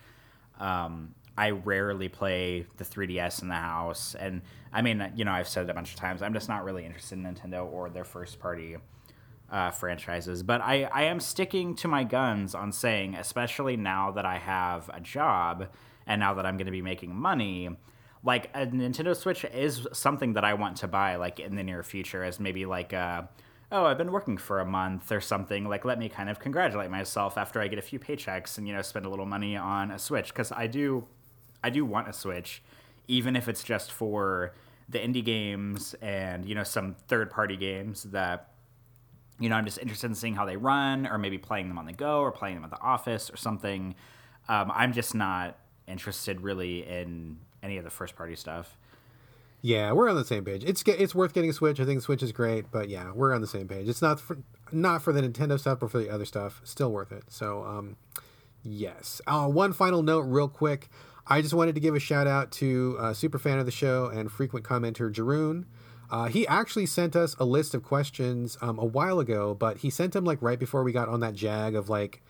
Um, 0.59 1.13
I 1.37 1.50
rarely 1.50 2.08
play 2.08 2.66
the 2.78 2.86
3DS 2.86 3.42
in 3.42 3.50
the 3.50 3.55
house, 3.55 4.16
and 4.16 4.42
I 4.71 4.82
mean, 4.82 5.12
you 5.17 5.25
know, 5.25 5.33
I've 5.33 5.50
said 5.50 5.66
it 5.66 5.70
a 5.70 5.74
bunch 5.74 5.93
of 5.93 6.00
times. 6.00 6.21
I'm 6.21 6.33
just 6.33 6.47
not 6.47 6.63
really 6.63 6.86
interested 6.86 7.17
in 7.17 7.25
Nintendo 7.25 7.70
or 7.70 7.89
their 7.89 8.05
first 8.05 8.39
party 8.39 8.78
uh, 9.51 9.72
franchises. 9.72 10.43
But 10.43 10.62
I, 10.62 10.84
I 10.86 11.04
am 11.04 11.20
sticking 11.20 11.76
to 11.78 11.88
my 11.88 12.04
guns 12.04 12.55
on 12.55 12.72
saying, 12.72 13.16
especially 13.16 13.78
now 13.78 14.12
that 14.12 14.26
I 14.26 14.38
have 14.38 14.89
a 14.93 15.00
job 15.00 15.67
and 16.08 16.20
now 16.20 16.34
that 16.36 16.46
I'm 16.46 16.58
going 16.58 16.66
to 16.66 16.72
be 16.72 16.82
making 16.82 17.16
money, 17.16 17.70
like 18.24 18.50
a 18.54 18.66
Nintendo 18.66 19.16
Switch 19.16 19.46
is 19.46 19.88
something 19.93 20.34
that 20.34 20.43
I 20.43 20.55
want 20.55 20.78
to 20.78 20.88
buy 20.88 21.16
like 21.16 21.39
in 21.39 21.55
the 21.55 21.63
near 21.63 21.84
future 21.84 22.24
as 22.24 22.39
maybe 22.39 22.66
like 22.66 22.92
a, 22.92 23.30
oh, 23.72 23.86
I've 23.86 23.97
been 23.97 24.12
working 24.12 24.38
for 24.38 24.59
a 24.59 24.66
month 24.66 25.12
or 25.12 25.22
something. 25.22 25.66
Like, 25.66 25.86
let 25.86 26.00
me 26.00 26.09
kind 26.09 26.30
of 26.30 26.39
congratulate 26.39 26.89
myself 26.89 27.38
after 27.38 27.62
I 27.62 27.67
get 27.67 27.80
a 27.80 27.84
few 27.84 28.00
paychecks 28.00 28.58
and, 28.58 28.67
you 28.67 28.74
know, 28.74 28.82
spend 28.82 29.05
a 29.05 29.09
little 29.09 29.26
money 29.26 29.55
on 29.55 29.92
a 29.92 30.00
Switch. 30.00 30.30
Because 30.30 30.51
I 30.51 30.67
do, 30.67 31.05
I 31.63 31.70
do 31.70 31.86
want 31.86 32.08
a 32.08 32.13
Switch, 32.13 32.63
even 33.08 33.36
if 33.36 33.47
it's 33.47 33.63
just 33.63 33.92
for 33.92 34.54
the 34.88 35.00
indie 35.00 35.26
games 35.26 35.96
and, 36.01 36.46
you 36.46 36.55
know, 36.55 36.63
some 36.63 36.96
third 37.08 37.32
party 37.32 37.58
games 37.58 38.04
that 38.04 38.54
you 39.39 39.49
know, 39.49 39.55
I'm 39.55 39.66
just 39.66 39.78
interested 39.79 40.07
in 40.07 40.16
seeing 40.16 40.36
how 40.36 40.45
they 40.45 40.57
run, 40.57 41.07
or 41.07 41.17
maybe 41.17 41.37
playing 41.37 41.67
them 41.67 41.78
on 41.78 41.86
the 41.86 41.93
go, 41.93 42.20
or 42.20 42.32
playing 42.32 42.55
them 42.55 42.63
at 42.63 42.70
the 42.70 42.82
office, 42.82 43.29
or 43.29 43.37
something. 43.37 43.95
Um, 44.47 44.71
I'm 44.74 44.93
just 44.93 45.16
not 45.16 45.57
interested 45.87 46.41
really 46.41 46.87
in 46.87 47.37
any 47.62 47.78
of 47.78 47.83
the 47.83 47.89
first 47.89 48.16
party 48.16 48.36
stuff. 48.36 48.78
Yeah, 49.62 49.93
we're 49.93 50.09
on 50.09 50.16
the 50.16 50.25
same 50.25 50.45
page. 50.45 50.63
It's 50.63 50.83
it's 50.86 51.16
worth 51.16 51.33
getting 51.33 51.49
a 51.49 51.53
Switch. 51.53 51.79
I 51.79 51.86
think 51.86 52.01
Switch 52.01 52.21
is 52.21 52.32
great, 52.32 52.70
but 52.71 52.87
yeah, 52.87 53.12
we're 53.13 53.33
on 53.33 53.41
the 53.41 53.47
same 53.47 53.67
page. 53.67 53.87
It's 53.87 54.01
not 54.01 54.20
for 54.20 54.37
not 54.71 55.01
for 55.01 55.12
the 55.12 55.21
Nintendo 55.21 55.59
stuff, 55.59 55.79
but 55.79 55.89
for 55.89 55.97
the 55.97 56.09
other 56.09 56.25
stuff. 56.25 56.62
Still 56.63 56.91
worth 56.91 57.12
it. 57.12 57.24
So, 57.29 57.63
um, 57.63 57.97
yes. 58.63 59.21
Uh, 59.25 59.47
one 59.47 59.74
final 59.74 60.03
note, 60.03 60.21
real 60.21 60.47
quick. 60.47 60.89
I 61.28 61.41
just 61.41 61.55
wanted 61.55 61.74
to 61.74 61.82
give 61.82 61.95
a 61.95 61.99
shout 61.99 62.28
out 62.28 62.51
to 62.53 62.97
a 62.99 63.16
super 63.16 63.39
fan 63.39 63.57
of 63.57 63.66
the 63.66 63.71
show 63.71 64.05
and 64.05 64.32
frequent 64.32 64.63
commenter 64.63 65.12
Jeroen. 65.12 65.66
Uh, 66.11 66.25
he 66.25 66.47
actually 66.47 66.86
sent 66.86 67.15
us 67.15 67.36
a 67.39 67.45
list 67.45 67.73
of 67.73 67.83
questions 67.83 68.57
um, 68.61 68.77
a 68.79 68.86
while 68.86 69.19
ago, 69.19 69.53
but 69.53 69.77
he 69.77 69.89
sent 69.89 70.13
them 70.13 70.25
like 70.25 70.41
right 70.41 70.59
before 70.59 70.83
we 70.83 70.91
got 70.91 71.09
on 71.09 71.19
that 71.21 71.33
jag 71.33 71.75
of 71.75 71.89
like 71.89 72.21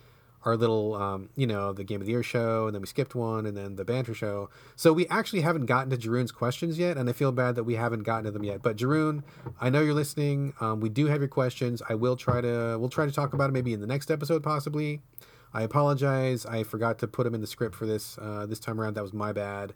our 0.45 0.55
little, 0.55 0.93
um, 0.93 1.29
you 1.35 1.47
know, 1.47 1.73
the 1.73 1.83
Game 1.83 2.01
of 2.01 2.05
the 2.05 2.11
Year 2.11 2.21
show, 2.21 2.67
and 2.67 2.75
then 2.75 2.81
we 2.81 2.87
skipped 2.87 3.15
one, 3.15 3.47
and 3.47 3.57
then 3.57 3.75
the 3.75 3.83
banter 3.83 4.13
show. 4.13 4.49
So 4.75 4.93
we 4.93 5.07
actually 5.07 5.41
haven't 5.41 5.65
gotten 5.65 5.89
to 5.89 5.97
Jeroen's 5.97 6.31
questions 6.31 6.77
yet, 6.77 6.97
and 6.97 7.09
I 7.09 7.13
feel 7.13 7.31
bad 7.31 7.55
that 7.55 7.63
we 7.63 7.75
haven't 7.75 8.03
gotten 8.03 8.25
to 8.25 8.31
them 8.31 8.43
yet. 8.43 8.61
But 8.61 8.77
Jeroen, 8.77 9.23
I 9.59 9.71
know 9.71 9.81
you're 9.81 9.95
listening. 9.95 10.53
Um, 10.61 10.81
we 10.81 10.89
do 10.89 11.07
have 11.07 11.19
your 11.19 11.27
questions. 11.27 11.81
I 11.89 11.95
will 11.95 12.15
try 12.15 12.41
to 12.41 12.77
we'll 12.79 12.89
try 12.89 13.07
to 13.07 13.11
talk 13.11 13.33
about 13.33 13.49
it 13.49 13.53
maybe 13.53 13.73
in 13.73 13.81
the 13.81 13.87
next 13.87 14.11
episode, 14.11 14.43
possibly. 14.43 15.01
I 15.51 15.63
apologize. 15.63 16.45
I 16.45 16.63
forgot 16.63 16.99
to 16.99 17.07
put 17.07 17.25
him 17.25 17.33
in 17.33 17.41
the 17.41 17.47
script 17.47 17.75
for 17.75 17.87
this 17.87 18.17
uh, 18.19 18.45
this 18.45 18.59
time 18.59 18.79
around. 18.79 18.93
That 18.93 19.03
was 19.03 19.13
my 19.13 19.33
bad. 19.33 19.73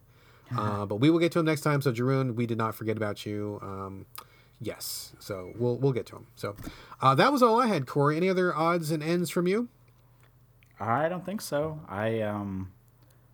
Uh, 0.56 0.86
but 0.86 0.96
we 0.98 1.10
will 1.10 1.20
get 1.20 1.32
to 1.34 1.40
him 1.40 1.46
next 1.46 1.62
time. 1.62 1.82
So 1.82 1.92
Jeroen, 1.92 2.36
we 2.36 2.46
did 2.46 2.58
not 2.58 2.76
forget 2.76 2.98
about 2.98 3.26
you. 3.26 3.60
Um, 3.62 4.06
yes, 4.60 5.14
so 5.20 5.54
we'll 5.58 5.78
we'll 5.78 5.94
get 5.94 6.06
to 6.08 6.18
him. 6.18 6.28
So 6.36 6.56
uh, 7.02 7.16
that 7.16 7.32
was 7.32 7.44
all 7.44 7.60
I 7.62 7.68
had, 7.68 7.86
Corey. 7.86 8.18
Any 8.18 8.30
other 8.30 8.56
odds 8.56 8.92
and 8.92 9.04
ends 9.04 9.30
from 9.30 9.48
you? 9.48 9.70
I 10.80 11.10
don't 11.10 11.26
think 11.26 11.42
so. 11.42 11.82
I 11.88 12.22
um, 12.22 12.72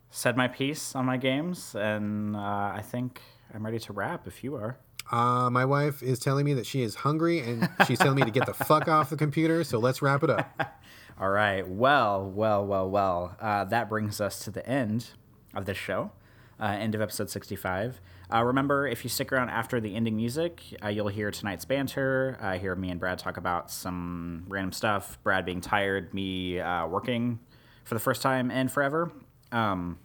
said 0.10 0.36
my 0.36 0.48
piece 0.48 0.96
on 0.96 1.06
my 1.06 1.18
games, 1.18 1.76
and 1.76 2.36
uh, 2.36 2.40
I 2.40 2.82
think 2.84 3.22
I'm 3.54 3.66
ready 3.66 3.80
to 3.80 3.94
wrap. 3.94 4.28
If 4.28 4.44
you 4.44 4.56
are. 4.56 4.78
Uh, 5.12 5.50
my 5.52 5.66
wife 5.66 6.02
is 6.02 6.18
telling 6.20 6.46
me 6.46 6.54
that 6.56 6.66
she 6.66 6.82
is 6.82 6.96
hungry 6.96 7.40
and 7.40 7.70
she's 7.86 8.00
telling 8.00 8.16
me 8.16 8.24
to 8.24 8.32
get 8.32 8.48
the 8.48 8.54
fuck 8.66 8.88
off 8.88 9.10
the 9.10 9.16
computer. 9.16 9.64
So 9.64 9.78
let's 9.78 10.02
wrap 10.02 10.24
it 10.24 10.30
up. 10.30 10.82
All 11.20 11.30
right. 11.30 11.68
Well, 11.68 12.26
well, 12.28 12.66
well, 12.66 12.90
well. 12.90 13.38
Uh, 13.40 13.66
that 13.66 13.88
brings 13.88 14.20
us 14.20 14.40
to 14.40 14.52
the 14.52 14.68
end 14.68 15.10
of 15.54 15.66
this 15.66 15.78
show, 15.78 16.12
uh, 16.60 16.66
end 16.66 16.96
of 16.96 17.02
episode 17.02 17.30
65. 17.30 18.00
Uh, 18.34 18.44
remember, 18.44 18.88
if 18.88 19.04
you 19.04 19.10
stick 19.10 19.32
around 19.32 19.50
after 19.50 19.80
the 19.80 19.96
ending 19.96 20.16
music, 20.16 20.62
uh, 20.84 20.88
you'll 20.88 21.08
hear 21.08 21.30
tonight's 21.32 21.66
banter. 21.66 22.38
Uh, 22.42 22.58
hear 22.58 22.76
me 22.76 22.90
and 22.90 23.00
Brad 23.00 23.20
talk 23.20 23.38
about 23.38 23.70
some 23.70 24.46
random 24.48 24.72
stuff. 24.72 25.20
Brad 25.24 25.46
being 25.46 25.62
tired, 25.62 26.14
me 26.14 26.60
uh, 26.60 26.88
working 26.88 27.40
for 27.84 27.94
the 27.94 28.00
first 28.00 28.22
time 28.22 28.50
in 28.50 28.68
forever. 28.68 29.12
Um, 29.52 30.00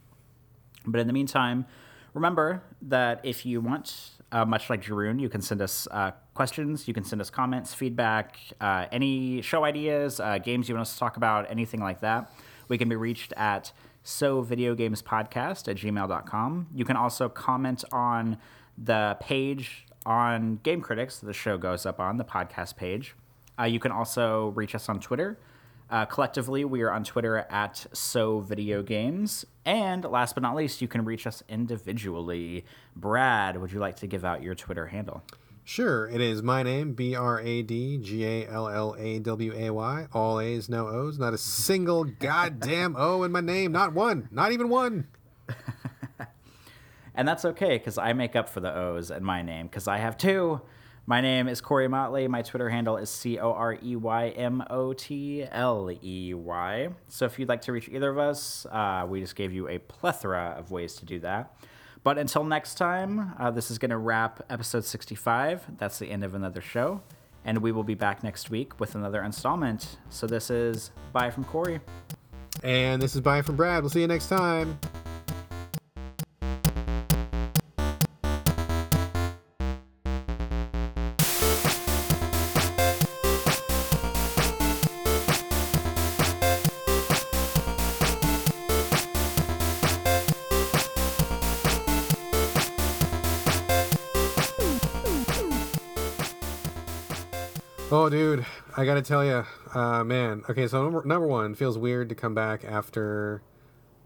but 0.86 1.00
in 1.00 1.06
the 1.06 1.12
meantime, 1.12 1.66
remember 2.12 2.62
that 2.82 3.20
if 3.22 3.46
you 3.46 3.60
want, 3.60 4.10
uh, 4.32 4.44
much 4.44 4.68
like 4.68 4.82
Jeroen, 4.82 5.18
you 5.18 5.28
can 5.28 5.40
send 5.40 5.62
us 5.62 5.88
uh, 5.90 6.10
questions, 6.34 6.86
you 6.86 6.94
can 6.94 7.04
send 7.04 7.20
us 7.20 7.30
comments, 7.30 7.72
feedback, 7.72 8.38
any 8.60 9.40
show 9.40 9.64
ideas, 9.64 10.20
games 10.42 10.68
you 10.68 10.74
want 10.74 10.82
us 10.82 10.92
to 10.92 10.98
talk 10.98 11.16
about, 11.16 11.50
anything 11.50 11.80
like 11.80 12.00
that. 12.00 12.30
We 12.68 12.78
can 12.78 12.88
be 12.88 12.96
reached 12.96 13.32
at 13.36 13.72
so 14.02 14.42
video 14.42 14.74
games 14.74 15.02
podcast 15.02 15.68
at 15.68 15.76
gmail.com. 15.76 16.68
You 16.74 16.84
can 16.84 16.96
also 16.96 17.28
comment 17.28 17.84
on 17.92 18.38
the 18.76 19.16
page 19.20 19.86
on 20.06 20.58
Game 20.62 20.80
Critics 20.80 21.18
the 21.18 21.32
show 21.32 21.58
goes 21.58 21.84
up 21.84 22.00
on, 22.00 22.16
the 22.16 22.24
podcast 22.24 22.76
page. 22.76 23.14
Uh, 23.58 23.64
you 23.64 23.78
can 23.78 23.92
also 23.92 24.48
reach 24.48 24.74
us 24.74 24.88
on 24.88 25.00
Twitter. 25.00 25.38
Uh, 25.90 26.04
collectively, 26.06 26.64
we 26.64 26.82
are 26.82 26.90
on 26.90 27.02
Twitter 27.02 27.38
at 27.50 27.84
So 27.92 28.40
Video 28.40 28.82
Games. 28.82 29.44
And 29.64 30.04
last 30.04 30.34
but 30.34 30.42
not 30.42 30.54
least, 30.54 30.80
you 30.80 30.88
can 30.88 31.04
reach 31.04 31.26
us 31.26 31.42
individually. 31.48 32.64
Brad, 32.94 33.60
would 33.60 33.72
you 33.72 33.80
like 33.80 33.96
to 33.96 34.06
give 34.06 34.24
out 34.24 34.42
your 34.42 34.54
Twitter 34.54 34.86
handle? 34.86 35.22
Sure, 35.70 36.08
it 36.08 36.20
is 36.20 36.42
my 36.42 36.64
name, 36.64 36.94
B 36.94 37.14
R 37.14 37.38
A 37.38 37.62
D 37.62 37.96
G 37.98 38.26
A 38.26 38.48
L 38.48 38.68
L 38.68 38.96
A 38.98 39.20
W 39.20 39.52
A 39.54 39.70
Y. 39.70 40.08
All 40.12 40.40
A's, 40.40 40.68
no 40.68 40.88
O's. 40.88 41.16
Not 41.16 41.32
a 41.32 41.38
single 41.38 42.02
goddamn 42.18 42.96
O 42.98 43.22
in 43.22 43.30
my 43.30 43.40
name. 43.40 43.70
Not 43.70 43.92
one. 43.92 44.28
Not 44.32 44.50
even 44.50 44.68
one. 44.68 45.06
And 47.14 47.28
that's 47.28 47.44
okay 47.44 47.76
because 47.76 47.98
I 47.98 48.14
make 48.14 48.34
up 48.34 48.48
for 48.48 48.60
the 48.60 48.74
O's 48.74 49.10
in 49.10 49.22
my 49.22 49.42
name 49.42 49.66
because 49.66 49.86
I 49.86 49.98
have 49.98 50.16
two. 50.16 50.60
My 51.06 51.20
name 51.20 51.48
is 51.48 51.60
Corey 51.60 51.88
Motley. 51.88 52.26
My 52.28 52.40
Twitter 52.40 52.70
handle 52.70 52.96
is 52.96 53.10
C 53.10 53.38
O 53.38 53.52
R 53.52 53.76
E 53.82 53.94
Y 53.94 54.28
M 54.30 54.64
O 54.70 54.92
T 54.92 55.44
L 55.50 55.90
E 56.02 56.32
Y. 56.32 56.88
So 57.08 57.26
if 57.26 57.38
you'd 57.38 57.48
like 57.48 57.62
to 57.62 57.72
reach 57.72 57.88
either 57.90 58.10
of 58.10 58.16
us, 58.16 58.64
uh, 58.70 59.04
we 59.06 59.20
just 59.20 59.36
gave 59.36 59.52
you 59.52 59.68
a 59.68 59.78
plethora 59.78 60.54
of 60.56 60.70
ways 60.70 60.94
to 60.94 61.04
do 61.04 61.18
that. 61.20 61.52
But 62.02 62.18
until 62.18 62.44
next 62.44 62.76
time, 62.76 63.34
uh, 63.38 63.50
this 63.50 63.70
is 63.70 63.78
going 63.78 63.90
to 63.90 63.98
wrap 63.98 64.42
episode 64.48 64.84
65. 64.84 65.78
That's 65.78 65.98
the 65.98 66.10
end 66.10 66.24
of 66.24 66.34
another 66.34 66.60
show. 66.60 67.02
And 67.44 67.58
we 67.58 67.72
will 67.72 67.84
be 67.84 67.94
back 67.94 68.22
next 68.22 68.50
week 68.50 68.78
with 68.80 68.94
another 68.94 69.22
installment. 69.22 69.98
So 70.08 70.26
this 70.26 70.50
is 70.50 70.90
bye 71.12 71.30
from 71.30 71.44
Corey. 71.44 71.80
And 72.62 73.00
this 73.00 73.14
is 73.14 73.20
Bye 73.20 73.42
from 73.42 73.56
Brad. 73.56 73.82
We'll 73.82 73.90
see 73.90 74.00
you 74.00 74.06
next 74.06 74.28
time. 74.28 74.78
I 98.76 98.84
gotta 98.84 99.02
tell 99.02 99.24
you, 99.24 99.44
uh, 99.74 100.04
man. 100.04 100.42
Okay, 100.48 100.68
so 100.68 100.82
number, 100.82 101.04
number 101.04 101.26
one, 101.26 101.54
feels 101.54 101.76
weird 101.76 102.08
to 102.10 102.14
come 102.14 102.34
back 102.34 102.64
after 102.64 103.42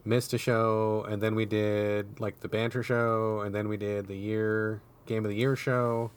missed 0.04 0.32
a 0.32 0.38
show, 0.38 1.04
and 1.08 1.22
then 1.22 1.34
we 1.34 1.44
did 1.44 2.20
like 2.20 2.40
the 2.40 2.48
banter 2.48 2.82
show, 2.82 3.40
and 3.40 3.54
then 3.54 3.68
we 3.68 3.76
did 3.76 4.06
the 4.06 4.16
year 4.16 4.80
game 5.06 5.24
of 5.24 5.30
the 5.30 5.36
year 5.36 5.56
show. 5.56 6.10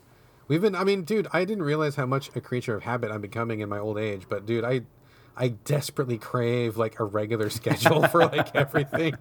We've 0.47 0.61
been, 0.61 0.75
I 0.75 0.83
mean, 0.83 1.03
dude, 1.03 1.27
I 1.33 1.43
didn't 1.43 1.63
realize 1.63 1.95
how 1.95 2.05
much 2.05 2.33
a 2.35 2.41
creature 2.41 2.75
of 2.75 2.83
habit 2.83 3.11
I'm 3.11 3.21
becoming 3.21 3.59
in 3.59 3.67
my 3.67 3.79
old 3.79 3.97
age, 3.97 4.27
but 4.29 4.45
dude, 4.45 4.63
I, 4.63 4.81
I 5.35 5.49
desperately 5.49 6.17
crave 6.17 6.77
like 6.77 6.99
a 6.99 7.03
regular 7.03 7.49
schedule 7.49 8.07
for 8.07 8.25
like 8.27 8.55
everything. 8.55 9.15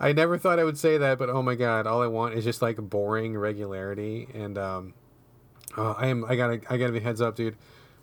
I 0.00 0.12
never 0.12 0.36
thought 0.36 0.58
I 0.58 0.64
would 0.64 0.78
say 0.78 0.98
that, 0.98 1.18
but 1.18 1.30
oh 1.30 1.42
my 1.42 1.54
god, 1.54 1.86
all 1.86 2.02
I 2.02 2.08
want 2.08 2.34
is 2.34 2.42
just 2.42 2.60
like 2.60 2.76
boring 2.76 3.38
regularity, 3.38 4.26
and 4.34 4.58
um, 4.58 4.94
uh, 5.76 5.92
I 5.92 6.08
am. 6.08 6.24
I 6.24 6.34
gotta. 6.34 6.60
I 6.68 6.76
gotta 6.76 6.92
be 6.92 7.00
heads 7.00 7.20
up, 7.20 7.36
dude. 7.36 7.56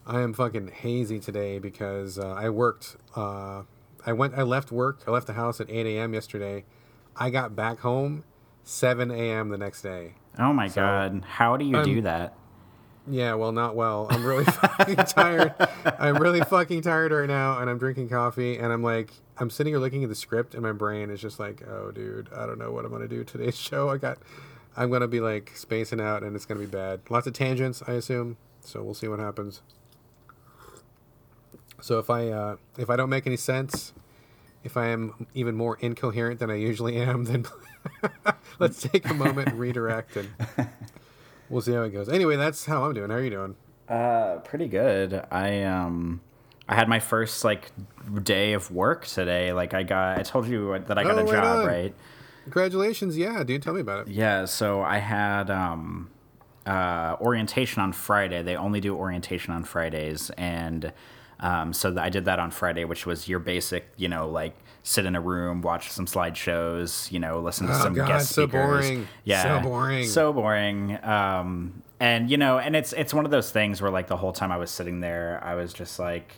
I 0.10 0.22
am 0.22 0.34
fucking 0.34 0.69
hazy 0.69 1.19
today 1.19 1.60
because 1.60 2.18
uh, 2.18 2.30
I 2.31 2.49
worked. 2.49 2.98
Uh, 3.15 3.61
I 4.03 4.14
went. 4.14 4.34
I 4.34 4.41
left 4.41 4.72
work. 4.72 5.03
I 5.06 5.11
left 5.11 5.27
the 5.27 5.34
house 5.34 5.61
at 5.61 5.69
eight 5.69 5.86
a.m. 5.86 6.15
yesterday. 6.15 6.65
I 7.15 7.30
got 7.30 7.56
back 7.56 7.81
home 7.81 8.23
seven 8.64 9.11
a.m. 9.11 9.49
the 9.49 9.57
next 9.60 9.84
day. 9.84 10.15
Oh 10.40 10.52
my 10.52 10.68
God. 10.68 11.23
How 11.27 11.57
do 11.57 11.65
you 11.65 11.84
do 11.84 12.02
that? 12.02 12.34
Yeah, 13.07 13.36
well, 13.36 13.52
not 13.52 13.76
well. 13.76 14.07
I'm 14.10 14.26
really 14.26 14.45
fucking 14.45 14.95
tired. 14.95 15.53
I'm 15.99 16.18
really 16.18 16.41
fucking 16.41 16.81
tired 16.81 17.11
right 17.11 17.27
now, 17.27 17.60
and 17.60 17.69
I'm 17.69 17.77
drinking 17.77 18.10
coffee, 18.10 18.57
and 18.57 18.73
I'm 18.73 18.84
like, 18.84 19.11
I'm 19.38 19.52
sitting 19.52 19.73
here 19.73 19.80
looking 19.80 20.03
at 20.03 20.10
the 20.10 20.15
script, 20.15 20.53
and 20.56 20.64
my 20.64 20.72
brain 20.72 21.11
is 21.11 21.22
just 21.22 21.40
like, 21.40 21.61
oh, 21.68 21.91
dude, 21.91 22.30
I 22.36 22.48
don't 22.48 22.57
know 22.57 22.72
what 22.72 22.84
I'm 22.84 22.91
gonna 22.91 23.07
do 23.07 23.23
today's 23.23 23.57
show. 23.60 23.90
I 23.90 23.98
got, 23.98 24.18
I'm 24.76 24.90
gonna 24.90 25.07
be 25.07 25.19
like 25.19 25.52
spacing 25.56 26.02
out, 26.02 26.23
and 26.23 26.36
it's 26.36 26.45
gonna 26.45 26.60
be 26.60 26.65
bad. 26.65 27.02
Lots 27.10 27.27
of 27.27 27.34
tangents, 27.34 27.84
I 27.88 27.94
assume. 27.94 28.38
So 28.61 28.81
we'll 28.81 28.95
see 28.95 29.07
what 29.07 29.19
happens. 29.19 29.61
So 31.81 31.99
if 31.99 32.10
I 32.10 32.30
uh, 32.30 32.56
if 32.77 32.89
I 32.89 32.95
don't 32.95 33.10
make 33.10 33.26
any 33.27 33.38
sense, 33.38 33.93
if 34.64 34.77
I 34.77 34.88
am 34.88 35.27
even 35.34 35.56
more 35.56 35.77
incoherent 35.80 36.39
than 36.39 36.49
I 36.49 36.56
usually 36.56 36.97
am, 36.97 37.26
then 37.26 37.45
let's 38.60 38.81
take 38.81 39.10
a 39.10 39.14
moment 39.14 39.49
and 39.49 39.60
redirect, 39.60 40.18
and 40.18 40.30
we'll 41.49 41.61
see 41.61 41.73
how 41.73 41.84
it 41.84 41.91
goes. 41.91 42.10
Anyway, 42.10 42.35
that's 42.35 42.65
how 42.65 42.84
I'm 42.85 42.93
doing. 42.93 43.10
How 43.10 43.15
are 43.18 43.23
you 43.23 43.30
doing? 43.30 43.56
Uh, 43.88 44.38
pretty 44.43 44.68
good. 44.68 45.23
I 45.31 45.64
um, 45.64 46.22
I 46.68 46.76
had 46.76 46.88
my 46.88 46.99
first 46.99 47.43
like 47.43 47.72
day 48.23 48.53
of 48.53 48.69
work 48.72 49.06
today. 49.07 49.53
Like 49.53 49.73
I 49.73 49.84
got, 49.84 50.19
I 50.19 50.23
told 50.23 50.47
you 50.47 50.77
that 50.88 50.97
I 50.97 51.03
got 51.03 51.18
Oh, 51.18 51.26
a 51.27 51.31
job, 51.31 51.68
right? 51.68 51.95
Congratulations, 52.43 53.18
yeah, 53.18 53.43
dude. 53.43 53.61
Tell 53.64 53.73
me 53.73 53.81
about 53.81 54.07
it. 54.07 54.14
Yeah. 54.14 54.45
So 54.45 54.81
I 54.81 54.97
had 54.97 55.49
um, 55.49 56.10
uh, 56.65 57.15
orientation 57.22 57.81
on 57.81 57.93
Friday. 57.93 58.43
They 58.43 58.56
only 58.56 58.80
do 58.81 58.95
orientation 58.95 59.53
on 59.53 59.64
Fridays, 59.64 60.30
and 60.31 60.93
um, 61.40 61.74
so 61.74 61.90
th- 61.90 61.99
I 62.02 62.10
did 62.10 62.26
that 62.26 62.40
on 62.40 62.52
Friday, 62.52 62.84
which 62.86 63.06
was 63.06 63.28
your 63.28 63.40
basic, 63.40 63.88
you 63.98 64.07
know, 64.10 64.30
like 64.30 64.56
sit 64.84 65.06
in 65.06 65.16
a 65.16 65.22
room, 65.22 65.61
watch 65.61 65.90
some 65.91 66.06
slideshows, 66.06 67.11
you 67.11 67.20
know, 67.20 67.40
listen 67.40 67.68
to 67.68 67.74
Oh, 67.74 67.78
some 67.84 67.94
God, 67.94 68.07
guest 68.07 68.32
so 68.34 68.44
speakers. 68.44 68.88
boring. 68.88 69.07
Yeah, 69.24 69.61
So 69.61 69.70
boring. 69.70 70.06
So 70.07 70.34
boring. 70.34 71.03
Um, 71.03 71.84
and 71.99 72.30
you 72.32 72.38
know, 72.38 72.60
and 72.60 72.76
it's 72.76 72.94
it's 72.94 73.14
one 73.14 73.26
of 73.26 73.32
those 73.32 73.52
things 73.52 73.82
where 73.82 73.91
like 73.91 74.07
the 74.07 74.18
whole 74.18 74.34
time 74.34 74.52
I 74.52 74.57
was 74.57 74.72
sitting 74.72 74.99
there, 75.02 75.41
I 75.44 75.56
was 75.56 75.74
just 75.74 75.99
like, 75.99 76.34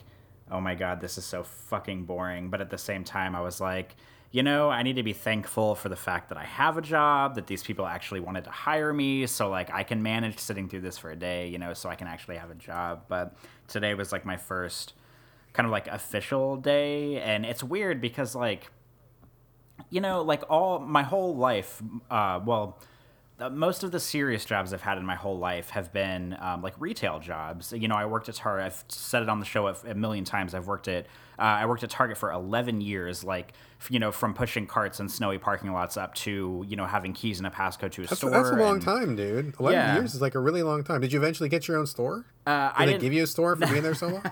oh 0.50 0.60
my 0.60 0.74
god, 0.74 1.00
this 1.00 1.18
is 1.18 1.24
so 1.24 1.44
fucking 1.44 2.04
boring. 2.04 2.50
But 2.50 2.60
at 2.60 2.70
the 2.70 2.78
same 2.78 3.04
time, 3.04 3.34
I 3.36 3.40
was 3.40 3.60
like. 3.60 3.94
You 4.34 4.42
know, 4.42 4.70
I 4.70 4.82
need 4.82 4.96
to 4.96 5.02
be 5.02 5.12
thankful 5.12 5.74
for 5.74 5.90
the 5.90 5.94
fact 5.96 6.30
that 6.30 6.38
I 6.38 6.44
have 6.44 6.78
a 6.78 6.80
job, 6.80 7.34
that 7.34 7.46
these 7.48 7.62
people 7.62 7.84
actually 7.84 8.20
wanted 8.20 8.44
to 8.44 8.50
hire 8.50 8.90
me, 8.90 9.26
so 9.26 9.50
like 9.50 9.70
I 9.70 9.82
can 9.82 10.02
manage 10.02 10.38
sitting 10.38 10.70
through 10.70 10.80
this 10.80 10.96
for 10.96 11.10
a 11.10 11.16
day, 11.16 11.48
you 11.48 11.58
know, 11.58 11.74
so 11.74 11.90
I 11.90 11.96
can 11.96 12.06
actually 12.06 12.38
have 12.38 12.50
a 12.50 12.54
job. 12.54 13.02
But 13.08 13.36
today 13.68 13.94
was 13.94 14.12
like 14.12 14.24
my 14.24 14.36
first 14.36 14.94
kind 15.52 15.66
of 15.66 15.70
like 15.70 15.86
official 15.88 16.56
day, 16.56 17.20
and 17.20 17.44
it's 17.44 17.62
weird 17.62 18.00
because 18.00 18.34
like 18.34 18.70
you 19.90 20.00
know, 20.00 20.22
like 20.22 20.42
all 20.48 20.78
my 20.78 21.02
whole 21.02 21.36
life, 21.36 21.82
uh, 22.10 22.40
well, 22.44 22.78
most 23.50 23.82
of 23.82 23.90
the 23.90 24.00
serious 24.00 24.44
jobs 24.44 24.72
I've 24.72 24.82
had 24.82 24.98
in 24.98 25.04
my 25.04 25.16
whole 25.16 25.38
life 25.38 25.70
have 25.70 25.92
been 25.92 26.36
um, 26.40 26.62
like 26.62 26.74
retail 26.78 27.18
jobs. 27.18 27.72
You 27.72 27.88
know, 27.88 27.96
I 27.96 28.06
worked 28.06 28.28
at 28.28 28.36
Target. 28.36 28.66
I've 28.66 28.84
said 28.88 29.22
it 29.22 29.28
on 29.28 29.40
the 29.40 29.46
show 29.46 29.66
a, 29.66 29.76
a 29.86 29.94
million 29.94 30.24
times. 30.24 30.54
I've 30.54 30.66
worked 30.66 30.88
at 30.88 31.06
uh, 31.38 31.42
I 31.42 31.66
worked 31.66 31.82
at 31.82 31.90
Target 31.90 32.16
for 32.18 32.30
11 32.30 32.80
years, 32.80 33.24
like 33.24 33.52
you 33.90 33.98
know, 33.98 34.12
from 34.12 34.32
pushing 34.32 34.64
carts 34.64 35.00
in 35.00 35.08
snowy 35.08 35.38
parking 35.38 35.72
lots 35.72 35.96
up 35.96 36.14
to 36.14 36.64
you 36.68 36.76
know 36.76 36.86
having 36.86 37.12
keys 37.12 37.38
and 37.38 37.46
a 37.48 37.50
passcode 37.50 37.90
to 37.90 38.02
a 38.02 38.06
That's, 38.06 38.18
store. 38.18 38.30
that's 38.30 38.50
a 38.50 38.54
long 38.54 38.74
and- 38.74 38.82
time, 38.82 39.16
dude. 39.16 39.54
Eleven 39.58 39.72
Yeah. 39.78 39.94
years 39.96 40.14
is 40.14 40.20
like 40.20 40.36
a 40.36 40.38
really 40.38 40.62
long 40.62 40.84
time. 40.84 41.00
Did 41.00 41.12
you 41.12 41.18
eventually 41.18 41.48
get 41.48 41.66
your 41.66 41.78
own 41.78 41.86
store? 41.88 42.24
Uh, 42.46 42.68
Did 42.72 42.74
I 42.76 42.86
they 42.86 42.98
give 42.98 43.12
you 43.12 43.22
a 43.22 43.26
store 43.26 43.54
for 43.56 43.66
being 43.66 43.82
there 43.84 43.94
so 43.94 44.08
long? 44.08 44.22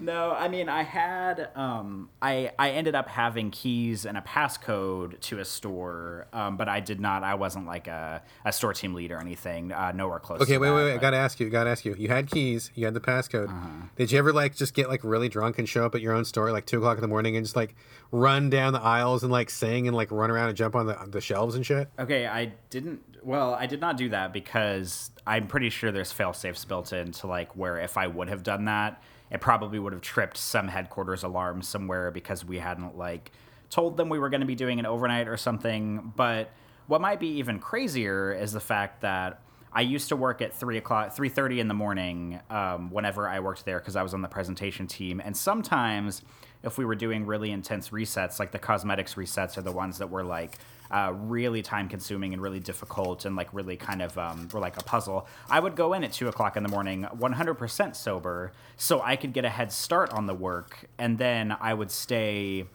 No, 0.00 0.32
I 0.32 0.48
mean 0.48 0.68
I 0.68 0.82
had 0.82 1.50
um 1.56 2.08
I 2.22 2.52
I 2.58 2.70
ended 2.70 2.94
up 2.94 3.08
having 3.08 3.50
keys 3.50 4.06
and 4.06 4.16
a 4.16 4.20
passcode 4.20 5.18
to 5.20 5.38
a 5.40 5.44
store, 5.44 6.26
um, 6.32 6.56
but 6.56 6.68
I 6.68 6.80
did 6.80 7.00
not 7.00 7.22
I 7.24 7.34
wasn't 7.34 7.66
like 7.66 7.86
a, 7.88 8.22
a 8.44 8.52
store 8.52 8.72
team 8.74 8.94
lead 8.94 9.10
or 9.12 9.18
anything, 9.18 9.72
uh, 9.72 9.92
nowhere 9.92 10.18
close. 10.18 10.40
Okay, 10.40 10.54
to 10.54 10.58
wait, 10.58 10.68
that, 10.68 10.74
wait, 10.74 10.84
wait. 10.84 10.94
I 10.94 10.98
gotta 10.98 11.16
ask 11.16 11.38
you. 11.40 11.48
Gotta 11.50 11.70
ask 11.70 11.84
you. 11.84 11.94
You 11.98 12.08
had 12.08 12.30
keys. 12.30 12.70
You 12.74 12.84
had 12.84 12.94
the 12.94 13.00
passcode. 13.00 13.48
Uh-huh. 13.48 13.66
Did 13.96 14.12
you 14.12 14.18
ever 14.18 14.32
like 14.32 14.54
just 14.56 14.74
get 14.74 14.88
like 14.88 15.02
really 15.04 15.28
drunk 15.28 15.58
and 15.58 15.68
show 15.68 15.84
up 15.84 15.94
at 15.94 16.00
your 16.00 16.14
own 16.14 16.17
store 16.24 16.52
like 16.52 16.66
two 16.66 16.78
o'clock 16.78 16.96
in 16.96 17.02
the 17.02 17.08
morning 17.08 17.36
and 17.36 17.44
just 17.44 17.56
like 17.56 17.74
run 18.10 18.50
down 18.50 18.72
the 18.72 18.80
aisles 18.80 19.22
and 19.22 19.32
like 19.32 19.50
sing 19.50 19.86
and 19.86 19.96
like 19.96 20.10
run 20.10 20.30
around 20.30 20.48
and 20.48 20.56
jump 20.56 20.74
on 20.74 20.86
the 20.86 20.96
the 21.08 21.20
shelves 21.20 21.54
and 21.54 21.64
shit? 21.64 21.88
Okay, 21.98 22.26
I 22.26 22.52
didn't. 22.70 23.02
Well, 23.22 23.54
I 23.54 23.66
did 23.66 23.80
not 23.80 23.96
do 23.96 24.08
that 24.10 24.32
because 24.32 25.10
I'm 25.26 25.46
pretty 25.46 25.70
sure 25.70 25.90
there's 25.90 26.12
fail 26.12 26.32
safes 26.32 26.64
built 26.64 26.92
into 26.92 27.26
like 27.26 27.56
where 27.56 27.78
if 27.78 27.96
I 27.96 28.06
would 28.06 28.28
have 28.28 28.42
done 28.42 28.66
that, 28.66 29.02
it 29.30 29.40
probably 29.40 29.78
would 29.78 29.92
have 29.92 30.02
tripped 30.02 30.36
some 30.36 30.68
headquarters 30.68 31.22
alarm 31.22 31.62
somewhere 31.62 32.10
because 32.10 32.44
we 32.44 32.58
hadn't 32.58 32.96
like 32.96 33.32
told 33.70 33.96
them 33.96 34.08
we 34.08 34.18
were 34.18 34.30
going 34.30 34.40
to 34.40 34.46
be 34.46 34.54
doing 34.54 34.78
an 34.78 34.86
overnight 34.86 35.28
or 35.28 35.36
something. 35.36 36.12
But 36.16 36.50
what 36.86 37.00
might 37.00 37.20
be 37.20 37.28
even 37.38 37.58
crazier 37.58 38.32
is 38.32 38.52
the 38.52 38.60
fact 38.60 39.02
that 39.02 39.40
I 39.78 39.82
used 39.82 40.08
to 40.08 40.16
work 40.16 40.42
at 40.42 40.52
three 40.52 40.76
o'clock, 40.76 41.12
three 41.12 41.28
thirty 41.28 41.60
in 41.60 41.68
the 41.68 41.74
morning, 41.74 42.40
um, 42.50 42.90
whenever 42.90 43.28
I 43.28 43.38
worked 43.38 43.64
there 43.64 43.78
because 43.78 43.94
I 43.94 44.02
was 44.02 44.12
on 44.12 44.22
the 44.22 44.28
presentation 44.28 44.88
team, 44.88 45.22
and 45.24 45.36
sometimes 45.36 46.22
if 46.64 46.78
we 46.78 46.84
were 46.84 46.96
doing 46.96 47.24
really 47.24 47.52
intense 47.52 47.90
resets, 47.90 48.40
like 48.40 48.50
the 48.50 48.58
cosmetics 48.58 49.14
resets 49.14 49.56
are 49.56 49.62
the 49.62 49.70
ones 49.70 49.98
that 49.98 50.10
were 50.10 50.24
like 50.24 50.56
uh, 50.90 51.12
really 51.14 51.62
time 51.62 51.88
consuming 51.88 52.32
and 52.32 52.42
really 52.42 52.58
difficult 52.58 53.24
and 53.24 53.36
like 53.36 53.54
really 53.54 53.76
kind 53.76 54.02
of 54.02 54.18
um, 54.18 54.48
were 54.52 54.58
like 54.58 54.76
a 54.80 54.82
puzzle. 54.82 55.28
I 55.48 55.60
would 55.60 55.76
go 55.76 55.92
in 55.92 56.02
at 56.02 56.12
two 56.12 56.26
o'clock 56.26 56.56
in 56.56 56.64
the 56.64 56.68
morning, 56.68 57.06
100% 57.16 57.94
sober, 57.94 58.50
so 58.76 59.00
I 59.00 59.14
could 59.14 59.32
get 59.32 59.44
a 59.44 59.48
head 59.48 59.70
start 59.70 60.10
on 60.10 60.26
the 60.26 60.34
work, 60.34 60.88
and 60.98 61.18
then 61.18 61.56
I 61.60 61.72
would 61.72 61.92
stay 61.92 62.66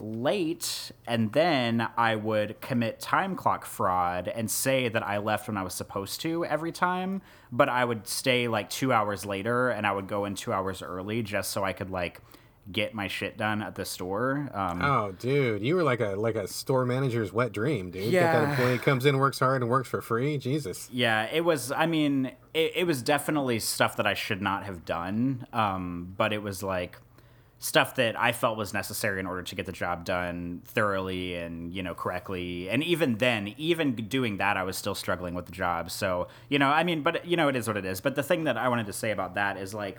late 0.00 0.92
and 1.06 1.32
then 1.32 1.88
I 1.96 2.16
would 2.16 2.60
commit 2.60 3.00
time 3.00 3.36
clock 3.36 3.64
fraud 3.64 4.28
and 4.28 4.50
say 4.50 4.88
that 4.88 5.06
I 5.06 5.18
left 5.18 5.48
when 5.48 5.56
I 5.56 5.62
was 5.62 5.74
supposed 5.74 6.20
to 6.22 6.44
every 6.44 6.72
time, 6.72 7.22
but 7.52 7.68
I 7.68 7.84
would 7.84 8.06
stay 8.06 8.48
like 8.48 8.70
2 8.70 8.92
hours 8.92 9.24
later 9.26 9.68
and 9.70 9.86
I 9.86 9.92
would 9.92 10.06
go 10.06 10.24
in 10.24 10.34
2 10.34 10.52
hours 10.52 10.82
early 10.82 11.22
just 11.22 11.50
so 11.50 11.64
I 11.64 11.72
could 11.72 11.90
like 11.90 12.20
get 12.70 12.94
my 12.94 13.08
shit 13.08 13.36
done 13.36 13.62
at 13.62 13.74
the 13.74 13.84
store. 13.84 14.48
Um 14.54 14.80
Oh, 14.82 15.12
dude, 15.18 15.62
you 15.62 15.74
were 15.74 15.82
like 15.82 16.00
a 16.00 16.10
like 16.10 16.36
a 16.36 16.46
store 16.46 16.84
manager's 16.84 17.32
wet 17.32 17.52
dream, 17.52 17.90
dude. 17.90 18.12
Yeah. 18.12 18.32
that 18.32 18.50
employee 18.50 18.78
comes 18.78 19.06
in, 19.06 19.18
works 19.18 19.38
hard, 19.40 19.62
and 19.62 19.70
works 19.70 19.88
for 19.88 20.00
free. 20.00 20.38
Jesus. 20.38 20.88
Yeah, 20.92 21.26
it 21.32 21.40
was. 21.44 21.72
I 21.72 21.86
mean, 21.86 22.26
it, 22.54 22.72
it 22.76 22.86
was 22.86 23.02
definitely 23.02 23.58
stuff 23.58 23.96
that 23.96 24.06
I 24.06 24.14
should 24.14 24.40
not 24.42 24.64
have 24.64 24.84
done. 24.84 25.46
Um, 25.52 26.14
but 26.16 26.32
it 26.32 26.42
was 26.42 26.62
like 26.62 26.98
stuff 27.62 27.94
that 27.96 28.18
I 28.18 28.32
felt 28.32 28.56
was 28.56 28.72
necessary 28.72 29.20
in 29.20 29.26
order 29.26 29.42
to 29.42 29.54
get 29.54 29.66
the 29.66 29.72
job 29.72 30.06
done 30.06 30.62
thoroughly 30.64 31.36
and 31.36 31.72
you 31.72 31.82
know 31.82 31.94
correctly. 31.94 32.68
And 32.70 32.82
even 32.82 33.18
then, 33.18 33.54
even 33.58 33.94
doing 33.94 34.38
that, 34.38 34.56
I 34.56 34.64
was 34.64 34.76
still 34.76 34.94
struggling 34.94 35.34
with 35.34 35.44
the 35.46 35.52
job. 35.52 35.90
So 35.90 36.28
you 36.48 36.58
know, 36.58 36.68
I 36.68 36.82
mean, 36.82 37.02
but 37.02 37.26
you 37.26 37.36
know, 37.36 37.48
it 37.48 37.56
is 37.56 37.68
what 37.68 37.76
it 37.76 37.84
is. 37.84 38.00
But 38.00 38.16
the 38.16 38.22
thing 38.22 38.44
that 38.44 38.56
I 38.56 38.68
wanted 38.68 38.86
to 38.86 38.92
say 38.92 39.12
about 39.12 39.36
that 39.36 39.56
is 39.56 39.72
like. 39.72 39.98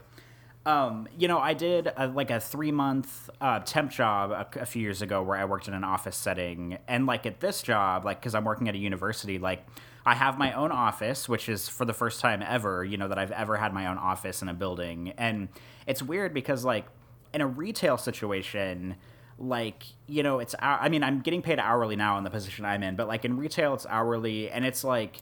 Um, 0.63 1.07
you 1.17 1.27
know, 1.27 1.39
I 1.39 1.55
did 1.55 1.91
a, 1.97 2.05
like 2.05 2.29
a 2.29 2.39
three 2.39 2.71
month 2.71 3.31
uh, 3.41 3.61
temp 3.61 3.89
job 3.89 4.29
a, 4.29 4.59
a 4.59 4.65
few 4.67 4.79
years 4.79 5.01
ago 5.01 5.23
where 5.23 5.35
I 5.35 5.45
worked 5.45 5.67
in 5.67 5.73
an 5.73 5.83
office 5.83 6.15
setting, 6.15 6.77
and 6.87 7.07
like 7.07 7.25
at 7.25 7.39
this 7.39 7.63
job, 7.63 8.05
like 8.05 8.19
because 8.19 8.35
I'm 8.35 8.43
working 8.43 8.69
at 8.69 8.75
a 8.75 8.77
university, 8.77 9.39
like 9.39 9.65
I 10.05 10.13
have 10.13 10.37
my 10.37 10.53
own 10.53 10.71
office, 10.71 11.27
which 11.27 11.49
is 11.49 11.67
for 11.67 11.83
the 11.83 11.93
first 11.93 12.19
time 12.19 12.43
ever, 12.47 12.85
you 12.85 12.97
know, 12.97 13.07
that 13.07 13.17
I've 13.17 13.31
ever 13.31 13.57
had 13.57 13.73
my 13.73 13.87
own 13.87 13.97
office 13.97 14.43
in 14.43 14.49
a 14.49 14.53
building, 14.53 15.13
and 15.17 15.47
it's 15.87 16.03
weird 16.03 16.31
because 16.31 16.63
like 16.63 16.85
in 17.33 17.41
a 17.41 17.47
retail 17.47 17.97
situation. 17.97 18.95
Like 19.37 19.83
you 20.07 20.23
know, 20.23 20.39
it's 20.39 20.53
I 20.59 20.89
mean, 20.89 21.03
I'm 21.03 21.21
getting 21.21 21.41
paid 21.41 21.59
hourly 21.59 21.95
now 21.95 22.17
in 22.17 22.23
the 22.23 22.29
position 22.29 22.65
I'm 22.65 22.83
in, 22.83 22.95
but 22.95 23.07
like 23.07 23.25
in 23.25 23.37
retail, 23.37 23.73
it's 23.73 23.85
hourly, 23.87 24.49
and 24.49 24.65
it's 24.65 24.83
like 24.83 25.21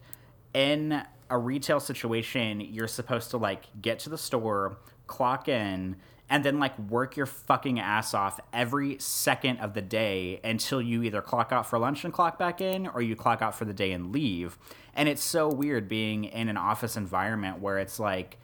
in 0.54 1.02
a 1.30 1.38
retail 1.38 1.80
situation, 1.80 2.60
you're 2.60 2.88
supposed 2.88 3.32
to 3.32 3.38
like 3.38 3.66
get 3.82 4.00
to 4.00 4.10
the 4.10 4.18
store, 4.18 4.78
clock 5.08 5.48
in, 5.48 5.96
and 6.30 6.44
then 6.44 6.60
like 6.60 6.78
work 6.78 7.18
your 7.18 7.26
fucking 7.26 7.80
ass 7.80 8.14
off 8.14 8.40
every 8.54 8.98
second 9.00 9.58
of 9.58 9.74
the 9.74 9.82
day 9.82 10.40
until 10.44 10.82
you 10.82 11.04
either 11.04 11.22
clock 11.22 11.52
out 11.52 11.66
for 11.68 11.80
lunch 11.80 12.04
and 12.04 12.14
clock 12.14 12.38
back 12.38 12.62
in 12.62 12.88
or 12.88 13.02
you 13.02 13.16
clock 13.16 13.42
out 13.42 13.56
for 13.56 13.66
the 13.66 13.74
day 13.74 13.92
and 13.92 14.12
leave. 14.12 14.58
And 14.94 15.10
it's 15.10 15.24
so 15.24 15.48
weird 15.48 15.88
being 15.88 16.26
in 16.26 16.50
an 16.50 16.58
office 16.58 16.96
environment 16.96 17.60
where 17.60 17.80
it's 17.80 18.00
like 18.00 18.38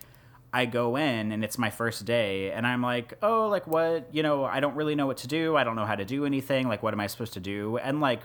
I 0.56 0.66
go 0.66 0.96
in 0.96 1.32
and 1.34 1.44
it's 1.44 1.58
my 1.58 1.70
first 1.70 2.06
day 2.06 2.52
and 2.52 2.66
I'm 2.66 2.82
like, 2.82 3.18
"Oh, 3.22 3.50
like 3.50 3.68
what, 3.68 4.08
you 4.14 4.24
know, 4.24 4.46
I 4.46 4.62
don't 4.62 4.76
really 4.76 4.96
know 4.96 5.06
what 5.06 5.18
to 5.18 5.28
do. 5.28 5.58
I 5.58 5.64
don't 5.66 5.76
know 5.76 5.86
how 5.86 5.96
to 5.96 6.06
do 6.06 6.26
anything. 6.26 6.68
Like 6.68 6.82
what 6.82 6.94
am 6.94 7.00
I 7.02 7.08
supposed 7.08 7.34
to 7.34 7.42
do?" 7.42 7.78
And 7.78 8.00
like 8.00 8.22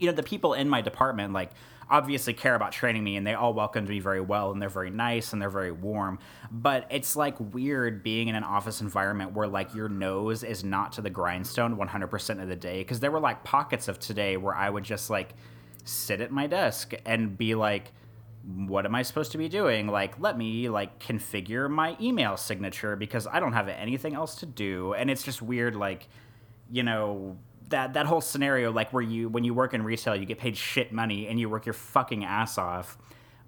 you 0.00 0.06
know 0.06 0.12
the 0.12 0.22
people 0.22 0.54
in 0.54 0.68
my 0.68 0.80
department 0.80 1.32
like 1.32 1.52
obviously 1.88 2.32
care 2.32 2.54
about 2.54 2.72
training 2.72 3.04
me 3.04 3.16
and 3.16 3.26
they 3.26 3.34
all 3.34 3.52
welcomed 3.52 3.88
me 3.88 4.00
very 4.00 4.20
well 4.20 4.50
and 4.50 4.60
they're 4.62 4.68
very 4.68 4.90
nice 4.90 5.32
and 5.32 5.42
they're 5.42 5.50
very 5.50 5.72
warm 5.72 6.18
but 6.50 6.86
it's 6.90 7.16
like 7.16 7.36
weird 7.52 8.02
being 8.02 8.28
in 8.28 8.34
an 8.34 8.44
office 8.44 8.80
environment 8.80 9.32
where 9.32 9.46
like 9.46 9.74
your 9.74 9.88
nose 9.88 10.42
is 10.42 10.64
not 10.64 10.92
to 10.92 11.02
the 11.02 11.10
grindstone 11.10 11.76
100% 11.76 12.42
of 12.42 12.48
the 12.48 12.56
day 12.56 12.78
because 12.78 13.00
there 13.00 13.10
were 13.10 13.20
like 13.20 13.44
pockets 13.44 13.88
of 13.88 13.98
today 13.98 14.36
where 14.36 14.54
i 14.54 14.70
would 14.70 14.84
just 14.84 15.10
like 15.10 15.34
sit 15.84 16.20
at 16.20 16.30
my 16.30 16.46
desk 16.46 16.94
and 17.04 17.36
be 17.36 17.54
like 17.54 17.92
what 18.44 18.86
am 18.86 18.94
I 18.94 19.02
supposed 19.02 19.32
to 19.32 19.38
be 19.38 19.48
doing? 19.48 19.86
Like, 19.86 20.18
let 20.18 20.36
me 20.38 20.68
like 20.68 20.98
configure 20.98 21.68
my 21.68 21.96
email 22.00 22.36
signature 22.36 22.96
because 22.96 23.26
I 23.26 23.40
don't 23.40 23.52
have 23.52 23.68
anything 23.68 24.14
else 24.14 24.36
to 24.36 24.46
do. 24.46 24.94
And 24.94 25.10
it's 25.10 25.22
just 25.22 25.42
weird, 25.42 25.76
like, 25.76 26.08
you 26.70 26.82
know, 26.82 27.36
that 27.68 27.94
that 27.94 28.06
whole 28.06 28.20
scenario, 28.20 28.72
like 28.72 28.92
where 28.92 29.02
you 29.02 29.28
when 29.28 29.44
you 29.44 29.54
work 29.54 29.74
in 29.74 29.82
retail, 29.82 30.16
you 30.16 30.26
get 30.26 30.38
paid 30.38 30.56
shit 30.56 30.92
money 30.92 31.26
and 31.28 31.38
you 31.38 31.48
work 31.48 31.66
your 31.66 31.72
fucking 31.72 32.24
ass 32.24 32.58
off. 32.58 32.98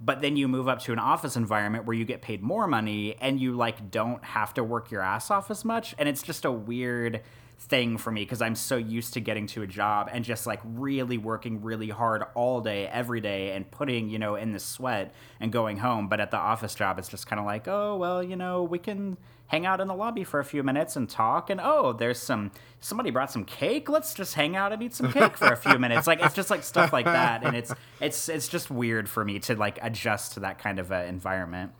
But 0.00 0.20
then 0.20 0.36
you 0.36 0.48
move 0.48 0.68
up 0.68 0.80
to 0.82 0.92
an 0.92 0.98
office 0.98 1.36
environment 1.36 1.84
where 1.84 1.94
you 1.94 2.04
get 2.04 2.22
paid 2.22 2.42
more 2.42 2.66
money 2.66 3.16
and 3.20 3.40
you 3.40 3.52
like 3.52 3.90
don't 3.90 4.22
have 4.24 4.52
to 4.54 4.64
work 4.64 4.90
your 4.90 5.00
ass 5.00 5.30
off 5.30 5.50
as 5.50 5.64
much. 5.64 5.94
And 5.96 6.08
it's 6.08 6.22
just 6.22 6.44
a 6.44 6.50
weird 6.50 7.22
thing 7.62 7.96
for 7.96 8.10
me 8.10 8.22
because 8.22 8.42
I'm 8.42 8.54
so 8.54 8.76
used 8.76 9.14
to 9.14 9.20
getting 9.20 9.46
to 9.48 9.62
a 9.62 9.66
job 9.66 10.10
and 10.12 10.24
just 10.24 10.46
like 10.46 10.60
really 10.64 11.16
working 11.16 11.62
really 11.62 11.88
hard 11.88 12.24
all 12.34 12.60
day, 12.60 12.86
every 12.88 13.20
day, 13.20 13.52
and 13.52 13.70
putting, 13.70 14.08
you 14.08 14.18
know, 14.18 14.34
in 14.34 14.52
the 14.52 14.58
sweat 14.58 15.14
and 15.40 15.52
going 15.52 15.78
home. 15.78 16.08
But 16.08 16.20
at 16.20 16.30
the 16.30 16.38
office 16.38 16.74
job, 16.74 16.98
it's 16.98 17.08
just 17.08 17.26
kind 17.26 17.38
of 17.38 17.46
like, 17.46 17.68
oh, 17.68 17.96
well, 17.96 18.22
you 18.22 18.36
know, 18.36 18.62
we 18.64 18.78
can 18.78 19.16
hang 19.46 19.64
out 19.64 19.80
in 19.80 19.86
the 19.86 19.94
lobby 19.94 20.24
for 20.24 20.40
a 20.40 20.44
few 20.44 20.62
minutes 20.62 20.96
and 20.96 21.08
talk. 21.08 21.50
And 21.50 21.60
oh, 21.62 21.92
there's 21.92 22.18
some, 22.18 22.50
somebody 22.80 23.10
brought 23.10 23.30
some 23.30 23.44
cake. 23.44 23.88
Let's 23.88 24.12
just 24.12 24.34
hang 24.34 24.56
out 24.56 24.72
and 24.72 24.82
eat 24.82 24.94
some 24.94 25.12
cake 25.12 25.36
for 25.36 25.52
a 25.52 25.56
few 25.56 25.78
minutes. 25.78 26.06
Like, 26.06 26.22
it's 26.22 26.34
just 26.34 26.50
like 26.50 26.64
stuff 26.64 26.92
like 26.92 27.04
that. 27.04 27.44
And 27.44 27.54
it's, 27.56 27.72
it's, 28.00 28.28
it's 28.28 28.48
just 28.48 28.70
weird 28.70 29.08
for 29.08 29.24
me 29.24 29.38
to 29.40 29.54
like 29.54 29.78
adjust 29.82 30.32
to 30.34 30.40
that 30.40 30.58
kind 30.58 30.78
of 30.78 30.90
uh, 30.90 30.96
environment. 30.96 31.72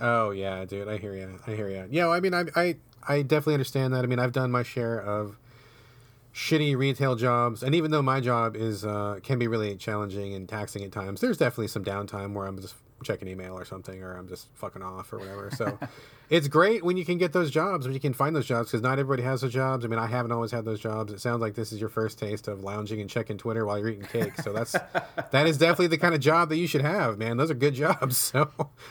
Oh 0.00 0.30
yeah, 0.30 0.64
dude. 0.64 0.88
I 0.88 0.96
hear 0.98 1.14
you. 1.14 1.40
I 1.46 1.54
hear 1.54 1.68
you. 1.68 1.88
Yeah, 1.90 2.08
I 2.08 2.20
mean, 2.20 2.32
I, 2.32 2.44
I 2.54 2.76
I 3.08 3.22
definitely 3.22 3.54
understand 3.54 3.94
that. 3.94 4.04
I 4.04 4.06
mean, 4.06 4.18
I've 4.18 4.32
done 4.32 4.50
my 4.50 4.62
share 4.62 5.00
of 5.00 5.38
shitty 6.34 6.76
retail 6.76 7.16
jobs, 7.16 7.62
and 7.62 7.74
even 7.74 7.90
though 7.90 8.02
my 8.02 8.20
job 8.20 8.54
is 8.54 8.84
uh, 8.84 9.18
can 9.22 9.38
be 9.38 9.48
really 9.48 9.74
challenging 9.76 10.34
and 10.34 10.48
taxing 10.48 10.84
at 10.84 10.92
times, 10.92 11.20
there's 11.20 11.38
definitely 11.38 11.68
some 11.68 11.84
downtime 11.84 12.34
where 12.34 12.46
I'm 12.46 12.60
just 12.60 12.74
checking 13.02 13.28
email 13.28 13.56
or 13.56 13.64
something, 13.64 14.02
or 14.02 14.16
I'm 14.16 14.28
just 14.28 14.46
fucking 14.54 14.82
off 14.82 15.12
or 15.12 15.18
whatever. 15.18 15.50
So 15.56 15.78
it's 16.30 16.48
great 16.48 16.84
when 16.84 16.96
you 16.96 17.04
can 17.04 17.16
get 17.18 17.32
those 17.32 17.50
jobs, 17.50 17.86
when 17.86 17.94
you 17.94 18.00
can 18.00 18.12
find 18.12 18.34
those 18.34 18.46
jobs, 18.46 18.68
because 18.68 18.82
not 18.82 18.98
everybody 18.98 19.22
has 19.22 19.40
those 19.40 19.52
jobs. 19.52 19.84
I 19.84 19.88
mean, 19.88 19.98
I 19.98 20.06
haven't 20.06 20.32
always 20.32 20.50
had 20.50 20.64
those 20.64 20.80
jobs. 20.80 21.12
It 21.12 21.20
sounds 21.20 21.40
like 21.40 21.54
this 21.54 21.72
is 21.72 21.80
your 21.80 21.88
first 21.88 22.18
taste 22.18 22.48
of 22.48 22.62
lounging 22.62 23.00
and 23.00 23.08
checking 23.08 23.38
Twitter 23.38 23.64
while 23.64 23.78
you're 23.78 23.88
eating 23.88 24.04
cake. 24.04 24.36
So 24.42 24.52
that's 24.52 24.72
that 25.30 25.46
is 25.46 25.58
definitely 25.58 25.88
the 25.88 25.98
kind 25.98 26.14
of 26.14 26.20
job 26.20 26.48
that 26.50 26.56
you 26.56 26.66
should 26.66 26.82
have, 26.82 27.18
man. 27.18 27.36
Those 27.36 27.50
are 27.50 27.54
good 27.54 27.74
jobs. 27.74 28.32
So 28.38 28.50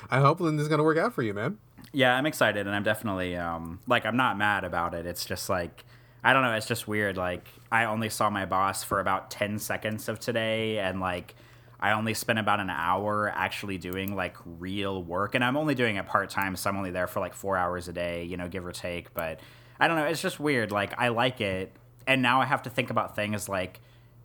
I 0.09 0.19
hope 0.19 0.39
this 0.39 0.51
is 0.53 0.67
gonna 0.67 0.83
work 0.83 0.97
out 0.97 1.13
for 1.13 1.21
you, 1.21 1.33
man. 1.33 1.59
Yeah, 1.93 2.15
I'm 2.15 2.25
excited, 2.25 2.67
and 2.67 2.75
I'm 2.75 2.83
definitely 2.83 3.35
um, 3.35 3.79
like 3.87 4.05
I'm 4.05 4.17
not 4.17 4.37
mad 4.37 4.63
about 4.63 4.93
it. 4.93 5.05
It's 5.05 5.25
just 5.25 5.49
like 5.49 5.85
I 6.23 6.33
don't 6.33 6.43
know. 6.43 6.53
It's 6.53 6.65
just 6.67 6.87
weird. 6.87 7.17
Like 7.17 7.47
I 7.71 7.85
only 7.85 8.09
saw 8.09 8.29
my 8.29 8.45
boss 8.45 8.83
for 8.83 8.99
about 8.99 9.31
ten 9.31 9.59
seconds 9.59 10.09
of 10.09 10.19
today, 10.19 10.79
and 10.79 10.99
like 10.99 11.35
I 11.79 11.91
only 11.93 12.13
spent 12.13 12.39
about 12.39 12.59
an 12.59 12.69
hour 12.69 13.31
actually 13.35 13.77
doing 13.77 14.15
like 14.15 14.35
real 14.45 15.01
work, 15.03 15.35
and 15.35 15.43
I'm 15.43 15.57
only 15.57 15.75
doing 15.75 15.95
it 15.95 16.05
part 16.05 16.29
time, 16.29 16.55
so 16.55 16.69
I'm 16.69 16.77
only 16.77 16.91
there 16.91 17.07
for 17.07 17.19
like 17.19 17.33
four 17.33 17.57
hours 17.57 17.87
a 17.87 17.93
day, 17.93 18.23
you 18.23 18.37
know, 18.37 18.47
give 18.47 18.65
or 18.65 18.71
take. 18.71 19.13
But 19.13 19.39
I 19.79 19.87
don't 19.87 19.97
know. 19.97 20.05
It's 20.05 20.21
just 20.21 20.39
weird. 20.39 20.71
Like 20.71 20.93
I 20.97 21.09
like 21.09 21.39
it, 21.41 21.71
and 22.05 22.21
now 22.21 22.41
I 22.41 22.45
have 22.45 22.63
to 22.63 22.69
think 22.69 22.89
about 22.89 23.15
things 23.15 23.47
like, 23.47 23.79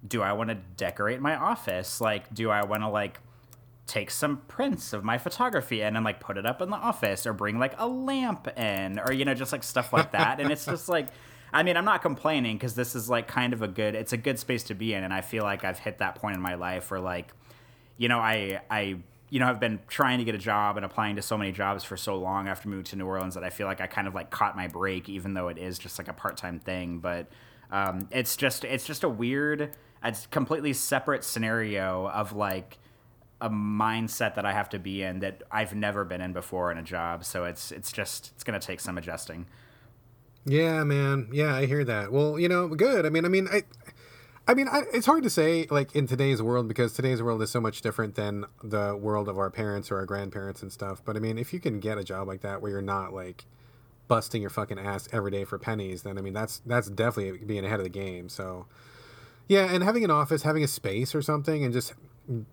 do 0.07 0.21
I 0.23 0.33
want 0.33 0.51
to 0.51 0.57
decorate 0.77 1.21
my 1.21 1.37
office? 1.37 2.01
Like, 2.01 2.33
do 2.35 2.51
I 2.51 2.65
want 2.65 2.83
to 2.83 2.89
like 2.89 3.21
take 3.87 4.11
some 4.11 4.39
prints 4.49 4.93
of 4.93 5.03
my 5.03 5.19
photography 5.19 5.83
and 5.83 6.03
like 6.05 6.21
put 6.21 6.39
it 6.39 6.47
up 6.47 6.63
in 6.63 6.71
the 6.71 6.77
office 6.77 7.27
or 7.27 7.33
bring 7.33 7.59
like 7.59 7.75
a 7.79 7.87
lamp 7.87 8.47
in 8.57 8.99
or 8.99 9.13
you 9.13 9.25
know 9.25 9.35
just 9.35 9.53
like 9.53 9.65
stuff 9.65 9.93
like 9.93 10.13
that 10.13 10.41
and 10.41 10.53
it's 10.53 10.65
just 10.65 10.89
like 10.89 11.09
I 11.53 11.63
mean, 11.63 11.77
I'm 11.77 11.85
not 11.85 12.01
complaining 12.01 12.57
because 12.57 12.75
this 12.75 12.95
is 12.95 13.11
like 13.11 13.29
kind 13.29 13.53
of 13.53 13.61
a 13.61 13.69
good. 13.69 13.95
It's 13.95 14.13
a 14.13 14.17
good 14.17 14.39
space 14.39 14.63
to 14.65 14.75
be 14.75 14.95
in, 14.95 15.05
and 15.05 15.13
I 15.13 15.21
feel 15.21 15.45
like 15.45 15.65
I've 15.65 15.79
hit 15.79 15.99
that 15.99 16.15
point 16.15 16.35
in 16.35 16.41
my 16.41 16.55
life 16.55 16.91
where 16.91 17.01
like, 17.01 17.33
you 17.99 18.09
know, 18.09 18.19
I 18.19 18.61
I 18.71 18.97
you 19.29 19.39
know, 19.39 19.47
I've 19.47 19.61
been 19.61 19.81
trying 19.89 20.19
to 20.19 20.25
get 20.25 20.35
a 20.35 20.39
job 20.39 20.77
and 20.77 20.85
applying 20.85 21.17
to 21.17 21.23
so 21.23 21.39
many 21.39 21.53
jobs 21.53 21.85
for 21.85 21.97
so 21.97 22.17
long 22.17 22.49
after 22.49 22.69
moving 22.69 22.85
to 22.85 22.97
New 22.97 23.07
Orleans 23.07 23.35
that 23.35 23.45
I 23.45 23.49
feel 23.49 23.67
like 23.67 23.81
I 23.81 23.87
kind 23.87 24.07
of 24.07 24.15
like 24.15 24.31
caught 24.31 24.57
my 24.57 24.67
break, 24.67 25.09
even 25.09 25.33
though 25.33 25.49
it 25.49 25.57
is 25.57 25.79
just 25.79 25.99
like 25.99 26.09
a 26.09 26.13
part 26.13 26.37
time 26.37 26.59
thing. 26.59 26.99
But 26.99 27.29
um, 27.71 28.09
it's 28.11 28.37
just 28.37 28.65
it's 28.65 28.87
just 28.87 29.05
a 29.05 29.09
weird, 29.09 29.77
it's 30.03 30.27
completely 30.27 30.73
separate 30.73 31.23
scenario 31.23 32.09
of 32.09 32.33
like 32.33 32.79
a 33.43 33.51
mindset 33.51 34.37
that 34.37 34.47
I 34.47 34.53
have 34.53 34.71
to 34.71 34.79
be 34.79 35.03
in 35.03 35.19
that 35.19 35.43
I've 35.51 35.75
never 35.75 36.05
been 36.05 36.21
in 36.21 36.33
before 36.33 36.71
in 36.71 36.79
a 36.79 36.83
job. 36.83 37.25
So 37.25 37.45
it's 37.45 37.73
it's 37.73 37.93
just 37.93 38.31
it's 38.35 38.45
gonna 38.45 38.61
take 38.61 38.81
some 38.81 38.97
adjusting. 38.97 39.47
Yeah, 40.47 40.85
man. 40.85 41.29
Yeah, 41.33 41.55
I 41.55 41.67
hear 41.67 41.85
that. 41.85 42.11
Well, 42.11 42.39
you 42.39 42.49
know, 42.49 42.69
good. 42.69 43.05
I 43.05 43.11
mean, 43.11 43.25
I 43.25 43.29
mean, 43.29 43.49
I 43.53 43.63
I 44.47 44.55
mean, 44.55 44.69
I, 44.69 44.83
it's 44.93 45.07
hard 45.07 45.23
to 45.23 45.31
say 45.31 45.67
like 45.71 45.95
in 45.95 46.07
today's 46.07 46.43
world 46.43 46.67
because 46.67 46.93
today's 46.93 47.23
world 47.23 47.43
is 47.43 47.51
so 47.51 47.61
much 47.61 47.81
different 47.81 48.15
than 48.17 48.47
the 48.63 48.97
world 48.97 49.29
of 49.29 49.39
our 49.39 49.51
parents 49.51 49.91
or 49.91 49.99
our 49.99 50.07
grandparents 50.07 50.63
and 50.63 50.73
stuff. 50.73 51.03
But 51.05 51.17
I 51.17 51.21
mean, 51.21 51.39
if 51.39 51.53
you 51.53 51.61
can 51.61 51.81
get 51.81 51.99
a 51.99 52.05
job 52.05 52.27
like 52.27 52.41
that 52.41 52.63
where 52.63 52.71
you're 52.71 52.83
not 52.83 53.13
like 53.13 53.45
busting 54.09 54.41
your 54.41 54.51
fucking 54.51 54.79
ass 54.79 55.09
every 55.13 55.31
day 55.31 55.45
for 55.45 55.59
pennies, 55.59 56.03
then 56.03 56.19
I 56.19 56.21
mean, 56.23 56.33
that's 56.33 56.61
that's 56.67 56.89
definitely 56.89 57.45
being 57.45 57.65
ahead 57.65 57.79
of 57.79 57.85
the 57.85 57.91
game. 57.91 58.29
So, 58.29 58.67
yeah, 59.49 59.73
and 59.73 59.85
having 59.85 60.05
an 60.05 60.11
office, 60.11 60.43
having 60.43 60.65
a 60.65 60.69
space 60.69 61.15
or 61.15 61.23
something, 61.23 61.65
and 61.65 61.73
just 61.73 61.95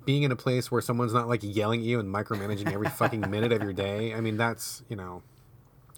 being 0.06 0.24
in 0.24 0.32
a 0.32 0.36
place 0.36 0.72
where 0.72 0.82
someone's 0.82 1.14
not 1.14 1.28
like 1.28 1.42
yelling 1.44 1.82
at 1.82 1.86
you 1.86 2.00
and 2.00 2.14
micromanaging 2.14 2.72
every 2.72 2.90
fucking 2.90 3.22
minute 3.30 3.52
of 3.52 3.62
your 3.62 3.74
day. 3.74 4.14
I 4.14 4.22
mean, 4.22 4.38
that's 4.38 4.84
you 4.90 4.96
know, 4.96 5.22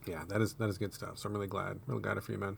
yeah, 0.06 0.24
that 0.28 0.42
is 0.42 0.54
that 0.54 0.70
is 0.70 0.78
good 0.78 0.94
stuff. 0.94 1.18
So 1.18 1.28
I'm 1.28 1.34
really 1.34 1.48
glad, 1.48 1.80
really 1.88 2.02
glad 2.02 2.22
for 2.24 2.32
you, 2.32 2.38
man. 2.38 2.58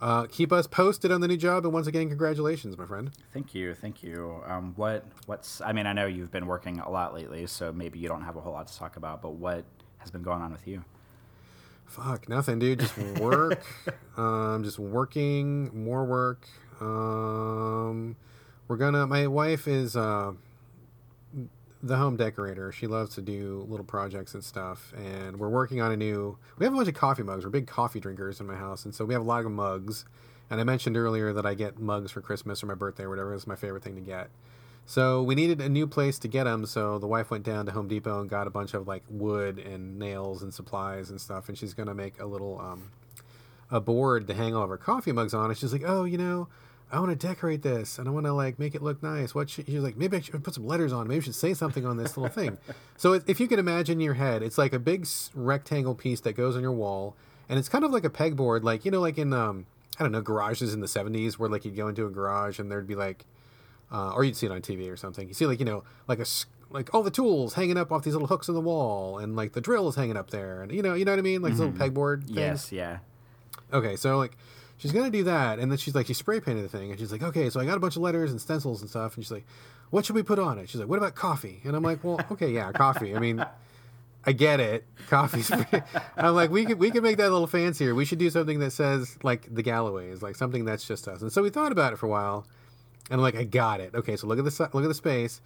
Uh, 0.00 0.26
keep 0.26 0.52
us 0.52 0.66
posted 0.66 1.10
on 1.12 1.20
the 1.20 1.28
new 1.28 1.36
job, 1.36 1.64
and 1.64 1.72
once 1.72 1.86
again, 1.86 2.08
congratulations, 2.08 2.76
my 2.76 2.84
friend. 2.84 3.10
Thank 3.32 3.54
you, 3.54 3.74
thank 3.74 4.02
you. 4.02 4.42
Um, 4.46 4.74
what 4.76 5.04
what's? 5.26 5.60
I 5.60 5.72
mean, 5.72 5.86
I 5.86 5.92
know 5.92 6.06
you've 6.06 6.32
been 6.32 6.46
working 6.46 6.80
a 6.80 6.90
lot 6.90 7.14
lately, 7.14 7.46
so 7.46 7.72
maybe 7.72 7.98
you 7.98 8.08
don't 8.08 8.22
have 8.22 8.36
a 8.36 8.40
whole 8.40 8.52
lot 8.52 8.66
to 8.66 8.78
talk 8.78 8.96
about. 8.96 9.22
But 9.22 9.34
what 9.34 9.64
has 9.98 10.10
been 10.10 10.22
going 10.22 10.42
on 10.42 10.52
with 10.52 10.66
you? 10.66 10.84
Fuck, 11.86 12.28
nothing, 12.28 12.58
dude. 12.58 12.80
Just 12.80 12.98
work. 13.20 13.64
um, 14.16 14.64
just 14.64 14.78
working, 14.78 15.84
more 15.84 16.04
work. 16.04 16.46
Um, 16.80 18.16
we're 18.68 18.76
gonna. 18.76 19.06
My 19.06 19.26
wife 19.26 19.68
is 19.68 19.96
uh, 19.96 20.32
the 21.82 21.96
home 21.96 22.16
decorator. 22.16 22.72
She 22.72 22.86
loves 22.86 23.14
to 23.16 23.22
do 23.22 23.66
little 23.68 23.84
projects 23.84 24.34
and 24.34 24.42
stuff. 24.42 24.92
And 24.96 25.38
we're 25.38 25.48
working 25.50 25.80
on 25.80 25.92
a 25.92 25.96
new. 25.96 26.38
We 26.58 26.64
have 26.64 26.72
a 26.72 26.76
bunch 26.76 26.88
of 26.88 26.94
coffee 26.94 27.22
mugs. 27.22 27.44
We're 27.44 27.50
big 27.50 27.66
coffee 27.66 28.00
drinkers 28.00 28.40
in 28.40 28.46
my 28.46 28.56
house, 28.56 28.84
and 28.84 28.94
so 28.94 29.04
we 29.04 29.14
have 29.14 29.22
a 29.22 29.26
lot 29.26 29.44
of 29.44 29.52
mugs. 29.52 30.04
And 30.50 30.60
I 30.60 30.64
mentioned 30.64 30.96
earlier 30.96 31.32
that 31.32 31.46
I 31.46 31.54
get 31.54 31.78
mugs 31.78 32.10
for 32.10 32.20
Christmas 32.20 32.62
or 32.62 32.66
my 32.66 32.74
birthday 32.74 33.04
or 33.04 33.10
whatever. 33.10 33.34
It's 33.34 33.46
my 33.46 33.56
favorite 33.56 33.82
thing 33.82 33.94
to 33.94 34.00
get. 34.00 34.28
So 34.86 35.22
we 35.22 35.34
needed 35.34 35.60
a 35.60 35.68
new 35.68 35.86
place 35.86 36.18
to 36.20 36.28
get 36.28 36.44
them. 36.44 36.66
So 36.66 36.98
the 36.98 37.06
wife 37.06 37.30
went 37.30 37.44
down 37.44 37.64
to 37.66 37.72
Home 37.72 37.88
Depot 37.88 38.20
and 38.20 38.28
got 38.28 38.46
a 38.46 38.50
bunch 38.50 38.74
of 38.74 38.86
like 38.86 39.02
wood 39.08 39.58
and 39.58 39.98
nails 39.98 40.42
and 40.42 40.52
supplies 40.52 41.08
and 41.08 41.18
stuff. 41.20 41.48
And 41.48 41.56
she's 41.56 41.72
gonna 41.72 41.94
make 41.94 42.20
a 42.20 42.26
little 42.26 42.60
um, 42.60 42.90
a 43.70 43.80
board 43.80 44.26
to 44.28 44.34
hang 44.34 44.54
all 44.54 44.64
of 44.64 44.68
her 44.68 44.76
coffee 44.76 45.12
mugs 45.12 45.32
on. 45.32 45.50
And 45.50 45.58
she's 45.58 45.72
like, 45.72 45.84
oh, 45.86 46.04
you 46.04 46.18
know, 46.18 46.48
I 46.94 47.00
want 47.00 47.18
to 47.18 47.26
decorate 47.26 47.62
this 47.62 47.98
and 47.98 48.06
I 48.06 48.12
want 48.12 48.26
to 48.26 48.32
like 48.32 48.60
make 48.60 48.76
it 48.76 48.82
look 48.82 49.02
nice. 49.02 49.34
What 49.34 49.50
should, 49.50 49.66
she's 49.66 49.80
like, 49.80 49.96
maybe 49.96 50.16
I 50.16 50.20
should 50.20 50.44
put 50.44 50.54
some 50.54 50.64
letters 50.64 50.92
on. 50.92 51.08
Maybe 51.08 51.18
I 51.18 51.24
should 51.24 51.34
say 51.34 51.52
something 51.52 51.84
on 51.84 51.96
this 51.96 52.16
little 52.16 52.32
thing. 52.32 52.56
so 52.96 53.14
if 53.26 53.40
you 53.40 53.48
can 53.48 53.58
imagine 53.58 53.94
in 53.94 54.00
your 54.00 54.14
head, 54.14 54.44
it's 54.44 54.56
like 54.56 54.72
a 54.72 54.78
big 54.78 55.08
rectangle 55.34 55.96
piece 55.96 56.20
that 56.20 56.34
goes 56.34 56.54
on 56.54 56.62
your 56.62 56.72
wall, 56.72 57.16
and 57.48 57.58
it's 57.58 57.68
kind 57.68 57.84
of 57.84 57.90
like 57.90 58.04
a 58.04 58.10
pegboard, 58.10 58.62
like 58.62 58.84
you 58.84 58.92
know, 58.92 59.00
like 59.00 59.18
in 59.18 59.32
um, 59.32 59.66
I 59.98 60.04
don't 60.04 60.12
know, 60.12 60.22
garages 60.22 60.72
in 60.72 60.80
the 60.80 60.86
'70s, 60.86 61.34
where 61.34 61.50
like 61.50 61.64
you'd 61.64 61.74
go 61.74 61.88
into 61.88 62.06
a 62.06 62.10
garage 62.10 62.60
and 62.60 62.70
there'd 62.70 62.86
be 62.86 62.94
like, 62.94 63.24
uh, 63.90 64.12
or 64.12 64.22
you'd 64.22 64.36
see 64.36 64.46
it 64.46 64.52
on 64.52 64.62
TV 64.62 64.88
or 64.90 64.96
something. 64.96 65.26
You 65.26 65.34
see 65.34 65.46
like 65.46 65.58
you 65.58 65.64
know, 65.64 65.82
like 66.06 66.20
a 66.20 66.26
like 66.70 66.94
all 66.94 67.02
the 67.02 67.10
tools 67.10 67.54
hanging 67.54 67.76
up 67.76 67.90
off 67.90 68.04
these 68.04 68.14
little 68.14 68.28
hooks 68.28 68.46
in 68.46 68.54
the 68.54 68.60
wall, 68.60 69.18
and 69.18 69.34
like 69.34 69.52
the 69.52 69.60
drill 69.60 69.88
is 69.88 69.96
hanging 69.96 70.16
up 70.16 70.30
there, 70.30 70.62
and 70.62 70.70
you 70.70 70.82
know, 70.82 70.94
you 70.94 71.04
know 71.04 71.12
what 71.12 71.18
I 71.18 71.22
mean, 71.22 71.42
like 71.42 71.54
mm-hmm. 71.54 71.76
little 71.76 71.90
pegboard. 71.90 72.24
Things. 72.26 72.36
Yes, 72.36 72.72
yeah. 72.72 72.98
Okay, 73.72 73.96
so 73.96 74.16
like 74.16 74.36
she's 74.76 74.92
gonna 74.92 75.10
do 75.10 75.24
that, 75.24 75.58
and 75.58 75.70
then 75.70 75.78
she's 75.78 75.94
like, 75.94 76.06
she 76.06 76.14
spray 76.14 76.40
painted 76.40 76.64
the 76.64 76.68
thing, 76.68 76.90
and 76.90 76.98
she's 76.98 77.12
like, 77.12 77.22
okay, 77.22 77.50
so 77.50 77.60
I 77.60 77.64
got 77.64 77.76
a 77.76 77.80
bunch 77.80 77.96
of 77.96 78.02
letters 78.02 78.30
and 78.30 78.40
stencils 78.40 78.80
and 78.80 78.90
stuff, 78.90 79.16
and 79.16 79.24
she's 79.24 79.32
like, 79.32 79.46
what 79.90 80.04
should 80.04 80.16
we 80.16 80.22
put 80.22 80.38
on 80.38 80.58
it? 80.58 80.68
She's 80.68 80.80
like, 80.80 80.88
what 80.88 80.98
about 80.98 81.14
coffee? 81.14 81.60
And 81.64 81.76
I'm 81.76 81.82
like, 81.82 82.02
well, 82.02 82.20
okay, 82.32 82.50
yeah, 82.50 82.72
coffee. 82.72 83.14
I 83.14 83.18
mean, 83.18 83.44
I 84.24 84.32
get 84.32 84.60
it, 84.60 84.84
coffee's. 85.08 85.50
Pretty... 85.50 85.82
I'm 86.16 86.34
like, 86.34 86.50
we 86.50 86.64
could 86.64 86.78
we 86.78 86.90
could 86.90 87.02
make 87.02 87.18
that 87.18 87.28
a 87.28 87.30
little 87.30 87.46
fancier. 87.46 87.94
We 87.94 88.04
should 88.04 88.18
do 88.18 88.30
something 88.30 88.58
that 88.60 88.72
says 88.72 89.16
like 89.22 89.52
the 89.54 89.62
Gallaways, 89.62 90.22
like 90.22 90.36
something 90.36 90.64
that's 90.64 90.86
just 90.86 91.06
us. 91.08 91.22
And 91.22 91.32
so 91.32 91.42
we 91.42 91.50
thought 91.50 91.72
about 91.72 91.92
it 91.92 91.96
for 91.96 92.06
a 92.06 92.10
while, 92.10 92.46
and 93.10 93.20
I'm 93.20 93.22
like, 93.22 93.36
I 93.36 93.44
got 93.44 93.80
it. 93.80 93.94
Okay, 93.94 94.16
so 94.16 94.26
look 94.26 94.38
at 94.38 94.44
the 94.44 94.70
look 94.72 94.84
at 94.84 94.88
the 94.88 94.94
space. 94.94 95.40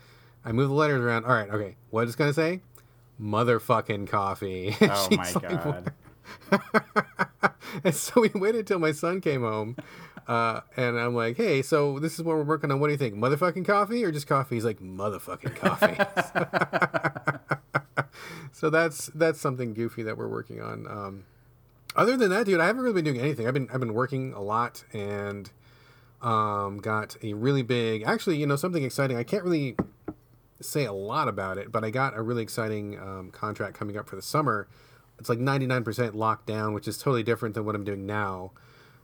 I 0.44 0.52
move 0.52 0.68
the 0.68 0.74
letters 0.74 1.00
around. 1.00 1.24
All 1.24 1.32
right, 1.32 1.50
okay, 1.50 1.76
what 1.90 2.06
is 2.06 2.14
it 2.14 2.18
gonna 2.18 2.32
say? 2.32 2.60
Motherfucking 3.20 4.08
coffee. 4.08 4.76
Oh 4.82 5.08
my 5.10 5.32
god. 5.32 7.04
and 7.84 7.94
so 7.94 8.20
we 8.20 8.30
waited 8.34 8.60
until 8.60 8.78
my 8.78 8.92
son 8.92 9.20
came 9.20 9.42
home, 9.42 9.76
uh, 10.26 10.60
and 10.76 10.98
I'm 10.98 11.14
like, 11.14 11.36
"Hey, 11.36 11.62
so 11.62 11.98
this 11.98 12.14
is 12.14 12.22
what 12.22 12.36
we're 12.36 12.44
working 12.44 12.70
on. 12.70 12.80
What 12.80 12.88
do 12.88 12.92
you 12.92 12.98
think? 12.98 13.14
Motherfucking 13.14 13.66
coffee 13.66 14.04
or 14.04 14.12
just 14.12 14.26
coffee?" 14.26 14.56
He's 14.56 14.64
like, 14.64 14.80
"Motherfucking 14.80 15.56
coffee." 15.56 15.96
so 18.52 18.70
that's 18.70 19.06
that's 19.14 19.40
something 19.40 19.74
goofy 19.74 20.02
that 20.02 20.16
we're 20.16 20.28
working 20.28 20.60
on. 20.60 20.86
Um, 20.86 21.24
other 21.96 22.16
than 22.16 22.30
that, 22.30 22.46
dude, 22.46 22.60
I 22.60 22.66
haven't 22.66 22.82
really 22.82 23.02
been 23.02 23.04
doing 23.04 23.20
anything. 23.20 23.46
I've 23.46 23.54
been 23.54 23.68
I've 23.72 23.80
been 23.80 23.94
working 23.94 24.32
a 24.32 24.40
lot 24.42 24.84
and 24.92 25.50
um, 26.22 26.78
got 26.78 27.16
a 27.22 27.34
really 27.34 27.62
big. 27.62 28.02
Actually, 28.02 28.36
you 28.36 28.46
know, 28.46 28.56
something 28.56 28.82
exciting. 28.82 29.16
I 29.16 29.24
can't 29.24 29.44
really 29.44 29.76
say 30.60 30.84
a 30.84 30.92
lot 30.92 31.28
about 31.28 31.58
it, 31.58 31.70
but 31.70 31.84
I 31.84 31.90
got 31.90 32.16
a 32.16 32.22
really 32.22 32.42
exciting 32.42 32.98
um, 32.98 33.30
contract 33.30 33.76
coming 33.76 33.96
up 33.96 34.08
for 34.08 34.16
the 34.16 34.22
summer 34.22 34.68
it's 35.18 35.28
like 35.28 35.38
99% 35.38 36.14
locked 36.14 36.46
down, 36.46 36.74
which 36.74 36.86
is 36.86 36.98
totally 36.98 37.22
different 37.22 37.54
than 37.54 37.64
what 37.64 37.74
I'm 37.74 37.84
doing 37.84 38.06
now. 38.06 38.52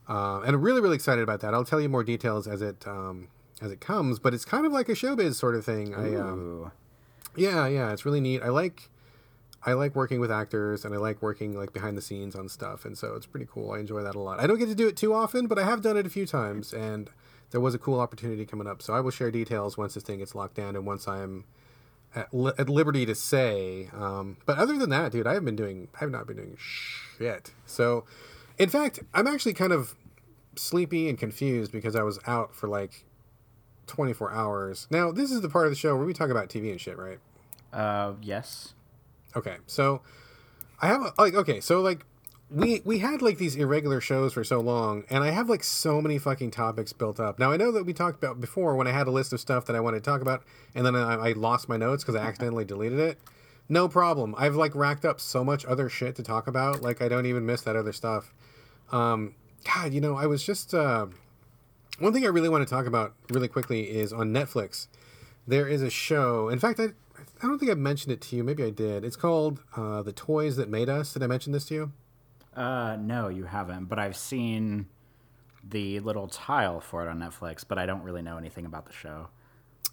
Uh, 0.09 0.41
and 0.41 0.55
I'm 0.55 0.63
really, 0.63 0.81
really 0.81 0.97
excited 0.97 1.23
about 1.23 1.41
that. 1.41 1.55
I'll 1.55 1.65
tell 1.65 1.81
you 1.81 1.89
more 1.89 2.05
details 2.05 2.47
as 2.47 2.61
it 2.63 2.87
um, 2.87 3.29
as 3.63 3.73
it 3.73 3.81
comes, 3.81 4.19
but 4.19 4.35
it's 4.35 4.45
kind 4.45 4.67
of 4.67 4.73
like 4.73 4.89
a 4.89 4.93
showbiz 4.93 5.35
sort 5.35 5.55
of 5.55 5.65
thing. 5.65 5.95
I, 5.95 6.15
um, 6.15 6.73
yeah, 7.37 7.67
yeah, 7.67 7.93
it's 7.93 8.05
really 8.05 8.21
neat. 8.21 8.43
I 8.43 8.49
like 8.49 8.91
I 9.65 9.73
like 9.73 9.95
working 9.95 10.21
with 10.21 10.31
actors, 10.31 10.85
and 10.85 10.95
I 10.95 10.99
like 10.99 11.23
working 11.23 11.57
like 11.57 11.73
behind 11.73 11.97
the 11.97 12.03
scenes 12.03 12.37
on 12.37 12.49
stuff, 12.49 12.85
and 12.85 12.99
so 12.99 13.15
it's 13.15 13.27
pretty 13.27 13.47
cool. 13.51 13.73
I 13.73 13.79
enjoy 13.79 14.03
that 14.03 14.15
a 14.15 14.21
lot. 14.21 14.41
I 14.41 14.47
don't 14.47 14.59
get 14.59 14.69
to 14.69 14.75
do 14.75 14.87
it 14.87 14.97
too 14.97 15.15
often, 15.15 15.47
but 15.47 15.59
I 15.59 15.65
have 15.65 15.81
done 15.81 15.97
it 15.97 16.07
a 16.07 16.11
few 16.11 16.27
times, 16.27 16.75
and 16.75 17.09
there 17.51 17.61
was 17.61 17.75
a 17.75 17.79
cool 17.79 17.99
opportunity 17.99 18.45
coming 18.45 18.67
up. 18.67 18.83
So 18.83 18.93
I 18.93 19.01
will 19.01 19.11
share 19.11 19.31
details 19.31 19.79
once 19.79 19.95
this 19.95 20.03
thing 20.03 20.19
gets 20.19 20.35
locked 20.35 20.55
down, 20.55 20.77
and 20.77 20.85
once 20.85 21.09
I'm 21.09 21.45
at, 22.15 22.33
li- 22.33 22.53
at 22.59 22.69
liberty 22.69 23.07
to 23.07 23.15
say. 23.15 23.91
Um, 23.93 24.37
but 24.47 24.59
other 24.59 24.77
than 24.77 24.91
that, 24.91 25.13
dude, 25.13 25.27
I 25.27 25.35
have 25.35 25.45
been 25.45 25.57
doing. 25.57 25.89
I 25.95 25.99
have 26.01 26.11
not 26.11 26.27
been 26.27 26.37
doing 26.37 26.57
shit. 26.59 27.53
So, 27.67 28.05
in 28.59 28.69
fact, 28.69 29.01
I'm 29.13 29.27
actually 29.27 29.55
kind 29.55 29.73
of 29.73 29.95
sleepy 30.57 31.09
and 31.09 31.19
confused 31.19 31.73
because 31.73 31.97
I 31.97 32.03
was 32.03 32.19
out 32.27 32.55
for 32.55 32.69
like 32.69 33.05
24 33.87 34.33
hours. 34.33 34.87
Now, 34.91 35.13
this 35.13 35.31
is 35.31 35.41
the 35.41 35.49
part 35.49 35.67
of 35.67 35.73
the 35.73 35.77
show 35.77 35.97
where 35.97 36.07
we 36.07 36.13
talk 36.13 36.31
about 36.31 36.49
TV 36.49 36.71
and 36.71 36.81
shit, 36.81 36.97
right? 36.97 37.19
Uh, 37.73 38.15
yes. 38.23 38.75
Okay, 39.37 39.57
so 39.67 40.01
I 40.81 40.87
have 40.87 41.03
a, 41.03 41.13
like 41.19 41.35
okay, 41.35 41.61
so 41.61 41.81
like 41.81 42.05
we 42.51 42.83
we 42.85 42.99
had 42.99 43.23
like 43.23 43.39
these 43.39 43.57
irregular 43.57 44.01
shows 44.01 44.33
for 44.33 44.45
so 44.45 44.61
long, 44.61 45.05
and 45.11 45.25
I 45.25 45.31
have 45.31 45.49
like 45.49 45.65
so 45.65 46.01
many 46.01 46.19
fucking 46.19 46.51
topics 46.51 46.93
built 46.93 47.19
up. 47.19 47.39
Now 47.39 47.53
I 47.53 47.57
know 47.57 47.73
that 47.73 47.85
we 47.85 47.93
talked 47.93 48.23
about 48.23 48.41
before 48.41 48.77
when 48.77 48.87
I 48.87 48.93
had 48.93 49.07
a 49.07 49.11
list 49.11 49.33
of 49.33 49.41
stuff 49.41 49.65
that 49.67 49.77
I 49.77 49.81
wanted 49.81 50.05
to 50.05 50.11
talk 50.11 50.21
about, 50.21 50.45
and 50.75 50.85
then 50.85 50.95
I, 50.95 51.15
I 51.15 51.33
lost 51.33 51.69
my 51.69 51.77
notes 51.77 52.05
because 52.05 52.21
I 52.21 52.25
accidentally 52.25 52.65
deleted 52.65 52.99
it. 52.99 53.19
No 53.69 53.89
problem. 53.89 54.35
I've 54.37 54.57
like 54.57 54.75
racked 54.75 55.05
up 55.05 55.21
so 55.21 55.43
much 55.43 55.65
other 55.65 55.89
shit 55.89 56.17
to 56.17 56.23
talk 56.23 56.47
about. 56.47 56.83
Like 56.83 57.01
I 57.01 57.09
don't 57.09 57.27
even 57.27 57.47
miss 57.47 57.63
that 57.63 57.77
other 57.77 57.93
stuff. 57.93 58.35
Um, 58.93 59.35
God, 59.65 59.95
you 59.95 60.01
know, 60.01 60.17
I 60.17 60.27
was 60.27 60.45
just 60.45 60.75
uh, 60.75 61.07
one 61.99 62.13
thing 62.13 62.25
I 62.25 62.29
really 62.29 62.49
want 62.51 62.67
to 62.67 62.73
talk 62.73 62.87
about 62.87 63.15
really 63.31 63.49
quickly 63.49 63.91
is 63.91 64.13
on 64.13 64.31
Netflix. 64.33 64.89
There 65.47 65.67
is 65.67 65.83
a 65.83 65.91
show. 65.91 66.49
In 66.51 66.59
fact, 66.59 66.79
I 66.79 66.89
I 67.43 67.47
don't 67.47 67.59
think 67.59 67.71
I 67.71 67.75
mentioned 67.75 68.13
it 68.13 68.21
to 68.23 68.37
you. 68.37 68.45
Maybe 68.45 68.63
I 68.65 68.71
did. 68.71 69.05
It's 69.05 69.17
called 69.17 69.61
uh, 69.77 70.03
"The 70.03 70.13
Toys 70.13 70.57
That 70.57 70.69
Made 70.69 70.89
Us." 70.89 71.15
Did 71.15 71.23
I 71.23 71.27
mention 71.27 71.53
this 71.53 71.65
to 71.67 71.75
you? 71.75 71.93
Uh, 72.55 72.97
no, 73.01 73.29
you 73.29 73.45
haven't. 73.45 73.87
But 73.87 73.99
I've 73.99 74.17
seen 74.17 74.87
the 75.63 76.01
little 76.01 76.29
tile 76.29 76.81
for 76.81 77.07
it 77.07 77.09
on 77.09 77.19
Netflix, 77.19 77.65
but 77.67 77.79
I 77.79 77.87
don't 77.87 78.03
really 78.03 78.23
know 78.23 78.37
anything 78.37 78.67
about 78.67 78.87
the 78.87 78.93
show. 78.93 79.29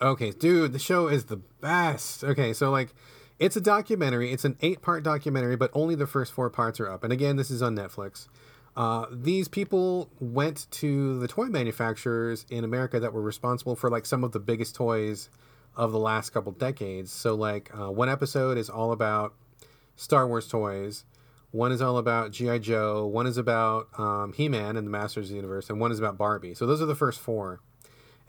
Okay, 0.01 0.31
dude, 0.31 0.73
the 0.73 0.79
show 0.79 1.07
is 1.07 1.25
the 1.25 1.37
best. 1.37 2.23
Okay, 2.23 2.53
so 2.53 2.71
like, 2.71 2.93
it's 3.39 3.55
a 3.55 3.61
documentary. 3.61 4.31
It's 4.31 4.45
an 4.45 4.57
eight-part 4.61 5.03
documentary, 5.03 5.55
but 5.55 5.71
only 5.73 5.95
the 5.95 6.07
first 6.07 6.33
four 6.33 6.49
parts 6.49 6.79
are 6.79 6.89
up. 6.89 7.03
And 7.03 7.13
again, 7.13 7.35
this 7.35 7.51
is 7.51 7.61
on 7.61 7.75
Netflix. 7.75 8.27
Uh, 8.75 9.05
these 9.11 9.47
people 9.47 10.09
went 10.19 10.67
to 10.71 11.19
the 11.19 11.27
toy 11.27 11.45
manufacturers 11.45 12.45
in 12.49 12.63
America 12.63 12.99
that 12.99 13.13
were 13.13 13.21
responsible 13.21 13.75
for 13.75 13.89
like 13.89 14.05
some 14.05 14.23
of 14.23 14.31
the 14.31 14.39
biggest 14.39 14.75
toys 14.75 15.29
of 15.75 15.91
the 15.91 15.99
last 15.99 16.31
couple 16.31 16.51
decades. 16.51 17.11
So 17.11 17.35
like, 17.35 17.69
uh, 17.77 17.91
one 17.91 18.09
episode 18.09 18.57
is 18.57 18.69
all 18.69 18.91
about 18.91 19.33
Star 19.95 20.27
Wars 20.27 20.47
toys 20.47 21.03
one 21.51 21.71
is 21.71 21.81
all 21.81 21.97
about 21.97 22.31
GI 22.31 22.59
Joe, 22.59 23.05
one 23.05 23.27
is 23.27 23.37
about 23.37 23.87
um, 23.99 24.33
He 24.33 24.49
Man 24.49 24.77
and 24.77 24.87
the 24.87 24.91
Masters 24.91 25.25
of 25.25 25.29
the 25.29 25.35
Universe, 25.35 25.69
and 25.69 25.79
one 25.79 25.91
is 25.91 25.99
about 25.99 26.17
Barbie. 26.17 26.53
So 26.53 26.65
those 26.65 26.81
are 26.81 26.85
the 26.85 26.95
first 26.95 27.19
four. 27.19 27.59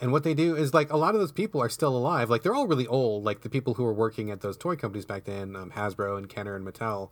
And 0.01 0.11
what 0.11 0.25
they 0.25 0.35
do 0.35 0.57
is 0.57 0.75
like 0.75 0.93
a 0.93 0.97
lot 0.97 1.15
of 1.15 1.21
those 1.21 1.31
people 1.31 1.63
are 1.63 1.69
still 1.69 1.97
alive. 1.97 2.29
Like 2.29 2.43
they're 2.43 2.55
all 2.55 2.67
really 2.67 2.89
old. 2.89 3.23
Like 3.25 3.43
the 3.43 3.49
people 3.49 3.75
who 3.75 3.85
were 3.85 3.95
working 3.95 4.31
at 4.31 4.41
those 4.41 4.57
toy 4.57 4.75
companies 4.75 5.05
back 5.05 5.25
then, 5.25 5.55
um, 5.55 5.71
Hasbro 5.71 6.19
and 6.19 6.29
Kenner 6.29 6.57
and 6.57 6.67
Mattel. 6.67 7.11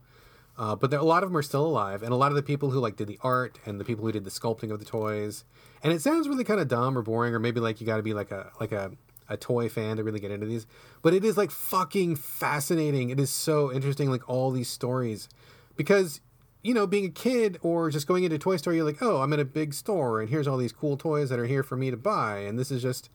Uh, 0.58 0.74
but 0.74 0.92
a 0.92 1.02
lot 1.02 1.22
of 1.22 1.30
them 1.30 1.36
are 1.36 1.42
still 1.42 1.64
alive, 1.64 2.02
and 2.02 2.12
a 2.12 2.16
lot 2.16 2.32
of 2.32 2.36
the 2.36 2.42
people 2.42 2.70
who 2.70 2.80
like 2.80 2.96
did 2.96 3.06
the 3.06 3.18
art 3.22 3.58
and 3.64 3.80
the 3.80 3.84
people 3.84 4.04
who 4.04 4.12
did 4.12 4.24
the 4.24 4.30
sculpting 4.30 4.70
of 4.70 4.78
the 4.78 4.84
toys. 4.84 5.44
And 5.82 5.92
it 5.92 6.02
sounds 6.02 6.28
really 6.28 6.44
kind 6.44 6.60
of 6.60 6.68
dumb 6.68 6.98
or 6.98 7.02
boring, 7.02 7.32
or 7.34 7.38
maybe 7.38 7.60
like 7.60 7.80
you 7.80 7.86
got 7.86 7.96
to 7.96 8.02
be 8.02 8.12
like 8.12 8.30
a 8.30 8.50
like 8.58 8.72
a 8.72 8.90
a 9.28 9.36
toy 9.36 9.68
fan 9.68 9.96
to 9.96 10.04
really 10.04 10.20
get 10.20 10.32
into 10.32 10.46
these. 10.46 10.66
But 11.00 11.14
it 11.14 11.24
is 11.24 11.36
like 11.36 11.50
fucking 11.50 12.16
fascinating. 12.16 13.10
It 13.10 13.20
is 13.20 13.30
so 13.30 13.72
interesting, 13.72 14.10
like 14.10 14.28
all 14.28 14.50
these 14.50 14.68
stories, 14.68 15.28
because 15.76 16.20
you 16.62 16.74
know, 16.74 16.86
being 16.86 17.06
a 17.06 17.10
kid 17.10 17.58
or 17.62 17.90
just 17.90 18.06
going 18.06 18.24
into 18.24 18.36
a 18.36 18.38
toy 18.38 18.56
store, 18.56 18.74
you're 18.74 18.84
like, 18.84 19.00
oh, 19.00 19.22
I'm 19.22 19.32
in 19.32 19.40
a 19.40 19.44
big 19.44 19.72
store 19.72 20.20
and 20.20 20.28
here's 20.28 20.46
all 20.46 20.58
these 20.58 20.72
cool 20.72 20.96
toys 20.96 21.30
that 21.30 21.38
are 21.38 21.46
here 21.46 21.62
for 21.62 21.76
me 21.76 21.90
to 21.90 21.96
buy. 21.96 22.38
And 22.40 22.58
this 22.58 22.70
is 22.70 22.82
just 22.82 23.08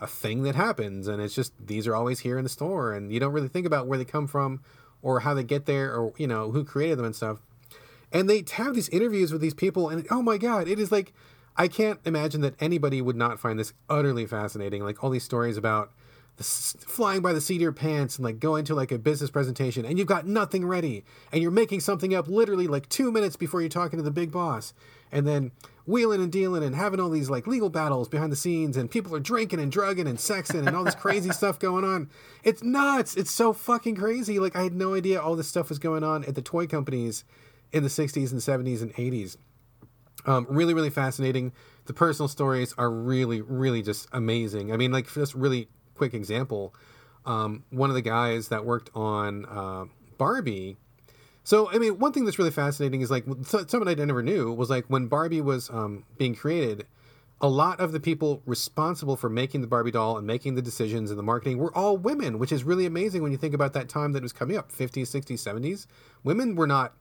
a 0.00 0.06
thing 0.06 0.42
that 0.42 0.54
happens. 0.54 1.06
And 1.06 1.22
it's 1.22 1.34
just, 1.34 1.52
these 1.64 1.86
are 1.86 1.94
always 1.94 2.20
here 2.20 2.38
in 2.38 2.42
the 2.42 2.48
store. 2.48 2.92
And 2.92 3.12
you 3.12 3.20
don't 3.20 3.32
really 3.32 3.48
think 3.48 3.66
about 3.66 3.86
where 3.86 3.98
they 3.98 4.04
come 4.04 4.26
from 4.26 4.62
or 5.00 5.20
how 5.20 5.34
they 5.34 5.44
get 5.44 5.66
there 5.66 5.94
or, 5.94 6.12
you 6.16 6.26
know, 6.26 6.50
who 6.50 6.64
created 6.64 6.98
them 6.98 7.06
and 7.06 7.14
stuff. 7.14 7.40
And 8.12 8.28
they 8.28 8.44
have 8.52 8.74
these 8.74 8.88
interviews 8.88 9.32
with 9.32 9.40
these 9.40 9.54
people. 9.54 9.88
And 9.88 10.06
oh 10.10 10.22
my 10.22 10.38
God, 10.38 10.66
it 10.66 10.80
is 10.80 10.90
like, 10.90 11.12
I 11.56 11.68
can't 11.68 12.00
imagine 12.04 12.40
that 12.40 12.54
anybody 12.60 13.00
would 13.00 13.16
not 13.16 13.38
find 13.38 13.58
this 13.58 13.74
utterly 13.88 14.26
fascinating. 14.26 14.82
Like 14.82 15.04
all 15.04 15.10
these 15.10 15.24
stories 15.24 15.56
about, 15.56 15.92
flying 16.40 17.20
by 17.20 17.32
the 17.32 17.40
seat 17.40 17.56
of 17.56 17.62
your 17.62 17.72
pants 17.72 18.16
and 18.16 18.24
like 18.24 18.38
going 18.38 18.64
to 18.64 18.74
like 18.74 18.92
a 18.92 18.98
business 18.98 19.30
presentation 19.30 19.84
and 19.84 19.98
you've 19.98 20.06
got 20.06 20.26
nothing 20.26 20.64
ready 20.64 21.04
and 21.32 21.42
you're 21.42 21.50
making 21.50 21.80
something 21.80 22.14
up 22.14 22.28
literally 22.28 22.68
like 22.68 22.88
two 22.88 23.10
minutes 23.10 23.34
before 23.34 23.60
you're 23.60 23.68
talking 23.68 23.96
to 23.96 24.02
the 24.04 24.10
big 24.10 24.30
boss 24.30 24.72
and 25.10 25.26
then 25.26 25.50
wheeling 25.84 26.22
and 26.22 26.30
dealing 26.30 26.62
and 26.62 26.76
having 26.76 27.00
all 27.00 27.10
these 27.10 27.28
like 27.28 27.46
legal 27.46 27.70
battles 27.70 28.08
behind 28.08 28.30
the 28.30 28.36
scenes 28.36 28.76
and 28.76 28.90
people 28.90 29.14
are 29.16 29.20
drinking 29.20 29.58
and 29.58 29.72
drugging 29.72 30.06
and 30.06 30.18
sexing 30.18 30.66
and 30.66 30.76
all 30.76 30.84
this 30.84 30.94
crazy 30.94 31.30
stuff 31.32 31.58
going 31.58 31.84
on. 31.84 32.08
It's 32.44 32.62
nuts! 32.62 33.16
It's 33.16 33.32
so 33.32 33.52
fucking 33.52 33.96
crazy! 33.96 34.38
Like 34.38 34.54
i 34.54 34.62
had 34.62 34.74
no 34.74 34.94
idea 34.94 35.20
all 35.20 35.34
this 35.34 35.48
stuff 35.48 35.70
was 35.70 35.78
going 35.78 36.04
on 36.04 36.24
at 36.24 36.34
the 36.34 36.42
toy 36.42 36.66
companies 36.66 37.24
in 37.72 37.82
the 37.82 37.88
60s 37.88 38.30
and 38.30 38.40
70s 38.40 38.82
and 38.82 38.94
80s 38.94 39.36
um, 40.26 40.46
really 40.48 40.74
really 40.74 40.90
fascinating. 40.90 41.52
The 41.86 41.94
personal 41.94 42.28
stories 42.28 42.74
are 42.76 42.90
really 42.90 43.40
really 43.40 43.82
just 43.82 44.08
amazing. 44.12 44.72
I 44.72 44.76
mean 44.76 44.92
like 44.92 45.12
just 45.12 45.34
really 45.34 45.68
quick 45.98 46.14
example, 46.14 46.74
um, 47.26 47.64
one 47.70 47.90
of 47.90 47.94
the 47.94 48.02
guys 48.02 48.48
that 48.48 48.64
worked 48.64 48.90
on 48.94 49.44
uh, 49.46 49.84
Barbie. 50.16 50.76
So, 51.44 51.70
I 51.70 51.78
mean, 51.78 51.98
one 51.98 52.12
thing 52.12 52.24
that's 52.24 52.38
really 52.38 52.50
fascinating 52.50 53.00
is 53.00 53.10
like 53.10 53.24
someone 53.68 53.88
I 53.88 53.94
never 53.94 54.22
knew 54.22 54.52
was 54.52 54.70
like 54.70 54.86
when 54.86 55.06
Barbie 55.06 55.40
was 55.40 55.70
um, 55.70 56.04
being 56.16 56.34
created, 56.34 56.86
a 57.40 57.48
lot 57.48 57.80
of 57.80 57.92
the 57.92 58.00
people 58.00 58.42
responsible 58.46 59.16
for 59.16 59.28
making 59.28 59.60
the 59.60 59.66
Barbie 59.66 59.92
doll 59.92 60.18
and 60.18 60.26
making 60.26 60.56
the 60.56 60.62
decisions 60.62 61.10
and 61.10 61.18
the 61.18 61.22
marketing 61.22 61.58
were 61.58 61.74
all 61.76 61.96
women, 61.96 62.38
which 62.38 62.50
is 62.50 62.64
really 62.64 62.84
amazing 62.84 63.22
when 63.22 63.30
you 63.30 63.38
think 63.38 63.54
about 63.54 63.72
that 63.74 63.88
time 63.88 64.12
that 64.12 64.22
was 64.22 64.32
coming 64.32 64.56
up 64.56 64.72
50s, 64.72 65.02
60s, 65.02 65.34
70s. 65.34 65.86
Women 66.24 66.56
were 66.56 66.66
not 66.66 66.94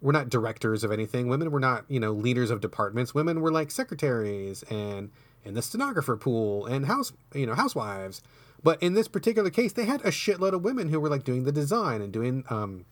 were 0.00 0.12
not 0.12 0.28
directors 0.28 0.82
of 0.82 0.90
anything. 0.90 1.28
Women 1.28 1.50
were 1.50 1.60
not, 1.60 1.84
you 1.88 2.00
know, 2.00 2.12
leaders 2.12 2.50
of 2.50 2.60
departments. 2.60 3.14
Women 3.14 3.40
were 3.40 3.52
like 3.52 3.70
secretaries 3.70 4.64
and 4.64 5.10
in 5.44 5.54
the 5.54 5.62
stenographer 5.62 6.16
pool 6.16 6.66
and 6.66 6.86
house 6.86 7.12
you 7.34 7.46
know 7.46 7.54
housewives. 7.54 8.22
But 8.62 8.80
in 8.82 8.94
this 8.94 9.08
particular 9.08 9.50
case 9.50 9.72
they 9.72 9.84
had 9.84 10.00
a 10.02 10.10
shitload 10.10 10.52
of 10.52 10.62
women 10.62 10.88
who 10.88 11.00
were 11.00 11.08
like 11.08 11.24
doing 11.24 11.44
the 11.44 11.52
design 11.52 12.00
and 12.00 12.12
doing 12.12 12.44
um, 12.48 12.84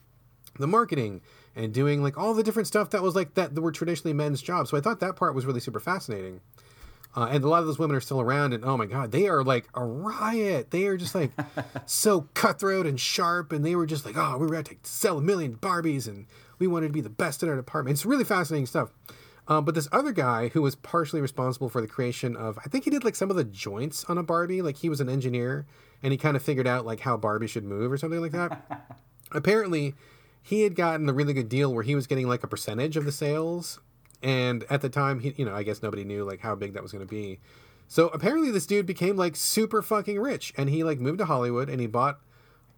the 0.59 0.67
marketing 0.67 1.21
and 1.55 1.73
doing 1.73 2.03
like 2.03 2.19
all 2.19 2.35
the 2.35 2.43
different 2.43 2.67
stuff 2.67 2.91
that 2.91 3.03
was 3.03 3.15
like 3.15 3.35
that, 3.35 3.55
that 3.55 3.61
were 3.61 3.73
traditionally 3.73 4.15
men's 4.15 4.43
jobs. 4.43 4.71
So 4.71 4.77
i 4.77 4.81
thought 4.81 5.01
that 5.01 5.17
part 5.17 5.35
was 5.35 5.47
really 5.47 5.61
super 5.61 5.81
fascinating. 5.81 6.41
Uh, 7.17 7.27
and 7.29 7.43
a 7.43 7.49
lot 7.49 7.59
of 7.59 7.67
those 7.67 7.79
women 7.79 7.97
are 7.97 8.01
still 8.01 8.21
around 8.21 8.53
and 8.53 8.65
oh 8.65 8.77
my 8.77 8.87
god 8.87 9.11
they 9.11 9.29
are 9.29 9.43
like 9.43 9.69
a 9.75 9.85
riot. 9.85 10.71
They 10.71 10.87
are 10.87 10.97
just 10.97 11.15
like 11.15 11.33
so 11.87 12.29
cutthroat 12.35 12.87
and 12.87 12.99
sharp 12.99 13.53
and 13.53 13.65
they 13.65 13.75
were 13.75 13.87
just 13.87 14.05
like 14.05 14.17
oh 14.17 14.39
we 14.39 14.47
were 14.47 14.63
to 14.63 14.77
sell 14.83 15.19
a 15.19 15.23
million 15.23 15.57
barbies 15.57 16.07
and 16.09 16.27
we 16.59 16.67
wanted 16.67 16.89
to 16.89 16.93
be 16.93 17.01
the 17.01 17.11
best 17.11 17.43
in 17.43 17.49
our 17.49 17.57
department. 17.57 17.95
It's 17.95 18.07
really 18.07 18.25
fascinating 18.25 18.67
stuff 18.67 18.91
um, 19.51 19.65
but 19.65 19.75
this 19.75 19.89
other 19.91 20.13
guy 20.13 20.49
who 20.49 20.63
was 20.63 20.77
partially 20.77 21.21
responsible 21.21 21.69
for 21.69 21.81
the 21.81 21.89
creation 21.89 22.37
of, 22.37 22.57
I 22.59 22.69
think 22.69 22.85
he 22.85 22.91
did 22.91 23.03
like 23.03 23.17
some 23.17 23.31
of 23.31 23.37
the 23.37 23.43
joints 23.43 24.05
on 24.05 24.17
a 24.17 24.23
Barbie. 24.23 24.63
Like 24.63 24.77
he 24.77 24.89
was 24.89 25.01
an 25.01 25.09
engineer 25.09 25.67
and 26.05 26.13
he 26.13 26.17
kind 26.17 26.37
of 26.37 26.43
figured 26.43 26.69
out 26.69 26.87
like 26.87 27.01
how 27.01 27.17
Barbie 27.17 27.49
should 27.49 27.65
move 27.65 27.91
or 27.91 27.99
something 27.99 28.21
like 28.21 28.31
that. 28.31 28.97
Apparently, 29.33 29.95
he 30.41 30.63
had 30.63 30.77
gotten 30.77 31.09
a 31.09 31.13
really 31.13 31.33
good 31.33 31.49
deal 31.49 31.75
where 31.75 31.83
he 31.83 31.97
was 31.97 32.07
getting 32.07 32.29
like 32.29 32.45
a 32.45 32.47
percentage 32.47 32.97
of 32.97 33.05
the 33.05 33.11
sales. 33.11 33.81
And 34.23 34.65
at 34.71 34.83
the 34.83 34.89
time, 34.89 35.19
he, 35.19 35.35
you 35.37 35.45
know, 35.45 35.55
I 35.55 35.65
guess 35.65 35.83
nobody 35.83 36.05
knew 36.05 36.23
like 36.23 36.41
how 36.41 36.55
big 36.55 36.75
that 36.75 36.83
was 36.83 36.93
going 36.93 37.05
to 37.05 37.11
be. 37.11 37.41
So 37.89 38.07
apparently, 38.09 38.53
this 38.53 38.67
dude 38.67 38.87
became 38.87 39.17
like 39.17 39.35
super 39.35 39.83
fucking 39.83 40.21
rich 40.21 40.55
and 40.57 40.71
he 40.71 40.85
like 40.85 41.01
moved 41.01 41.19
to 41.19 41.25
Hollywood 41.25 41.69
and 41.69 41.81
he 41.81 41.89
bought 41.89 42.21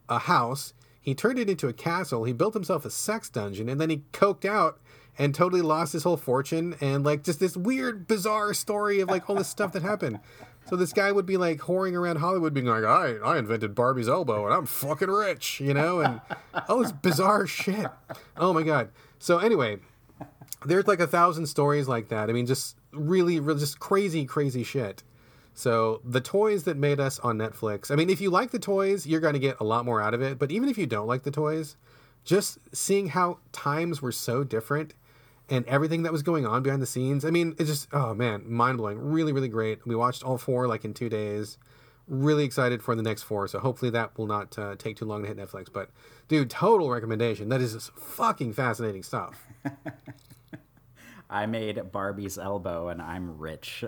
a 0.09 0.21
house. 0.21 0.73
He 1.03 1.15
turned 1.15 1.39
it 1.39 1.51
into 1.51 1.69
a 1.69 1.75
castle. 1.75 2.25
He 2.25 2.33
built 2.33 2.55
himself 2.55 2.87
a 2.87 2.91
sex 2.91 3.29
dungeon 3.29 3.69
and 3.69 3.79
then 3.79 3.91
he 3.91 4.05
coked 4.13 4.47
out 4.47 4.81
and 5.19 5.35
totally 5.35 5.63
lost 5.63 5.93
his 5.93 6.05
whole 6.05 6.17
fortune 6.17 6.77
and 6.81 7.05
like 7.05 7.23
just 7.23 7.41
this 7.41 7.57
weird 7.57 8.07
bizarre 8.07 8.55
story 8.55 9.01
of 9.01 9.09
like 9.09 9.29
all 9.29 9.37
this 9.37 9.49
stuff 9.49 9.73
that 9.73 9.83
happened. 9.83 10.21
So 10.69 10.77
this 10.77 10.93
guy 10.93 11.13
would 11.13 11.27
be 11.27 11.37
like 11.37 11.59
whoring 11.59 11.95
around 11.95 12.17
hollywood 12.17 12.55
being 12.55 12.67
like 12.67 12.85
i 12.85 13.17
i 13.17 13.39
invented 13.39 13.75
barbie's 13.75 14.09
elbow 14.09 14.45
and 14.45 14.55
i'm 14.55 14.65
fucking 14.65 15.11
rich 15.11 15.61
you 15.61 15.75
know 15.75 16.01
and 16.01 16.21
oh, 16.55 16.63
all 16.69 16.79
this 16.79 16.93
bizarre 16.93 17.47
shit. 17.47 17.89
Oh 18.37 18.53
my 18.53 18.63
god. 18.63 18.91
So 19.19 19.39
anyway 19.39 19.79
there's 20.65 20.87
like 20.87 21.01
a 21.01 21.07
thousand 21.07 21.47
stories 21.47 21.89
like 21.89 22.09
that. 22.09 22.31
I 22.31 22.33
mean 22.33 22.47
just 22.47 22.77
really, 22.93 23.41
really 23.41 23.61
just 23.61 23.81
crazy 23.81 24.25
crazy 24.25 24.65
shit. 24.65 25.03
So 25.55 26.01
the 26.05 26.21
toys 26.21 26.65
that 26.65 26.79
made 26.79 26.99
us 26.99 27.19
on 27.19 27.37
netflix 27.37 27.91
i 27.91 27.95
mean 27.95 28.09
if 28.09 28.21
you 28.21 28.31
like 28.31 28.53
the 28.53 28.59
toys 28.59 29.07
you're 29.07 29.21
going 29.21 29.35
to 29.35 29.41
get 29.41 29.61
a 29.61 29.65
lot 29.65 29.85
more 29.85 30.01
out 30.01 30.15
of 30.15 30.23
it. 30.23 30.39
But 30.39 30.51
even 30.51 30.69
if 30.69 30.79
you 30.79 30.87
don't 30.87 31.07
like 31.07 31.25
the 31.25 31.31
toys 31.31 31.77
just 32.25 32.59
seeing 32.73 33.09
how 33.09 33.39
times 33.51 34.01
were 34.01 34.13
so 34.13 34.45
different 34.45 34.95
and 35.53 35.67
everything 35.67 36.03
that 36.05 36.13
was 36.13 36.23
going 36.23 36.47
on 36.47 36.63
behind 36.63 36.81
the 36.81 36.87
scenes. 36.87 37.27
I 37.27 37.31
mean, 37.31 37.55
it's 37.59 37.69
just 37.69 37.89
oh 37.93 38.15
man, 38.15 38.51
mind 38.51 38.79
blowing. 38.79 38.99
Really, 38.99 39.33
really 39.33 39.49
great. 39.49 39.87
We 39.87 39.95
watched 39.95 40.25
all 40.25 40.39
four 40.39 40.67
like 40.67 40.85
in 40.85 40.95
two 40.95 41.11
days. 41.11 41.59
Really 42.09 42.45
excited 42.45 42.83
for 42.83 42.97
the 42.97 43.03
next 43.03 43.23
four. 43.23 43.47
So 43.49 43.59
hopefully 43.59 43.91
that 43.91 44.17
will 44.17 44.27
not 44.27 44.59
uh, 44.59 44.77
take 44.77 44.97
too 44.97 45.05
long 45.05 45.23
to 45.23 45.29
hit 45.29 45.37
Netflix. 45.37 45.71
But 45.71 45.91
dude, 46.27 46.49
total 46.49 46.91
recommendation. 46.91 47.51
That 47.51 47.61
is 47.61 47.91
fucking 47.95 48.55
fascinating 48.55 49.03
stuff. 49.03 49.47
I 51.31 51.47
made 51.47 51.93
Barbie's 51.93 52.39
elbow 52.39 52.89
and 52.89 53.01
I'm 53.01 53.39
rich. 53.39 53.85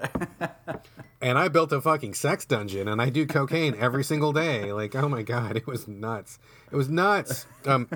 and 1.22 1.38
I 1.38 1.48
built 1.48 1.72
a 1.72 1.80
fucking 1.80 2.14
sex 2.14 2.44
dungeon 2.44 2.88
and 2.88 3.00
I 3.00 3.08
do 3.08 3.26
cocaine 3.26 3.74
every 3.78 4.04
single 4.04 4.34
day. 4.34 4.70
Like, 4.72 4.94
oh 4.94 5.08
my 5.08 5.22
god, 5.22 5.56
it 5.56 5.66
was 5.66 5.88
nuts. 5.88 6.38
It 6.70 6.76
was 6.76 6.90
nuts. 6.90 7.46
Um, 7.66 7.88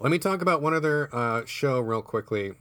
let 0.00 0.10
me 0.10 0.18
talk 0.18 0.42
about 0.42 0.62
one 0.62 0.74
other 0.74 1.08
uh, 1.12 1.44
show 1.44 1.80
real 1.80 2.02
quickly. 2.02 2.52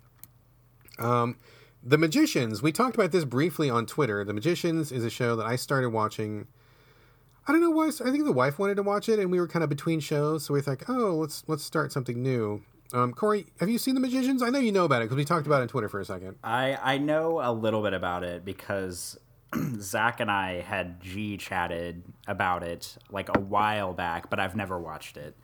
Um, 0.99 1.37
the 1.83 1.97
Magicians. 1.97 2.61
We 2.61 2.71
talked 2.71 2.95
about 2.95 3.11
this 3.11 3.23
briefly 3.23 3.69
on 3.69 3.85
Twitter. 3.85 4.23
The 4.23 4.33
Magicians 4.33 4.91
is 4.91 5.05
a 5.05 5.09
show 5.09 5.35
that 5.35 5.45
I 5.45 5.55
started 5.55 5.89
watching. 5.89 6.47
I 7.47 7.51
don't 7.51 7.61
know 7.61 7.69
why. 7.69 7.87
I 7.87 8.11
think 8.11 8.25
the 8.25 8.31
wife 8.31 8.59
wanted 8.59 8.75
to 8.75 8.83
watch 8.83 9.07
it, 9.07 9.19
and 9.19 9.31
we 9.31 9.39
were 9.39 9.47
kind 9.47 9.63
of 9.63 9.69
between 9.69 9.99
shows, 9.99 10.45
so 10.45 10.53
we 10.53 10.61
thought, 10.61 10.83
oh, 10.89 11.15
let's 11.15 11.43
let's 11.47 11.63
start 11.63 11.91
something 11.91 12.21
new. 12.21 12.63
Um, 12.93 13.13
Corey, 13.13 13.47
have 13.59 13.69
you 13.69 13.77
seen 13.77 13.95
The 13.95 14.01
Magicians? 14.01 14.41
I 14.41 14.49
know 14.49 14.59
you 14.59 14.71
know 14.71 14.85
about 14.85 15.01
it 15.01 15.05
because 15.05 15.17
we 15.17 15.25
talked 15.25 15.45
about 15.45 15.59
it 15.59 15.63
on 15.63 15.67
Twitter 15.67 15.89
for 15.89 15.99
a 15.99 16.05
second. 16.05 16.37
I 16.43 16.77
I 16.81 16.97
know 16.97 17.39
a 17.41 17.51
little 17.51 17.81
bit 17.81 17.93
about 17.93 18.23
it 18.23 18.43
because 18.43 19.17
Zach 19.79 20.19
and 20.19 20.31
I 20.31 20.61
had 20.61 21.01
G 21.01 21.37
chatted 21.37 22.03
about 22.27 22.63
it 22.63 22.97
like 23.09 23.29
a 23.35 23.39
while 23.39 23.93
back, 23.93 24.29
but 24.29 24.39
I've 24.39 24.55
never 24.55 24.77
watched 24.79 25.17
it. 25.17 25.35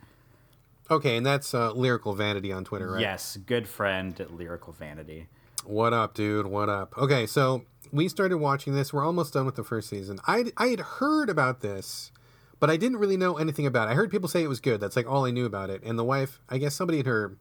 Okay, 0.90 1.16
and 1.16 1.24
that's 1.24 1.54
uh, 1.54 1.72
Lyrical 1.72 2.12
Vanity 2.12 2.52
on 2.52 2.64
Twitter, 2.64 2.92
right? 2.92 3.00
Yes, 3.00 3.38
good 3.46 3.66
friend 3.66 4.26
Lyrical 4.30 4.74
Vanity. 4.74 5.28
What 5.64 5.94
up, 5.94 6.12
dude? 6.12 6.46
What 6.46 6.68
up? 6.68 6.96
Okay, 6.98 7.26
so 7.26 7.64
we 7.90 8.08
started 8.08 8.36
watching 8.36 8.74
this. 8.74 8.92
We're 8.92 9.04
almost 9.04 9.32
done 9.32 9.46
with 9.46 9.54
the 9.54 9.64
first 9.64 9.88
season. 9.88 10.20
I 10.26 10.52
I 10.58 10.66
had 10.68 10.80
heard 10.80 11.30
about 11.30 11.60
this, 11.60 12.12
but 12.60 12.68
I 12.68 12.76
didn't 12.76 12.98
really 12.98 13.16
know 13.16 13.38
anything 13.38 13.66
about 13.66 13.88
it. 13.88 13.92
I 13.92 13.94
heard 13.94 14.10
people 14.10 14.28
say 14.28 14.42
it 14.42 14.48
was 14.48 14.60
good. 14.60 14.78
That's 14.78 14.94
like 14.94 15.08
all 15.08 15.24
I 15.24 15.30
knew 15.30 15.46
about 15.46 15.70
it. 15.70 15.82
And 15.82 15.98
the 15.98 16.04
wife, 16.04 16.38
I 16.50 16.58
guess 16.58 16.74
somebody 16.74 16.98
in 17.00 17.06
her 17.06 17.38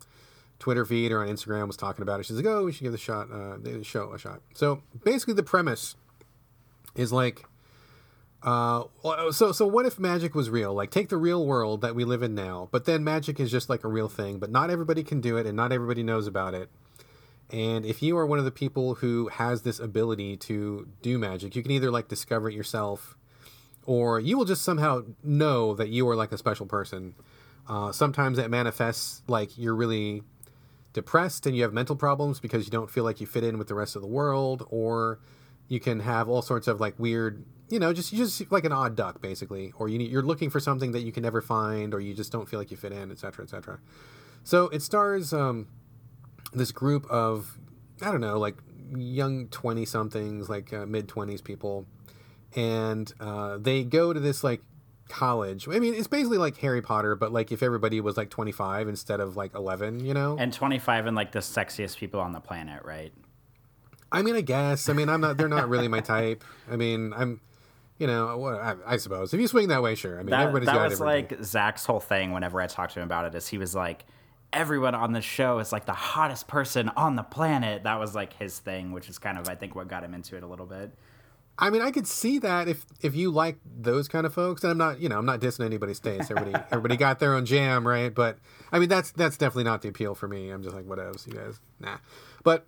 Twitter 0.57 0.85
feed 0.85 1.11
or 1.11 1.21
on 1.21 1.27
Instagram 1.27 1.67
was 1.67 1.75
talking 1.75 2.01
about 2.01 2.21
it. 2.21 2.25
She's 2.25 2.37
like, 2.37 2.45
"Oh, 2.45 2.63
we 2.63 2.71
should 2.71 2.83
give 2.83 2.93
the 2.93 2.97
shot, 2.97 3.29
uh, 3.29 3.57
the 3.57 3.83
show 3.83 4.13
a 4.13 4.17
shot." 4.17 4.41
So 4.53 4.83
basically, 5.03 5.33
the 5.33 5.43
premise 5.43 5.95
is 6.95 7.11
like 7.11 7.43
uh, 8.41 8.83
so 9.31 9.51
so 9.51 9.67
what 9.67 9.85
if 9.85 9.99
magic 9.99 10.33
was 10.33 10.49
real? 10.49 10.73
Like 10.73 10.91
take 10.91 11.09
the 11.09 11.17
real 11.17 11.45
world 11.45 11.81
that 11.81 11.93
we 11.93 12.05
live 12.05 12.23
in 12.23 12.35
now, 12.35 12.69
but 12.71 12.85
then 12.85 13.03
magic 13.03 13.39
is 13.41 13.51
just 13.51 13.69
like 13.69 13.83
a 13.83 13.89
real 13.89 14.07
thing, 14.07 14.39
but 14.39 14.49
not 14.49 14.69
everybody 14.69 15.03
can 15.03 15.19
do 15.19 15.35
it 15.35 15.45
and 15.45 15.57
not 15.57 15.73
everybody 15.73 16.03
knows 16.03 16.25
about 16.25 16.53
it. 16.53 16.69
And 17.51 17.85
if 17.85 18.01
you 18.01 18.17
are 18.17 18.25
one 18.25 18.39
of 18.39 18.45
the 18.45 18.51
people 18.51 18.95
who 18.95 19.27
has 19.27 19.61
this 19.61 19.79
ability 19.79 20.37
to 20.37 20.87
do 21.01 21.17
magic, 21.17 21.55
you 21.55 21.61
can 21.61 21.71
either 21.71 21.91
like 21.91 22.07
discover 22.07 22.49
it 22.49 22.55
yourself 22.55 23.17
or 23.85 24.19
you 24.19 24.37
will 24.37 24.45
just 24.45 24.61
somehow 24.61 25.03
know 25.23 25.75
that 25.75 25.89
you 25.89 26.07
are 26.07 26.15
like 26.15 26.31
a 26.31 26.37
special 26.37 26.65
person. 26.65 27.15
Uh, 27.67 27.91
sometimes 27.91 28.37
it 28.37 28.49
manifests 28.49 29.21
like 29.27 29.57
you're 29.57 29.75
really 29.75 30.23
depressed 30.93 31.45
and 31.45 31.55
you 31.55 31.63
have 31.63 31.73
mental 31.73 31.95
problems 31.95 32.39
because 32.39 32.65
you 32.65 32.71
don't 32.71 32.89
feel 32.89 33.03
like 33.03 33.19
you 33.19 33.27
fit 33.27 33.43
in 33.43 33.57
with 33.57 33.67
the 33.67 33.75
rest 33.75 33.95
of 33.95 34.01
the 34.01 34.07
world, 34.07 34.65
or 34.69 35.19
you 35.67 35.79
can 35.79 36.01
have 36.01 36.29
all 36.29 36.41
sorts 36.41 36.67
of 36.67 36.79
like 36.79 36.97
weird, 36.99 37.43
you 37.69 37.79
know, 37.79 37.93
just 37.93 38.13
just 38.13 38.51
like 38.51 38.65
an 38.65 38.71
odd 38.71 38.95
duck 38.95 39.21
basically, 39.21 39.73
or 39.77 39.89
you 39.89 39.97
need, 39.97 40.11
you're 40.11 40.21
looking 40.21 40.49
for 40.49 40.59
something 40.59 40.91
that 40.91 41.01
you 41.01 41.11
can 41.11 41.23
never 41.23 41.41
find, 41.41 41.93
or 41.93 41.99
you 41.99 42.13
just 42.13 42.31
don't 42.31 42.47
feel 42.47 42.59
like 42.59 42.71
you 42.71 42.77
fit 42.77 42.91
in, 42.91 43.11
etc., 43.11 43.45
etc. 43.45 43.79
So 44.43 44.65
it 44.69 44.81
stars 44.81 45.33
um, 45.33 45.67
this 46.53 46.71
group 46.71 47.05
of 47.09 47.57
I 48.01 48.11
don't 48.11 48.21
know, 48.21 48.37
like 48.39 48.55
young 48.95 49.47
twenty 49.47 49.85
somethings, 49.85 50.49
like 50.49 50.73
uh, 50.73 50.85
mid 50.85 51.07
twenties 51.07 51.41
people, 51.41 51.85
and 52.55 53.11
uh, 53.19 53.57
they 53.57 53.83
go 53.83 54.13
to 54.13 54.19
this 54.19 54.43
like 54.43 54.61
college. 55.09 55.67
I 55.67 55.79
mean, 55.79 55.93
it's 55.93 56.07
basically 56.07 56.37
like 56.37 56.57
Harry 56.57 56.81
Potter, 56.81 57.15
but 57.15 57.31
like 57.31 57.51
if 57.51 57.63
everybody 57.63 58.01
was 58.01 58.17
like 58.17 58.29
25 58.29 58.87
instead 58.87 59.19
of 59.19 59.35
like 59.35 59.53
11, 59.53 60.05
you 60.05 60.13
know? 60.13 60.37
And 60.39 60.51
25 60.51 61.07
and 61.07 61.15
like 61.15 61.31
the 61.31 61.39
sexiest 61.39 61.97
people 61.97 62.19
on 62.19 62.31
the 62.31 62.39
planet, 62.39 62.83
right? 62.83 63.13
I 64.11 64.21
mean, 64.21 64.35
I 64.35 64.41
guess. 64.41 64.89
I 64.89 64.93
mean, 64.93 65.09
I'm 65.09 65.21
not, 65.21 65.37
they're 65.37 65.47
not 65.47 65.69
really 65.69 65.87
my 65.87 65.99
type. 65.99 66.43
I 66.69 66.75
mean, 66.75 67.13
I'm, 67.13 67.41
you 67.97 68.07
know, 68.07 68.45
I, 68.45 68.93
I 68.93 68.97
suppose. 68.97 69.33
If 69.33 69.39
you 69.39 69.47
swing 69.47 69.69
that 69.69 69.81
way, 69.81 69.95
sure. 69.95 70.15
I 70.15 70.23
mean, 70.23 70.31
That, 70.31 70.41
everybody's 70.41 70.67
that 70.67 70.75
got 70.75 70.89
was 70.89 70.99
like 70.99 71.43
Zach's 71.43 71.85
whole 71.85 71.99
thing 71.99 72.31
whenever 72.31 72.61
I 72.61 72.67
talked 72.67 72.93
to 72.93 72.99
him 72.99 73.05
about 73.05 73.25
it 73.25 73.35
is 73.35 73.47
he 73.47 73.57
was 73.57 73.75
like, 73.75 74.05
everyone 74.53 74.95
on 74.95 75.11
the 75.13 75.21
show 75.21 75.59
is 75.59 75.71
like 75.71 75.85
the 75.85 75.93
hottest 75.93 76.47
person 76.47 76.89
on 76.89 77.15
the 77.15 77.23
planet. 77.23 77.83
That 77.83 77.99
was 77.99 78.15
like 78.15 78.33
his 78.33 78.59
thing, 78.59 78.91
which 78.91 79.09
is 79.09 79.17
kind 79.17 79.37
of, 79.37 79.49
I 79.49 79.55
think, 79.55 79.75
what 79.75 79.87
got 79.87 80.03
him 80.03 80.13
into 80.13 80.37
it 80.37 80.43
a 80.43 80.47
little 80.47 80.65
bit. 80.65 80.91
I 81.57 81.69
mean, 81.69 81.81
I 81.81 81.91
could 81.91 82.07
see 82.07 82.39
that 82.39 82.67
if 82.67 82.85
if 83.01 83.15
you 83.15 83.29
like 83.29 83.57
those 83.63 84.07
kind 84.07 84.25
of 84.25 84.33
folks, 84.33 84.63
and 84.63 84.71
I'm 84.71 84.77
not, 84.77 84.99
you 84.99 85.07
know, 85.07 85.19
I'm 85.19 85.25
not 85.25 85.39
dissing 85.39 85.65
anybody's 85.65 85.99
taste. 85.99 86.31
Everybody, 86.31 86.63
everybody 86.71 86.97
got 86.97 87.19
their 87.19 87.35
own 87.35 87.45
jam, 87.45 87.87
right? 87.87 88.13
But 88.13 88.39
I 88.71 88.79
mean, 88.79 88.89
that's 88.89 89.11
that's 89.11 89.37
definitely 89.37 89.65
not 89.65 89.81
the 89.83 89.89
appeal 89.89 90.15
for 90.15 90.27
me. 90.27 90.49
I'm 90.49 90.63
just 90.63 90.75
like, 90.75 90.85
whatever, 90.85 91.13
you 91.27 91.33
guys, 91.33 91.59
nah. 91.79 91.97
But 92.43 92.65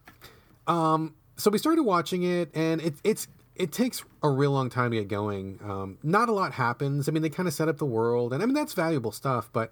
um, 0.67 1.15
so 1.35 1.49
we 1.49 1.57
started 1.57 1.81
watching 1.81 2.23
it, 2.23 2.51
and 2.53 2.79
it 2.79 2.93
it's 3.03 3.27
it 3.55 3.71
takes 3.71 4.03
a 4.21 4.29
real 4.29 4.51
long 4.51 4.69
time 4.69 4.91
to 4.91 4.97
get 4.97 5.07
going. 5.07 5.59
Um, 5.63 5.97
not 6.03 6.29
a 6.29 6.31
lot 6.31 6.53
happens. 6.53 7.09
I 7.09 7.11
mean, 7.11 7.23
they 7.23 7.29
kind 7.29 7.47
of 7.47 7.55
set 7.55 7.67
up 7.67 7.77
the 7.77 7.85
world, 7.85 8.33
and 8.33 8.43
I 8.43 8.45
mean 8.45 8.55
that's 8.55 8.73
valuable 8.73 9.11
stuff. 9.11 9.49
But 9.51 9.71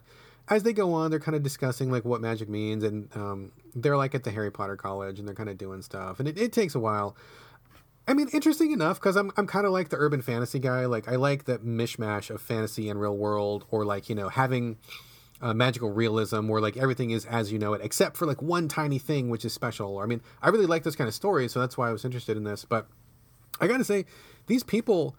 as 0.49 0.63
they 0.63 0.73
go 0.73 0.93
on, 0.93 1.09
they're 1.09 1.19
kind 1.19 1.35
of 1.35 1.43
discussing 1.43 1.91
like 1.91 2.03
what 2.03 2.21
magic 2.21 2.49
means, 2.49 2.83
and 2.83 3.09
um, 3.15 3.51
they're 3.75 3.97
like 3.97 4.13
at 4.13 4.23
the 4.23 4.31
Harry 4.31 4.51
Potter 4.51 4.75
college, 4.75 5.19
and 5.19 5.27
they're 5.27 5.35
kind 5.35 5.49
of 5.49 5.57
doing 5.57 5.81
stuff, 5.81 6.19
and 6.19 6.27
it, 6.27 6.37
it 6.37 6.51
takes 6.51 6.75
a 6.75 6.79
while. 6.79 7.15
I 8.05 8.13
mean, 8.13 8.27
interesting 8.33 8.71
enough 8.71 8.99
because 8.99 9.15
I'm 9.15 9.31
I'm 9.37 9.47
kind 9.47 9.65
of 9.65 9.71
like 9.71 9.89
the 9.89 9.97
urban 9.97 10.21
fantasy 10.21 10.59
guy. 10.59 10.85
Like 10.85 11.07
I 11.07 11.15
like 11.15 11.45
that 11.45 11.65
mishmash 11.65 12.29
of 12.29 12.41
fantasy 12.41 12.89
and 12.89 12.99
real 12.99 13.15
world, 13.15 13.65
or 13.71 13.85
like 13.85 14.09
you 14.09 14.15
know 14.15 14.27
having 14.27 14.77
uh, 15.41 15.53
magical 15.53 15.91
realism 15.91 16.47
where 16.47 16.61
like 16.61 16.75
everything 16.75 17.11
is 17.11 17.25
as 17.25 17.51
you 17.51 17.59
know 17.59 17.73
it, 17.73 17.81
except 17.81 18.17
for 18.17 18.25
like 18.25 18.41
one 18.41 18.67
tiny 18.67 18.99
thing 18.99 19.29
which 19.29 19.45
is 19.45 19.53
special. 19.53 19.99
I 19.99 20.05
mean, 20.05 20.21
I 20.41 20.49
really 20.49 20.65
like 20.65 20.83
those 20.83 20.97
kind 20.97 21.07
of 21.07 21.13
stories, 21.13 21.53
so 21.53 21.61
that's 21.61 21.77
why 21.77 21.87
I 21.87 21.93
was 21.93 22.03
interested 22.03 22.35
in 22.35 22.43
this. 22.43 22.65
But 22.65 22.87
I 23.61 23.67
gotta 23.67 23.85
say, 23.85 24.05
these 24.47 24.63
people. 24.63 25.15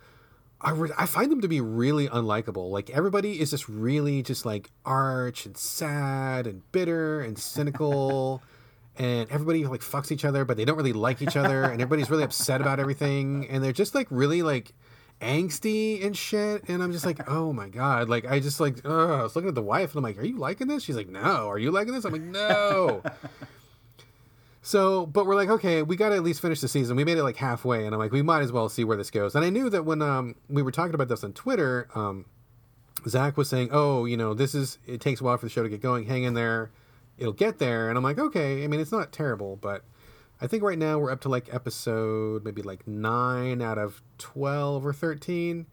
I, 0.64 0.70
re- 0.70 0.90
I 0.96 1.06
find 1.06 1.30
them 1.30 1.42
to 1.42 1.48
be 1.48 1.60
really 1.60 2.08
unlikable. 2.08 2.70
Like 2.70 2.90
everybody 2.90 3.40
is 3.40 3.50
just 3.50 3.68
really 3.68 4.22
just 4.22 4.46
like 4.46 4.70
arch 4.84 5.44
and 5.44 5.56
sad 5.56 6.46
and 6.46 6.62
bitter 6.72 7.20
and 7.20 7.38
cynical 7.38 8.42
and 8.96 9.30
everybody 9.30 9.66
like 9.66 9.80
fucks 9.80 10.10
each 10.10 10.24
other, 10.24 10.44
but 10.44 10.56
they 10.56 10.64
don't 10.64 10.76
really 10.76 10.92
like 10.92 11.20
each 11.20 11.36
other, 11.36 11.64
and 11.64 11.74
everybody's 11.82 12.10
really 12.10 12.22
upset 12.22 12.60
about 12.60 12.78
everything, 12.78 13.46
and 13.48 13.62
they're 13.62 13.72
just 13.72 13.94
like 13.94 14.06
really 14.10 14.42
like 14.42 14.72
angsty 15.20 16.04
and 16.04 16.16
shit. 16.16 16.68
And 16.68 16.82
I'm 16.82 16.92
just 16.92 17.04
like, 17.04 17.28
oh 17.28 17.52
my 17.52 17.68
god, 17.68 18.08
like 18.08 18.24
I 18.24 18.40
just 18.40 18.60
like, 18.60 18.78
ugh. 18.84 19.10
I 19.10 19.22
was 19.22 19.34
looking 19.34 19.48
at 19.48 19.54
the 19.54 19.62
wife, 19.62 19.90
and 19.90 19.98
I'm 19.98 20.04
like, 20.04 20.18
are 20.18 20.26
you 20.26 20.38
liking 20.38 20.68
this? 20.68 20.82
She's 20.82 20.96
like, 20.96 21.08
no. 21.08 21.48
Are 21.48 21.58
you 21.58 21.70
liking 21.70 21.92
this? 21.92 22.04
I'm 22.04 22.12
like, 22.12 22.22
no. 22.22 23.02
So, 24.66 25.04
but 25.04 25.26
we're 25.26 25.34
like, 25.34 25.50
okay, 25.50 25.82
we 25.82 25.94
got 25.94 26.08
to 26.08 26.14
at 26.14 26.22
least 26.22 26.40
finish 26.40 26.62
the 26.62 26.68
season. 26.68 26.96
We 26.96 27.04
made 27.04 27.18
it 27.18 27.22
like 27.22 27.36
halfway, 27.36 27.84
and 27.84 27.94
I'm 27.94 27.98
like, 27.98 28.12
we 28.12 28.22
might 28.22 28.40
as 28.40 28.50
well 28.50 28.70
see 28.70 28.82
where 28.82 28.96
this 28.96 29.10
goes. 29.10 29.34
And 29.34 29.44
I 29.44 29.50
knew 29.50 29.68
that 29.68 29.84
when 29.84 30.00
um, 30.00 30.36
we 30.48 30.62
were 30.62 30.70
talking 30.70 30.94
about 30.94 31.08
this 31.08 31.22
on 31.22 31.34
Twitter, 31.34 31.86
um, 31.94 32.24
Zach 33.06 33.36
was 33.36 33.46
saying, 33.46 33.68
oh, 33.72 34.06
you 34.06 34.16
know, 34.16 34.32
this 34.32 34.54
is, 34.54 34.78
it 34.86 35.02
takes 35.02 35.20
a 35.20 35.24
while 35.24 35.36
for 35.36 35.44
the 35.44 35.50
show 35.50 35.62
to 35.62 35.68
get 35.68 35.82
going. 35.82 36.06
Hang 36.06 36.22
in 36.22 36.32
there. 36.32 36.70
It'll 37.18 37.34
get 37.34 37.58
there. 37.58 37.90
And 37.90 37.98
I'm 37.98 38.02
like, 38.02 38.18
okay. 38.18 38.64
I 38.64 38.66
mean, 38.66 38.80
it's 38.80 38.90
not 38.90 39.12
terrible, 39.12 39.56
but 39.56 39.84
I 40.40 40.46
think 40.46 40.62
right 40.62 40.78
now 40.78 40.98
we're 40.98 41.10
up 41.10 41.20
to 41.22 41.28
like 41.28 41.52
episode 41.52 42.42
maybe 42.42 42.62
like 42.62 42.88
nine 42.88 43.60
out 43.60 43.76
of 43.76 44.00
12 44.16 44.86
or 44.86 44.94
13. 44.94 45.66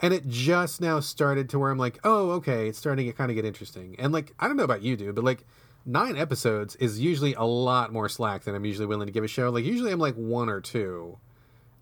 And 0.00 0.14
it 0.14 0.26
just 0.26 0.80
now 0.80 1.00
started 1.00 1.50
to 1.50 1.58
where 1.58 1.70
I'm 1.70 1.76
like, 1.76 1.98
oh, 2.04 2.30
okay, 2.30 2.68
it's 2.68 2.78
starting 2.78 3.04
to 3.04 3.12
kind 3.12 3.30
of 3.30 3.34
get 3.34 3.44
interesting. 3.44 3.96
And 3.98 4.14
like, 4.14 4.32
I 4.40 4.48
don't 4.48 4.56
know 4.56 4.64
about 4.64 4.80
you, 4.80 4.96
dude, 4.96 5.14
but 5.14 5.24
like, 5.24 5.44
nine 5.90 6.16
episodes 6.16 6.76
is 6.76 7.00
usually 7.00 7.34
a 7.34 7.42
lot 7.42 7.92
more 7.92 8.08
slack 8.08 8.44
than 8.44 8.54
I'm 8.54 8.64
usually 8.64 8.86
willing 8.86 9.06
to 9.06 9.12
give 9.12 9.24
a 9.24 9.28
show. 9.28 9.50
Like 9.50 9.64
usually 9.64 9.92
I'm 9.92 9.98
like 9.98 10.14
one 10.14 10.48
or 10.48 10.60
two, 10.60 11.18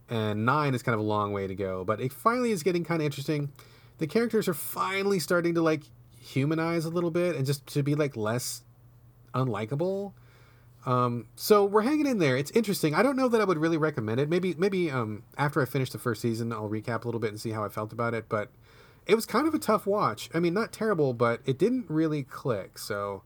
and 0.09 0.47
nine 0.47 0.75
is 0.75 0.83
kind 0.83 0.95
of 0.95 1.01
a 1.01 1.05
long 1.05 1.33
way 1.33 1.47
to 1.47 1.55
go. 1.55 1.85
But 1.85 2.01
it 2.01 2.13
finally 2.13 2.51
is 2.51 2.63
getting 2.63 2.85
kind 2.85 3.03
of 3.03 3.07
interesting. 3.07 3.53
The 3.99 4.07
characters 4.07 4.49
are 4.49 4.55
finally 4.55 5.19
starting 5.19 5.55
to 5.55 5.63
like 5.63 5.83
humanize 6.19 6.85
a 6.85 6.91
little 6.91 7.11
bit 7.11 7.37
and 7.37 7.47
just 7.47 7.67
to 7.69 7.83
be 7.83 7.95
like 7.95 8.17
less 8.17 8.63
unlikable. 9.35 10.13
Um, 10.87 11.27
so 11.37 11.65
we're 11.65 11.83
hanging 11.83 12.07
in 12.07 12.19
there. 12.19 12.37
It's 12.37 12.51
interesting. 12.53 12.95
I 12.95 13.03
don't 13.03 13.17
know 13.17 13.29
that 13.29 13.41
I 13.41 13.45
would 13.45 13.59
really 13.59 13.77
recommend 13.77 14.21
it. 14.21 14.29
Maybe 14.29 14.55
maybe 14.57 14.91
um, 14.91 15.25
after 15.37 15.61
I 15.61 15.67
finish 15.67 15.91
the 15.91 15.99
first 15.99 16.23
season, 16.23 16.53
I'll 16.53 16.71
recap 16.71 17.05
a 17.05 17.09
little 17.09 17.21
bit 17.21 17.31
and 17.31 17.41
see 17.41 17.51
how 17.51 17.65
I 17.65 17.69
felt 17.69 17.93
about 17.93 18.15
it. 18.15 18.27
But 18.29 18.51
it 19.07 19.15
was 19.15 19.27
kind 19.27 19.47
of 19.47 19.55
a 19.55 19.59
tough 19.59 19.87
watch. 19.87 20.31
I 20.33 20.41
mean, 20.41 20.55
not 20.55 20.73
terrible, 20.73 21.13
but 21.13 21.41
it 21.45 21.59
didn't 21.59 21.87
really 21.89 22.23
click. 22.23 22.79
So 22.79 23.23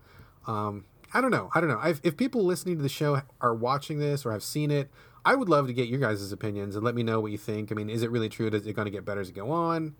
um, 0.46 0.84
I 1.14 1.20
don't 1.20 1.30
know. 1.30 1.50
I 1.54 1.60
don't 1.60 1.68
know. 1.68 1.80
I've, 1.80 2.00
if 2.02 2.16
people 2.16 2.44
listening 2.44 2.76
to 2.76 2.82
the 2.82 2.88
show 2.88 3.22
are 3.40 3.54
watching 3.54 3.98
this 3.98 4.24
or 4.24 4.32
have 4.32 4.42
seen 4.42 4.70
it, 4.70 4.90
I 5.24 5.34
would 5.34 5.48
love 5.48 5.66
to 5.66 5.72
get 5.72 5.88
your 5.88 6.00
guys' 6.00 6.32
opinions 6.32 6.74
and 6.74 6.84
let 6.84 6.94
me 6.94 7.02
know 7.02 7.20
what 7.20 7.32
you 7.32 7.38
think. 7.38 7.70
I 7.70 7.74
mean, 7.74 7.90
is 7.90 8.02
it 8.02 8.10
really 8.10 8.28
true? 8.28 8.48
Is 8.48 8.66
it 8.66 8.74
going 8.74 8.86
to 8.86 8.90
get 8.90 9.04
better 9.04 9.20
as 9.20 9.28
it 9.28 9.34
go 9.34 9.50
on? 9.50 9.94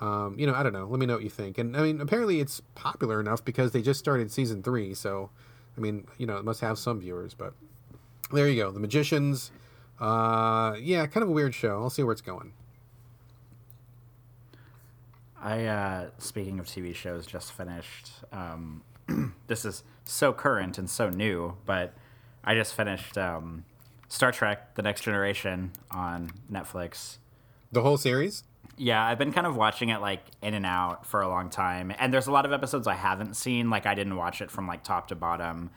Um, 0.00 0.36
you 0.38 0.46
know, 0.46 0.54
I 0.54 0.62
don't 0.62 0.72
know. 0.72 0.86
Let 0.86 1.00
me 1.00 1.06
know 1.06 1.14
what 1.14 1.24
you 1.24 1.30
think. 1.30 1.58
And 1.58 1.76
I 1.76 1.82
mean, 1.82 2.00
apparently 2.00 2.40
it's 2.40 2.60
popular 2.74 3.20
enough 3.20 3.44
because 3.44 3.72
they 3.72 3.82
just 3.82 3.98
started 3.98 4.30
season 4.30 4.62
three. 4.62 4.94
So, 4.94 5.30
I 5.76 5.80
mean, 5.80 6.06
you 6.18 6.26
know, 6.26 6.36
it 6.36 6.44
must 6.44 6.60
have 6.60 6.78
some 6.78 7.00
viewers. 7.00 7.34
But 7.34 7.54
there 8.32 8.48
you 8.48 8.62
go. 8.62 8.70
The 8.70 8.80
Magicians. 8.80 9.50
Uh, 9.98 10.76
yeah, 10.80 11.06
kind 11.06 11.22
of 11.22 11.28
a 11.28 11.32
weird 11.32 11.54
show. 11.54 11.82
I'll 11.82 11.90
see 11.90 12.02
where 12.02 12.12
it's 12.12 12.22
going. 12.22 12.52
I, 15.42 15.64
uh, 15.64 16.10
speaking 16.18 16.58
of 16.58 16.66
TV 16.66 16.94
shows, 16.94 17.26
just 17.26 17.52
finished. 17.52 18.10
Um, 18.32 18.82
this 19.46 19.64
is 19.64 19.82
so 20.04 20.32
current 20.32 20.78
and 20.78 20.88
so 20.88 21.08
new, 21.08 21.56
but 21.66 21.94
I 22.44 22.54
just 22.54 22.74
finished 22.74 23.16
um, 23.18 23.64
Star 24.08 24.32
Trek: 24.32 24.74
The 24.74 24.82
Next 24.82 25.02
Generation 25.02 25.72
on 25.90 26.32
Netflix. 26.50 27.18
The 27.72 27.82
whole 27.82 27.96
series. 27.96 28.44
Yeah, 28.76 29.04
I've 29.04 29.18
been 29.18 29.32
kind 29.32 29.46
of 29.46 29.56
watching 29.56 29.90
it 29.90 30.00
like 30.00 30.24
in 30.42 30.54
and 30.54 30.64
out 30.64 31.06
for 31.06 31.20
a 31.20 31.28
long 31.28 31.50
time, 31.50 31.92
and 31.98 32.12
there's 32.12 32.26
a 32.26 32.32
lot 32.32 32.46
of 32.46 32.52
episodes 32.52 32.86
I 32.86 32.94
haven't 32.94 33.36
seen. 33.36 33.70
Like 33.70 33.86
I 33.86 33.94
didn't 33.94 34.16
watch 34.16 34.40
it 34.40 34.50
from 34.50 34.66
like 34.66 34.82
top 34.82 35.08
to 35.08 35.14
bottom, 35.14 35.70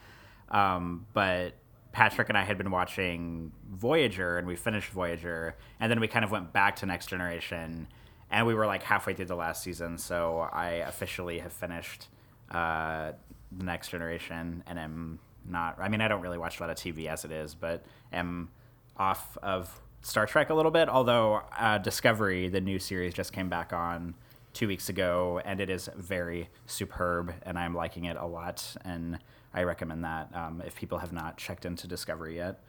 um, 0.50 1.06
but 1.14 1.54
Patrick 1.92 2.30
and 2.30 2.38
I 2.38 2.44
had 2.44 2.58
been 2.58 2.72
watching 2.72 3.52
Voyager, 3.70 4.38
and 4.38 4.48
we 4.48 4.56
finished 4.56 4.90
Voyager, 4.90 5.56
and 5.80 5.92
then 5.92 6.00
we 6.00 6.08
kind 6.08 6.26
of 6.26 6.32
went 6.32 6.54
back 6.54 6.78
to 6.78 6.86
Next 6.86 7.08
Generation, 7.08 7.88
and 8.32 8.48
we 8.48 8.54
were 8.56 8.66
like 8.66 8.84
halfway 8.84 9.14
through 9.14 9.26
the 9.26 9.36
last 9.36 9.64
season, 9.64 9.98
so 9.98 10.48
I 10.52 10.70
officially 10.70 11.40
have 11.40 11.54
finished 11.54 12.08
uh, 12.54 13.14
the 13.52 13.64
Next 13.64 13.90
Generation, 13.90 14.64
and 14.68 14.80
am 14.80 15.20
not. 15.46 15.78
I 15.80 15.90
mean, 15.90 16.02
I 16.02 16.08
don't 16.08 16.22
really 16.22 16.38
watch 16.38 16.60
a 16.60 16.64
lot 16.64 16.70
of 16.70 16.78
TV 16.78 17.08
as 17.08 17.26
it 17.26 17.32
is, 17.32 17.56
but 17.56 17.86
am 18.12 18.50
off 18.98 19.38
of 19.42 19.82
Star 20.02 20.26
Trek 20.26 20.50
a 20.50 20.54
little 20.54 20.72
bit. 20.72 20.90
Although 20.90 21.42
uh, 21.58 21.78
Discovery, 21.80 22.48
the 22.48 22.62
new 22.62 22.80
series, 22.80 23.14
just 23.14 23.34
came 23.34 23.50
back 23.50 23.74
on 23.74 24.16
two 24.54 24.68
weeks 24.68 24.90
ago, 24.90 25.42
and 25.44 25.60
it 25.60 25.70
is 25.70 25.90
very 25.96 26.50
superb, 26.66 27.34
and 27.44 27.58
I'm 27.58 27.74
liking 27.74 28.06
it 28.06 28.18
a 28.18 28.26
lot, 28.26 28.76
and 28.86 29.20
I 29.54 29.64
recommend 29.64 30.04
that 30.04 30.30
um, 30.34 30.62
if 30.66 30.76
people 30.76 31.00
have 31.00 31.12
not 31.12 31.38
checked 31.38 31.66
into 31.66 31.88
Discovery 31.88 32.36
yet. 32.36 32.60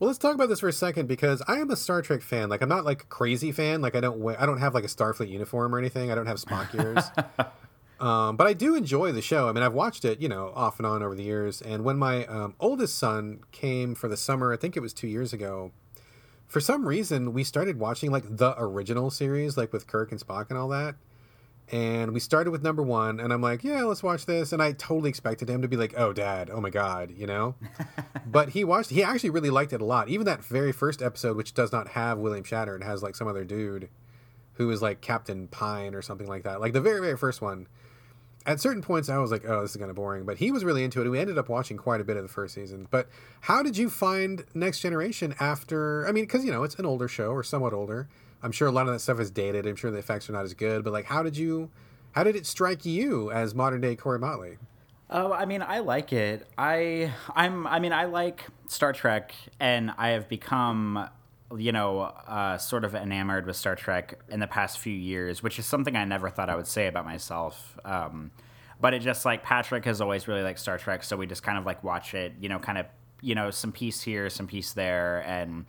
Well, 0.00 0.08
let's 0.08 0.18
talk 0.18 0.34
about 0.34 0.48
this 0.48 0.60
for 0.60 0.68
a 0.68 0.72
second 0.72 1.06
because 1.06 1.40
I 1.46 1.58
am 1.58 1.70
a 1.70 1.76
Star 1.76 2.02
Trek 2.02 2.20
fan. 2.20 2.48
Like, 2.48 2.62
I'm 2.62 2.68
not 2.68 2.84
like 2.84 3.02
a 3.02 3.06
crazy 3.06 3.52
fan. 3.52 3.80
Like, 3.80 3.94
I 3.94 4.00
don't 4.00 4.18
wear, 4.18 4.40
I 4.40 4.44
don't 4.44 4.58
have 4.58 4.74
like 4.74 4.84
a 4.84 4.88
Starfleet 4.88 5.30
uniform 5.30 5.72
or 5.74 5.78
anything. 5.78 6.10
I 6.10 6.16
don't 6.16 6.26
have 6.26 6.38
Spock 6.38 6.74
ears. 6.74 7.04
um, 8.00 8.36
but 8.36 8.46
I 8.46 8.52
do 8.52 8.74
enjoy 8.74 9.12
the 9.12 9.22
show. 9.22 9.48
I 9.48 9.52
mean, 9.52 9.62
I've 9.62 9.74
watched 9.74 10.04
it, 10.04 10.20
you 10.20 10.28
know, 10.28 10.52
off 10.54 10.78
and 10.78 10.86
on 10.86 11.02
over 11.02 11.14
the 11.14 11.22
years. 11.22 11.62
And 11.62 11.84
when 11.84 11.96
my 11.96 12.26
um, 12.26 12.54
oldest 12.58 12.98
son 12.98 13.40
came 13.52 13.94
for 13.94 14.08
the 14.08 14.16
summer, 14.16 14.52
I 14.52 14.56
think 14.56 14.76
it 14.76 14.80
was 14.80 14.92
two 14.92 15.06
years 15.06 15.32
ago. 15.32 15.72
For 16.46 16.60
some 16.60 16.86
reason, 16.86 17.32
we 17.32 17.44
started 17.44 17.78
watching 17.78 18.10
like 18.10 18.24
the 18.36 18.54
original 18.58 19.10
series, 19.10 19.56
like 19.56 19.72
with 19.72 19.86
Kirk 19.86 20.10
and 20.10 20.20
Spock 20.20 20.50
and 20.50 20.58
all 20.58 20.68
that. 20.68 20.96
And 21.72 22.12
we 22.12 22.20
started 22.20 22.50
with 22.50 22.62
number 22.62 22.82
one, 22.82 23.18
and 23.18 23.32
I'm 23.32 23.40
like, 23.40 23.64
yeah, 23.64 23.84
let's 23.84 24.02
watch 24.02 24.26
this. 24.26 24.52
And 24.52 24.62
I 24.62 24.72
totally 24.72 25.08
expected 25.08 25.48
him 25.48 25.62
to 25.62 25.68
be 25.68 25.78
like, 25.78 25.94
oh, 25.96 26.12
dad, 26.12 26.50
oh 26.52 26.60
my 26.60 26.68
God, 26.68 27.10
you 27.16 27.26
know? 27.26 27.54
but 28.26 28.50
he 28.50 28.64
watched, 28.64 28.90
he 28.90 29.02
actually 29.02 29.30
really 29.30 29.48
liked 29.48 29.72
it 29.72 29.80
a 29.80 29.84
lot. 29.84 30.10
Even 30.10 30.26
that 30.26 30.44
very 30.44 30.72
first 30.72 31.00
episode, 31.00 31.38
which 31.38 31.54
does 31.54 31.72
not 31.72 31.88
have 31.88 32.18
William 32.18 32.44
Shatner, 32.44 32.74
and 32.74 32.84
has 32.84 33.02
like 33.02 33.16
some 33.16 33.28
other 33.28 33.44
dude 33.44 33.88
who 34.54 34.70
is 34.70 34.82
like 34.82 35.00
Captain 35.00 35.48
Pine 35.48 35.94
or 35.94 36.02
something 36.02 36.26
like 36.28 36.42
that. 36.42 36.60
Like 36.60 36.74
the 36.74 36.80
very, 36.82 37.00
very 37.00 37.16
first 37.16 37.40
one. 37.40 37.66
At 38.46 38.60
certain 38.60 38.82
points 38.82 39.08
I 39.08 39.18
was 39.18 39.30
like, 39.30 39.44
oh, 39.48 39.62
this 39.62 39.70
is 39.70 39.76
kind 39.76 39.90
of 39.90 39.96
boring. 39.96 40.24
But 40.24 40.38
he 40.38 40.50
was 40.50 40.64
really 40.64 40.84
into 40.84 41.00
it, 41.00 41.08
we 41.08 41.18
ended 41.18 41.38
up 41.38 41.48
watching 41.48 41.76
quite 41.76 42.00
a 42.00 42.04
bit 42.04 42.16
of 42.16 42.22
the 42.22 42.28
first 42.28 42.54
season. 42.54 42.86
But 42.90 43.08
how 43.42 43.62
did 43.62 43.76
you 43.76 43.90
find 43.90 44.44
Next 44.54 44.80
Generation 44.80 45.34
after? 45.40 46.06
I 46.06 46.12
mean, 46.12 46.24
because 46.24 46.44
you 46.44 46.52
know 46.52 46.62
it's 46.62 46.76
an 46.76 46.86
older 46.86 47.08
show 47.08 47.28
or 47.28 47.42
somewhat 47.42 47.72
older. 47.72 48.08
I'm 48.42 48.52
sure 48.52 48.68
a 48.68 48.72
lot 48.72 48.86
of 48.86 48.92
that 48.92 49.00
stuff 49.00 49.20
is 49.20 49.30
dated. 49.30 49.66
I'm 49.66 49.76
sure 49.76 49.90
the 49.90 49.98
effects 49.98 50.28
are 50.28 50.32
not 50.32 50.44
as 50.44 50.52
good. 50.52 50.84
But 50.84 50.92
like, 50.92 51.06
how 51.06 51.22
did 51.22 51.36
you? 51.36 51.70
How 52.12 52.22
did 52.22 52.36
it 52.36 52.46
strike 52.46 52.84
you 52.84 53.32
as 53.32 53.54
modern 53.54 53.80
day 53.80 53.96
Corey 53.96 54.20
Motley? 54.20 54.58
Oh, 55.10 55.32
I 55.32 55.46
mean, 55.46 55.62
I 55.62 55.80
like 55.80 56.12
it. 56.12 56.46
I 56.56 57.12
I'm 57.34 57.66
I 57.66 57.78
mean, 57.80 57.92
I 57.92 58.04
like 58.04 58.44
Star 58.68 58.92
Trek 58.92 59.34
and 59.60 59.92
I 59.96 60.10
have 60.10 60.28
become 60.28 61.08
you 61.56 61.72
know, 61.72 62.00
uh, 62.00 62.58
sort 62.58 62.84
of 62.84 62.94
enamored 62.94 63.46
with 63.46 63.56
Star 63.56 63.76
Trek 63.76 64.18
in 64.28 64.40
the 64.40 64.46
past 64.46 64.78
few 64.78 64.94
years, 64.94 65.42
which 65.42 65.58
is 65.58 65.66
something 65.66 65.96
I 65.96 66.04
never 66.04 66.30
thought 66.30 66.48
I 66.48 66.56
would 66.56 66.66
say 66.66 66.86
about 66.86 67.04
myself. 67.04 67.78
Um, 67.84 68.30
but 68.80 68.94
it 68.94 69.00
just 69.00 69.24
like 69.24 69.42
Patrick 69.42 69.84
has 69.84 70.00
always 70.00 70.26
really 70.26 70.42
liked 70.42 70.58
Star 70.58 70.78
Trek, 70.78 71.04
so 71.04 71.16
we 71.16 71.26
just 71.26 71.42
kind 71.42 71.58
of 71.58 71.64
like 71.64 71.84
watch 71.84 72.14
it, 72.14 72.34
you 72.40 72.48
know, 72.48 72.58
kind 72.58 72.78
of, 72.78 72.86
you 73.20 73.34
know, 73.34 73.50
some 73.50 73.72
piece 73.72 74.02
here, 74.02 74.28
some 74.28 74.46
piece 74.46 74.72
there. 74.72 75.20
And, 75.26 75.66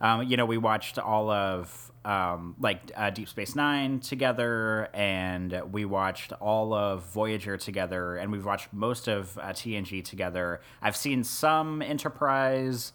um, 0.00 0.22
you 0.24 0.36
know, 0.36 0.46
we 0.46 0.56
watched 0.56 0.98
all 0.98 1.30
of 1.30 1.92
um, 2.04 2.54
like 2.60 2.92
uh, 2.94 3.10
Deep 3.10 3.28
Space 3.28 3.56
Nine 3.56 4.00
together, 4.00 4.88
and 4.92 5.72
we 5.72 5.84
watched 5.84 6.32
all 6.34 6.74
of 6.74 7.04
Voyager 7.12 7.56
together, 7.56 8.16
and 8.16 8.30
we've 8.30 8.44
watched 8.44 8.72
most 8.72 9.08
of 9.08 9.38
uh, 9.38 9.48
TNG 9.48 10.04
together. 10.04 10.60
I've 10.82 10.96
seen 10.96 11.24
some 11.24 11.80
Enterprise, 11.80 12.92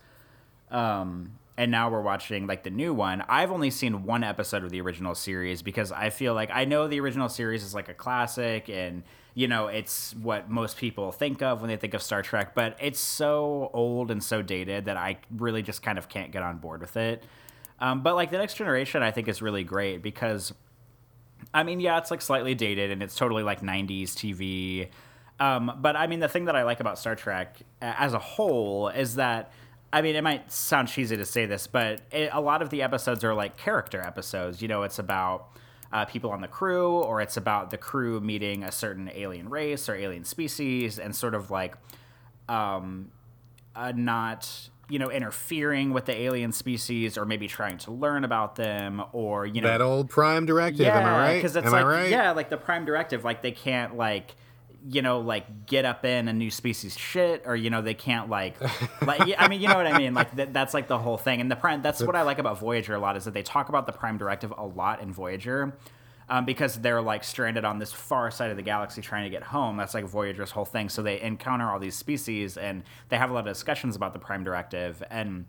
um, 0.69 1.31
and 1.59 1.71
now 1.71 1.89
we're 1.89 1.99
watching 1.99 2.47
like 2.47 2.63
the 2.63 2.69
new 2.69 2.93
one. 2.93 3.21
I've 3.27 3.51
only 3.51 3.69
seen 3.69 4.03
one 4.03 4.23
episode 4.23 4.63
of 4.63 4.69
the 4.69 4.79
original 4.79 5.13
series 5.13 5.61
because 5.61 5.91
I 5.91 6.09
feel 6.09 6.33
like 6.33 6.49
I 6.53 6.63
know 6.63 6.87
the 6.87 7.01
original 7.01 7.27
series 7.27 7.63
is 7.65 7.75
like 7.75 7.89
a 7.89 7.93
classic, 7.93 8.69
and 8.69 9.03
you 9.33 9.49
know 9.49 9.67
it's 9.67 10.15
what 10.15 10.49
most 10.49 10.77
people 10.77 11.11
think 11.11 11.41
of 11.41 11.59
when 11.59 11.67
they 11.67 11.75
think 11.75 11.93
of 11.93 12.01
Star 12.01 12.21
Trek, 12.21 12.55
but 12.55 12.77
it's 12.79 13.01
so 13.01 13.71
old 13.73 14.09
and 14.09 14.23
so 14.23 14.41
dated 14.41 14.85
that 14.85 14.95
I 14.95 15.17
really 15.35 15.61
just 15.61 15.83
kind 15.83 15.97
of 15.97 16.07
can't 16.07 16.31
get 16.31 16.43
on 16.43 16.59
board 16.59 16.79
with 16.79 16.95
it. 16.95 17.25
Um, 17.81 18.03
but 18.03 18.15
like 18.15 18.31
the 18.31 18.37
next 18.37 18.53
generation, 18.53 19.03
I 19.03 19.11
think 19.11 19.27
is 19.27 19.41
really 19.41 19.65
great 19.65 20.01
because, 20.01 20.53
I 21.53 21.63
mean, 21.63 21.81
yeah, 21.81 21.97
it's 21.97 22.09
like 22.09 22.21
slightly 22.21 22.55
dated 22.55 22.89
and 22.89 23.03
it's 23.03 23.15
totally 23.15 23.43
like 23.43 23.59
'90s 23.59 24.11
TV. 24.11 24.87
Um, 25.41 25.77
but 25.81 25.97
I 25.97 26.07
mean, 26.07 26.21
the 26.21 26.29
thing 26.29 26.45
that 26.45 26.55
I 26.55 26.63
like 26.63 26.79
about 26.79 26.97
Star 26.97 27.17
Trek 27.17 27.57
as 27.81 28.13
a 28.13 28.19
whole 28.19 28.87
is 28.87 29.15
that. 29.15 29.51
I 29.91 30.01
mean, 30.01 30.15
it 30.15 30.23
might 30.23 30.51
sound 30.51 30.87
cheesy 30.87 31.17
to 31.17 31.25
say 31.25 31.45
this, 31.45 31.67
but 31.67 32.01
it, 32.11 32.29
a 32.31 32.41
lot 32.41 32.61
of 32.61 32.69
the 32.69 32.81
episodes 32.81 33.23
are 33.23 33.33
like 33.33 33.57
character 33.57 34.01
episodes. 34.01 34.61
You 34.61 34.67
know, 34.67 34.83
it's 34.83 34.99
about 34.99 35.47
uh, 35.91 36.05
people 36.05 36.31
on 36.31 36.41
the 36.41 36.47
crew, 36.47 36.91
or 36.91 37.21
it's 37.21 37.37
about 37.37 37.71
the 37.71 37.77
crew 37.77 38.19
meeting 38.19 38.63
a 38.63 38.71
certain 38.71 39.09
alien 39.13 39.49
race 39.49 39.89
or 39.89 39.95
alien 39.95 40.25
species, 40.25 40.99
and 40.99 41.15
sort 41.15 41.33
of 41.33 41.49
like 41.49 41.75
um, 42.47 43.11
uh, 43.75 43.91
not 43.95 44.69
you 44.89 44.97
know, 44.97 45.11
interfering 45.11 45.93
with 45.93 46.05
the 46.05 46.19
alien 46.19 46.51
species 46.51 47.17
or 47.17 47.23
maybe 47.23 47.47
trying 47.47 47.77
to 47.77 47.91
learn 47.91 48.23
about 48.23 48.55
them 48.55 49.03
or, 49.13 49.45
you 49.45 49.61
know. 49.61 49.67
That 49.67 49.81
old 49.81 50.09
Prime 50.09 50.47
Directive, 50.47 50.79
yeah, 50.79 50.99
am 50.99 51.05
I 51.05 51.11
right? 51.11 51.35
Because 51.35 51.55
it's 51.55 51.67
am 51.67 51.71
like, 51.71 51.85
right? 51.85 52.09
yeah, 52.09 52.31
like 52.31 52.49
the 52.49 52.57
Prime 52.57 52.85
Directive, 52.85 53.23
like 53.23 53.43
they 53.43 53.51
can't, 53.51 53.95
like, 53.95 54.35
you 54.87 55.01
know, 55.01 55.19
like 55.19 55.65
get 55.65 55.85
up 55.85 56.05
in 56.05 56.27
a 56.27 56.33
new 56.33 56.51
species 56.51 56.97
shit, 56.97 57.43
or 57.45 57.55
you 57.55 57.69
know, 57.69 57.81
they 57.81 57.93
can't 57.93 58.29
like, 58.29 58.55
like 59.05 59.35
I 59.37 59.47
mean, 59.47 59.61
you 59.61 59.67
know 59.67 59.75
what 59.75 59.87
I 59.87 59.97
mean? 59.97 60.13
Like 60.13 60.35
th- 60.35 60.49
that's 60.51 60.73
like 60.73 60.87
the 60.87 60.97
whole 60.97 61.17
thing. 61.17 61.41
And 61.41 61.51
the 61.51 61.55
prime, 61.55 61.81
that's 61.81 62.01
what 62.01 62.15
I 62.15 62.21
like 62.21 62.39
about 62.39 62.59
Voyager 62.59 62.95
a 62.95 62.99
lot 62.99 63.17
is 63.17 63.25
that 63.25 63.33
they 63.33 63.43
talk 63.43 63.69
about 63.69 63.85
the 63.85 63.91
Prime 63.91 64.17
Directive 64.17 64.53
a 64.57 64.65
lot 64.65 65.01
in 65.01 65.11
Voyager, 65.11 65.77
um, 66.29 66.45
because 66.45 66.75
they're 66.75 67.01
like 67.01 67.23
stranded 67.23 67.65
on 67.65 67.79
this 67.79 67.91
far 67.91 68.31
side 68.31 68.51
of 68.51 68.57
the 68.57 68.63
galaxy 68.63 69.01
trying 69.01 69.23
to 69.23 69.29
get 69.29 69.43
home. 69.43 69.77
That's 69.77 69.93
like 69.93 70.05
Voyager's 70.05 70.51
whole 70.51 70.65
thing. 70.65 70.89
So 70.89 71.01
they 71.01 71.19
encounter 71.19 71.69
all 71.69 71.79
these 71.79 71.95
species 71.95 72.57
and 72.57 72.83
they 73.09 73.17
have 73.17 73.31
a 73.31 73.33
lot 73.33 73.47
of 73.47 73.53
discussions 73.53 73.95
about 73.95 74.13
the 74.13 74.19
Prime 74.19 74.43
Directive. 74.43 75.03
And 75.09 75.45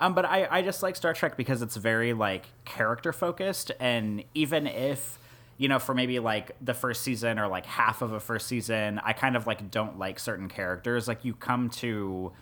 um, 0.00 0.14
but 0.14 0.24
I, 0.24 0.46
I 0.50 0.62
just 0.62 0.82
like 0.82 0.96
Star 0.96 1.14
Trek 1.14 1.36
because 1.36 1.62
it's 1.62 1.76
very 1.76 2.12
like 2.12 2.46
character 2.64 3.12
focused. 3.12 3.72
And 3.80 4.24
even 4.34 4.66
if 4.66 5.18
you 5.58 5.68
know 5.68 5.78
for 5.78 5.94
maybe 5.94 6.18
like 6.18 6.52
the 6.60 6.74
first 6.74 7.02
season 7.02 7.38
or 7.38 7.48
like 7.48 7.66
half 7.66 8.02
of 8.02 8.12
a 8.12 8.20
first 8.20 8.46
season, 8.46 9.00
I 9.02 9.12
kind 9.12 9.36
of 9.36 9.46
like 9.46 9.70
don't 9.70 9.98
like 9.98 10.18
certain 10.18 10.48
characters. 10.48 11.08
Like 11.08 11.24
you 11.24 11.34
come 11.34 11.70
to 11.70 12.32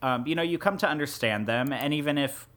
um, 0.00 0.26
you 0.26 0.34
know 0.34 0.42
you 0.42 0.58
come 0.58 0.76
to 0.78 0.88
understand 0.88 1.46
them, 1.46 1.72
and 1.72 1.92
even 1.92 2.18
if 2.18 2.48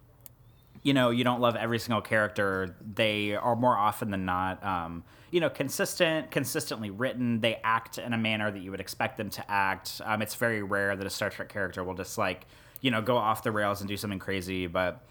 you 0.84 0.94
know 0.94 1.10
you 1.10 1.24
don't 1.24 1.42
love 1.42 1.56
every 1.56 1.80
single 1.80 2.02
character 2.02 2.76
they 2.94 3.34
are 3.34 3.56
more 3.56 3.76
often 3.76 4.12
than 4.12 4.26
not 4.26 4.64
um, 4.64 5.04
you 5.32 5.40
know 5.40 5.50
consistent 5.50 6.30
consistently 6.30 6.92
written. 6.92 7.42
They 7.42 7.60
act 7.64 7.98
in 7.98 8.14
a 8.14 8.18
manner 8.18 8.52
that 8.52 8.60
you 8.60 8.72
would 8.72 8.80
expect 8.80 9.18
them 9.18 9.30
to 9.32 9.52
act. 9.52 10.02
Um, 10.06 10.22
it's 10.22 10.36
very 10.36 10.62
rare 10.62 10.96
that 10.96 11.06
a 11.06 11.10
star 11.10 11.30
trek 11.30 11.50
character 11.50 11.84
will 11.84 11.96
just 11.96 12.18
like 12.18 12.46
you 12.82 12.92
know 12.92 13.02
go 13.02 13.18
off 13.18 13.42
the 13.44 13.52
rails 13.52 13.82
and 13.82 13.88
do 13.88 13.98
something 13.98 14.20
crazy. 14.20 14.68
But 14.68 15.04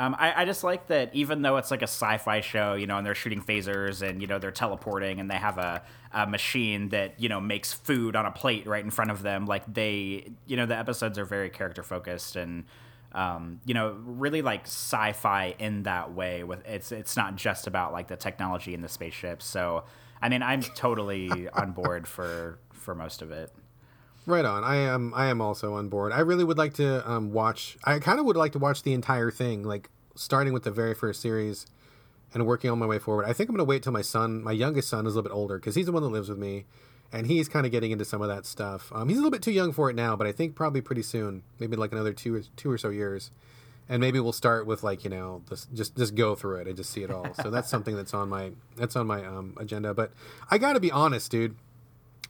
um, 0.00 0.16
I, 0.18 0.42
I, 0.42 0.44
just 0.46 0.64
like 0.64 0.86
that 0.86 1.10
even 1.12 1.42
though 1.42 1.58
it's 1.58 1.70
like 1.70 1.82
a 1.82 1.84
sci-fi 1.84 2.40
show 2.40 2.72
you 2.72 2.86
know 2.86 2.96
and 2.96 3.06
they're 3.06 3.14
shooting 3.14 3.42
phasers 3.42 4.00
and 4.00 4.22
you 4.22 4.26
know 4.26 4.38
they're 4.38 4.50
teleporting 4.50 5.20
and 5.20 5.30
they 5.30 5.36
have 5.36 5.58
a, 5.58 5.82
a 6.12 6.26
machine 6.26 6.88
that 6.88 7.20
you 7.20 7.28
know 7.28 7.40
makes 7.40 7.72
food 7.72 8.16
on 8.16 8.24
a 8.24 8.30
plate 8.30 8.66
right 8.66 8.82
in 8.82 8.90
front 8.90 9.10
of 9.10 9.22
them 9.22 9.44
like 9.44 9.62
they 9.72 10.32
you 10.46 10.56
know 10.56 10.64
the 10.64 10.76
episodes 10.76 11.18
are 11.18 11.24
very 11.26 11.50
character 11.50 11.82
focused 11.82 12.36
and 12.36 12.64
um, 13.12 13.60
you 13.64 13.74
know, 13.74 13.96
really 14.04 14.40
like 14.40 14.66
sci-fi 14.66 15.56
in 15.58 15.82
that 15.82 16.14
way. 16.14 16.44
With 16.44 16.64
it's 16.66 16.92
it's 16.92 17.16
not 17.16 17.36
just 17.36 17.66
about 17.66 17.92
like 17.92 18.08
the 18.08 18.16
technology 18.16 18.72
in 18.72 18.82
the 18.82 18.88
spaceships. 18.88 19.44
So, 19.44 19.84
I 20.22 20.28
mean, 20.28 20.42
I'm 20.42 20.62
totally 20.62 21.48
on 21.48 21.72
board 21.72 22.06
for 22.06 22.58
for 22.72 22.94
most 22.94 23.20
of 23.20 23.32
it. 23.32 23.52
Right 24.26 24.44
on. 24.44 24.64
I 24.64 24.76
am. 24.76 25.12
I 25.14 25.26
am 25.26 25.40
also 25.40 25.74
on 25.74 25.88
board. 25.88 26.12
I 26.12 26.20
really 26.20 26.44
would 26.44 26.58
like 26.58 26.74
to 26.74 27.08
um, 27.10 27.32
watch. 27.32 27.78
I 27.84 27.98
kind 27.98 28.20
of 28.20 28.26
would 28.26 28.36
like 28.36 28.52
to 28.52 28.58
watch 28.58 28.82
the 28.82 28.92
entire 28.92 29.30
thing, 29.30 29.62
like 29.62 29.88
starting 30.14 30.52
with 30.52 30.64
the 30.64 30.70
very 30.70 30.94
first 30.94 31.20
series 31.20 31.66
and 32.34 32.46
working 32.46 32.70
on 32.70 32.78
my 32.78 32.86
way 32.86 32.98
forward. 32.98 33.24
I 33.24 33.32
think 33.32 33.48
I'm 33.48 33.56
going 33.56 33.66
to 33.66 33.68
wait 33.68 33.82
till 33.82 33.92
my 33.92 34.02
son, 34.02 34.42
my 34.42 34.52
youngest 34.52 34.88
son, 34.88 35.06
is 35.06 35.14
a 35.14 35.16
little 35.16 35.30
bit 35.30 35.34
older 35.34 35.58
because 35.58 35.74
he's 35.74 35.86
the 35.86 35.92
one 35.92 36.02
that 36.02 36.10
lives 36.10 36.28
with 36.28 36.38
me 36.38 36.66
and 37.12 37.26
he's 37.26 37.48
kind 37.48 37.66
of 37.66 37.72
getting 37.72 37.90
into 37.90 38.04
some 38.04 38.22
of 38.22 38.28
that 38.28 38.46
stuff. 38.46 38.92
Um, 38.94 39.08
he's 39.08 39.18
a 39.18 39.20
little 39.20 39.30
bit 39.30 39.42
too 39.42 39.52
young 39.52 39.72
for 39.72 39.90
it 39.90 39.96
now, 39.96 40.16
but 40.16 40.26
I 40.26 40.32
think 40.32 40.54
probably 40.54 40.80
pretty 40.80 41.02
soon, 41.02 41.42
maybe 41.58 41.76
like 41.76 41.92
another 41.92 42.12
two 42.12 42.36
or 42.36 42.42
two 42.56 42.70
or 42.70 42.78
so 42.78 42.90
years, 42.90 43.30
and 43.88 44.00
maybe 44.00 44.20
we'll 44.20 44.32
start 44.32 44.66
with 44.66 44.82
like 44.82 45.02
you 45.02 45.10
know 45.10 45.42
this, 45.48 45.66
just 45.74 45.96
just 45.96 46.14
go 46.14 46.34
through 46.34 46.56
it 46.56 46.68
and 46.68 46.76
just 46.76 46.90
see 46.90 47.02
it 47.02 47.10
all. 47.10 47.34
So 47.34 47.50
that's 47.50 47.68
something 47.68 47.96
that's 47.96 48.14
on 48.14 48.28
my 48.28 48.52
that's 48.76 48.96
on 48.96 49.06
my 49.06 49.24
um, 49.24 49.56
agenda. 49.58 49.92
But 49.92 50.12
I 50.50 50.58
got 50.58 50.74
to 50.74 50.80
be 50.80 50.92
honest, 50.92 51.30
dude. 51.30 51.56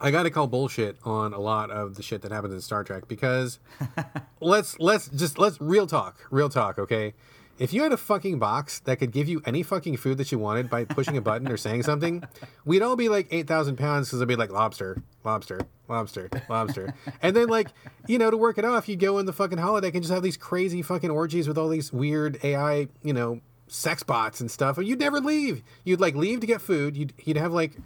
I 0.01 0.10
got 0.10 0.22
to 0.22 0.31
call 0.31 0.47
bullshit 0.47 0.97
on 1.05 1.35
a 1.35 1.39
lot 1.39 1.70
of 1.70 1.97
the 1.97 2.02
shit 2.02 2.22
that 2.22 2.32
happens 2.32 2.55
in 2.55 2.60
Star 2.60 2.85
Trek 2.85 3.06
because 3.06 3.59
let's 4.40 4.78
let's 4.78 5.09
just 5.09 5.39
let's 5.39 5.60
real 5.60 5.86
talk, 5.86 6.27
real 6.31 6.48
talk, 6.48 6.78
okay? 6.78 7.14
If 7.59 7.74
you 7.74 7.82
had 7.82 7.93
a 7.93 7.98
fucking 7.98 8.39
box 8.39 8.81
that 8.81 8.97
could 8.97 9.12
give 9.12 9.28
you 9.28 9.43
any 9.44 9.62
fucking 9.62 9.98
food 9.98 10.16
that 10.16 10.32
you 10.32 10.39
wanted 10.39 10.70
by 10.70 10.86
pushing 10.86 11.18
a 11.18 11.20
button 11.20 11.52
or 11.52 11.59
saying 11.59 11.82
something, 11.82 12.24
we'd 12.64 12.81
all 12.81 12.97
be 12.97 13.10
like 13.10 13.28
8,000 13.31 13.77
pounds 13.77 14.09
because 14.09 14.20
it'd 14.20 14.28
be 14.28 14.36
like 14.36 14.51
lobster, 14.51 15.02
lobster, 15.24 15.60
lobster, 15.86 16.31
lobster. 16.48 16.94
and 17.20 17.36
then, 17.36 17.48
like, 17.48 17.68
you 18.06 18.16
know, 18.16 18.31
to 18.31 18.36
work 18.39 18.56
it 18.56 18.64
off, 18.64 18.89
you'd 18.89 18.98
go 18.98 19.18
in 19.18 19.27
the 19.27 19.35
fucking 19.35 19.59
holodeck 19.59 19.93
and 19.93 20.01
just 20.01 20.10
have 20.10 20.22
these 20.22 20.39
crazy 20.39 20.81
fucking 20.81 21.10
orgies 21.10 21.47
with 21.47 21.59
all 21.59 21.68
these 21.68 21.93
weird 21.93 22.39
AI, 22.43 22.89
you 23.02 23.12
know, 23.12 23.43
sex 23.68 24.02
bots 24.02 24.40
and 24.40 24.51
stuff. 24.51 24.78
And 24.78 24.89
you'd 24.89 24.98
never 24.98 25.20
leave. 25.20 25.62
You'd 25.85 26.01
like 26.01 26.14
leave 26.14 26.40
to 26.40 26.47
get 26.47 26.62
food. 26.62 26.97
You'd, 26.97 27.12
you'd 27.24 27.36
have 27.36 27.52
like 27.52 27.77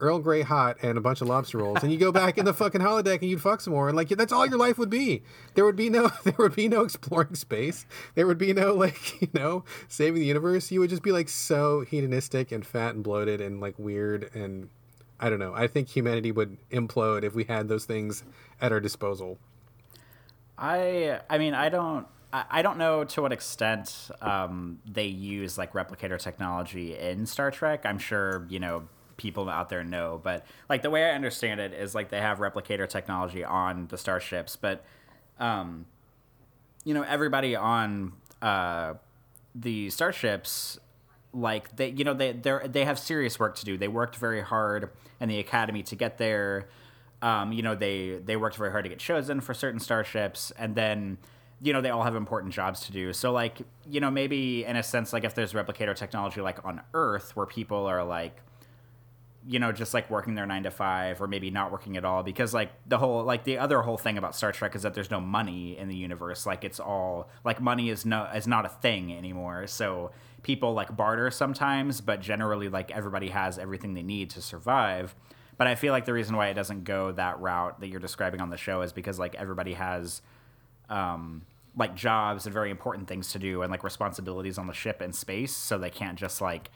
Earl 0.00 0.18
Grey 0.18 0.42
hot 0.42 0.78
and 0.82 0.96
a 0.96 1.00
bunch 1.00 1.20
of 1.20 1.28
lobster 1.28 1.58
rolls, 1.58 1.82
and 1.82 1.92
you 1.92 1.98
go 1.98 2.10
back 2.10 2.38
in 2.38 2.44
the 2.44 2.54
fucking 2.54 2.80
holodeck 2.80 3.20
and 3.20 3.30
you'd 3.30 3.42
fuck 3.42 3.60
some 3.60 3.72
more, 3.72 3.88
and 3.88 3.96
like 3.96 4.08
that's 4.08 4.32
all 4.32 4.46
your 4.46 4.58
life 4.58 4.78
would 4.78 4.90
be. 4.90 5.22
There 5.54 5.64
would 5.64 5.76
be 5.76 5.90
no, 5.90 6.10
there 6.24 6.34
would 6.38 6.56
be 6.56 6.68
no 6.68 6.82
exploring 6.82 7.34
space. 7.34 7.86
There 8.14 8.26
would 8.26 8.38
be 8.38 8.52
no 8.52 8.74
like, 8.74 9.20
you 9.22 9.28
know, 9.34 9.64
saving 9.88 10.20
the 10.20 10.26
universe. 10.26 10.70
You 10.70 10.80
would 10.80 10.90
just 10.90 11.02
be 11.02 11.12
like 11.12 11.28
so 11.28 11.80
hedonistic 11.82 12.50
and 12.52 12.66
fat 12.66 12.94
and 12.94 13.04
bloated 13.04 13.40
and 13.40 13.60
like 13.60 13.78
weird 13.78 14.30
and 14.34 14.70
I 15.20 15.28
don't 15.28 15.38
know. 15.38 15.52
I 15.54 15.66
think 15.66 15.88
humanity 15.88 16.32
would 16.32 16.56
implode 16.70 17.24
if 17.24 17.34
we 17.34 17.44
had 17.44 17.68
those 17.68 17.84
things 17.84 18.24
at 18.60 18.72
our 18.72 18.80
disposal. 18.80 19.38
I, 20.56 21.20
I 21.28 21.38
mean, 21.38 21.54
I 21.54 21.68
don't. 21.68 22.06
I 22.32 22.62
don't 22.62 22.78
know 22.78 23.02
to 23.02 23.22
what 23.22 23.32
extent 23.32 24.08
um, 24.22 24.78
they 24.86 25.06
use 25.06 25.58
like 25.58 25.72
replicator 25.72 26.16
technology 26.16 26.96
in 26.96 27.26
Star 27.26 27.50
Trek. 27.50 27.84
I'm 27.84 27.98
sure 27.98 28.46
you 28.48 28.60
know 28.60 28.84
people 29.20 29.50
out 29.50 29.68
there 29.68 29.84
know, 29.84 30.18
but 30.22 30.46
like 30.70 30.80
the 30.80 30.88
way 30.88 31.04
I 31.04 31.10
understand 31.10 31.60
it 31.60 31.74
is 31.74 31.94
like 31.94 32.08
they 32.08 32.20
have 32.20 32.38
replicator 32.38 32.88
technology 32.88 33.44
on 33.44 33.86
the 33.88 33.98
starships, 33.98 34.56
but 34.56 34.82
um, 35.38 35.84
you 36.84 36.94
know 36.94 37.02
everybody 37.02 37.54
on 37.54 38.14
uh, 38.40 38.94
the 39.54 39.90
starships 39.90 40.78
like 41.34 41.76
they 41.76 41.90
you 41.90 42.02
know 42.02 42.14
they 42.14 42.32
they 42.32 42.58
they 42.66 42.84
have 42.86 42.98
serious 42.98 43.38
work 43.38 43.56
to 43.56 43.64
do. 43.66 43.76
They 43.76 43.88
worked 43.88 44.16
very 44.16 44.40
hard 44.40 44.88
in 45.20 45.28
the 45.28 45.38
academy 45.38 45.82
to 45.84 45.94
get 45.94 46.16
there. 46.16 46.68
Um, 47.20 47.52
you 47.52 47.62
know 47.62 47.74
they 47.74 48.20
they 48.24 48.36
worked 48.36 48.56
very 48.56 48.70
hard 48.70 48.84
to 48.84 48.88
get 48.88 48.98
chosen 48.98 49.42
for 49.42 49.52
certain 49.52 49.80
starships, 49.80 50.50
and 50.58 50.74
then 50.74 51.18
you 51.60 51.74
know 51.74 51.82
they 51.82 51.90
all 51.90 52.04
have 52.04 52.16
important 52.16 52.54
jobs 52.54 52.80
to 52.86 52.92
do. 52.92 53.12
So 53.12 53.32
like 53.32 53.58
you 53.86 54.00
know 54.00 54.10
maybe 54.10 54.64
in 54.64 54.76
a 54.76 54.82
sense 54.82 55.12
like 55.12 55.24
if 55.24 55.34
there's 55.34 55.52
replicator 55.52 55.94
technology 55.94 56.40
like 56.40 56.64
on 56.64 56.80
Earth 56.94 57.36
where 57.36 57.46
people 57.46 57.84
are 57.84 58.02
like 58.02 58.38
you 59.46 59.58
know, 59.58 59.72
just 59.72 59.94
like 59.94 60.10
working 60.10 60.34
their 60.34 60.46
nine 60.46 60.64
to 60.64 60.70
five 60.70 61.20
or 61.20 61.26
maybe 61.26 61.50
not 61.50 61.72
working 61.72 61.96
at 61.96 62.04
all 62.04 62.22
because 62.22 62.52
like 62.52 62.70
the 62.86 62.98
whole 62.98 63.24
like 63.24 63.44
the 63.44 63.58
other 63.58 63.80
whole 63.82 63.96
thing 63.96 64.18
about 64.18 64.34
Star 64.34 64.52
Trek 64.52 64.74
is 64.74 64.82
that 64.82 64.94
there's 64.94 65.10
no 65.10 65.20
money 65.20 65.78
in 65.78 65.88
the 65.88 65.96
universe. 65.96 66.44
Like 66.44 66.62
it's 66.62 66.78
all 66.78 67.30
like 67.44 67.60
money 67.60 67.88
is 67.88 68.04
no 68.04 68.24
is 68.34 68.46
not 68.46 68.66
a 68.66 68.68
thing 68.68 69.12
anymore. 69.12 69.66
So 69.66 70.10
people 70.42 70.74
like 70.74 70.94
barter 70.94 71.30
sometimes, 71.30 72.00
but 72.00 72.20
generally 72.20 72.68
like 72.68 72.90
everybody 72.90 73.28
has 73.28 73.58
everything 73.58 73.94
they 73.94 74.02
need 74.02 74.30
to 74.30 74.42
survive. 74.42 75.14
But 75.56 75.66
I 75.66 75.74
feel 75.74 75.92
like 75.92 76.04
the 76.04 76.12
reason 76.12 76.36
why 76.36 76.48
it 76.48 76.54
doesn't 76.54 76.84
go 76.84 77.12
that 77.12 77.38
route 77.40 77.80
that 77.80 77.88
you're 77.88 78.00
describing 78.00 78.40
on 78.40 78.50
the 78.50 78.56
show 78.56 78.82
is 78.82 78.92
because 78.92 79.18
like 79.18 79.34
everybody 79.34 79.74
has 79.74 80.20
um 80.90 81.42
like 81.76 81.94
jobs 81.94 82.46
and 82.46 82.52
very 82.52 82.70
important 82.70 83.08
things 83.08 83.32
to 83.32 83.38
do 83.38 83.62
and 83.62 83.70
like 83.70 83.84
responsibilities 83.84 84.58
on 84.58 84.66
the 84.66 84.74
ship 84.74 85.00
and 85.00 85.14
space, 85.14 85.54
so 85.56 85.78
they 85.78 85.90
can't 85.90 86.18
just 86.18 86.42
like 86.42 86.70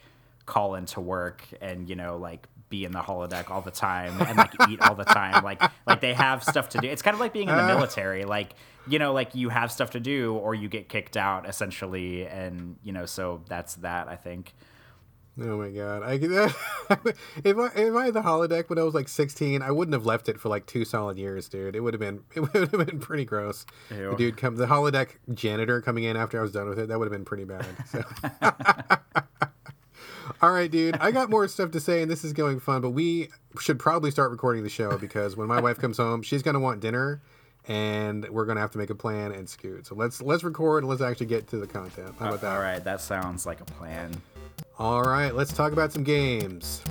call 0.46 0.74
into 0.74 1.00
work 1.00 1.42
and 1.60 1.88
you 1.88 1.96
know 1.96 2.16
like 2.18 2.48
be 2.74 2.84
in 2.84 2.92
the 2.92 3.00
holodeck 3.00 3.50
all 3.50 3.60
the 3.60 3.70
time 3.70 4.20
and 4.22 4.36
like 4.36 4.52
eat 4.68 4.80
all 4.80 4.96
the 4.96 5.04
time 5.04 5.44
like 5.44 5.62
like 5.86 6.00
they 6.00 6.12
have 6.12 6.42
stuff 6.42 6.68
to 6.68 6.78
do 6.78 6.88
it's 6.88 7.02
kind 7.02 7.14
of 7.14 7.20
like 7.20 7.32
being 7.32 7.48
in 7.48 7.54
the 7.54 7.62
uh. 7.62 7.68
military 7.68 8.24
like 8.24 8.54
you 8.88 8.98
know 8.98 9.12
like 9.12 9.34
you 9.34 9.48
have 9.48 9.70
stuff 9.70 9.90
to 9.90 10.00
do 10.00 10.34
or 10.34 10.54
you 10.54 10.68
get 10.68 10.88
kicked 10.88 11.16
out 11.16 11.48
essentially 11.48 12.26
and 12.26 12.76
you 12.82 12.92
know 12.92 13.06
so 13.06 13.42
that's 13.48 13.76
that 13.76 14.08
i 14.08 14.16
think 14.16 14.54
Oh 15.40 15.58
my 15.58 15.68
god! 15.70 16.04
I 16.04 16.12
if 17.44 17.58
I 17.58 17.70
if 17.74 17.94
I 17.96 18.04
had 18.04 18.14
the 18.14 18.22
holodeck 18.22 18.70
when 18.70 18.78
I 18.78 18.84
was 18.84 18.94
like 18.94 19.08
sixteen, 19.08 19.62
I 19.62 19.72
wouldn't 19.72 19.92
have 19.92 20.06
left 20.06 20.28
it 20.28 20.38
for 20.38 20.48
like 20.48 20.64
two 20.66 20.84
solid 20.84 21.18
years, 21.18 21.48
dude. 21.48 21.74
It 21.74 21.80
would 21.80 21.92
have 21.92 22.00
been 22.00 22.22
it 22.36 22.40
would 22.40 22.70
have 22.70 22.86
been 22.86 23.00
pretty 23.00 23.24
gross. 23.24 23.66
Ew. 23.90 24.10
The 24.10 24.16
dude 24.16 24.36
come 24.36 24.54
the 24.54 24.66
holodeck 24.66 25.16
janitor 25.32 25.80
coming 25.80 26.04
in 26.04 26.16
after 26.16 26.38
I 26.38 26.42
was 26.42 26.52
done 26.52 26.68
with 26.68 26.78
it. 26.78 26.86
That 26.86 27.00
would 27.00 27.06
have 27.06 27.12
been 27.12 27.24
pretty 27.24 27.44
bad. 27.44 27.66
So. 27.90 28.04
All 30.42 30.52
right, 30.52 30.70
dude. 30.70 30.96
I 31.00 31.10
got 31.10 31.30
more 31.30 31.46
stuff 31.48 31.70
to 31.72 31.80
say, 31.80 32.02
and 32.02 32.10
this 32.10 32.24
is 32.24 32.32
going 32.32 32.60
fun. 32.60 32.80
But 32.80 32.90
we 32.90 33.30
should 33.60 33.78
probably 33.78 34.10
start 34.10 34.30
recording 34.30 34.62
the 34.62 34.70
show 34.70 34.96
because 34.98 35.36
when 35.36 35.48
my 35.48 35.60
wife 35.60 35.78
comes 35.78 35.96
home, 35.96 36.22
she's 36.22 36.42
gonna 36.42 36.60
want 36.60 36.80
dinner, 36.80 37.22
and 37.66 38.28
we're 38.28 38.46
gonna 38.46 38.60
have 38.60 38.70
to 38.72 38.78
make 38.78 38.90
a 38.90 38.94
plan 38.94 39.32
and 39.32 39.48
scoot. 39.48 39.86
So 39.86 39.94
let's 39.94 40.20
let's 40.20 40.44
record 40.44 40.82
and 40.82 40.90
let's 40.90 41.02
actually 41.02 41.26
get 41.26 41.46
to 41.48 41.56
the 41.56 41.66
content. 41.66 42.14
How 42.18 42.28
about 42.28 42.40
that? 42.42 42.52
all 42.52 42.60
right 42.60 42.82
that 42.84 43.00
sounds 43.00 43.46
like 43.46 43.60
a 43.60 43.64
plan 43.64 44.10
All 44.78 45.02
right, 45.02 45.34
let's 45.34 45.52
talk 45.52 45.72
about 45.72 45.92
some 45.92 46.02
games. 46.04 46.82